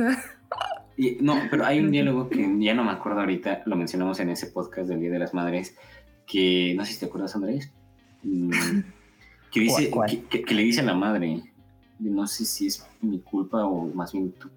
Y- 0.97 1.17
no, 1.21 1.35
pero 1.49 1.65
hay 1.65 1.79
un 1.79 1.89
diálogo 1.89 2.29
que 2.29 2.37
ya 2.59 2.75
no 2.75 2.83
me 2.83 2.91
acuerdo 2.91 3.21
ahorita, 3.21 3.63
lo 3.65 3.75
mencionamos 3.75 4.19
en 4.19 4.29
ese 4.29 4.47
podcast 4.47 4.89
del 4.89 4.99
Día 4.99 5.09
de 5.09 5.19
las 5.19 5.33
Madres, 5.33 5.75
que 6.27 6.75
no 6.77 6.85
sé 6.85 6.93
si 6.93 6.99
te 6.99 7.05
acuerdas, 7.07 7.35
Andrés, 7.35 7.73
Mm, 8.23 8.51
que, 9.51 9.59
dice, 9.59 9.89
¿Cuál, 9.89 10.09
cuál? 10.11 10.43
Que, 10.45 10.55
le 10.55 10.63
dice 10.63 10.81
a 10.81 10.83
la 10.83 10.93
madre, 10.93 11.41
no 11.99 12.25
sé 12.27 12.45
si 12.45 12.67
es 12.67 12.87
mi 13.01 13.19
culpa 13.19 13.65
o 13.65 13.85
más 13.93 14.13
bien 14.13 14.31
tu 14.33 14.49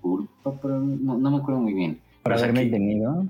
culpa, 0.00 0.52
pero 0.60 0.78
no, 0.78 1.16
no 1.18 1.30
me 1.30 1.36
acuerdo 1.38 1.60
muy 1.60 1.72
bien. 1.74 1.98
Por 2.22 2.32
O 2.32 2.36
sea, 2.36 2.44
haberme 2.46 2.66
que- 2.66 2.70
tenido. 2.72 3.26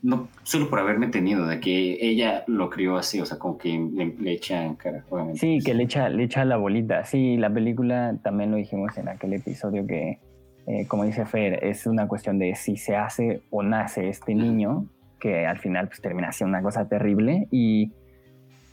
No, 0.00 0.28
solo 0.44 0.70
por 0.70 0.78
haberme 0.78 1.08
tenido, 1.08 1.44
de 1.48 1.58
que 1.58 1.98
ella 2.00 2.44
lo 2.46 2.70
crió 2.70 2.96
así, 2.96 3.20
o 3.20 3.26
sea, 3.26 3.36
como 3.36 3.58
que 3.58 3.70
le, 3.92 4.14
le 4.20 4.32
echa 4.32 4.64
en 4.64 4.76
cara, 4.76 5.04
obviamente. 5.10 5.40
Sí, 5.40 5.58
que 5.64 5.74
le 5.74 5.82
echa, 5.84 6.08
le 6.08 6.22
echa 6.22 6.44
la 6.44 6.56
bolita. 6.56 7.04
Sí, 7.04 7.36
la 7.36 7.52
película 7.52 8.16
también 8.22 8.52
lo 8.52 8.58
dijimos 8.58 8.96
en 8.96 9.08
aquel 9.08 9.32
episodio 9.32 9.84
que, 9.88 10.20
eh, 10.68 10.86
como 10.86 11.02
dice 11.02 11.26
Fer, 11.26 11.64
es 11.64 11.84
una 11.88 12.06
cuestión 12.06 12.38
de 12.38 12.54
si 12.54 12.76
se 12.76 12.94
hace 12.94 13.42
o 13.50 13.64
nace 13.64 14.08
este 14.08 14.36
niño, 14.36 14.86
que 15.18 15.46
al 15.46 15.58
final 15.58 15.88
pues, 15.88 16.00
termina 16.00 16.30
siendo 16.30 16.50
una 16.56 16.62
cosa 16.62 16.88
terrible. 16.88 17.48
Y, 17.50 17.90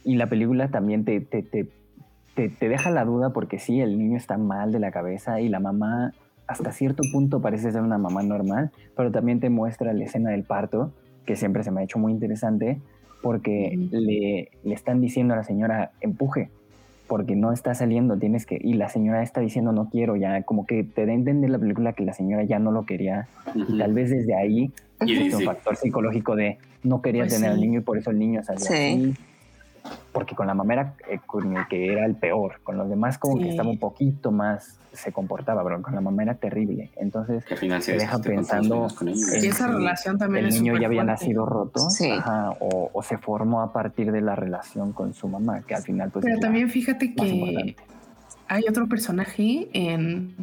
y 0.06 0.16
la 0.16 0.28
película 0.28 0.70
también 0.70 1.04
te, 1.04 1.20
te, 1.20 1.44
te, 1.44 1.68
te, 2.36 2.48
te 2.50 2.70
deja 2.70 2.90
la 2.92 3.04
duda 3.04 3.32
porque 3.32 3.60
sí, 3.60 3.82
el 3.82 3.98
niño 3.98 4.16
está 4.18 4.38
mal 4.38 4.72
de 4.72 4.80
la 4.80 4.92
cabeza 4.92 5.42
y 5.42 5.50
la 5.50 5.60
mamá 5.60 6.14
hasta 6.48 6.72
cierto 6.72 7.04
punto 7.12 7.42
parece 7.42 7.72
ser 7.72 7.82
una 7.82 7.98
mamá 7.98 8.22
normal, 8.24 8.72
pero 8.96 9.12
también 9.12 9.40
te 9.40 9.50
muestra 9.50 9.92
la 9.94 10.04
escena 10.04 10.30
del 10.30 10.44
parto, 10.44 10.92
que 11.26 11.36
siempre 11.36 11.64
se 11.64 11.72
me 11.72 11.82
ha 11.82 11.84
hecho 11.84 11.98
muy 12.00 12.12
interesante, 12.12 12.80
porque 13.24 13.76
le, 13.92 14.52
le 14.64 14.74
están 14.76 15.02
diciendo 15.02 15.34
a 15.34 15.38
la 15.38 15.44
señora, 15.44 15.90
empuje, 16.02 16.50
porque 17.08 17.36
no 17.36 17.52
está 17.52 17.74
saliendo, 17.74 18.18
tienes 18.18 18.46
que... 18.46 18.60
Y 18.62 18.74
la 18.74 18.90
señora 18.90 19.24
está 19.24 19.42
diciendo, 19.42 19.72
no 19.72 19.90
quiero, 19.90 20.16
ya 20.16 20.44
como 20.44 20.68
que 20.68 20.84
te 20.84 21.06
da 21.08 21.12
a 21.12 21.16
entender 21.16 21.50
la 21.50 21.58
película 21.58 21.94
que 21.94 22.04
la 22.06 22.14
señora 22.14 22.44
ya 22.44 22.60
no 22.60 22.72
lo 22.72 22.86
quería. 22.86 23.28
Y 23.56 23.78
tal 23.80 23.94
vez 23.94 24.12
desde 24.12 24.36
ahí 24.36 24.72
Y 25.06 25.14
es 25.28 25.34
un 25.34 25.42
factor 25.42 25.76
psicológico 25.76 26.36
de 26.36 26.58
no 26.84 27.02
quería 27.02 27.24
Pues 27.24 27.34
tener 27.36 27.50
al 27.52 27.56
sí. 27.58 27.62
niño 27.62 27.80
y 27.80 27.84
por 27.84 27.98
eso 27.98 28.12
el 28.12 28.20
niño 28.20 28.44
salió 28.44 28.62
Sí. 28.66 28.74
así. 28.74 29.14
Porque 30.12 30.36
con 30.36 30.48
la 30.48 30.54
mamá 30.54 30.74
era 30.74 30.94
eh, 31.10 31.20
con 31.26 31.56
el 31.58 31.68
que 31.68 31.92
era 31.92 32.06
el 32.06 32.16
peor, 32.16 32.60
con 32.64 32.78
los 32.78 32.90
demás 32.90 33.18
como 33.18 33.38
que 33.38 33.50
estaba 33.50 33.70
un 33.70 33.78
poquito 33.80 34.32
más, 34.32 34.78
se 34.94 35.12
comportaba, 35.12 35.64
pero 35.64 35.82
con 35.82 35.94
la 35.94 36.02
mamá 36.02 36.24
era 36.24 36.36
terrible. 36.36 36.92
Entonces 36.96 37.44
que 37.46 37.54
al 37.56 37.60
final 37.60 37.82
se 37.82 37.94
deja 37.98 38.18
pensando 38.20 38.88
con 38.98 39.10
ellos. 39.10 39.32
en 39.34 39.46
esa 39.46 39.68
relación 39.68 40.18
también 40.18 40.46
el 40.46 40.52
es 40.54 40.62
niño 40.62 40.78
ya 40.80 40.88
había 40.88 41.04
fuerte. 41.04 41.26
nacido 41.26 41.46
roto 41.46 41.90
Sí. 41.90 42.10
ajá, 42.12 42.52
o, 42.60 42.90
o 42.94 43.04
se 43.04 43.18
formó 43.18 43.62
a 43.62 43.74
partir 43.74 44.12
de 44.12 44.22
la 44.22 44.36
relación 44.36 44.94
con 44.94 45.14
su 45.14 45.28
mamá, 45.28 45.62
que 45.68 45.76
al 45.76 45.84
final 45.84 46.12
pues 46.12 46.24
Pero 46.26 46.40
también 46.40 46.70
fíjate 46.70 47.14
que 47.14 47.28
importante. 47.28 47.76
hay 48.48 48.64
otro 48.70 48.88
personaje 48.88 49.68
en, 49.74 50.34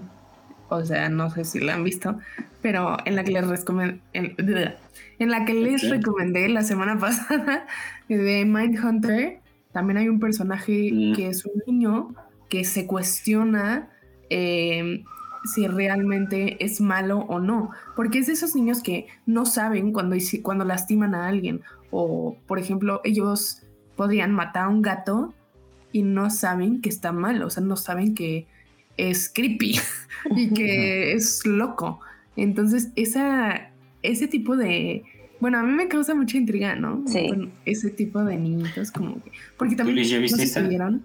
o 0.68 0.84
sea, 0.84 1.08
no 1.08 1.30
sé 1.30 1.44
si 1.44 1.60
la 1.60 1.74
han 1.74 1.84
visto, 1.84 2.16
pero 2.60 2.96
en 3.06 3.16
la 3.16 3.24
que 3.24 3.32
les 3.32 3.46
recomendé, 3.48 4.00
en, 4.12 4.34
en 5.18 5.30
la 5.30 5.44
que 5.46 5.54
les 5.54 5.88
recomendé 5.88 6.48
la 6.48 6.62
semana 6.62 6.98
pasada 7.00 7.66
de 8.08 8.44
Mindhunter, 8.44 9.40
también 9.72 9.96
hay 9.98 10.08
un 10.08 10.20
personaje 10.20 10.90
Mm. 10.92 11.14
que 11.14 11.28
es 11.28 11.44
un 11.44 11.62
niño 11.66 12.14
que 12.48 12.64
se 12.64 12.86
cuestiona 12.86 13.88
eh, 14.30 15.02
si 15.44 15.66
realmente 15.66 16.64
es 16.64 16.80
malo 16.80 17.20
o 17.20 17.40
no, 17.40 17.70
porque 17.96 18.18
es 18.18 18.26
de 18.26 18.34
esos 18.34 18.54
niños 18.54 18.82
que 18.82 19.06
no 19.26 19.44
saben 19.44 19.92
cuando, 19.92 20.16
cuando 20.42 20.64
lastiman 20.64 21.14
a 21.14 21.28
alguien, 21.28 21.62
o 21.90 22.36
por 22.46 22.58
ejemplo, 22.58 23.00
ellos 23.04 23.62
podrían 23.96 24.32
matar 24.32 24.64
a 24.64 24.68
un 24.68 24.82
gato 24.82 25.34
y 25.90 26.02
no 26.02 26.30
saben 26.30 26.80
que 26.80 26.88
está 26.88 27.12
mal, 27.12 27.42
o 27.42 27.50
sea, 27.50 27.62
no 27.62 27.76
saben 27.76 28.14
que 28.14 28.46
es 28.96 29.30
creepy 29.32 29.78
y 30.36 30.50
que 30.54 31.12
es 31.12 31.44
loco. 31.44 32.00
Entonces, 32.36 32.90
esa, 32.96 33.70
ese 34.02 34.28
tipo 34.28 34.56
de... 34.56 35.04
Bueno, 35.42 35.58
a 35.58 35.64
mí 35.64 35.72
me 35.72 35.88
causa 35.88 36.14
mucha 36.14 36.36
intriga, 36.36 36.76
¿no? 36.76 37.02
Sí. 37.04 37.28
Con 37.28 37.50
ese 37.64 37.90
tipo 37.90 38.22
de 38.22 38.36
niñitos, 38.36 38.92
como 38.92 39.20
que... 39.20 39.32
Porque 39.56 39.74
también... 39.74 39.96
Luis, 39.96 40.08
¿ya 40.08 40.18
viste 40.18 40.36
no 40.36 40.38
sé 40.38 40.44
esta? 40.44 40.60
si 40.60 40.68
vieron. 40.68 41.02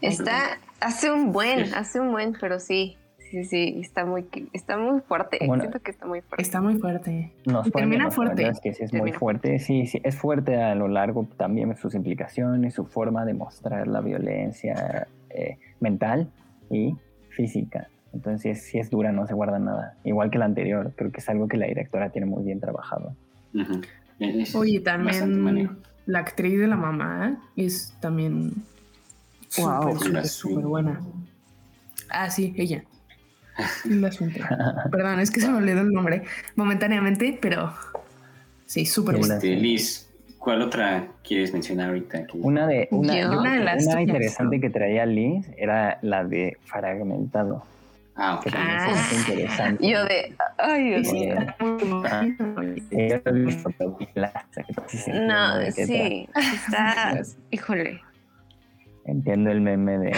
Está, 0.00 0.58
hace 0.80 1.12
un 1.12 1.30
buen, 1.30 1.72
hace 1.72 2.00
un 2.00 2.10
buen, 2.10 2.36
pero 2.40 2.58
sí, 2.58 2.96
Sí, 3.30 3.44
sí, 3.44 3.80
está 3.80 4.04
muy, 4.04 4.26
está 4.52 4.76
muy 4.76 5.00
fuerte. 5.02 5.38
Bueno, 5.46 5.62
Siento 5.62 5.80
que 5.80 5.92
está 5.92 6.04
muy 6.04 6.20
fuerte. 6.20 6.42
Está 6.42 6.60
muy 6.60 6.78
fuerte. 6.78 7.32
Nos 7.44 7.68
Y 7.68 7.70
pueden 7.70 7.90
termina 7.90 8.10
fuerte. 8.10 8.42
¿verdad? 8.42 8.60
que 8.60 8.74
sí 8.74 8.82
es 8.82 8.92
muy 8.92 9.12
fuerte, 9.12 9.60
sí, 9.60 9.86
sí, 9.86 10.00
es 10.02 10.16
fuerte 10.16 10.60
a 10.60 10.74
lo 10.74 10.88
largo 10.88 11.28
también 11.36 11.76
sus 11.76 11.94
implicaciones, 11.94 12.74
su 12.74 12.86
forma 12.86 13.24
de 13.24 13.34
mostrar 13.34 13.86
la 13.86 14.00
violencia 14.00 15.06
eh, 15.30 15.58
mental 15.78 16.28
y 16.70 16.96
física. 17.30 17.88
Entonces, 18.12 18.64
sí 18.64 18.78
es 18.78 18.90
dura, 18.90 19.12
no 19.12 19.28
se 19.28 19.34
guarda 19.34 19.60
nada. 19.60 19.96
Igual 20.02 20.30
que 20.30 20.38
la 20.38 20.46
anterior, 20.46 20.92
creo 20.96 21.12
que 21.12 21.20
es 21.20 21.28
algo 21.28 21.46
que 21.46 21.56
la 21.56 21.66
directora 21.66 22.10
tiene 22.10 22.26
muy 22.26 22.42
bien 22.42 22.58
trabajado. 22.58 23.14
Es 24.18 24.54
Oye, 24.54 24.80
también 24.80 25.78
la 26.06 26.18
actriz 26.20 26.58
de 26.58 26.66
la 26.66 26.76
mamá 26.76 27.38
es 27.56 27.94
también 28.00 28.52
Wow. 29.58 29.96
súper, 29.98 30.12
La 30.12 30.24
súper, 30.24 30.64
buena. 30.64 31.00
Ah, 32.10 32.30
sí, 32.30 32.52
ella. 32.56 32.84
La. 33.84 34.10
Perdón, 34.90 35.20
es 35.20 35.30
que 35.30 35.40
se 35.40 35.48
me 35.48 35.56
olvidó 35.56 35.80
el 35.80 35.90
nombre 35.90 36.22
momentáneamente, 36.56 37.38
pero 37.40 37.72
sí, 38.66 38.84
súper 38.84 39.16
buena. 39.16 39.34
Este, 39.36 39.56
Liz, 39.56 40.08
¿cuál 40.38 40.62
otra 40.62 41.08
quieres 41.26 41.52
mencionar 41.52 41.88
ahorita? 41.88 42.26
Una 42.34 42.66
de 42.66 42.88
una, 42.90 43.20
Yo- 43.20 43.40
Una 43.40 43.54
de 43.54 43.64
las 43.64 43.86
una 43.86 44.02
interesante 44.02 44.60
que 44.60 44.68
traía 44.68 45.06
Liz 45.06 45.46
era 45.56 45.98
la 46.02 46.24
de 46.24 46.58
fragmentado, 46.64 47.64
Ah, 48.16 48.40
que 48.42 48.48
ok. 48.48 48.54
también 48.56 48.78
Ah. 48.80 48.90
es 49.12 49.18
interesante. 49.18 49.88
Yo 49.88 50.04
de, 50.04 50.34
ay, 50.58 50.84
Dios 50.90 51.08
Sí. 51.08 51.12
mío. 51.26 51.36
Ah, 52.10 52.26
No, 55.06 55.70
sí, 55.72 56.28
está, 56.54 57.20
híjole. 57.50 58.00
Entiendo 59.04 59.50
el 59.50 59.60
meme 59.60 59.98
de 59.98 60.12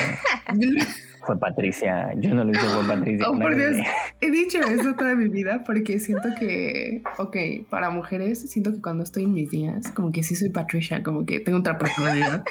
fue 1.26 1.38
Patricia, 1.38 2.11
yo 2.16 2.32
no 2.34 2.42
lo 2.44 2.53
hice 2.53 2.61
fue 2.61 2.86
Patricia. 2.86 3.28
Oh, 3.28 3.38
por 3.38 3.55
Dios. 3.55 3.76
He 4.22 4.30
dicho 4.30 4.61
eso 4.62 4.94
toda 4.94 5.14
mi 5.14 5.28
vida 5.28 5.62
porque 5.66 5.99
siento 5.99 6.28
que, 6.38 7.03
ok, 7.18 7.36
para 7.68 7.90
mujeres, 7.90 8.51
siento 8.51 8.72
que 8.72 8.80
cuando 8.80 9.05
estoy 9.05 9.24
en 9.24 9.34
mis 9.34 9.51
días, 9.51 9.90
como 9.92 10.11
que 10.11 10.22
sí 10.22 10.34
soy 10.36 10.49
Patricia, 10.49 11.03
como 11.03 11.26
que 11.26 11.40
tengo 11.40 11.59
otra 11.59 11.76
personalidad. 11.76 12.44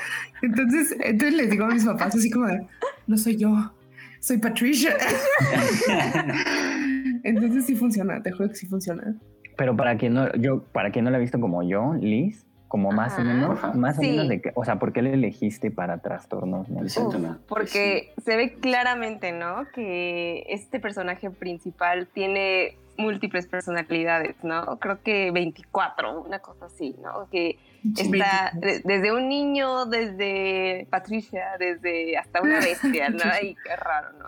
Entonces, 0.43 0.95
entonces 0.99 1.33
les 1.33 1.49
digo 1.49 1.65
a 1.65 1.69
mis 1.69 1.85
papás 1.85 2.13
así 2.15 2.29
como 2.29 2.45
de, 2.45 2.67
no 3.07 3.17
soy 3.17 3.37
yo, 3.37 3.73
soy 4.20 4.38
Patricia. 4.38 4.95
Entonces 7.24 7.65
sí 7.65 7.76
funciona, 7.76 8.22
te 8.22 8.32
juro 8.32 8.49
que 8.49 8.55
sí 8.55 8.68
funciona. 8.68 9.15
Pero 9.57 9.76
para 9.76 9.97
quien 9.97 10.13
no, 10.13 10.32
yo, 10.36 10.63
para 10.63 10.91
quien 10.91 11.05
no 11.05 11.11
la 11.11 11.18
ha 11.18 11.20
visto 11.20 11.39
como 11.39 11.63
yo, 11.63 11.93
Liz, 11.99 12.46
como 12.68 12.91
más 12.91 13.13
o 13.13 13.22
Ajá. 13.22 13.24
menos, 13.24 13.57
Ajá. 13.57 13.74
más 13.74 13.97
o 13.97 14.01
Sí. 14.01 14.09
menos 14.11 14.28
de 14.28 14.41
que, 14.41 14.51
o 14.55 14.65
sea, 14.65 14.78
¿por 14.78 14.91
qué 14.93 15.01
le 15.01 15.13
elegiste 15.13 15.72
para 15.72 15.99
trastornos 15.99 16.68
mentales? 16.70 16.97
Exacto, 16.97 17.20
no. 17.20 17.38
Porque 17.47 18.13
se 18.24 18.36
ve 18.36 18.53
claramente, 18.55 19.32
¿no? 19.32 19.65
Que 19.74 20.45
este 20.49 20.80
personaje 20.80 21.30
principal 21.30 22.07
tiene 22.07 22.78
múltiples 22.97 23.45
personalidades, 23.45 24.36
¿no? 24.43 24.80
Creo 24.80 25.01
que 25.03 25.30
24, 25.32 26.20
una 26.22 26.39
cosa 26.39 26.65
así, 26.65 26.95
¿no? 27.01 27.30
Que 27.30 27.57
está 27.95 28.51
de- 28.55 28.82
desde 28.84 29.13
un 29.13 29.30
niño, 29.30 29.86
desde 29.86 30.88
Patricia, 30.89 31.51
desde 31.59 32.18
hasta 32.18 32.41
una 32.41 32.59
bestia, 32.59 33.09
¿no? 33.09 33.18
Y 33.43 33.55
qué 33.63 33.76
raro, 33.76 34.09
¿no? 34.18 34.26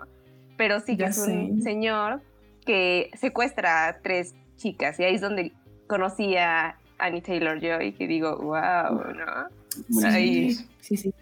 Pero 0.56 0.78
sí 0.80 0.96
que 0.96 1.02
Ya 1.02 1.08
es 1.08 1.18
un 1.18 1.56
sé. 1.56 1.62
señor 1.62 2.20
que 2.64 3.10
secuestra 3.18 3.88
a 3.88 3.98
tres 3.98 4.34
chicas 4.56 5.00
y 5.00 5.04
ahí 5.04 5.14
es 5.16 5.20
donde 5.20 5.52
conocí 5.88 6.36
a 6.36 6.76
Annie 7.00 7.22
Taylor 7.22 7.58
Joy, 7.60 7.92
que 7.92 8.06
digo, 8.06 8.36
wow, 8.36 9.12
¿no? 9.14 9.48
Buenísimo. 9.88 10.06
Ahí. 10.06 10.52
Sí, 10.80 10.96
sí. 10.96 11.14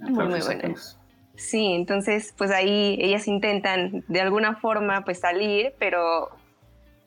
Muy, 0.00 0.26
muy 0.28 0.40
buena. 0.40 0.74
Sí, 1.36 1.72
entonces 1.72 2.34
pues 2.36 2.50
ahí 2.50 2.98
ellas 3.00 3.26
intentan 3.28 4.04
de 4.08 4.20
alguna 4.20 4.56
forma 4.56 5.04
pues 5.04 5.20
salir, 5.20 5.72
pero 5.78 6.28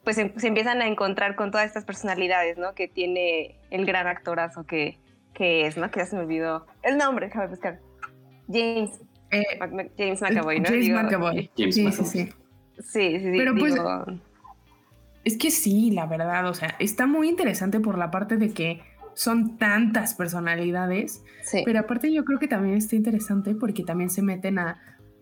pues 0.04 0.18
em- 0.18 0.34
se 0.38 0.48
empiezan 0.48 0.82
a 0.82 0.88
encontrar 0.88 1.36
con 1.36 1.52
todas 1.52 1.68
estas 1.68 1.86
personalidades, 1.86 2.58
¿no? 2.58 2.74
Que 2.74 2.88
tiene 2.88 3.56
el 3.70 3.86
gran 3.86 4.08
actorazo 4.08 4.66
que, 4.66 4.98
que 5.34 5.68
es, 5.68 5.78
¿no? 5.78 5.89
Que 5.91 6.00
ya 6.02 6.06
se 6.08 6.16
me 6.16 6.24
olvidó 6.24 6.66
el 6.82 6.98
nombre, 6.98 7.28
déjame 7.28 7.48
buscar. 7.48 7.80
James, 8.48 9.00
Eh, 9.32 9.44
Mac- 9.60 9.91
James 9.98 10.22
McAvoy, 10.22 10.60
¿no? 10.60 10.66
James 10.70 10.86
Digo, 10.86 11.00
McAvoy. 11.02 11.52
James 11.58 11.76
sí, 11.76 11.82
sí, 11.82 12.02
McAvoy. 12.02 12.06
sí. 12.10 12.34
Sí, 12.80 13.20
sí, 13.20 13.20
sí. 13.20 13.38
Pero, 13.38 13.56
pues, 13.56 13.74
digo, 13.76 14.06
Es 15.24 15.38
que 15.38 15.51
sí, 15.51 15.91
la 15.91 16.05
verdad, 16.05 16.47
o 16.49 16.53
sea, 16.53 16.76
está 16.80 17.07
muy 17.07 17.30
interesante 17.30 17.80
por 17.80 17.97
la 17.97 18.11
parte 18.11 18.38
de 18.38 18.51
que 18.51 18.82
son 19.15 19.57
tantas 19.57 20.15
personalidades, 20.15 21.24
sí. 21.43 21.61
pero 21.65 21.80
aparte 21.80 22.11
yo 22.11 22.26
creo 22.26 22.39
que 22.39 22.47
también 22.47 22.76
está 22.76 22.95
interesante 22.95 23.53
porque 23.55 23.84
también 23.84 24.09
se 24.09 24.21
meten 24.21 24.57
a, 24.59 24.80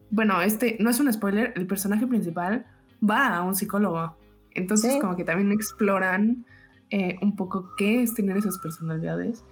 bueno, 0.10 0.42
este 0.42 0.78
no 0.80 0.90
es 0.90 1.00
un 1.00 1.12
spoiler, 1.12 1.54
el 1.56 1.68
personaje 1.68 2.08
principal 2.08 2.66
va 3.08 3.36
a 3.36 3.44
un 3.44 3.54
psicólogo, 3.56 4.16
entonces 4.54 4.94
Sí. 4.94 5.00
como 5.00 5.16
que 5.16 5.24
también 5.24 5.52
exploran 5.52 6.46
eh, 6.90 7.18
un 7.22 7.36
poco 7.36 7.72
qué 7.78 8.02
es 8.02 8.14
tener 8.14 8.38
esas 8.38 8.58
personalidades 8.60 9.44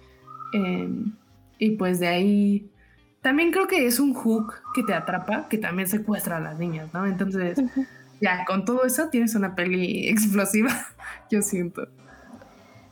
eh, 0.54 0.88
y 1.58 1.70
pues 1.72 2.00
de 2.00 2.08
ahí 2.08 2.70
también 3.22 3.50
creo 3.52 3.66
que 3.66 3.86
es 3.86 4.00
un 4.00 4.14
hook 4.14 4.54
que 4.74 4.82
te 4.82 4.94
atrapa, 4.94 5.48
que 5.48 5.58
también 5.58 5.86
secuestra 5.86 6.38
a 6.38 6.40
las 6.40 6.58
niñas, 6.58 6.88
¿no? 6.94 7.04
Entonces 7.06 7.58
ya 8.20 8.44
con 8.44 8.64
todo 8.64 8.84
eso 8.84 9.08
tienes 9.10 9.34
una 9.34 9.54
peli 9.54 10.08
explosiva, 10.08 10.70
yo 11.30 11.42
siento. 11.42 11.88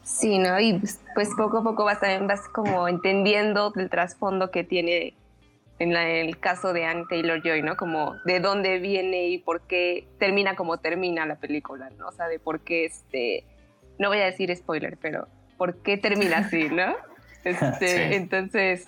Sí, 0.02 0.38
¿no? 0.38 0.58
Y 0.58 0.78
pues, 0.78 1.00
pues 1.14 1.28
poco 1.36 1.58
a 1.58 1.62
poco 1.62 1.84
vas, 1.84 2.00
también 2.00 2.26
vas 2.26 2.48
como 2.48 2.88
entendiendo 2.88 3.72
el 3.76 3.90
trasfondo 3.90 4.50
que 4.50 4.64
tiene 4.64 5.14
en 5.78 5.92
la- 5.92 6.08
el 6.08 6.38
caso 6.40 6.72
de 6.72 6.86
Anne 6.86 7.04
Taylor 7.08 7.40
Joy, 7.42 7.62
¿no? 7.62 7.76
Como 7.76 8.14
de 8.24 8.40
dónde 8.40 8.78
viene 8.78 9.28
y 9.28 9.38
por 9.38 9.60
qué 9.62 10.08
termina 10.18 10.56
como 10.56 10.78
termina 10.78 11.26
la 11.26 11.36
película, 11.36 11.90
¿no? 11.90 12.08
O 12.08 12.12
sea, 12.12 12.26
de 12.26 12.38
por 12.40 12.60
qué 12.60 12.86
este, 12.86 13.44
no 13.98 14.08
voy 14.08 14.18
a 14.18 14.24
decir 14.24 14.54
spoiler, 14.56 14.96
pero 15.00 15.28
por 15.56 15.76
qué 15.82 15.96
termina 15.98 16.38
así, 16.38 16.68
¿no? 16.68 16.94
Este, 17.44 18.08
Sí. 18.08 18.14
Entonces, 18.14 18.86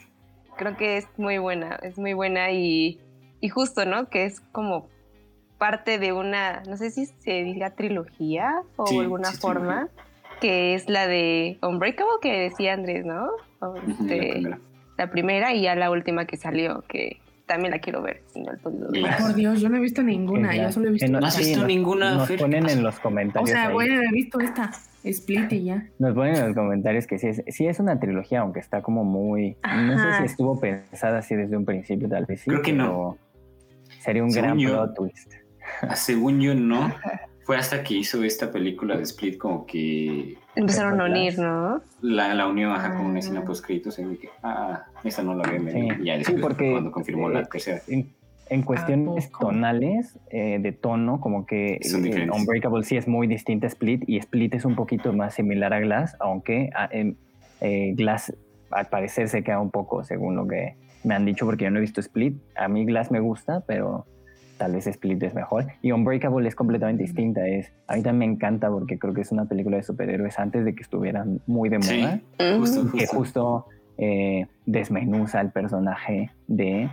creo 0.57 0.77
que 0.77 0.97
es 0.97 1.07
muy 1.17 1.39
buena, 1.39 1.79
es 1.83 1.97
muy 1.97 2.13
buena 2.15 2.51
y, 2.51 2.99
y 3.41 3.49
justo, 3.49 3.85
¿no? 3.85 4.09
Que 4.11 4.25
es 4.25 4.41
como 4.41 4.89
parte 5.61 5.99
de 5.99 6.13
una, 6.13 6.63
no 6.67 6.77
sé 6.77 6.91
si 6.91 7.05
se 7.07 7.45
diga 7.45 7.71
trilogía 7.71 8.63
o 8.77 8.87
Sí, 8.87 8.99
alguna 8.99 9.31
sí, 9.31 9.37
forma, 9.37 9.89
que 10.41 10.75
es 10.75 10.89
la 10.89 11.07
de 11.07 11.59
Unbreakable 11.63 12.15
que 12.23 12.33
decía 12.41 12.73
Andrés, 12.73 13.05
¿no? 13.05 13.29
O 13.61 13.75
la 13.75 13.81
este, 13.93 14.31
primera. 14.33 14.59
la 14.97 15.11
primera 15.11 15.55
y 15.55 15.63
ya 15.63 15.75
la 15.77 15.91
última 15.91 16.25
que 16.25 16.39
salió, 16.39 16.83
que 16.89 17.21
también 17.45 17.73
la 17.73 17.79
quiero 17.81 18.01
ver, 18.01 18.23
si 18.33 18.41
no. 18.41 18.53
Por 18.63 19.35
Dios, 19.35 19.61
yo 19.61 19.69
no 19.69 19.77
he 19.77 19.81
visto 19.81 20.03
ninguna, 20.03 20.57
yo 20.57 20.73
solo 20.73 20.89
he 20.89 20.93
visto 20.93 21.07
que 21.07 21.13
¿No 21.13 21.19
has 21.27 21.35
sí, 21.35 21.43
visto 21.45 21.59
nos- 21.59 21.69
ninguna, 21.69 22.15
Nos 22.15 22.31
ponen 22.33 22.69
en 22.71 22.83
los 22.83 22.97
O 22.99 23.03
comentarios. 23.03 23.51
sea, 23.51 23.67
ahí. 23.69 23.75
bueno, 23.75 24.01
he 24.01 24.13
visto 24.13 24.41
esta, 24.41 24.71
Split 25.05 25.53
y 25.53 25.65
ya. 25.65 25.85
Nos 25.99 26.15
ponen 26.15 26.37
en 26.37 26.47
los 26.47 26.55
comentarios 26.55 27.07
que 27.07 27.19
sí 27.19 27.27
es, 27.29 27.43
sí 27.49 27.67
es 27.67 27.81
una 27.81 28.01
trilogía, 28.01 28.41
aunque 28.41 28.61
está 28.61 28.81
como 28.83 29.05
muy. 29.05 29.57
No 29.63 29.99
sé 29.99 30.19
si 30.19 30.25
estuvo 30.25 30.59
pensada 30.59 31.19
así 31.19 31.35
desde 31.35 31.57
un 31.57 31.67
principio, 31.67 32.09
tal 32.09 32.25
vez 32.25 32.41
sí. 32.41 32.49
Creo 32.51 32.63
que 32.63 32.73
no. 32.73 33.17
pero 33.87 34.01
Sería 34.01 34.23
un 34.25 34.31
Según 34.31 34.47
gran 34.49 34.59
yo- 34.59 34.69
plot 34.71 34.95
twist. 34.95 35.33
Ah, 35.83 35.97
Según 35.97 36.41
yo, 36.41 36.55
no. 36.55 36.93
Fue 37.45 37.57
hasta 37.57 37.83
que 37.83 37.95
hizo 37.95 38.23
esta 38.23 38.53
película 38.53 38.97
de 38.97 39.03
Split 39.03 39.37
como 39.39 39.67
que 39.67 40.37
Empezaron 40.55 41.01
a 41.01 41.07
unir, 41.07 41.37
¿no? 41.39 41.81
la, 42.01 42.33
la 42.35 42.47
unió 42.47 42.73
ajá, 42.73 42.95
con 42.97 43.07
una 43.07 43.17
Ah. 43.17 43.19
escena 43.19 43.45
post 43.45 43.65
créditos 43.65 43.99
y 43.99 44.05
dije, 44.05 44.29
ah, 44.43 44.85
esa 45.03 45.23
no 45.25 45.35
la 45.35 45.45
había 45.49 45.59
Sí. 45.59 45.65
venir. 45.67 45.97
Y 46.01 46.05
ya 46.05 46.15
Sí, 46.15 46.19
después, 46.21 46.41
porque, 46.43 46.71
cuando 46.71 46.93
confirmó 46.93 47.29
la 47.29 47.41
eh, 47.41 47.47
tercera. 47.51 47.81
En, 47.89 48.09
en 48.51 48.63
cuestiones 48.63 49.31
tonales, 49.33 50.19
eh, 50.31 50.59
de 50.61 50.73
tono, 50.73 51.21
como 51.21 51.45
que 51.47 51.75
eh. 51.83 52.29
Unbreakable 52.33 52.85
sí 52.85 52.97
es 52.97 53.09
muy 53.09 53.27
distinta 53.27 53.67
a 53.67 53.69
Split 53.69 54.05
y 54.07 54.19
Split 54.19 54.55
es 54.55 54.65
un 54.65 54.77
poquito 54.77 55.13
más 55.13 55.35
similar 55.35 55.73
a 55.73 55.81
Glass, 55.81 56.17
aunque 56.21 56.71
ah, 56.77 56.89
em, 56.93 57.15
eh, 57.61 57.95
Glass 57.97 58.33
al 58.71 58.87
parecer 58.87 59.29
se 59.29 59.43
queda 59.43 59.59
un 59.61 59.71
poco 59.71 60.05
según 60.05 60.37
lo 60.37 60.47
que 60.47 60.77
me 61.03 61.15
han 61.15 61.25
dicho 61.25 61.47
porque 61.47 61.65
yo 61.65 61.71
no 61.73 61.79
he 61.79 61.81
visto 61.81 62.01
Split. 62.01 62.37
A 62.57 62.69
mí 62.69 62.85
Glass 62.85 63.11
me 63.11 63.19
gusta, 63.21 63.63
pero 63.67 64.07
tal 64.61 64.73
vez 64.73 64.87
Split 64.87 65.23
es 65.23 65.35
mejor. 65.35 65.69
Y 65.81 65.91
Unbreakable 65.91 66.47
es 66.47 66.55
completamente 66.55 67.03
distinta. 67.03 67.47
Es, 67.49 67.73
a 67.87 67.97
mí 67.97 68.03
también 68.03 68.19
me 68.31 68.35
encanta 68.37 68.69
porque 68.69 68.99
creo 68.99 69.15
que 69.15 69.23
es 69.23 69.33
una 69.33 69.47
película 69.47 69.79
de 69.79 69.83
superhéroes 69.83 70.39
antes 70.39 70.67
de 70.67 70.75
que 70.75 70.83
estuvieran 70.83 71.41
muy 71.47 71.71
de 71.71 71.79
moda 71.79 72.21
Sí, 72.39 72.45
Mm. 72.45 72.59
justo, 72.61 72.83
que 72.93 72.99
justo. 73.07 73.17
justo 73.17 73.67
eh, 73.97 74.47
desmenuza 74.67 75.41
el 75.41 75.51
personaje 75.51 76.31
de 76.47 76.91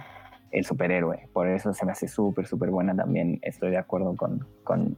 el 0.51 0.63
superhéroe. 0.65 1.27
Por 1.33 1.49
eso 1.49 1.73
se 1.73 1.85
me 1.85 1.91
hace 1.91 2.07
súper, 2.07 2.47
súper 2.47 2.69
buena 2.69 2.95
también. 2.95 3.37
Estoy 3.41 3.71
de 3.71 3.77
acuerdo 3.77 4.15
con, 4.15 4.45
con 4.63 4.97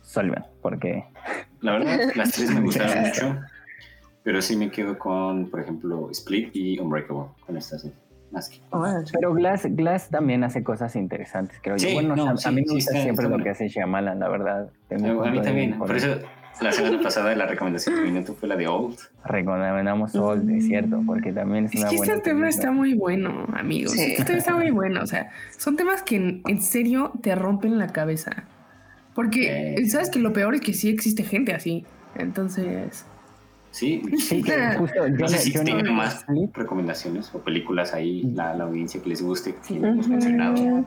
Sullivan, 0.00 0.46
porque 0.62 1.04
La 1.60 1.72
verdad, 1.72 1.98
las 2.14 2.32
tres 2.32 2.50
me 2.54 2.60
gustaron 2.62 3.02
mucho. 3.02 3.36
Pero 4.22 4.40
sí 4.40 4.56
me 4.56 4.70
quedo 4.70 4.98
con, 4.98 5.50
por 5.50 5.60
ejemplo, 5.60 6.10
Split 6.10 6.50
y 6.54 6.78
Unbreakable. 6.78 7.26
Con 7.46 7.56
estas 7.58 7.82
dos. 7.84 7.92
Más 8.30 8.48
que. 8.48 8.60
Pero 9.12 9.32
Glass, 9.34 9.66
Glass 9.70 10.10
también 10.10 10.42
hace 10.44 10.62
cosas 10.62 10.96
interesantes, 10.96 11.58
creo 11.62 11.78
Sí, 11.78 11.88
yo. 11.88 11.94
Bueno, 11.94 12.16
no, 12.16 12.26
a- 12.28 12.32
a, 12.32 12.36
sí, 12.36 12.48
mí 12.50 12.62
me 12.66 12.74
gusta 12.74 12.92
siempre 13.00 13.24
lo 13.24 13.30
bueno. 13.30 13.44
que 13.44 13.50
hace 13.50 13.68
Shyamalan, 13.68 14.18
la 14.18 14.28
verdad. 14.28 14.68
Tengo 14.88 15.24
A 15.24 15.30
mí 15.30 15.40
también. 15.40 15.78
Por 15.78 15.94
eso 15.96 16.18
La 16.60 16.72
semana 16.72 16.98
pasada 17.02 17.34
la 17.34 17.46
recomendación 17.46 17.96
de 17.96 18.00
minuto 18.02 18.34
fue 18.34 18.48
la 18.48 18.56
de 18.56 18.66
Old. 18.66 18.96
Recomendamos 19.26 20.14
Old, 20.16 20.48
es 20.50 20.66
cierto, 20.66 21.02
porque 21.06 21.30
también 21.32 21.66
es 21.66 21.74
Es 21.74 21.80
una 21.80 21.90
que 21.90 21.96
buena 21.98 22.12
este 22.14 22.24
tema 22.30 22.40
película. 22.40 22.48
está 22.48 22.72
muy 22.72 22.94
bueno, 22.94 23.46
amigos. 23.54 23.92
Sí. 23.92 24.00
Este 24.12 24.24
tema 24.24 24.38
está 24.38 24.54
muy 24.54 24.70
bueno. 24.70 25.02
O 25.02 25.06
sea, 25.06 25.30
son 25.58 25.76
temas 25.76 26.02
que 26.02 26.16
en, 26.16 26.42
en 26.46 26.62
serio 26.62 27.12
te 27.22 27.34
rompen 27.34 27.78
la 27.78 27.88
cabeza. 27.88 28.44
Porque. 29.14 29.76
¿sabes 29.88 30.10
que 30.10 30.18
Lo 30.18 30.32
peor 30.32 30.54
es 30.54 30.60
que 30.62 30.72
sí 30.72 30.88
existe 30.88 31.22
gente 31.24 31.52
así. 31.54 31.84
Entonces, 32.14 33.04
Sí, 33.76 34.00
Sí, 34.18 34.42
que 34.42 34.52
justo 34.78 35.06
yo, 35.06 35.16
no 35.18 35.28
sé 35.28 35.38
si 35.38 35.52
yo 35.52 35.60
no 35.60 35.64
tienen 35.66 35.84
vi 35.84 35.92
más 35.92 36.14
Split, 36.20 36.56
recomendaciones 36.56 37.34
o 37.34 37.40
películas 37.40 37.92
ahí, 37.92 38.22
la, 38.34 38.54
la 38.54 38.64
audiencia 38.64 39.02
que 39.02 39.08
les 39.10 39.20
guste, 39.22 39.54
que 39.54 39.62
Sí. 39.62 39.76
hemos 39.76 40.08
mencionado. 40.08 40.84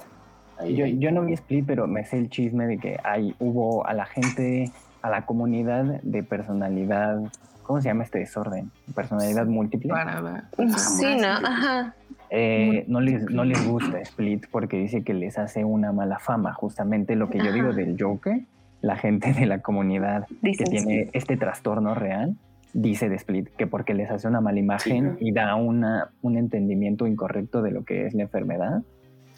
Ahí, 0.58 0.76
Yo, 0.76 0.86
ahí. 0.86 0.98
yo 0.98 1.12
no 1.12 1.24
vi 1.24 1.34
Split, 1.34 1.66
pero 1.68 1.86
me 1.88 2.04
sé 2.04 2.18
el 2.18 2.30
chisme 2.30 2.66
de 2.66 2.80
que 2.80 2.98
hay, 3.04 3.36
hubo 3.40 3.86
a 3.86 3.94
la 3.94 4.06
gente, 4.08 4.72
a 5.04 5.10
la 5.12 5.26
comunidad 5.28 6.02
de 6.02 6.24
personalidad, 6.24 7.20
¿cómo 7.62 7.80
se 7.80 7.90
llama 7.90 8.04
este 8.06 8.18
desorden? 8.20 8.72
Personalidad 8.96 9.46
múltiple. 9.46 9.90
para. 9.90 10.50
Sí, 10.78 11.16
¿no? 11.22 11.28
Ajá. 11.28 11.94
Eh, 12.32 12.86
no, 12.88 13.02
les, 13.02 13.24
no 13.30 13.44
les 13.44 13.68
gusta 13.68 14.00
Split 14.02 14.48
porque 14.52 14.78
dice 14.78 15.04
que 15.04 15.14
les 15.14 15.38
hace 15.38 15.64
una 15.64 15.92
mala 15.92 16.18
fama. 16.20 16.54
Justamente 16.54 17.16
lo 17.16 17.30
que 17.30 17.38
yo 17.38 17.52
digo 17.52 17.68
Ajá. 17.70 17.78
del 17.78 17.96
Joker, 18.00 18.42
la 18.82 18.96
gente 18.98 19.34
de 19.34 19.46
la 19.46 19.60
comunidad 19.62 20.26
que 20.28 20.36
Dicen 20.50 20.68
tiene 20.70 21.10
este 21.14 21.38
trastorno 21.38 21.94
real 21.96 22.36
dice 22.74 23.10
de 23.10 23.16
Split 23.16 23.50
que 23.58 23.66
porque 23.68 23.94
les 23.94 24.10
hace 24.12 24.28
una 24.28 24.42
mala 24.42 24.60
imagen 24.60 25.16
Sí. 25.20 25.26
y 25.28 25.32
da 25.32 25.56
una, 25.56 26.12
un 26.22 26.38
entendimiento 26.38 27.08
incorrecto 27.08 27.62
de 27.62 27.72
lo 27.72 27.84
que 27.84 28.06
es 28.06 28.14
la 28.14 28.24
enfermedad 28.24 28.84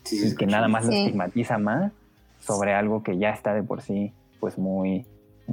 Sí, 0.03 0.29
y 0.31 0.35
que 0.35 0.47
nada 0.47 0.67
más 0.67 0.85
lo 0.85 0.91
Sí. 0.91 0.97
estigmatiza 0.99 1.57
más 1.57 1.91
sobre 2.39 2.73
algo 2.73 3.03
que 3.03 3.17
ya 3.17 3.29
está 3.29 3.53
de 3.53 3.63
por 3.63 3.81
sí 3.81 4.11
pues 4.39 4.57
muy 4.57 5.05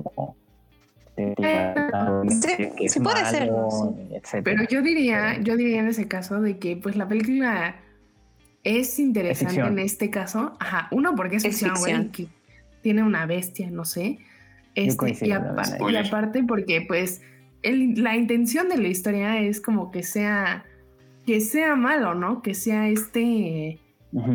como, 0.02 0.34
que 1.16 1.34
sí 2.88 3.00
puede 3.00 3.24
ser, 3.26 3.50
malo, 3.50 3.68
sí. 3.70 4.14
etcétera. 4.14 4.42
Pero 4.44 4.64
yo 4.68 4.82
diría, 4.82 5.30
Pero- 5.32 5.42
yo 5.44 5.56
diría 5.56 5.80
en 5.80 5.88
ese 5.88 6.09
caso 6.09 6.40
de 6.40 6.59
que 6.59 6.76
pues 6.76 6.96
la 6.96 7.09
película 7.09 7.76
es 8.64 8.98
interesante 8.98 9.60
en 9.60 9.78
este 9.78 10.10
caso. 10.10 10.56
Ajá, 10.60 10.88
uno 10.92 11.14
porque 11.14 11.36
es, 11.36 11.42
ficción, 11.42 12.10
que 12.10 12.28
tiene 12.82 13.02
una 13.02 13.26
bestia, 13.26 13.70
no 13.70 13.84
sé. 13.84 14.18
Este, 14.74 15.26
y, 15.26 15.32
aparte 15.32 16.44
porque 16.44 16.84
pues 16.86 17.22
el- 17.62 18.02
la 18.02 18.16
intención 18.16 18.68
de 18.68 18.78
la 18.78 18.89
historia 18.89 19.40
es 19.40 19.60
como 19.60 19.90
que 19.90 20.02
sea 20.02 20.64
que 21.26 21.40
sea 21.43 21.76
malo, 21.76 22.14
¿no? 22.14 22.40
Que 22.40 22.55
sea 22.55 22.89
este 22.89 23.78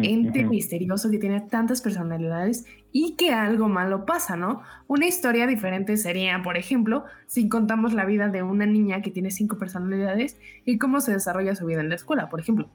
ente 0.04 0.44
misterioso 0.44 1.10
que 1.10 1.18
tiene 1.18 1.42
tantas 1.42 1.82
personalidades 1.82 2.66
y 2.92 3.16
que 3.16 3.32
algo 3.34 3.68
malo 3.70 4.06
pasa, 4.06 4.36
¿no? 4.36 4.62
Una 4.86 5.08
historia 5.08 5.48
diferente 5.48 5.98
sería, 5.98 6.44
por 6.44 6.58
ejemplo, 6.58 7.06
si 7.26 7.50
contamos 7.50 7.94
la 7.94 8.06
vida 8.06 8.28
de 8.30 8.44
una 8.44 8.68
niña 8.68 9.02
que 9.02 9.10
tiene 9.10 9.32
cinco 9.32 9.58
personalidades 9.58 10.38
y 10.64 10.78
cómo 10.78 11.02
se 11.02 11.14
desarrolla 11.14 11.56
su 11.56 11.66
vida 11.66 11.82
en 11.82 11.90
la 11.90 11.96
escuela, 11.96 12.30
por 12.30 12.40
ejemplo. 12.40 12.70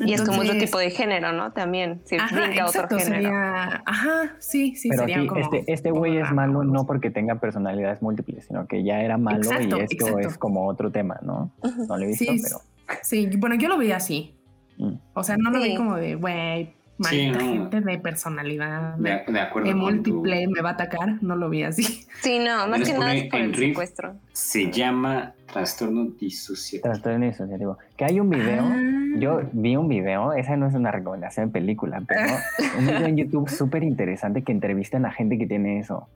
Y 0.00 0.14
es 0.14 0.22
como 0.22 0.40
otro 0.40 0.56
tipo 0.58 0.78
de 0.78 0.90
género, 0.90 1.32
¿no? 1.32 1.52
También. 1.52 2.00
Se 2.04 2.16
Ajá, 2.16 2.34
brinca 2.34 2.66
otro 2.66 2.88
género. 2.88 3.04
sería, 3.04 3.82
ajá, 3.86 4.36
sí, 4.38 4.74
sí, 4.74 4.88
Pero 4.88 5.00
sería 5.02 5.18
aquí 5.18 5.26
como 5.26 5.40
este, 5.40 5.64
este 5.72 5.90
güey 5.90 6.16
es 6.16 6.32
malo 6.32 6.64
no 6.64 6.86
porque 6.86 7.10
tenga 7.10 7.36
personalidades 7.36 8.00
múltiples, 8.02 8.46
sino 8.46 8.66
que 8.66 8.82
ya 8.84 9.00
era 9.02 9.18
malo 9.18 9.38
Exacto, 9.42 9.76
y 9.78 9.80
esto 9.80 10.06
exacto. 10.06 10.18
es 10.28 10.38
como 10.38 10.66
otro 10.66 10.90
tema, 10.90 11.18
¿no? 11.22 11.52
No 11.88 11.96
lo 11.98 12.04
he 12.04 12.06
visto, 12.08 12.24
Sí, 12.24 12.40
pero... 12.42 12.56
Sí, 13.02 13.30
bueno, 13.38 13.54
yo 13.56 13.68
lo 13.68 13.78
vi 13.78 13.92
así. 13.92 14.34
mm. 14.78 14.94
O 15.14 15.22
sea, 15.22 15.36
no 15.36 15.50
lo 15.50 15.60
Sí. 15.62 15.68
vi 15.70 15.76
como 15.76 15.96
de, 15.96 16.14
güey, 16.16 16.74
Sí, 17.10 17.30
no. 17.30 17.38
gente 17.40 17.80
de 17.80 17.98
personalidad, 17.98 18.94
De, 18.96 19.22
de, 19.32 19.40
acuerdo 19.40 19.68
de 19.68 19.72
con 19.74 19.80
tu- 20.02 20.12
múltiple, 20.14 20.46
me 20.48 20.60
va 20.60 20.70
a 20.70 20.72
atacar. 20.72 21.22
No 21.22 21.36
lo 21.36 21.48
vi 21.50 21.62
así. 21.62 21.82
Sí, 22.22 22.38
no, 22.38 22.66
más 22.68 22.82
que 22.82 22.92
nada 22.92 23.14
es 23.14 23.24
por 23.30 23.40
en 23.40 23.46
el 23.46 23.52
riff. 23.54 23.68
secuestro. 23.70 24.14
Se 24.32 24.70
llama 24.70 25.32
trastorno 25.52 26.04
disociativo. 26.18 26.82
Trastorno 26.92 27.26
disociativo. 27.26 27.78
Que 27.96 28.04
hay 28.04 28.20
un 28.20 28.30
video, 28.30 28.62
Ah. 28.64 28.80
yo 29.18 29.40
vi 29.52 29.76
un 29.76 29.88
video, 29.88 30.32
esa 30.32 30.56
no 30.56 30.66
es 30.66 30.74
una 30.74 30.90
recomendación 30.90 31.46
de 31.46 31.52
película, 31.52 32.02
pero 32.06 32.20
un 32.78 32.86
video 32.86 33.06
en 33.06 33.16
YouTube 33.16 33.48
súper 33.50 33.82
interesante 33.82 34.42
que 34.42 34.52
entrevistan 34.52 35.04
a 35.04 35.12
gente 35.12 35.36
que 35.38 35.46
tiene 35.46 35.78
eso. 35.80 36.08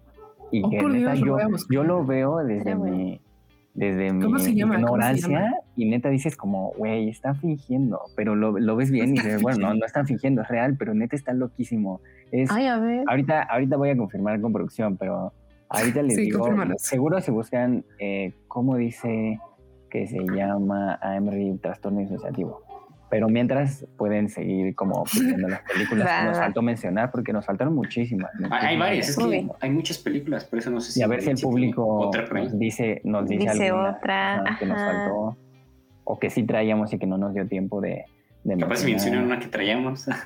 Y 0.53 0.63
Oh, 0.65 0.71
que 0.71 0.77
neta, 0.83 1.13
Dios, 1.15 1.67
yo, 1.69 1.83
lo 1.83 2.05
veo 2.07 2.39
desde 2.39 2.75
bueno. 2.77 3.19
Desde 3.77 4.13
mi 4.13 4.25
¿Cómo 4.25 4.39
se 4.39 4.55
llama? 4.55 4.75
¿Cómo 4.75 4.87
se 4.87 4.87
ignorancia 4.87 5.29
llama? 5.29 5.55
y 5.77 5.85
neta 5.85 6.09
dices 6.09 6.37
como, 6.37 6.73
güey, 6.79 7.11
está 7.11 7.35
fingiendo, 7.35 8.01
pero 8.17 8.35
lo, 8.35 8.59
lo 8.59 8.75
ves 8.75 8.91
bien 8.91 9.11
y 9.11 9.13
dices, 9.13 9.43
bueno, 9.43 9.69
no, 9.69 9.75
no 9.75 9.87
están 9.87 10.07
fingiendo, 10.07 10.43
es 10.43 10.49
real, 10.49 10.77
pero 10.79 10.95
neta 10.95 11.15
está 11.15 11.35
loquísimo. 11.35 12.01
Es, 12.33 12.51
Ay, 12.51 12.67
a 12.67 12.79
ver. 12.79 13.05
ahorita, 13.07 13.43
ahorita 13.43 13.77
voy 13.77 13.91
a 13.91 13.97
confirmar 13.97 14.41
con 14.41 14.53
producción, 14.53 14.97
pero 14.97 15.33
ahorita 15.69 16.03
les 16.03 16.15
Sí, 16.15 16.23
digo, 16.23 16.49
seguro 16.79 17.21
si 17.21 17.31
buscan 17.31 17.85
eh, 17.99 18.33
cómo 18.49 18.77
dice 18.77 19.39
que 19.91 20.07
se 20.07 20.19
llama 20.35 20.99
AMRI 21.03 21.59
trastorno 21.59 22.01
disociativo. 22.01 22.66
Pero 23.09 23.29
mientras 23.29 23.87
pueden 23.97 24.29
seguir 24.29 24.75
como 24.75 25.05
viendo 25.15 25.47
las 25.49 25.61
películas 25.63 26.09
que 26.21 26.27
nos 26.27 26.39
faltó 26.45 26.61
mencionar 26.63 27.11
porque 27.13 27.33
nos 27.33 27.47
faltaron 27.47 27.75
muchísimas. 27.75 28.31
Hay, 28.51 28.77
varias, 28.77 29.09
es 29.11 29.17
que 29.17 29.49
hay 29.61 29.71
muchas 29.71 29.99
películas, 29.99 30.45
por 30.45 30.59
eso 30.59 30.71
no 30.71 30.81
sé 30.81 30.93
si. 30.93 31.01
Y 31.01 31.03
a 31.05 31.07
ver 31.07 31.23
si 31.23 31.31
el 31.31 31.39
público 31.39 32.11
nos 32.33 32.59
dice, 32.59 33.01
nos 33.05 33.29
dice, 33.29 33.51
Dice 33.53 33.69
alguna, 33.69 33.91
otra, 33.97 34.35
ajá, 34.43 34.59
que 34.59 34.67
nos 34.67 34.79
faltó 34.81 35.37
o 36.05 36.19
que 36.19 36.31
sí 36.31 36.43
traíamos 36.45 36.93
y 36.93 36.99
que 36.99 37.07
no 37.07 37.17
nos 37.19 37.33
dio 37.35 37.47
tiempo 37.47 37.81
de, 37.81 38.05
de 38.45 38.57
Capaz 38.57 38.77
si 38.79 38.87
mencionar. 38.87 38.91
mencionan 38.91 39.25
una 39.25 39.39
que 39.39 39.47
traíamos. 39.47 40.07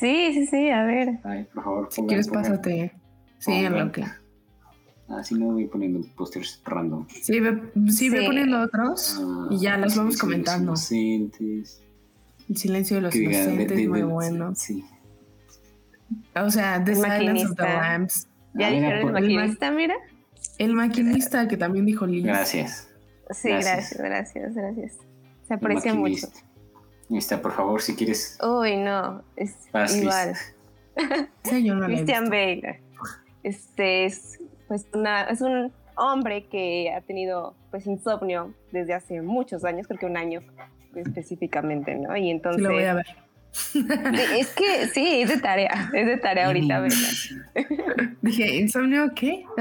Sí, 0.00 0.30
sí, 0.32 0.46
sí, 0.46 0.70
a 0.70 0.82
ver. 0.84 1.18
Ay, 1.24 1.44
por 1.52 1.62
favor, 1.62 1.88
Si 1.90 2.02
quieres, 2.06 2.26
pongan. 2.28 2.42
pásate. 2.44 2.92
Sí, 3.38 3.52
en 3.52 3.78
lo 3.78 3.92
que. 3.92 4.02
Así 5.10 5.34
no 5.34 5.52
voy 5.52 5.66
poniendo 5.66 6.00
pósters 6.16 6.62
random. 6.64 7.06
Sí, 7.08 7.38
ve, 7.38 7.60
sí, 7.88 8.08
ve 8.08 8.20
Sí. 8.20 8.26
poniendo 8.26 8.62
otros 8.62 9.20
Ah, 9.22 9.48
y 9.50 9.58
ya 9.58 9.76
los 9.76 9.94
vamos 9.94 10.16
comentando. 10.16 10.68
Inocentes. 10.72 11.83
El 12.48 12.56
silencio 12.56 12.96
de 12.96 13.02
los 13.02 13.12
que 13.12 13.20
de- 13.20 13.24
inocentes, 13.26 13.76
de- 13.76 13.88
muy 13.88 13.98
de- 14.00 14.04
bueno. 14.04 14.54
Sí. 14.54 14.84
O 16.36 16.50
sea, 16.50 16.82
The 16.84 16.92
El 16.92 16.96
Silence 16.98 17.10
of 17.46 17.56
the 17.56 17.62
maquinista. 17.62 17.64
Lambs. 17.80 18.28
Ya 18.54 18.66
Ah, 18.66 18.70
dijeron 18.70 18.98
el 19.08 19.12
maquinista, 19.12 19.70
mira. 19.70 19.94
El 20.58 20.74
maquinista 20.74 21.48
que 21.48 21.56
también 21.56 21.86
dijo 21.86 22.06
Liz. 22.06 22.24
Gracias. 22.24 22.88
Sí, 23.30 23.48
Gracias. 23.48 23.96
gracias, 23.98 24.34
gracias, 24.34 24.54
gracias. 24.54 24.98
Se 25.48 25.54
aprecia 25.54 25.94
mucho. 25.94 26.28
está, 27.10 27.40
por 27.40 27.52
favor, 27.52 27.80
si 27.82 27.94
quieres. 27.94 28.38
Uy, 28.42 28.76
no, 28.76 29.22
es 29.36 29.54
Vas, 29.72 29.96
igual. 29.96 30.34
Sí, 31.44 31.64
yo 31.64 31.74
no 31.74 31.86
Christian. 31.86 32.24
Bale. 32.30 32.80
Este 33.42 34.04
es 34.06 34.38
pues 34.68 34.86
una, 34.94 35.22
es 35.24 35.40
un 35.40 35.72
hombre 35.96 36.46
que 36.48 36.92
ha 36.92 37.00
tenido 37.02 37.54
pues 37.70 37.86
insomnio 37.86 38.54
desde 38.72 38.94
hace 38.94 39.20
muchos 39.22 39.64
años, 39.64 39.86
creo 39.86 39.98
que 39.98 40.06
un 40.06 40.16
año 40.16 40.40
específicamente, 40.96 41.94
¿no? 41.94 42.16
Y 42.16 42.22
Sí, 42.22 42.30
entonces 42.30 42.62
lo 42.62 42.72
voy 42.72 42.84
a 42.84 42.94
ver. 42.94 43.06
Es 44.36 44.48
que 44.54 44.88
sí, 44.88 45.22
es 45.22 45.28
de 45.28 45.38
tarea, 45.38 45.90
es 45.92 46.06
de 46.06 46.16
tarea 46.16 46.46
ahorita, 46.46 46.80
¿verdad? 46.80 46.98
Dije, 48.22 48.56
¿insomnio 48.56 49.14
qué? 49.14 49.44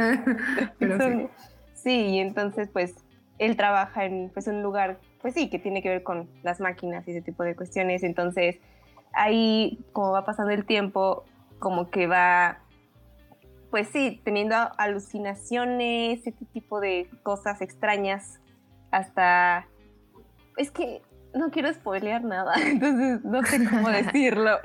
Pero 0.79 0.97
sí. 0.97 1.03
Insomnio. 1.03 1.29
Sí, 1.73 1.91
y 1.91 2.19
entonces 2.19 2.69
pues 2.71 2.95
él 3.39 3.55
trabaja 3.57 4.05
en 4.05 4.31
pues 4.33 4.47
un 4.47 4.63
lugar, 4.63 4.99
pues 5.21 5.33
sí, 5.33 5.49
que 5.49 5.59
tiene 5.59 5.81
que 5.81 5.89
ver 5.89 6.03
con 6.03 6.29
las 6.43 6.59
máquinas 6.59 7.07
y 7.07 7.11
ese 7.11 7.21
tipo 7.21 7.43
de 7.43 7.55
cuestiones. 7.55 8.03
Entonces 8.03 8.59
ahí, 9.13 9.79
como 9.91 10.11
va 10.11 10.25
pasando 10.25 10.51
el 10.51 10.65
tiempo, 10.65 11.25
como 11.59 11.89
que 11.89 12.07
va, 12.07 12.59
pues 13.69 13.87
sí, 13.87 14.21
teniendo 14.23 14.55
alucinaciones, 14.77 16.19
ese 16.25 16.45
tipo 16.53 16.79
de 16.79 17.09
cosas 17.23 17.61
extrañas, 17.61 18.39
hasta... 18.91 19.67
Es 20.57 20.71
que 20.71 21.01
no 21.33 21.49
quiero 21.51 21.71
spoilear 21.73 22.23
nada, 22.23 22.53
entonces 22.65 23.23
no 23.23 23.43
sé 23.43 23.65
cómo 23.69 23.89
decirlo. 23.89 24.59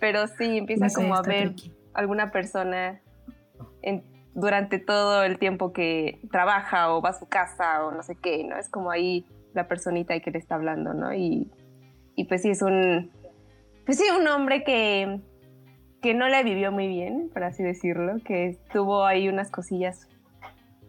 Pero 0.00 0.26
sí, 0.28 0.58
empieza 0.58 0.84
No 0.84 0.90
sé, 0.90 0.94
como 0.96 1.14
a 1.16 1.22
ver 1.22 1.48
tricky. 1.54 1.72
alguna 1.94 2.30
persona 2.30 3.00
en- 3.82 4.04
durante 4.34 4.78
todo 4.78 5.24
el 5.24 5.38
tiempo 5.38 5.72
que 5.72 6.20
trabaja 6.30 6.92
o 6.94 7.02
va 7.02 7.10
a 7.10 7.18
su 7.18 7.26
casa 7.26 7.84
o 7.84 7.90
no 7.90 8.02
sé 8.04 8.14
qué, 8.14 8.44
¿no? 8.44 8.56
Es 8.56 8.68
como 8.68 8.90
ahí 8.92 9.26
la 9.54 9.66
personita 9.66 10.18
que 10.20 10.30
le 10.30 10.38
está 10.38 10.54
hablando, 10.54 10.94
¿no? 10.94 11.12
Y, 11.12 11.50
y 12.14 12.24
pues 12.24 12.42
sí, 12.42 12.50
es 12.50 12.62
un, 12.62 13.10
pues 13.84 13.98
sí, 13.98 14.04
un 14.16 14.28
hombre 14.28 14.62
que, 14.62 15.20
que 16.00 16.14
no 16.14 16.28
la 16.28 16.44
vivió 16.44 16.70
muy 16.70 16.86
bien, 16.86 17.30
por 17.32 17.42
así 17.42 17.64
decirlo, 17.64 18.18
que 18.24 18.56
tuvo 18.72 19.04
ahí 19.04 19.28
unas 19.28 19.50
cosillas 19.50 20.06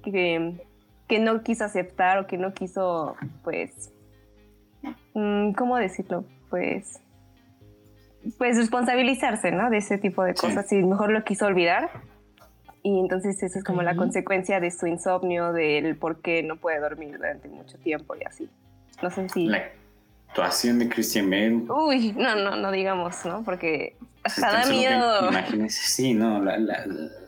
que, 0.03 0.61
que 1.07 1.17
no 1.19 1.41
quiso 1.41 1.63
aceptar 1.65 2.19
o 2.19 2.27
que 2.27 2.37
no 2.37 2.53
quiso, 2.53 3.15
pues, 3.43 3.91
¿cómo 5.57 5.77
decirlo? 5.77 6.25
Pues, 6.49 6.99
pues 8.37 8.57
responsabilizarse, 8.57 9.51
¿no? 9.51 9.69
De 9.69 9.77
ese 9.77 9.97
tipo 9.97 10.23
de 10.23 10.33
Sí. 10.35 10.41
cosas 10.47 10.71
y 10.71 10.75
mejor 10.83 11.11
lo 11.11 11.23
quiso 11.23 11.45
olvidar. 11.45 11.89
Y 12.81 12.99
entonces 12.99 13.41
esa 13.43 13.59
es 13.59 13.63
como 13.65 13.81
la 13.81 13.95
consecuencia 13.95 14.59
de 14.59 14.71
su 14.71 14.87
insomnio, 14.87 15.51
del 15.51 15.97
por 15.97 16.21
qué 16.21 16.43
no 16.43 16.55
puede 16.57 16.79
dormir 16.79 17.17
durante 17.17 17.49
mucho 17.49 17.77
tiempo 17.77 18.15
y 18.15 18.23
así. 18.23 18.49
No 19.01 19.09
sé 19.09 19.27
si... 19.29 19.45
La 19.47 19.63
actuación 20.29 20.79
de 20.79 20.87
Christian 20.89 21.29
Bale. 21.29 21.63
Uy, 21.69 22.13
no, 22.13 22.35
no, 22.35 22.55
no 22.55 22.71
digamos, 22.71 23.25
¿no? 23.25 23.43
Porque 23.43 23.97
hasta 24.23 24.51
da 24.51 24.65
miedo. 24.67 25.27
Imágenes. 25.29 25.75
Sí, 25.75 26.13
no, 26.13 26.41
la, 26.41 26.57
la- 26.57 26.85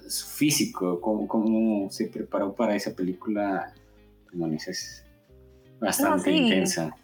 su 0.08 0.28
físico, 0.28 1.00
cómo, 1.02 1.28
cómo 1.28 1.90
se 1.90 2.08
preparó 2.08 2.54
para 2.54 2.76
esa 2.76 2.94
película, 2.96 3.74
como 4.30 4.48
dices, 4.50 5.06
bastante 5.80 6.32
sí. 6.32 6.38
intensa. 6.38 6.96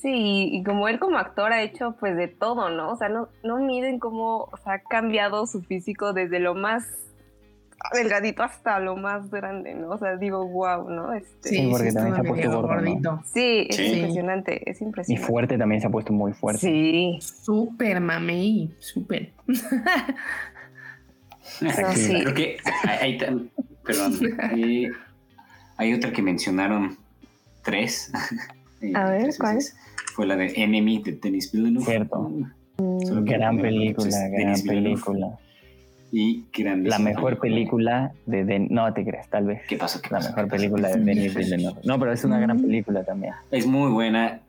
Sí, 0.00 0.50
y 0.52 0.62
como 0.64 0.88
él 0.88 0.98
como 0.98 1.16
actor 1.18 1.52
ha 1.52 1.62
hecho 1.62 1.94
pues 1.98 2.16
de 2.16 2.28
todo, 2.28 2.68
¿no? 2.68 2.90
O 2.90 2.96
sea, 2.96 3.08
no, 3.08 3.28
no 3.42 3.56
miden 3.58 3.98
cómo 3.98 4.48
o 4.52 4.56
sea, 4.62 4.74
ha 4.74 4.78
cambiado 4.80 5.46
su 5.46 5.62
físico 5.62 6.12
desde 6.12 6.40
lo 6.40 6.54
más 6.54 6.84
delgadito 7.94 8.42
hasta 8.42 8.78
lo 8.80 8.96
más 8.96 9.30
grande, 9.30 9.74
¿no? 9.74 9.90
O 9.90 9.98
sea, 9.98 10.16
digo, 10.16 10.46
wow, 10.48 10.88
¿no? 10.90 11.12
Este, 11.12 11.48
Sí, 11.50 11.68
porque 11.70 11.92
también 11.92 12.14
se 12.16 12.20
ha 12.20 12.24
puesto 12.24 12.48
gordo, 12.50 12.62
¿no? 12.62 12.74
gordito. 12.74 13.20
sí, 13.24 13.66
es 13.68 13.76
Sí. 13.76 13.92
impresionante, 13.94 14.70
es 14.70 14.80
Y 14.80 14.84
impresionante. 14.84 15.26
fuerte 15.26 15.58
también 15.58 15.80
se 15.80 15.86
ha 15.86 15.90
puesto 15.90 16.12
muy 16.12 16.32
fuerte. 16.32 16.60
Sí, 16.60 17.18
Súper 17.20 18.00
mamey, 18.00 18.74
súper. 18.80 19.32
No, 21.60 21.70
sí. 21.94 22.20
Creo 22.22 22.34
que 22.34 22.56
hay, 22.88 23.18
hay 23.18 23.50
perdón, 23.84 24.14
eh, 24.56 24.90
hay 25.76 25.92
otra 25.94 26.10
que 26.12 26.22
mencionaron 26.22 26.96
tres. 27.62 28.10
A 28.94 29.10
ver, 29.10 29.30
¿cuál? 29.38 29.58
Fue 30.14 30.26
la 30.26 30.36
de 30.36 30.52
Enemy 30.56 31.02
de 31.02 31.12
Denis 31.12 31.50
Villeneuve. 31.52 31.84
Cierto. 31.84 32.30
Solo 32.76 33.24
que 33.24 33.32
Gran 33.32 33.58
película, 33.58 34.28
gran 34.28 34.52
Denis 34.54 34.62
película. 34.64 35.38
Y 36.12 36.44
La 36.84 36.98
mejor 36.98 37.38
película 37.40 38.12
de, 38.26 38.44
Den- 38.44 38.68
No 38.70 38.92
te 38.92 39.04
creas, 39.04 39.28
tal 39.28 39.46
vez. 39.46 39.62
¿Qué 39.68 39.76
pasó? 39.76 40.00
¿Qué 40.00 40.08
La 40.10 40.18
pasó? 40.18 40.28
mejor 40.30 40.44
¿Qué 40.44 40.50
pasó? 40.50 40.56
película 40.62 40.88
de 40.88 41.00
Denis 41.04 41.34
Villeneuve. 41.34 41.80
No, 41.84 41.98
pero 41.98 42.12
es 42.12 42.24
una 42.24 42.38
gran 42.38 42.60
película 42.60 43.02
también. 43.04 43.32
Es 43.50 43.66
muy 43.66 43.90
buena. 43.90 44.40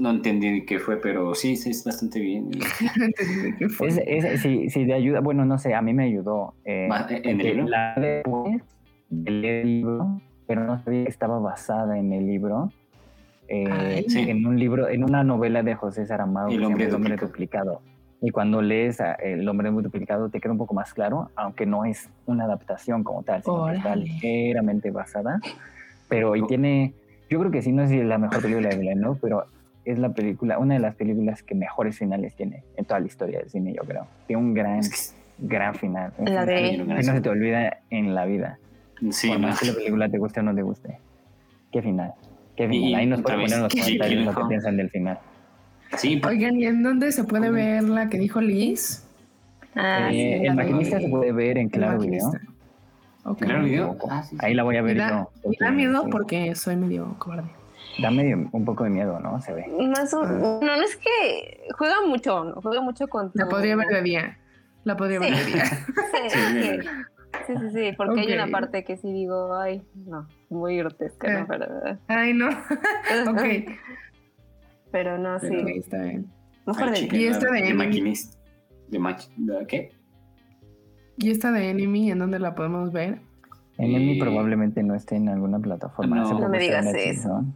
No 0.00 0.10
entendí 0.10 0.64
qué 0.64 0.80
fue, 0.80 0.96
pero 1.00 1.32
sí, 1.36 1.54
sí, 1.54 1.70
es 1.70 1.84
bastante 1.84 2.18
bien. 2.18 2.50
No 2.96 3.04
entendí 3.04 3.34
de 3.52 3.56
qué 3.56 3.68
fue. 3.68 3.86
Es, 3.88 4.00
es, 4.04 4.40
si, 4.40 4.68
si 4.68 4.84
te 4.84 4.94
ayuda, 4.94 5.20
bueno, 5.20 5.44
no 5.44 5.58
sé, 5.58 5.74
a 5.74 5.82
mí 5.82 5.92
me 5.94 6.04
ayudó. 6.06 6.54
eh, 6.64 6.88
¿en 7.10 7.40
el 7.40 7.46
libro? 7.46 7.68
La 7.68 7.94
después 7.96 8.62
de 9.10 9.30
leer 9.30 9.54
el 9.66 9.66
libro, 9.66 10.20
pero 10.48 10.64
no 10.64 10.82
sabía 10.82 11.04
que 11.04 11.10
estaba 11.10 11.38
basada 11.38 11.98
en 12.00 12.12
el 12.12 12.26
libro. 12.26 12.72
Eh. 13.50 14.04
Sí. 14.08 14.30
En 14.30 14.46
un 14.46 14.58
libro, 14.58 14.88
en 14.88 15.04
una 15.04 15.22
novela 15.24 15.62
de 15.62 15.74
José 15.74 16.06
Saramago, 16.06 16.48
El 16.50 16.64
hombre 16.64 16.86
hombre 16.94 17.16
duplicado. 17.16 17.26
duplicado. 17.26 17.82
Y 18.22 18.30
cuando 18.30 18.60
lees 18.62 19.00
a 19.00 19.12
El 19.14 19.48
hombre 19.48 19.70
duplicado 19.70 20.28
te 20.28 20.40
queda 20.40 20.52
un 20.52 20.58
poco 20.58 20.74
más 20.74 20.92
claro, 20.94 21.30
aunque 21.36 21.64
no 21.66 21.84
es 21.84 22.08
una 22.26 22.44
adaptación 22.44 23.02
como 23.02 23.22
tal, 23.22 23.42
sino 23.42 23.66
que 23.66 23.76
está 23.76 23.96
ligeramente 23.96 24.90
basada. 24.90 25.40
Pero 26.08 26.36
y 26.36 26.46
tiene, 26.46 26.92
yo 27.28 27.38
creo 27.40 27.50
que 27.50 27.62
sí, 27.62 27.72
no 27.72 27.82
es 27.82 27.90
la 27.90 28.18
mejor 28.18 28.42
película 28.42 28.68
de 28.68 28.76
Villeneuve, 28.76 29.18
pero 29.22 29.44
es 29.84 29.98
la 29.98 30.10
película, 30.10 30.58
una 30.58 30.74
de 30.74 30.80
las 30.80 30.94
películas 30.94 31.42
que 31.42 31.54
mejores 31.54 31.96
finales 31.98 32.34
tiene 32.34 32.62
en 32.76 32.84
toda 32.84 33.00
la 33.00 33.06
historia 33.06 33.38
del 33.40 33.48
cine, 33.48 33.72
yo 33.72 33.82
creo. 33.84 34.06
Tiene 34.26 34.42
un 34.42 34.52
gran, 34.54 34.80
Es 34.80 35.16
gran 35.38 35.74
final. 35.74 36.12
un 36.18 36.26
La 36.26 36.42
final 36.42 36.46
de- 36.46 36.70
que 36.76 36.84
no 36.84 37.02
se 37.02 37.20
te 37.22 37.28
olvida 37.30 37.78
en 37.88 38.14
la 38.14 38.26
vida. 38.26 38.58
Sí, 39.10 39.28
Por 39.30 39.38
más 39.38 39.58
que 39.58 39.68
la 39.68 39.72
película 39.72 40.08
te 40.10 40.18
guste 40.18 40.40
o 40.40 40.42
no 40.42 40.54
te 40.54 40.60
guste. 40.62 40.98
¿Qué 41.72 41.80
final? 41.80 42.12
¿Qué 42.60 42.68
final? 42.68 42.90
Y 42.90 42.94
Ahí 42.94 43.06
nos 43.06 43.22
pueden 43.22 43.40
poner 43.40 43.56
en 43.56 43.62
los 43.62 43.72
comentarios 43.74 44.24
lo 44.26 44.34
que 44.34 44.48
piensan 44.48 44.76
del 44.76 44.90
final. 44.90 45.18
Sí, 45.96 46.20
Oigan, 46.26 46.56
¿y 46.56 46.66
en 46.66 46.82
dónde 46.82 47.10
se 47.10 47.24
puede 47.24 47.50
ver 47.50 47.82
la 47.84 48.08
que 48.08 48.18
dijo 48.18 48.40
Liz? 48.40 49.04
Ah, 49.74 50.08
Eh, 50.10 50.12
sí, 50.12 50.46
el 50.46 50.46
la 50.48 50.54
maquinista 50.54 50.98
vi. 50.98 51.04
se 51.04 51.08
puede 51.10 51.32
ver 51.32 51.58
en 51.58 51.68
Claro 51.68 51.98
Video. 51.98 52.32
Claro 53.38 53.64
Video. 53.64 53.96
Ah, 54.10 54.22
sí, 54.22 54.30
sí. 54.30 54.36
Ahí 54.40 54.54
la 54.54 54.62
voy 54.62 54.76
a 54.76 54.82
ver 54.82 54.96
da, 54.98 55.08
yo. 55.10 55.30
me 55.50 55.56
da 55.58 55.70
miedo 55.70 56.02
sí. 56.04 56.08
porque 56.10 56.54
soy 56.54 56.76
medio 56.76 57.14
cobarde. 57.18 57.48
Da 58.00 58.10
medio, 58.10 58.48
un 58.52 58.64
poco 58.64 58.84
de 58.84 58.90
miedo, 58.90 59.18
¿no? 59.20 59.40
Se 59.40 59.52
ve. 59.52 59.66
Más 59.96 60.12
o- 60.14 60.22
Ah. 60.22 60.60
no, 60.60 60.60
no 60.60 60.82
es 60.82 60.96
que 60.96 61.60
juega 61.76 61.96
mucho, 62.06 62.44
¿no? 62.44 62.60
juega 62.62 62.80
mucho 62.82 63.08
con 63.08 63.30
La 63.34 63.46
podría 63.46 63.74
ver 63.76 63.88
de 63.88 64.02
día. 64.02 64.38
La 64.84 64.96
podría 64.96 65.18
ver 65.18 65.34
de 65.34 65.44
día. 65.44 65.64
Sí, 67.46 67.54
Sí, 67.58 67.70
sí, 67.72 67.92
porque 67.96 68.20
hay 68.20 68.32
una 68.32 68.48
parte 68.48 68.84
que 68.84 68.96
sí 68.96 69.12
digo, 69.12 69.54
ay, 69.56 69.82
no, 70.06 70.26
muy 70.48 70.76
grotesca, 70.78 71.28
Eh. 71.28 71.40
¿no? 71.40 71.46
Pero, 71.48 71.66
Ay, 72.08 72.34
no. 72.34 72.48
ok. 73.30 73.42
pero 74.90 75.18
no, 75.18 75.38
sí. 75.38 75.56
Ok, 75.56 75.68
está 75.76 75.98
bien. 76.02 76.26
Mejor 76.66 76.88
Ay, 76.94 77.08
de 77.08 77.16
Y 77.16 77.24
esta 77.26 77.50
de 77.50 77.62
de 77.62 77.74
maquinista. 77.74 78.36
De 78.88 78.98
mach... 78.98 79.26
¿de 79.36 79.66
¿Qué? 79.66 79.92
¿Y 81.18 81.30
esta 81.30 81.52
de 81.52 81.70
Enemy 81.70 82.10
en 82.12 82.18
dónde 82.18 82.38
la 82.38 82.54
podemos 82.54 82.92
ver? 82.92 83.20
Enemy 83.78 84.16
Eh, 84.16 84.20
probablemente 84.20 84.82
no 84.82 84.94
esté 84.94 85.16
en 85.16 85.28
alguna 85.28 85.58
plataforma. 85.58 86.16
no. 86.16 86.38
No 86.40 86.48
me 86.48 86.58
digas 86.58 86.84
Netflix, 86.84 87.18
eso. 87.20 87.28
¿no? 87.28 87.54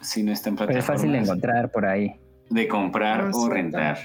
Sí, 0.00 0.22
no 0.22 0.32
está 0.32 0.50
en 0.50 0.56
Pero 0.56 0.72
es 0.78 0.84
fácil 0.84 1.12
de 1.12 1.18
encontrar 1.18 1.70
por 1.72 1.84
ahí. 1.86 2.14
De 2.50 2.68
comprar 2.68 3.22
Ah, 3.22 3.30
o 3.34 3.48
rentar. 3.48 3.98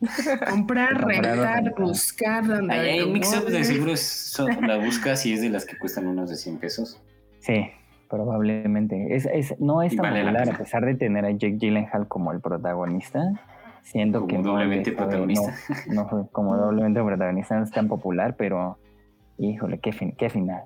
Comprar, 0.50 1.04
rentar, 1.04 1.74
buscar. 1.78 2.46
donde 2.46 2.74
Hay, 2.74 2.88
hay 2.90 3.00
lo 3.00 3.08
mix-up 3.08 3.44
de 3.46 3.64
seguro 3.64 3.92
es- 3.92 4.00
son- 4.06 4.66
la 4.66 4.78
buscas 4.78 5.24
y 5.26 5.34
es 5.34 5.40
de 5.42 5.50
las 5.50 5.64
que 5.66 5.78
cuestan 5.78 6.06
unos 6.06 6.30
de 6.30 6.36
100 6.36 6.58
pesos. 6.58 7.00
Sí, 7.40 7.66
probablemente. 8.08 9.14
Es, 9.14 9.26
es, 9.26 9.58
no 9.60 9.82
es 9.82 9.94
tan 9.96 10.04
vale 10.04 10.24
la 10.24 10.30
popular, 10.32 10.54
a 10.54 10.58
pesar 10.58 10.84
de 10.84 10.94
tener 10.94 11.24
a 11.24 11.30
Jake 11.30 11.56
Gyllenhaal 11.58 12.08
como 12.08 12.32
el 12.32 12.40
protagonista. 12.40 13.20
Siento 13.82 14.20
Como 14.20 14.28
que 14.28 14.38
doblemente 14.38 14.92
protagonista. 14.92 15.54
No, 15.86 16.28
como 16.32 16.56
doblemente 16.58 17.02
protagonista, 17.02 17.56
no 17.56 17.64
es 17.64 17.70
tan 17.70 17.88
popular, 17.88 18.36
pero 18.36 18.78
híjole, 19.38 19.80
qué, 19.80 19.92
fin- 19.92 20.14
qué 20.16 20.28
final. 20.28 20.64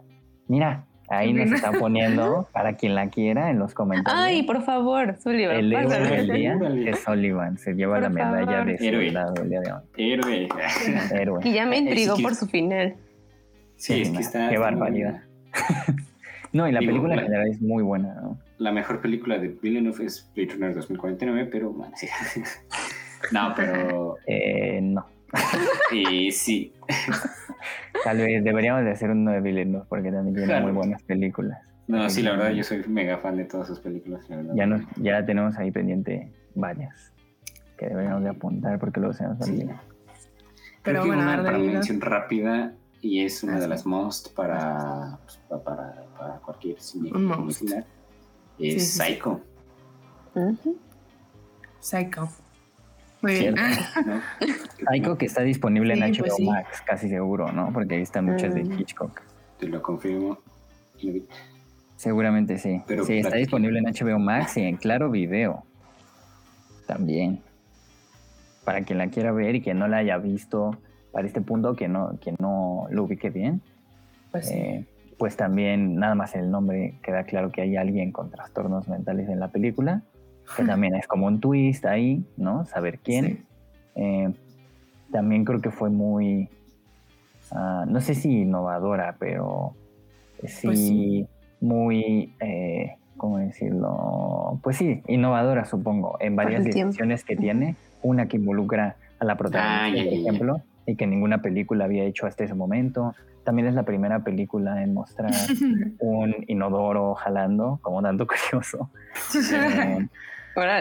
Mira, 0.49 0.85
ahí 1.09 1.33
nos 1.33 1.51
están 1.53 1.79
poniendo, 1.79 2.49
para 2.53 2.75
quien 2.75 2.95
la 2.95 3.09
quiera, 3.11 3.51
en 3.51 3.59
los 3.59 3.75
comentarios. 3.75 4.23
Ay, 4.23 4.43
por 4.45 4.63
favor, 4.63 5.17
Sullivan, 5.23 5.57
el 5.57 5.73
héroe 5.73 5.85
pásame. 5.85 6.17
del 6.17 6.31
día 6.33 6.59
es 6.91 7.01
Sullivan, 7.01 7.59
se 7.59 7.75
lleva 7.75 7.95
Por 7.95 8.03
la 8.05 8.09
medalla 8.11 8.47
favor. 8.47 8.67
de 8.79 8.87
Héroe. 8.89 9.05
soldado 9.07 9.43
el 9.43 9.51
día 9.51 9.61
de 9.61 9.73
hoy. 9.73 9.81
Héroe. 9.97 10.49
Héroe. 11.21 11.41
Y 11.45 11.53
ya 11.53 11.67
me 11.67 11.79
intrigó 11.79 12.17
que- 12.17 12.23
por 12.23 12.35
su 12.35 12.47
final. 12.47 12.95
Sí, 13.77 14.03
es 14.03 14.11
que 14.11 14.19
está. 14.19 14.49
Qué 14.49 14.55
está 14.55 14.61
barbaridad. 14.71 15.23
No, 16.53 16.69
y 16.69 16.73
la 16.73 16.79
Digo, 16.79 16.93
película 16.93 17.15
en 17.15 17.21
general 17.23 17.49
es 17.49 17.61
muy 17.61 17.83
buena, 17.83 18.15
¿no? 18.15 18.39
La 18.59 18.71
mejor 18.71 19.01
película 19.01 19.39
de 19.39 19.49
Villeneuve 19.61 20.05
es 20.05 20.31
Blade 20.37 20.53
Runner 20.53 20.73
2049, 20.73 21.49
pero. 21.51 21.73
bueno, 21.73 21.93
sí. 21.97 22.07
No, 23.33 23.53
pero. 23.57 24.19
Eh, 24.29 24.79
no. 24.81 25.05
eh, 25.93 26.31
sí. 26.31 26.73
Tal 28.05 28.19
vez 28.19 28.43
deberíamos 28.45 28.85
de 28.85 28.91
hacer 28.91 29.11
uno 29.11 29.31
de 29.33 29.41
Villeneuve 29.41 29.87
porque 29.89 30.11
también 30.13 30.35
tiene 30.35 30.47
Claro. 30.49 30.65
muy 30.67 30.73
buenas 30.73 31.03
películas. 31.03 31.59
No, 31.87 32.09
sí, 32.09 32.23
la 32.23 32.33
verdad, 32.33 32.51
yo 32.51 32.65
soy 32.65 32.83
mega 32.89 33.19
fan 33.19 33.37
de 33.37 33.45
todas 33.45 33.67
sus 33.67 33.79
películas. 33.81 34.29
La 34.31 34.37
verdad. 34.37 34.55
Ya, 34.55 34.67
nos, 34.67 34.83
ya 34.97 35.25
tenemos 35.27 35.57
ahí 35.59 35.71
pendiente 35.71 36.33
varias 36.55 37.13
que 37.77 37.89
deberíamos 37.89 38.23
de 38.23 38.31
apuntar 38.31 38.79
porque 38.79 39.01
luego 39.01 39.13
se 39.15 39.25
nos 39.25 39.39
Sí. 39.45 39.51
olvida. 39.53 39.83
Pero 40.83 41.01
Creo 41.01 41.03
que 41.03 41.09
bueno, 41.09 41.23
una 41.23 41.43
para 41.43 41.59
mención 41.59 42.01
rápida 42.01 42.73
y 43.01 43.25
es 43.25 43.43
una 43.43 43.57
de 43.57 43.63
sí. 43.63 43.69
las 43.69 43.85
most 43.87 44.35
para, 44.35 45.19
pues, 45.25 45.37
pa- 45.49 45.63
para, 45.63 46.05
para 46.19 46.35
cualquier 46.37 46.81
cine. 46.81 47.11
Sí, 47.51 47.67
Es 48.61 48.75
sí, 48.75 48.81
sí. 48.81 48.99
Psycho. 48.99 49.41
Psycho. 51.81 52.29
Muy 53.25 53.39
bien. 53.39 53.55
Cierto. 53.57 54.11
¿no? 54.11 54.21
Psycho 54.93 55.19
que 55.19 55.27
está 55.27 55.43
disponible 55.43 55.95
en 55.95 56.01
HBO 56.01 56.19
pues 56.21 56.35
sí. 56.37 56.45
Max, 56.45 56.83
casi 56.87 57.09
seguro, 57.09 57.51
¿no? 57.53 57.73
Porque 57.73 57.95
ahí 57.97 58.03
están 58.03 58.27
muchas 58.27 58.55
de 58.55 58.65
Mm. 58.65 58.79
Hitchcock. 58.81 59.23
Te 59.59 59.67
lo 59.67 59.81
confirmo. 59.83 60.39
Seguramente 61.97 62.59
sí. 62.59 62.83
Pero 62.87 63.05
sí, 63.05 63.19
está 63.19 63.37
disponible 63.37 63.79
en 63.79 63.87
HBO 63.87 64.19
Max 64.19 64.57
y 64.57 64.63
en 64.63 64.77
Claro 64.77 65.11
Video. 65.11 65.65
También. 66.87 67.41
Para 68.65 68.83
quien 68.83 68.99
la 68.99 69.09
quiera 69.09 69.33
ver 69.33 69.55
y 69.55 69.63
quien 69.63 69.79
no 69.79 69.89
la 69.89 69.99
haya 69.99 70.19
visto 70.19 70.77
para 71.13 71.27
este 71.27 71.41
punto, 71.41 71.77
que 71.77 71.89
no, 71.89 72.19
que 72.21 72.35
no 72.39 72.87
lo 72.91 73.05
ubique 73.05 73.31
bien, 73.31 73.61
Pues 74.33 74.51
eh, 74.51 74.85
pues 75.19 75.37
también 75.37 75.97
nada 75.97 76.15
más 76.15 76.35
el 76.35 76.51
nombre 76.51 76.99
queda 77.03 77.25
claro 77.25 77.53
que 77.53 77.61
hay 77.63 77.77
alguien 77.77 78.11
con 78.11 78.31
trastornos 78.31 78.89
mentales 78.89 79.29
en 79.29 79.39
la 79.39 79.49
película, 79.49 80.03
que 80.57 80.65
también 80.65 80.95
es 80.95 81.07
como 81.07 81.27
un 81.27 81.41
twist 81.41 81.85
ahí, 81.87 82.25
¿no? 82.37 82.65
Saber 82.67 82.99
quién. 82.99 83.25
Sí. 83.27 83.45
Eh, 83.97 84.33
también 85.13 85.45
creo 85.45 85.61
que 85.61 85.71
fue 85.71 85.91
muy, 85.91 86.49
ah, 87.53 87.85
no 87.87 88.01
sé 88.01 88.15
si 88.15 88.41
innovadora, 88.43 89.17
pero 89.19 89.75
sí, 90.47 90.67
Pues 90.67 90.79
sí. 90.79 91.27
muy, 91.61 92.35
eh, 92.41 92.97
¿cómo 93.17 93.39
decirlo? 93.39 94.59
Pues 94.63 94.77
sí, 94.77 95.03
innovadora 95.07 95.65
supongo, 95.65 96.17
en 96.21 96.35
varias 96.37 96.65
decisiones 96.65 97.25
que 97.25 97.37
tiene, 97.37 97.77
una 98.03 98.27
que 98.27 98.37
involucra 98.37 98.97
a 99.21 99.25
la 99.25 99.37
protagonista, 99.37 100.01
Ah, 100.01 100.05
por 100.05 100.13
ejemplo, 100.19 100.61
y 100.87 100.97
que 100.97 101.07
ninguna 101.07 101.41
película 101.41 101.85
había 101.85 102.05
hecho 102.05 102.27
hasta 102.27 102.45
ese 102.45 102.55
momento. 102.55 103.15
También 103.45 103.69
es 103.69 103.75
la 103.75 103.85
primera 103.85 104.21
película 104.25 104.83
en 104.83 104.93
mostrar 104.95 105.31
un 106.01 106.35
inodoro 106.49 107.15
jalando, 107.15 107.79
como 107.83 108.03
tanto 108.03 108.27
curioso. 108.27 108.91
Eh, 109.53 110.09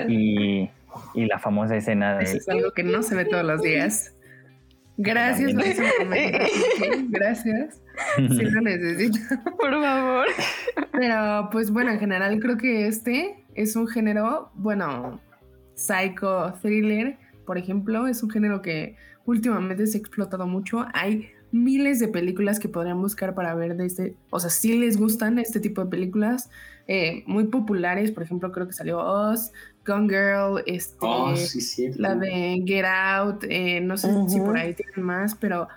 Y, 0.08 0.70
y 1.16 1.26
la 1.26 1.40
famosa 1.40 1.76
escena 1.76 2.20
Eso 2.22 2.34
de 2.34 2.38
es 2.38 2.50
algo 2.50 2.72
que 2.72 2.84
no 2.84 3.04
se 3.04 3.16
ve 3.16 3.26
todos 3.26 3.44
los 3.44 3.62
días. 3.62 4.14
Gracias 4.98 5.54
por. 5.54 5.64
Gracias. 7.10 7.82
Sí 8.18 8.42
lo 8.44 8.62
necesito. 8.62 9.20
Por 9.60 9.72
favor. 9.72 10.28
Pero 10.92 11.50
pues 11.52 11.72
bueno, 11.72 11.92
en 11.92 12.00
general 12.00 12.40
creo 12.40 12.58
que 12.58 12.88
este 12.88 13.44
es 13.56 13.76
un 13.76 13.88
género, 13.88 14.52
bueno, 14.56 15.20
psycho 15.76 16.54
thriller, 16.62 17.18
por 17.46 17.58
ejemplo, 17.58 18.08
es 18.08 18.24
un 18.24 18.30
género 18.30 18.62
que 18.62 18.96
últimamente 19.26 19.88
se 19.88 19.98
ha 19.98 20.00
explotado 20.02 20.48
mucho. 20.48 20.86
Hay 20.94 21.30
miles 21.52 22.00
de 22.00 22.08
películas 22.08 22.60
que 22.60 22.70
podrían 22.70 23.02
buscar 23.02 23.36
para 23.36 23.54
ver 23.56 23.76
de 23.76 23.86
este, 23.86 24.16
o 24.30 24.40
sea, 24.40 24.50
si 24.50 24.78
les 24.78 24.98
gustan 24.98 25.40
este 25.40 25.60
tipo 25.60 25.84
de 25.84 25.90
películas 25.90 26.50
eh, 26.88 27.24
muy 27.28 27.46
populares, 27.46 28.12
por 28.12 28.24
ejemplo, 28.24 28.52
creo 28.52 28.68
que 28.68 28.74
salió 28.74 29.00
Oz, 29.00 29.52
Gone 29.86 30.08
Girl, 30.10 30.64
este, 30.66 30.98
Oh, 31.08 31.36
sí, 31.36 31.62
sí. 31.62 31.90
la 31.96 32.16
de 32.16 32.62
Get 32.66 32.86
Out, 32.86 33.44
eh, 33.50 33.82
no 33.82 33.98
sé 33.98 34.12
si 34.28 34.38
Ujú. 34.40 34.46
por 34.46 34.58
ahí 34.58 34.74
tienen 34.74 35.02
más, 35.06 35.36
pero, 35.36 35.68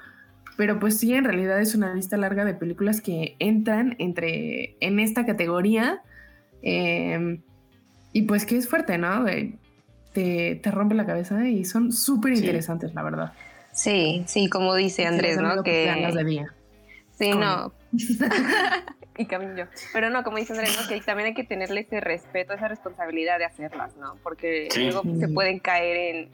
pero 0.56 0.78
pues 0.78 0.98
sí, 0.98 1.12
en 1.14 1.24
realidad 1.24 1.60
es 1.60 1.74
una 1.74 1.94
lista 1.94 2.16
larga 2.16 2.44
de 2.44 2.54
películas 2.54 3.00
que 3.00 3.36
entran 3.38 3.94
entre, 3.98 4.76
en 4.80 4.98
esta 5.00 5.26
categoría 5.26 6.02
eh, 6.62 7.40
y 8.12 8.22
pues 8.22 8.46
que 8.46 8.56
es 8.56 8.68
fuerte, 8.68 8.96
¿no? 8.98 9.26
Eh, 9.28 9.58
te, 10.12 10.56
te 10.62 10.70
rompe 10.70 10.94
la 10.94 11.04
cabeza 11.04 11.46
y 11.48 11.64
son 11.64 11.92
súper 11.92 12.32
interesantes, 12.32 12.94
la 12.94 13.02
verdad. 13.02 13.32
Sí, 13.72 14.24
sí, 14.26 14.48
como 14.48 14.74
dice 14.74 15.04
Andrés, 15.04 15.36
Sí, 15.36 15.42
¿no? 15.42 15.62
que 15.62 16.12
de 16.14 16.24
día. 16.24 16.54
sí, 17.18 17.30
no. 17.30 17.72
y 19.18 19.26
Camilo. 19.26 19.66
Pero 19.92 20.10
no, 20.10 20.22
como 20.24 20.36
dice 20.38 20.52
Andrés, 20.52 20.78
¿no? 20.80 20.88
que 20.88 21.00
también 21.00 21.28
hay 21.28 21.34
que 21.34 21.44
tenerle 21.44 21.80
ese 21.80 22.00
respeto, 22.00 22.52
esa 22.54 22.68
responsabilidad 22.68 23.38
de 23.38 23.44
hacerlas, 23.46 23.96
¿no? 23.96 24.16
Porque 24.22 24.68
Sí. 24.70 24.82
luego 24.84 25.02
se 25.18 25.28
Mm. 25.28 25.34
pueden 25.34 25.58
caer 25.58 25.96
en, 25.96 26.28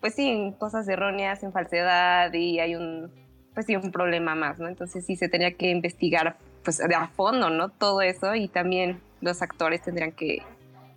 pues 0.00 0.14
sí, 0.14 0.28
en 0.28 0.52
cosas 0.52 0.88
erróneas, 0.88 1.42
en 1.42 1.52
falsedad 1.52 2.32
y 2.32 2.58
hay 2.60 2.74
un, 2.74 3.10
pues 3.54 3.66
sí, 3.66 3.76
un 3.76 3.92
problema 3.92 4.34
más, 4.34 4.58
¿no? 4.58 4.68
Entonces 4.68 5.04
sí 5.04 5.16
se 5.16 5.28
tenía 5.28 5.52
que 5.52 5.70
investigar, 5.70 6.36
pues 6.64 6.78
de 6.78 6.94
a 6.94 7.08
fondo, 7.08 7.50
¿no? 7.50 7.68
Todo 7.70 8.02
eso 8.02 8.34
y 8.34 8.48
también 8.48 9.00
los 9.20 9.40
actores 9.42 9.82
tendrían 9.82 10.12
que, 10.12 10.42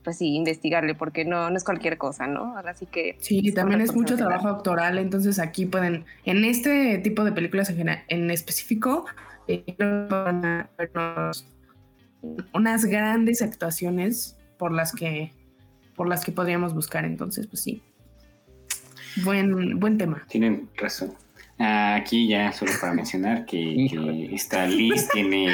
pues 0.04 0.18
sí, 0.18 0.36
investigarle 0.36 0.96
porque 0.96 1.26
no, 1.26 1.50
no 1.50 1.58
es 1.58 1.64
cualquier 1.64 1.98
cosa, 1.98 2.28
¿no? 2.28 2.56
Ahora 2.56 2.74
sí 2.74 2.86
que... 2.86 3.16
Sí, 3.20 3.54
también 3.54 3.82
es 3.82 3.94
mucho 3.96 4.16
trabajo 4.18 4.48
actoral, 4.48 4.98
entonces 4.98 5.40
aquí 5.40 5.66
pueden, 5.66 6.06
en 6.26 6.44
este 6.46 6.98
tipo 7.00 7.24
de 7.24 7.32
películas 7.32 7.70
en, 7.70 7.90
en 8.08 8.32
específico, 8.32 9.06
creo 9.58 10.08
que 10.08 10.14
van 10.14 10.46
a 10.46 10.70
vernos 10.78 11.48
unas 12.54 12.86
grandes 12.86 13.42
actuaciones 13.42 14.38
por 14.58 14.72
las 14.72 14.94
que 14.94 15.34
por 15.96 16.08
las 16.08 16.24
que 16.24 16.32
podríamos 16.32 16.74
buscar, 16.74 17.04
entonces 17.04 17.48
pues 17.48 17.62
sí. 17.62 17.84
Buen, 19.24 19.80
buen 19.82 19.98
tema. 19.98 20.26
Tienen 20.30 20.70
razón. 20.78 21.14
Ah, 21.58 21.96
Aquí 21.96 22.26
ya 22.28 22.54
solo 22.54 22.72
para 22.80 22.94
mencionar 22.94 23.46
que, 23.46 23.88
que 23.90 24.30
esta 24.34 24.66
Liz 24.66 25.10
tiene... 25.10 25.54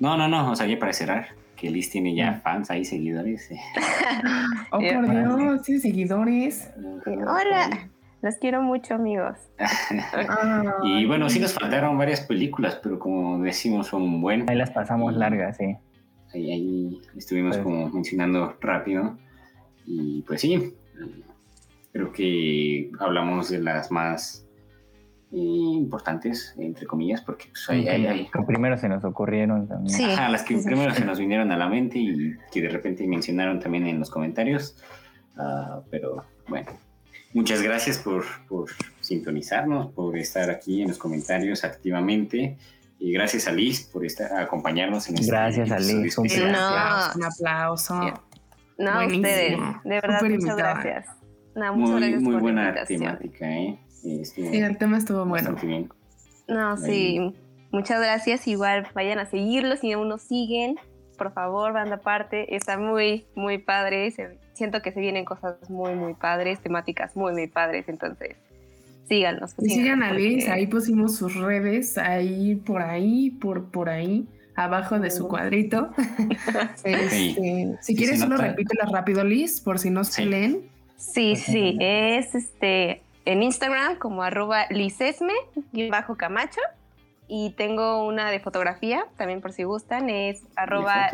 No, 0.00 0.16
no, 0.16 0.26
no, 0.26 0.50
o 0.50 0.56
sea, 0.56 0.66
ya 0.66 0.76
para 0.76 0.92
cerrar, 0.92 1.28
que 1.54 1.70
Liz 1.70 1.88
tiene 1.90 2.16
ya 2.16 2.40
fans 2.42 2.68
ahí, 2.72 2.84
seguidores. 2.84 3.48
Oh, 4.72 4.78
por 4.80 5.38
Dios, 5.38 5.60
sí, 5.64 5.78
seguidores. 5.78 6.68
Hola, 7.06 7.88
los 8.22 8.36
quiero 8.36 8.62
mucho, 8.62 8.94
amigos. 8.94 9.36
Y 10.84 11.04
bueno, 11.06 11.28
sí 11.28 11.38
nos 11.40 11.52
faltaron 11.54 11.98
varias 11.98 12.20
películas, 12.22 12.78
pero 12.82 12.98
como 12.98 13.38
decimos, 13.42 13.88
son 13.88 14.02
un 14.02 14.20
buen. 14.22 14.48
Ahí 14.48 14.56
las 14.56 14.70
pasamos 14.70 15.14
largas, 15.14 15.56
sí. 15.56 15.76
Ahí, 16.34 16.50
ahí 16.52 17.00
estuvimos 17.16 17.56
Pues- 17.56 17.64
como 17.64 17.88
mencionando 17.90 18.56
rápido. 18.60 19.18
Y 19.86 20.22
pues 20.22 20.40
sí, 20.40 20.74
creo 21.92 22.12
que 22.12 22.90
hablamos 23.00 23.50
de 23.50 23.58
las 23.60 23.90
más 23.90 24.46
eh, 25.32 25.36
importantes, 25.38 26.54
entre 26.58 26.86
comillas, 26.86 27.20
porque 27.22 27.46
pues, 27.48 27.68
hay, 27.70 27.88
hay- 27.88 28.06
hay- 28.06 28.26
Que 28.30 28.42
primero 28.46 28.76
se 28.78 28.88
nos 28.88 29.02
ocurrieron 29.04 29.66
también. 29.66 29.96
Sí. 29.96 30.04
Ajá, 30.04 30.28
las 30.28 30.42
que 30.44 30.56
primero 30.58 30.94
se 30.94 31.04
nos 31.04 31.18
vinieron 31.18 31.50
a 31.52 31.56
la 31.56 31.68
mente 31.68 31.98
y 31.98 32.34
que 32.52 32.60
de 32.62 32.68
repente 32.68 33.06
mencionaron 33.06 33.58
también 33.58 33.86
en 33.86 33.98
los 33.98 34.10
comentarios. 34.10 34.76
Ah, 35.36 35.80
pero 35.90 36.24
bueno, 36.48 36.70
muchas 37.34 37.62
gracias 37.62 37.98
por, 37.98 38.24
por 38.48 38.68
sintonizarnos, 39.00 39.92
por 39.92 40.16
estar 40.18 40.50
aquí 40.50 40.82
en 40.82 40.88
los 40.88 40.98
comentarios 40.98 41.64
activamente. 41.64 42.56
Y 42.98 43.12
gracias 43.12 43.48
a 43.48 43.52
Liz 43.52 43.88
por 43.92 44.04
estar, 44.06 44.32
acompañarnos 44.40 45.08
en 45.08 45.16
este 45.18 45.26
Gracias 45.30 45.70
a 45.72 45.78
Liz, 45.80 46.16
un. 46.18 46.26
No. 46.52 46.58
aplauso, 46.58 47.18
un 47.18 47.24
aplauso. 47.24 48.00
Sí. 48.02 48.12
No, 48.78 49.06
ustedes, 49.06 49.58
de 49.84 49.90
verdad, 49.90 50.22
muchas 50.22 50.30
invitada. 50.30 50.74
gracias. 50.74 51.06
No, 51.54 51.74
muchas 51.74 51.90
Muy, 51.90 52.00
gracias 52.00 52.22
muy 52.22 52.32
por 52.32 52.34
la 52.34 52.40
buena 52.40 52.62
invitación. 52.68 53.00
temática, 53.00 53.50
¿eh? 53.50 53.78
Estuvo 54.04 54.50
Sí, 54.50 54.56
el 54.56 54.78
tema 54.78 54.98
estuvo 54.98 55.24
bueno. 55.26 55.54
bien. 55.62 55.88
No, 56.48 56.76
sí, 56.76 57.34
muchas 57.70 58.00
gracias. 58.00 58.46
Igual 58.48 58.88
vayan 58.94 59.18
a 59.18 59.26
seguirlo 59.26 59.76
si 59.76 59.92
aún 59.92 60.08
no 60.08 60.18
siguen. 60.18 60.76
Por 61.18 61.32
favor, 61.32 61.72
banda 61.72 61.96
aparte. 61.96 62.54
Está 62.56 62.78
muy, 62.78 63.26
muy 63.34 63.58
padre. 63.58 64.10
Se- 64.12 64.38
siento 64.54 64.82
que 64.82 64.92
se 64.92 65.00
vienen 65.00 65.24
cosas 65.24 65.56
muy, 65.70 65.94
muy 65.94 66.14
padres, 66.14 66.60
temáticas 66.60 67.16
muy, 67.16 67.32
muy 67.32 67.46
padres. 67.46 67.88
Entonces, 67.88 68.36
síganos. 69.08 69.54
Y 69.58 69.70
sigan 69.70 70.02
a 70.02 70.08
porque- 70.08 70.22
Liz, 70.22 70.48
ahí 70.48 70.66
pusimos 70.66 71.16
sus 71.16 71.34
redes, 71.34 71.98
ahí 71.98 72.54
por 72.56 72.82
ahí, 72.82 73.30
por 73.30 73.70
por 73.70 73.88
ahí, 73.88 74.26
abajo 74.54 74.98
de 74.98 75.10
su 75.10 75.28
cuadrito. 75.28 75.90
Este, 76.84 77.08
si 77.10 77.34
Sí, 77.80 77.96
quieres, 77.96 78.16
se 78.18 78.24
solo 78.24 78.36
nota. 78.36 78.48
repítelas 78.48 78.90
rápido, 78.90 79.24
Liz, 79.24 79.60
por 79.60 79.78
si 79.78 79.90
no 79.90 80.04
se 80.04 80.22
Sí. 80.22 80.28
leen. 80.28 80.60
Sí, 80.96 81.36
sí, 81.36 81.76
es 81.80 82.34
este 82.34 83.02
en 83.24 83.42
Instagram 83.42 83.96
como 83.98 84.22
arroba 84.22 84.66
lisesme 84.70 85.32
bajo 85.90 86.16
camacho 86.16 86.60
y 87.28 87.50
tengo 87.56 88.04
una 88.06 88.30
de 88.30 88.38
fotografía 88.40 89.04
también 89.16 89.40
por 89.40 89.52
si 89.52 89.64
gustan 89.64 90.10
es 90.10 90.42
arroba. 90.56 91.08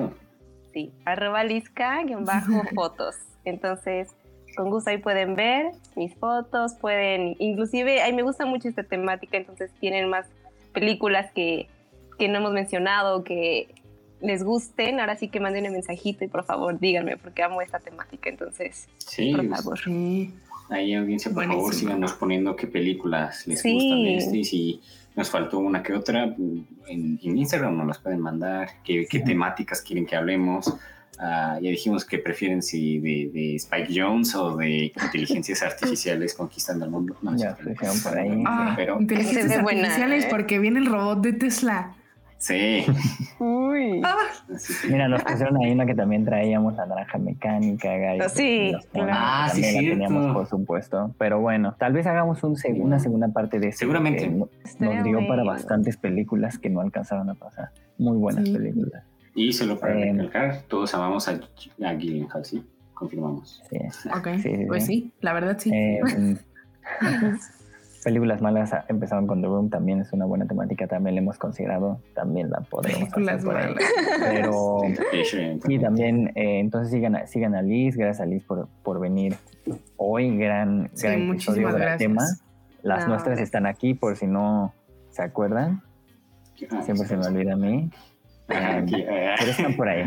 Sí, 0.72 0.92
arroba 1.04 1.44
lisca 1.44 2.00
bajo 2.20 2.62
fotos 2.74 3.14
entonces 3.44 4.08
con 4.56 4.70
gusto 4.70 4.90
ahí 4.90 4.98
pueden 4.98 5.34
ver 5.36 5.72
mis 5.96 6.14
fotos 6.16 6.74
pueden 6.74 7.36
inclusive 7.38 8.02
ahí 8.02 8.12
me 8.12 8.22
gusta 8.22 8.44
mucho 8.46 8.68
esta 8.68 8.82
temática 8.82 9.36
entonces 9.36 9.70
tienen 9.80 10.08
más 10.08 10.26
películas 10.72 11.30
que, 11.32 11.68
que 12.18 12.28
no 12.28 12.38
hemos 12.38 12.52
mencionado 12.52 13.24
que 13.24 13.68
les 14.20 14.42
gusten 14.42 14.98
ahora 14.98 15.16
sí 15.16 15.28
que 15.28 15.38
manden 15.38 15.66
un 15.66 15.72
mensajito 15.74 16.24
y 16.24 16.28
por 16.28 16.44
favor 16.44 16.78
díganme 16.78 17.16
porque 17.16 17.42
amo 17.42 17.62
esta 17.62 17.78
temática 17.78 18.28
entonces 18.28 18.88
Sí, 18.98 19.32
por 19.34 19.48
favor 19.48 19.78
Sí. 19.78 20.34
Ahí 20.70 20.92
audiencia, 20.92 21.32
por 21.32 21.44
favor, 21.44 21.60
Buenísimo. 21.62 21.88
síganos 21.92 22.12
poniendo 22.12 22.54
qué 22.54 22.66
películas 22.66 23.46
les 23.46 23.62
Sí. 23.62 23.72
gustan 23.72 24.02
de 24.02 24.16
este 24.18 24.36
y 24.36 24.44
si 24.44 24.80
nos 25.18 25.30
faltó 25.30 25.58
una 25.58 25.82
que 25.82 25.92
otra, 25.92 26.24
en, 26.24 26.66
en 26.86 27.38
Instagram 27.38 27.76
nos 27.76 27.88
las 27.88 27.98
pueden 27.98 28.20
mandar, 28.20 28.68
qué, 28.84 29.04
qué 29.10 29.18
temáticas 29.18 29.82
quieren 29.82 30.06
que 30.06 30.14
hablemos. 30.14 30.72
Ah, 31.18 31.58
ya 31.60 31.70
dijimos 31.70 32.04
que 32.04 32.18
prefieren 32.18 32.62
si 32.62 33.00
de, 33.00 33.30
de 33.32 33.56
Spike 33.56 33.92
Jones 33.92 34.36
o 34.36 34.56
de 34.56 34.92
inteligencias 35.02 35.62
artificiales 35.62 36.34
conquistando 36.34 36.84
el 36.84 36.92
mundo. 36.92 37.16
No, 37.20 37.36
Ya 37.36 37.56
sí, 37.56 37.64
se 37.64 38.08
por 38.08 38.16
ahí. 38.16 38.44
Ah, 38.46 38.74
pero 38.76 39.00
inteligencias 39.00 39.60
buena, 39.60 39.80
artificiales 39.80 40.26
¿eh? 40.26 40.28
porque 40.30 40.60
viene 40.60 40.78
el 40.78 40.86
robot 40.86 41.20
de 41.20 41.32
Tesla. 41.32 41.96
Sí. 42.38 42.86
Uy. 43.38 44.00
Ah, 44.04 44.16
Mira, 44.88 45.08
nos 45.08 45.22
pusieron 45.22 45.56
ahí 45.62 45.72
una 45.72 45.84
que 45.86 45.94
también 45.94 46.24
traíamos, 46.24 46.74
la 46.76 46.86
naranja 46.86 47.18
mecánica, 47.18 47.96
Gary. 47.96 48.20
Ah, 48.22 48.28
sí. 48.28 48.72
Ah, 48.94 49.50
sí, 49.52 49.60
la 49.62 49.68
cierto. 49.68 49.90
teníamos, 49.90 50.32
por 50.34 50.46
supuesto. 50.46 51.14
Pero 51.18 51.40
bueno, 51.40 51.74
tal 51.78 51.92
vez 51.92 52.06
hagamos 52.06 52.42
un 52.44 52.56
seg- 52.56 52.80
una 52.80 52.98
segunda 52.98 53.28
parte 53.28 53.58
de 53.60 53.68
esto. 53.68 53.80
Seguramente. 53.80 54.28
Nos 54.78 55.04
dio 55.04 55.26
para 55.28 55.44
bastantes 55.44 55.96
películas 55.96 56.58
que 56.58 56.70
no 56.70 56.80
alcanzaron 56.80 57.28
a 57.30 57.34
pasar. 57.34 57.70
Muy 57.98 58.16
buenas 58.16 58.44
Sí. 58.46 58.52
películas. 58.52 59.02
Y 59.34 59.52
solo 59.52 59.78
para 59.78 59.94
Eh, 60.00 60.12
recalcar, 60.12 60.62
todos 60.68 60.94
amamos 60.94 61.28
a, 61.28 61.32
a 61.84 61.94
Gyllenhaal, 61.94 62.44
¿sí? 62.44 62.64
Confirmamos. 62.94 63.62
Sí. 63.70 63.78
ok, 64.08 64.28
Sí, 64.36 64.42
sí, 64.42 64.64
pues 64.66 64.86
sí. 64.86 64.92
sí, 65.02 65.12
la 65.20 65.32
verdad 65.32 65.56
sí. 65.58 65.70
Eh, 65.72 66.00
películas 68.04 68.40
malas 68.40 68.72
ah, 68.72 68.84
empezaron 68.88 69.26
con 69.26 69.40
The 69.40 69.48
Room, 69.48 69.70
también 69.70 70.00
es 70.00 70.12
una 70.12 70.24
buena 70.24 70.46
temática, 70.46 70.86
también 70.86 71.14
la 71.16 71.20
hemos 71.22 71.38
considerado, 71.38 72.00
también 72.14 72.50
la 72.50 72.60
podremos 72.60 73.00
Películas 73.10 73.36
hacer 73.36 73.46
por 73.46 73.56
ahí. 73.56 73.74
malas. 73.74 73.84
Pero 74.20 74.80
sí, 75.66 75.78
también, 75.78 76.28
eh, 76.34 76.60
entonces 76.60 76.90
sigan 76.92 77.16
a, 77.16 77.26
sigan 77.26 77.54
a 77.54 77.62
Liz, 77.62 77.96
gracias 77.96 78.20
a 78.20 78.26
Liz 78.26 78.42
por, 78.44 78.68
por 78.82 79.00
venir 79.00 79.36
hoy, 79.96 80.36
gran, 80.36 80.90
Sí, 80.94 81.06
gran 81.06 81.30
episodio, 81.30 81.68
gracias. 81.68 81.98
tema. 81.98 82.22
Las 82.82 83.00
No, 83.02 83.08
nuestras 83.08 83.30
gracias. 83.36 83.48
están 83.48 83.66
aquí 83.66 83.94
por 83.94 84.16
si 84.16 84.26
no 84.26 84.72
se 85.10 85.22
acuerdan, 85.22 85.82
Ah, 86.70 86.82
siempre 86.82 87.06
se 87.06 87.16
me 87.16 87.24
olvida 87.26 87.52
a 87.52 87.56
mí, 87.56 87.88
Ah, 88.48 88.82
pero 88.84 89.50
están 89.50 89.76
por 89.76 89.88
ahí, 89.88 90.04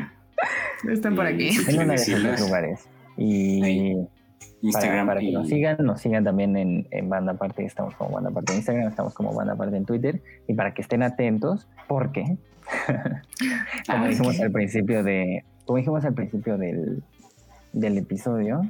Están 0.89 1.15
por 1.15 1.25
aquí. 1.25 1.49
En 1.67 1.79
uno 1.79 1.87
de 1.89 1.95
esos 1.95 2.41
lugares. 2.41 2.87
Y 3.17 3.95
Para, 4.41 4.85
Instagram 4.85 5.07
para 5.07 5.19
que 5.21 5.31
nos 5.31 5.47
sigan, 5.47 5.77
nos 5.79 6.01
sigan 6.01 6.23
también 6.23 6.55
en, 6.55 6.87
en 6.91 7.09
Banda 7.09 7.33
Aparte, 7.33 7.65
estamos 7.65 7.95
como 7.95 8.11
Banda 8.11 8.29
Aparte 8.29 8.51
en 8.53 8.57
Instagram, 8.59 8.87
estamos 8.87 9.13
como 9.13 9.33
Banda 9.33 9.53
Aparte 9.53 9.77
en 9.77 9.85
Twitter, 9.85 10.21
y 10.47 10.53
para 10.53 10.73
que 10.73 10.81
estén 10.81 11.03
atentos, 11.03 11.67
porque, 11.87 12.37
como 13.87 14.07
dijimos 14.07 14.39
al 14.39 14.51
principio 14.51 15.03
de, 15.03 15.43
como 15.65 15.77
dijimos 15.77 16.05
al 16.05 16.13
principio 16.13 16.57
del, 16.57 17.03
del 17.73 17.97
episodio, 17.97 18.61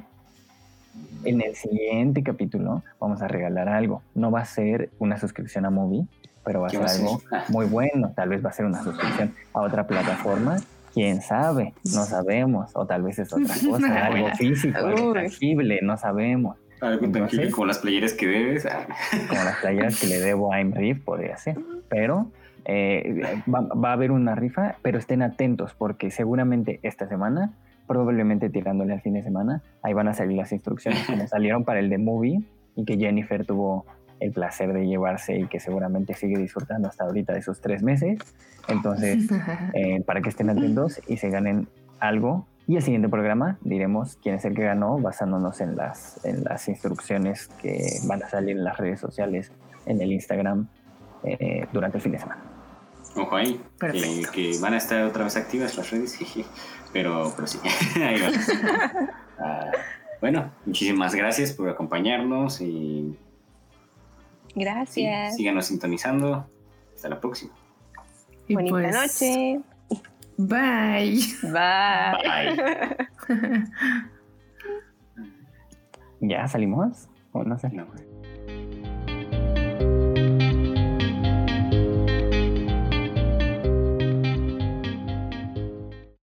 en 1.24 1.40
el 1.40 1.54
siguiente 1.54 2.22
capítulo 2.22 2.82
vamos 3.00 3.22
a 3.22 3.28
regalar 3.28 3.68
algo. 3.68 4.02
No 4.14 4.30
va 4.30 4.40
a 4.40 4.44
ser 4.44 4.90
una 4.98 5.18
suscripción 5.18 5.64
a 5.64 5.70
Movie, 5.70 6.06
pero 6.44 6.60
va 6.60 6.66
a 6.68 6.70
¿Qué 6.70 6.76
ser 6.76 6.82
va 6.82 6.86
a 6.86 6.88
ser? 6.90 7.06
algo 7.06 7.22
muy 7.48 7.66
bueno. 7.66 8.12
Tal 8.14 8.28
vez 8.28 8.44
va 8.44 8.50
a 8.50 8.52
ser 8.52 8.66
una 8.66 8.82
suscripción 8.82 9.32
a 9.52 9.60
otra 9.60 9.86
plataforma. 9.86 10.56
Quién 10.92 11.22
sabe, 11.22 11.74
no 11.84 12.04
sabemos. 12.04 12.70
O 12.74 12.86
tal 12.86 13.02
vez 13.02 13.18
es 13.18 13.32
otra 13.32 13.54
cosa, 13.68 14.06
algo 14.06 14.28
físico, 14.36 14.78
algo 14.78 15.12
tangible, 15.12 15.80
no 15.82 15.96
sabemos. 15.96 16.56
Algo 16.80 17.08
tangible 17.10 17.50
como 17.50 17.66
las 17.66 17.78
playeras 17.78 18.12
que 18.12 18.26
debes. 18.26 18.66
Ah. 18.66 18.86
Como 19.28 19.44
las 19.44 19.56
playeras 19.58 20.00
que 20.00 20.06
le 20.06 20.18
debo 20.20 20.52
a 20.52 20.60
Imriv, 20.60 21.04
podría 21.04 21.36
ser. 21.36 21.58
Pero 21.88 22.30
eh, 22.64 23.40
va, 23.52 23.60
va, 23.60 23.90
a 23.90 23.92
haber 23.92 24.10
una 24.10 24.34
rifa, 24.34 24.76
pero 24.82 24.98
estén 24.98 25.22
atentos 25.22 25.74
porque 25.74 26.10
seguramente 26.10 26.80
esta 26.82 27.08
semana, 27.08 27.52
probablemente 27.86 28.50
tirándole 28.50 28.92
al 28.92 29.00
fin 29.00 29.14
de 29.14 29.22
semana, 29.22 29.62
ahí 29.82 29.92
van 29.94 30.08
a 30.08 30.14
salir 30.14 30.36
las 30.36 30.52
instrucciones 30.52 31.04
como 31.06 31.26
salieron 31.28 31.64
para 31.64 31.80
el 31.80 31.88
de 31.88 31.98
Movie 31.98 32.42
y 32.76 32.84
que 32.84 32.96
Jennifer 32.96 33.44
tuvo 33.44 33.86
el 34.22 34.32
placer 34.32 34.72
de 34.72 34.86
llevarse 34.86 35.36
y 35.36 35.46
que 35.48 35.58
seguramente 35.58 36.14
sigue 36.14 36.38
disfrutando 36.38 36.88
hasta 36.88 37.04
ahorita 37.04 37.32
de 37.32 37.42
sus 37.42 37.60
tres 37.60 37.82
meses. 37.82 38.18
Entonces, 38.68 39.28
eh, 39.74 40.00
para 40.02 40.20
que 40.20 40.28
estén 40.28 40.48
atentos 40.48 41.00
y 41.08 41.16
se 41.16 41.28
ganen 41.28 41.68
algo. 41.98 42.46
Y 42.68 42.76
el 42.76 42.82
siguiente 42.82 43.08
programa 43.08 43.58
diremos 43.62 44.16
quién 44.22 44.36
es 44.36 44.44
el 44.44 44.54
que 44.54 44.62
ganó 44.62 44.98
basándonos 44.98 45.60
en 45.60 45.76
las, 45.76 46.24
en 46.24 46.44
las 46.44 46.68
instrucciones 46.68 47.48
que 47.60 47.98
van 48.06 48.22
a 48.22 48.28
salir 48.28 48.56
en 48.56 48.64
las 48.64 48.76
redes 48.76 49.00
sociales, 49.00 49.50
en 49.86 50.00
el 50.00 50.12
Instagram, 50.12 50.68
eh, 51.24 51.66
durante 51.72 51.98
el 51.98 52.02
fin 52.02 52.12
de 52.12 52.20
semana. 52.20 52.42
Ojo 53.16 53.36
ahí, 53.36 53.60
que, 54.32 54.56
van 54.60 54.74
a 54.74 54.76
estar 54.76 55.04
otra 55.04 55.24
vez 55.24 55.36
activas 55.36 55.76
las 55.76 55.90
redes, 55.90 56.16
pero, 56.92 57.32
pero 57.34 57.48
sí, 57.48 57.58
ahí 57.96 58.16
ah, 59.38 59.70
bueno, 60.20 60.52
muchísimas 60.64 61.14
gracias 61.14 61.52
por 61.52 61.68
acompañarnos 61.68 62.60
y 62.60 63.18
Gracias. 64.54 65.36
síganos 65.36 65.66
sintonizando. 65.66 66.46
Hasta 66.94 67.08
la 67.08 67.20
próxima. 67.20 67.52
Bonita 68.48 68.70
pues, 68.70 68.94
noche. 68.94 69.60
Bye. 70.36 71.20
Bye. 71.42 72.56
Bye. 73.28 73.76
¿Ya 76.20 76.46
salimos? 76.48 77.08
¿O 77.32 77.44
no? 77.44 77.56
No. 77.72 78.11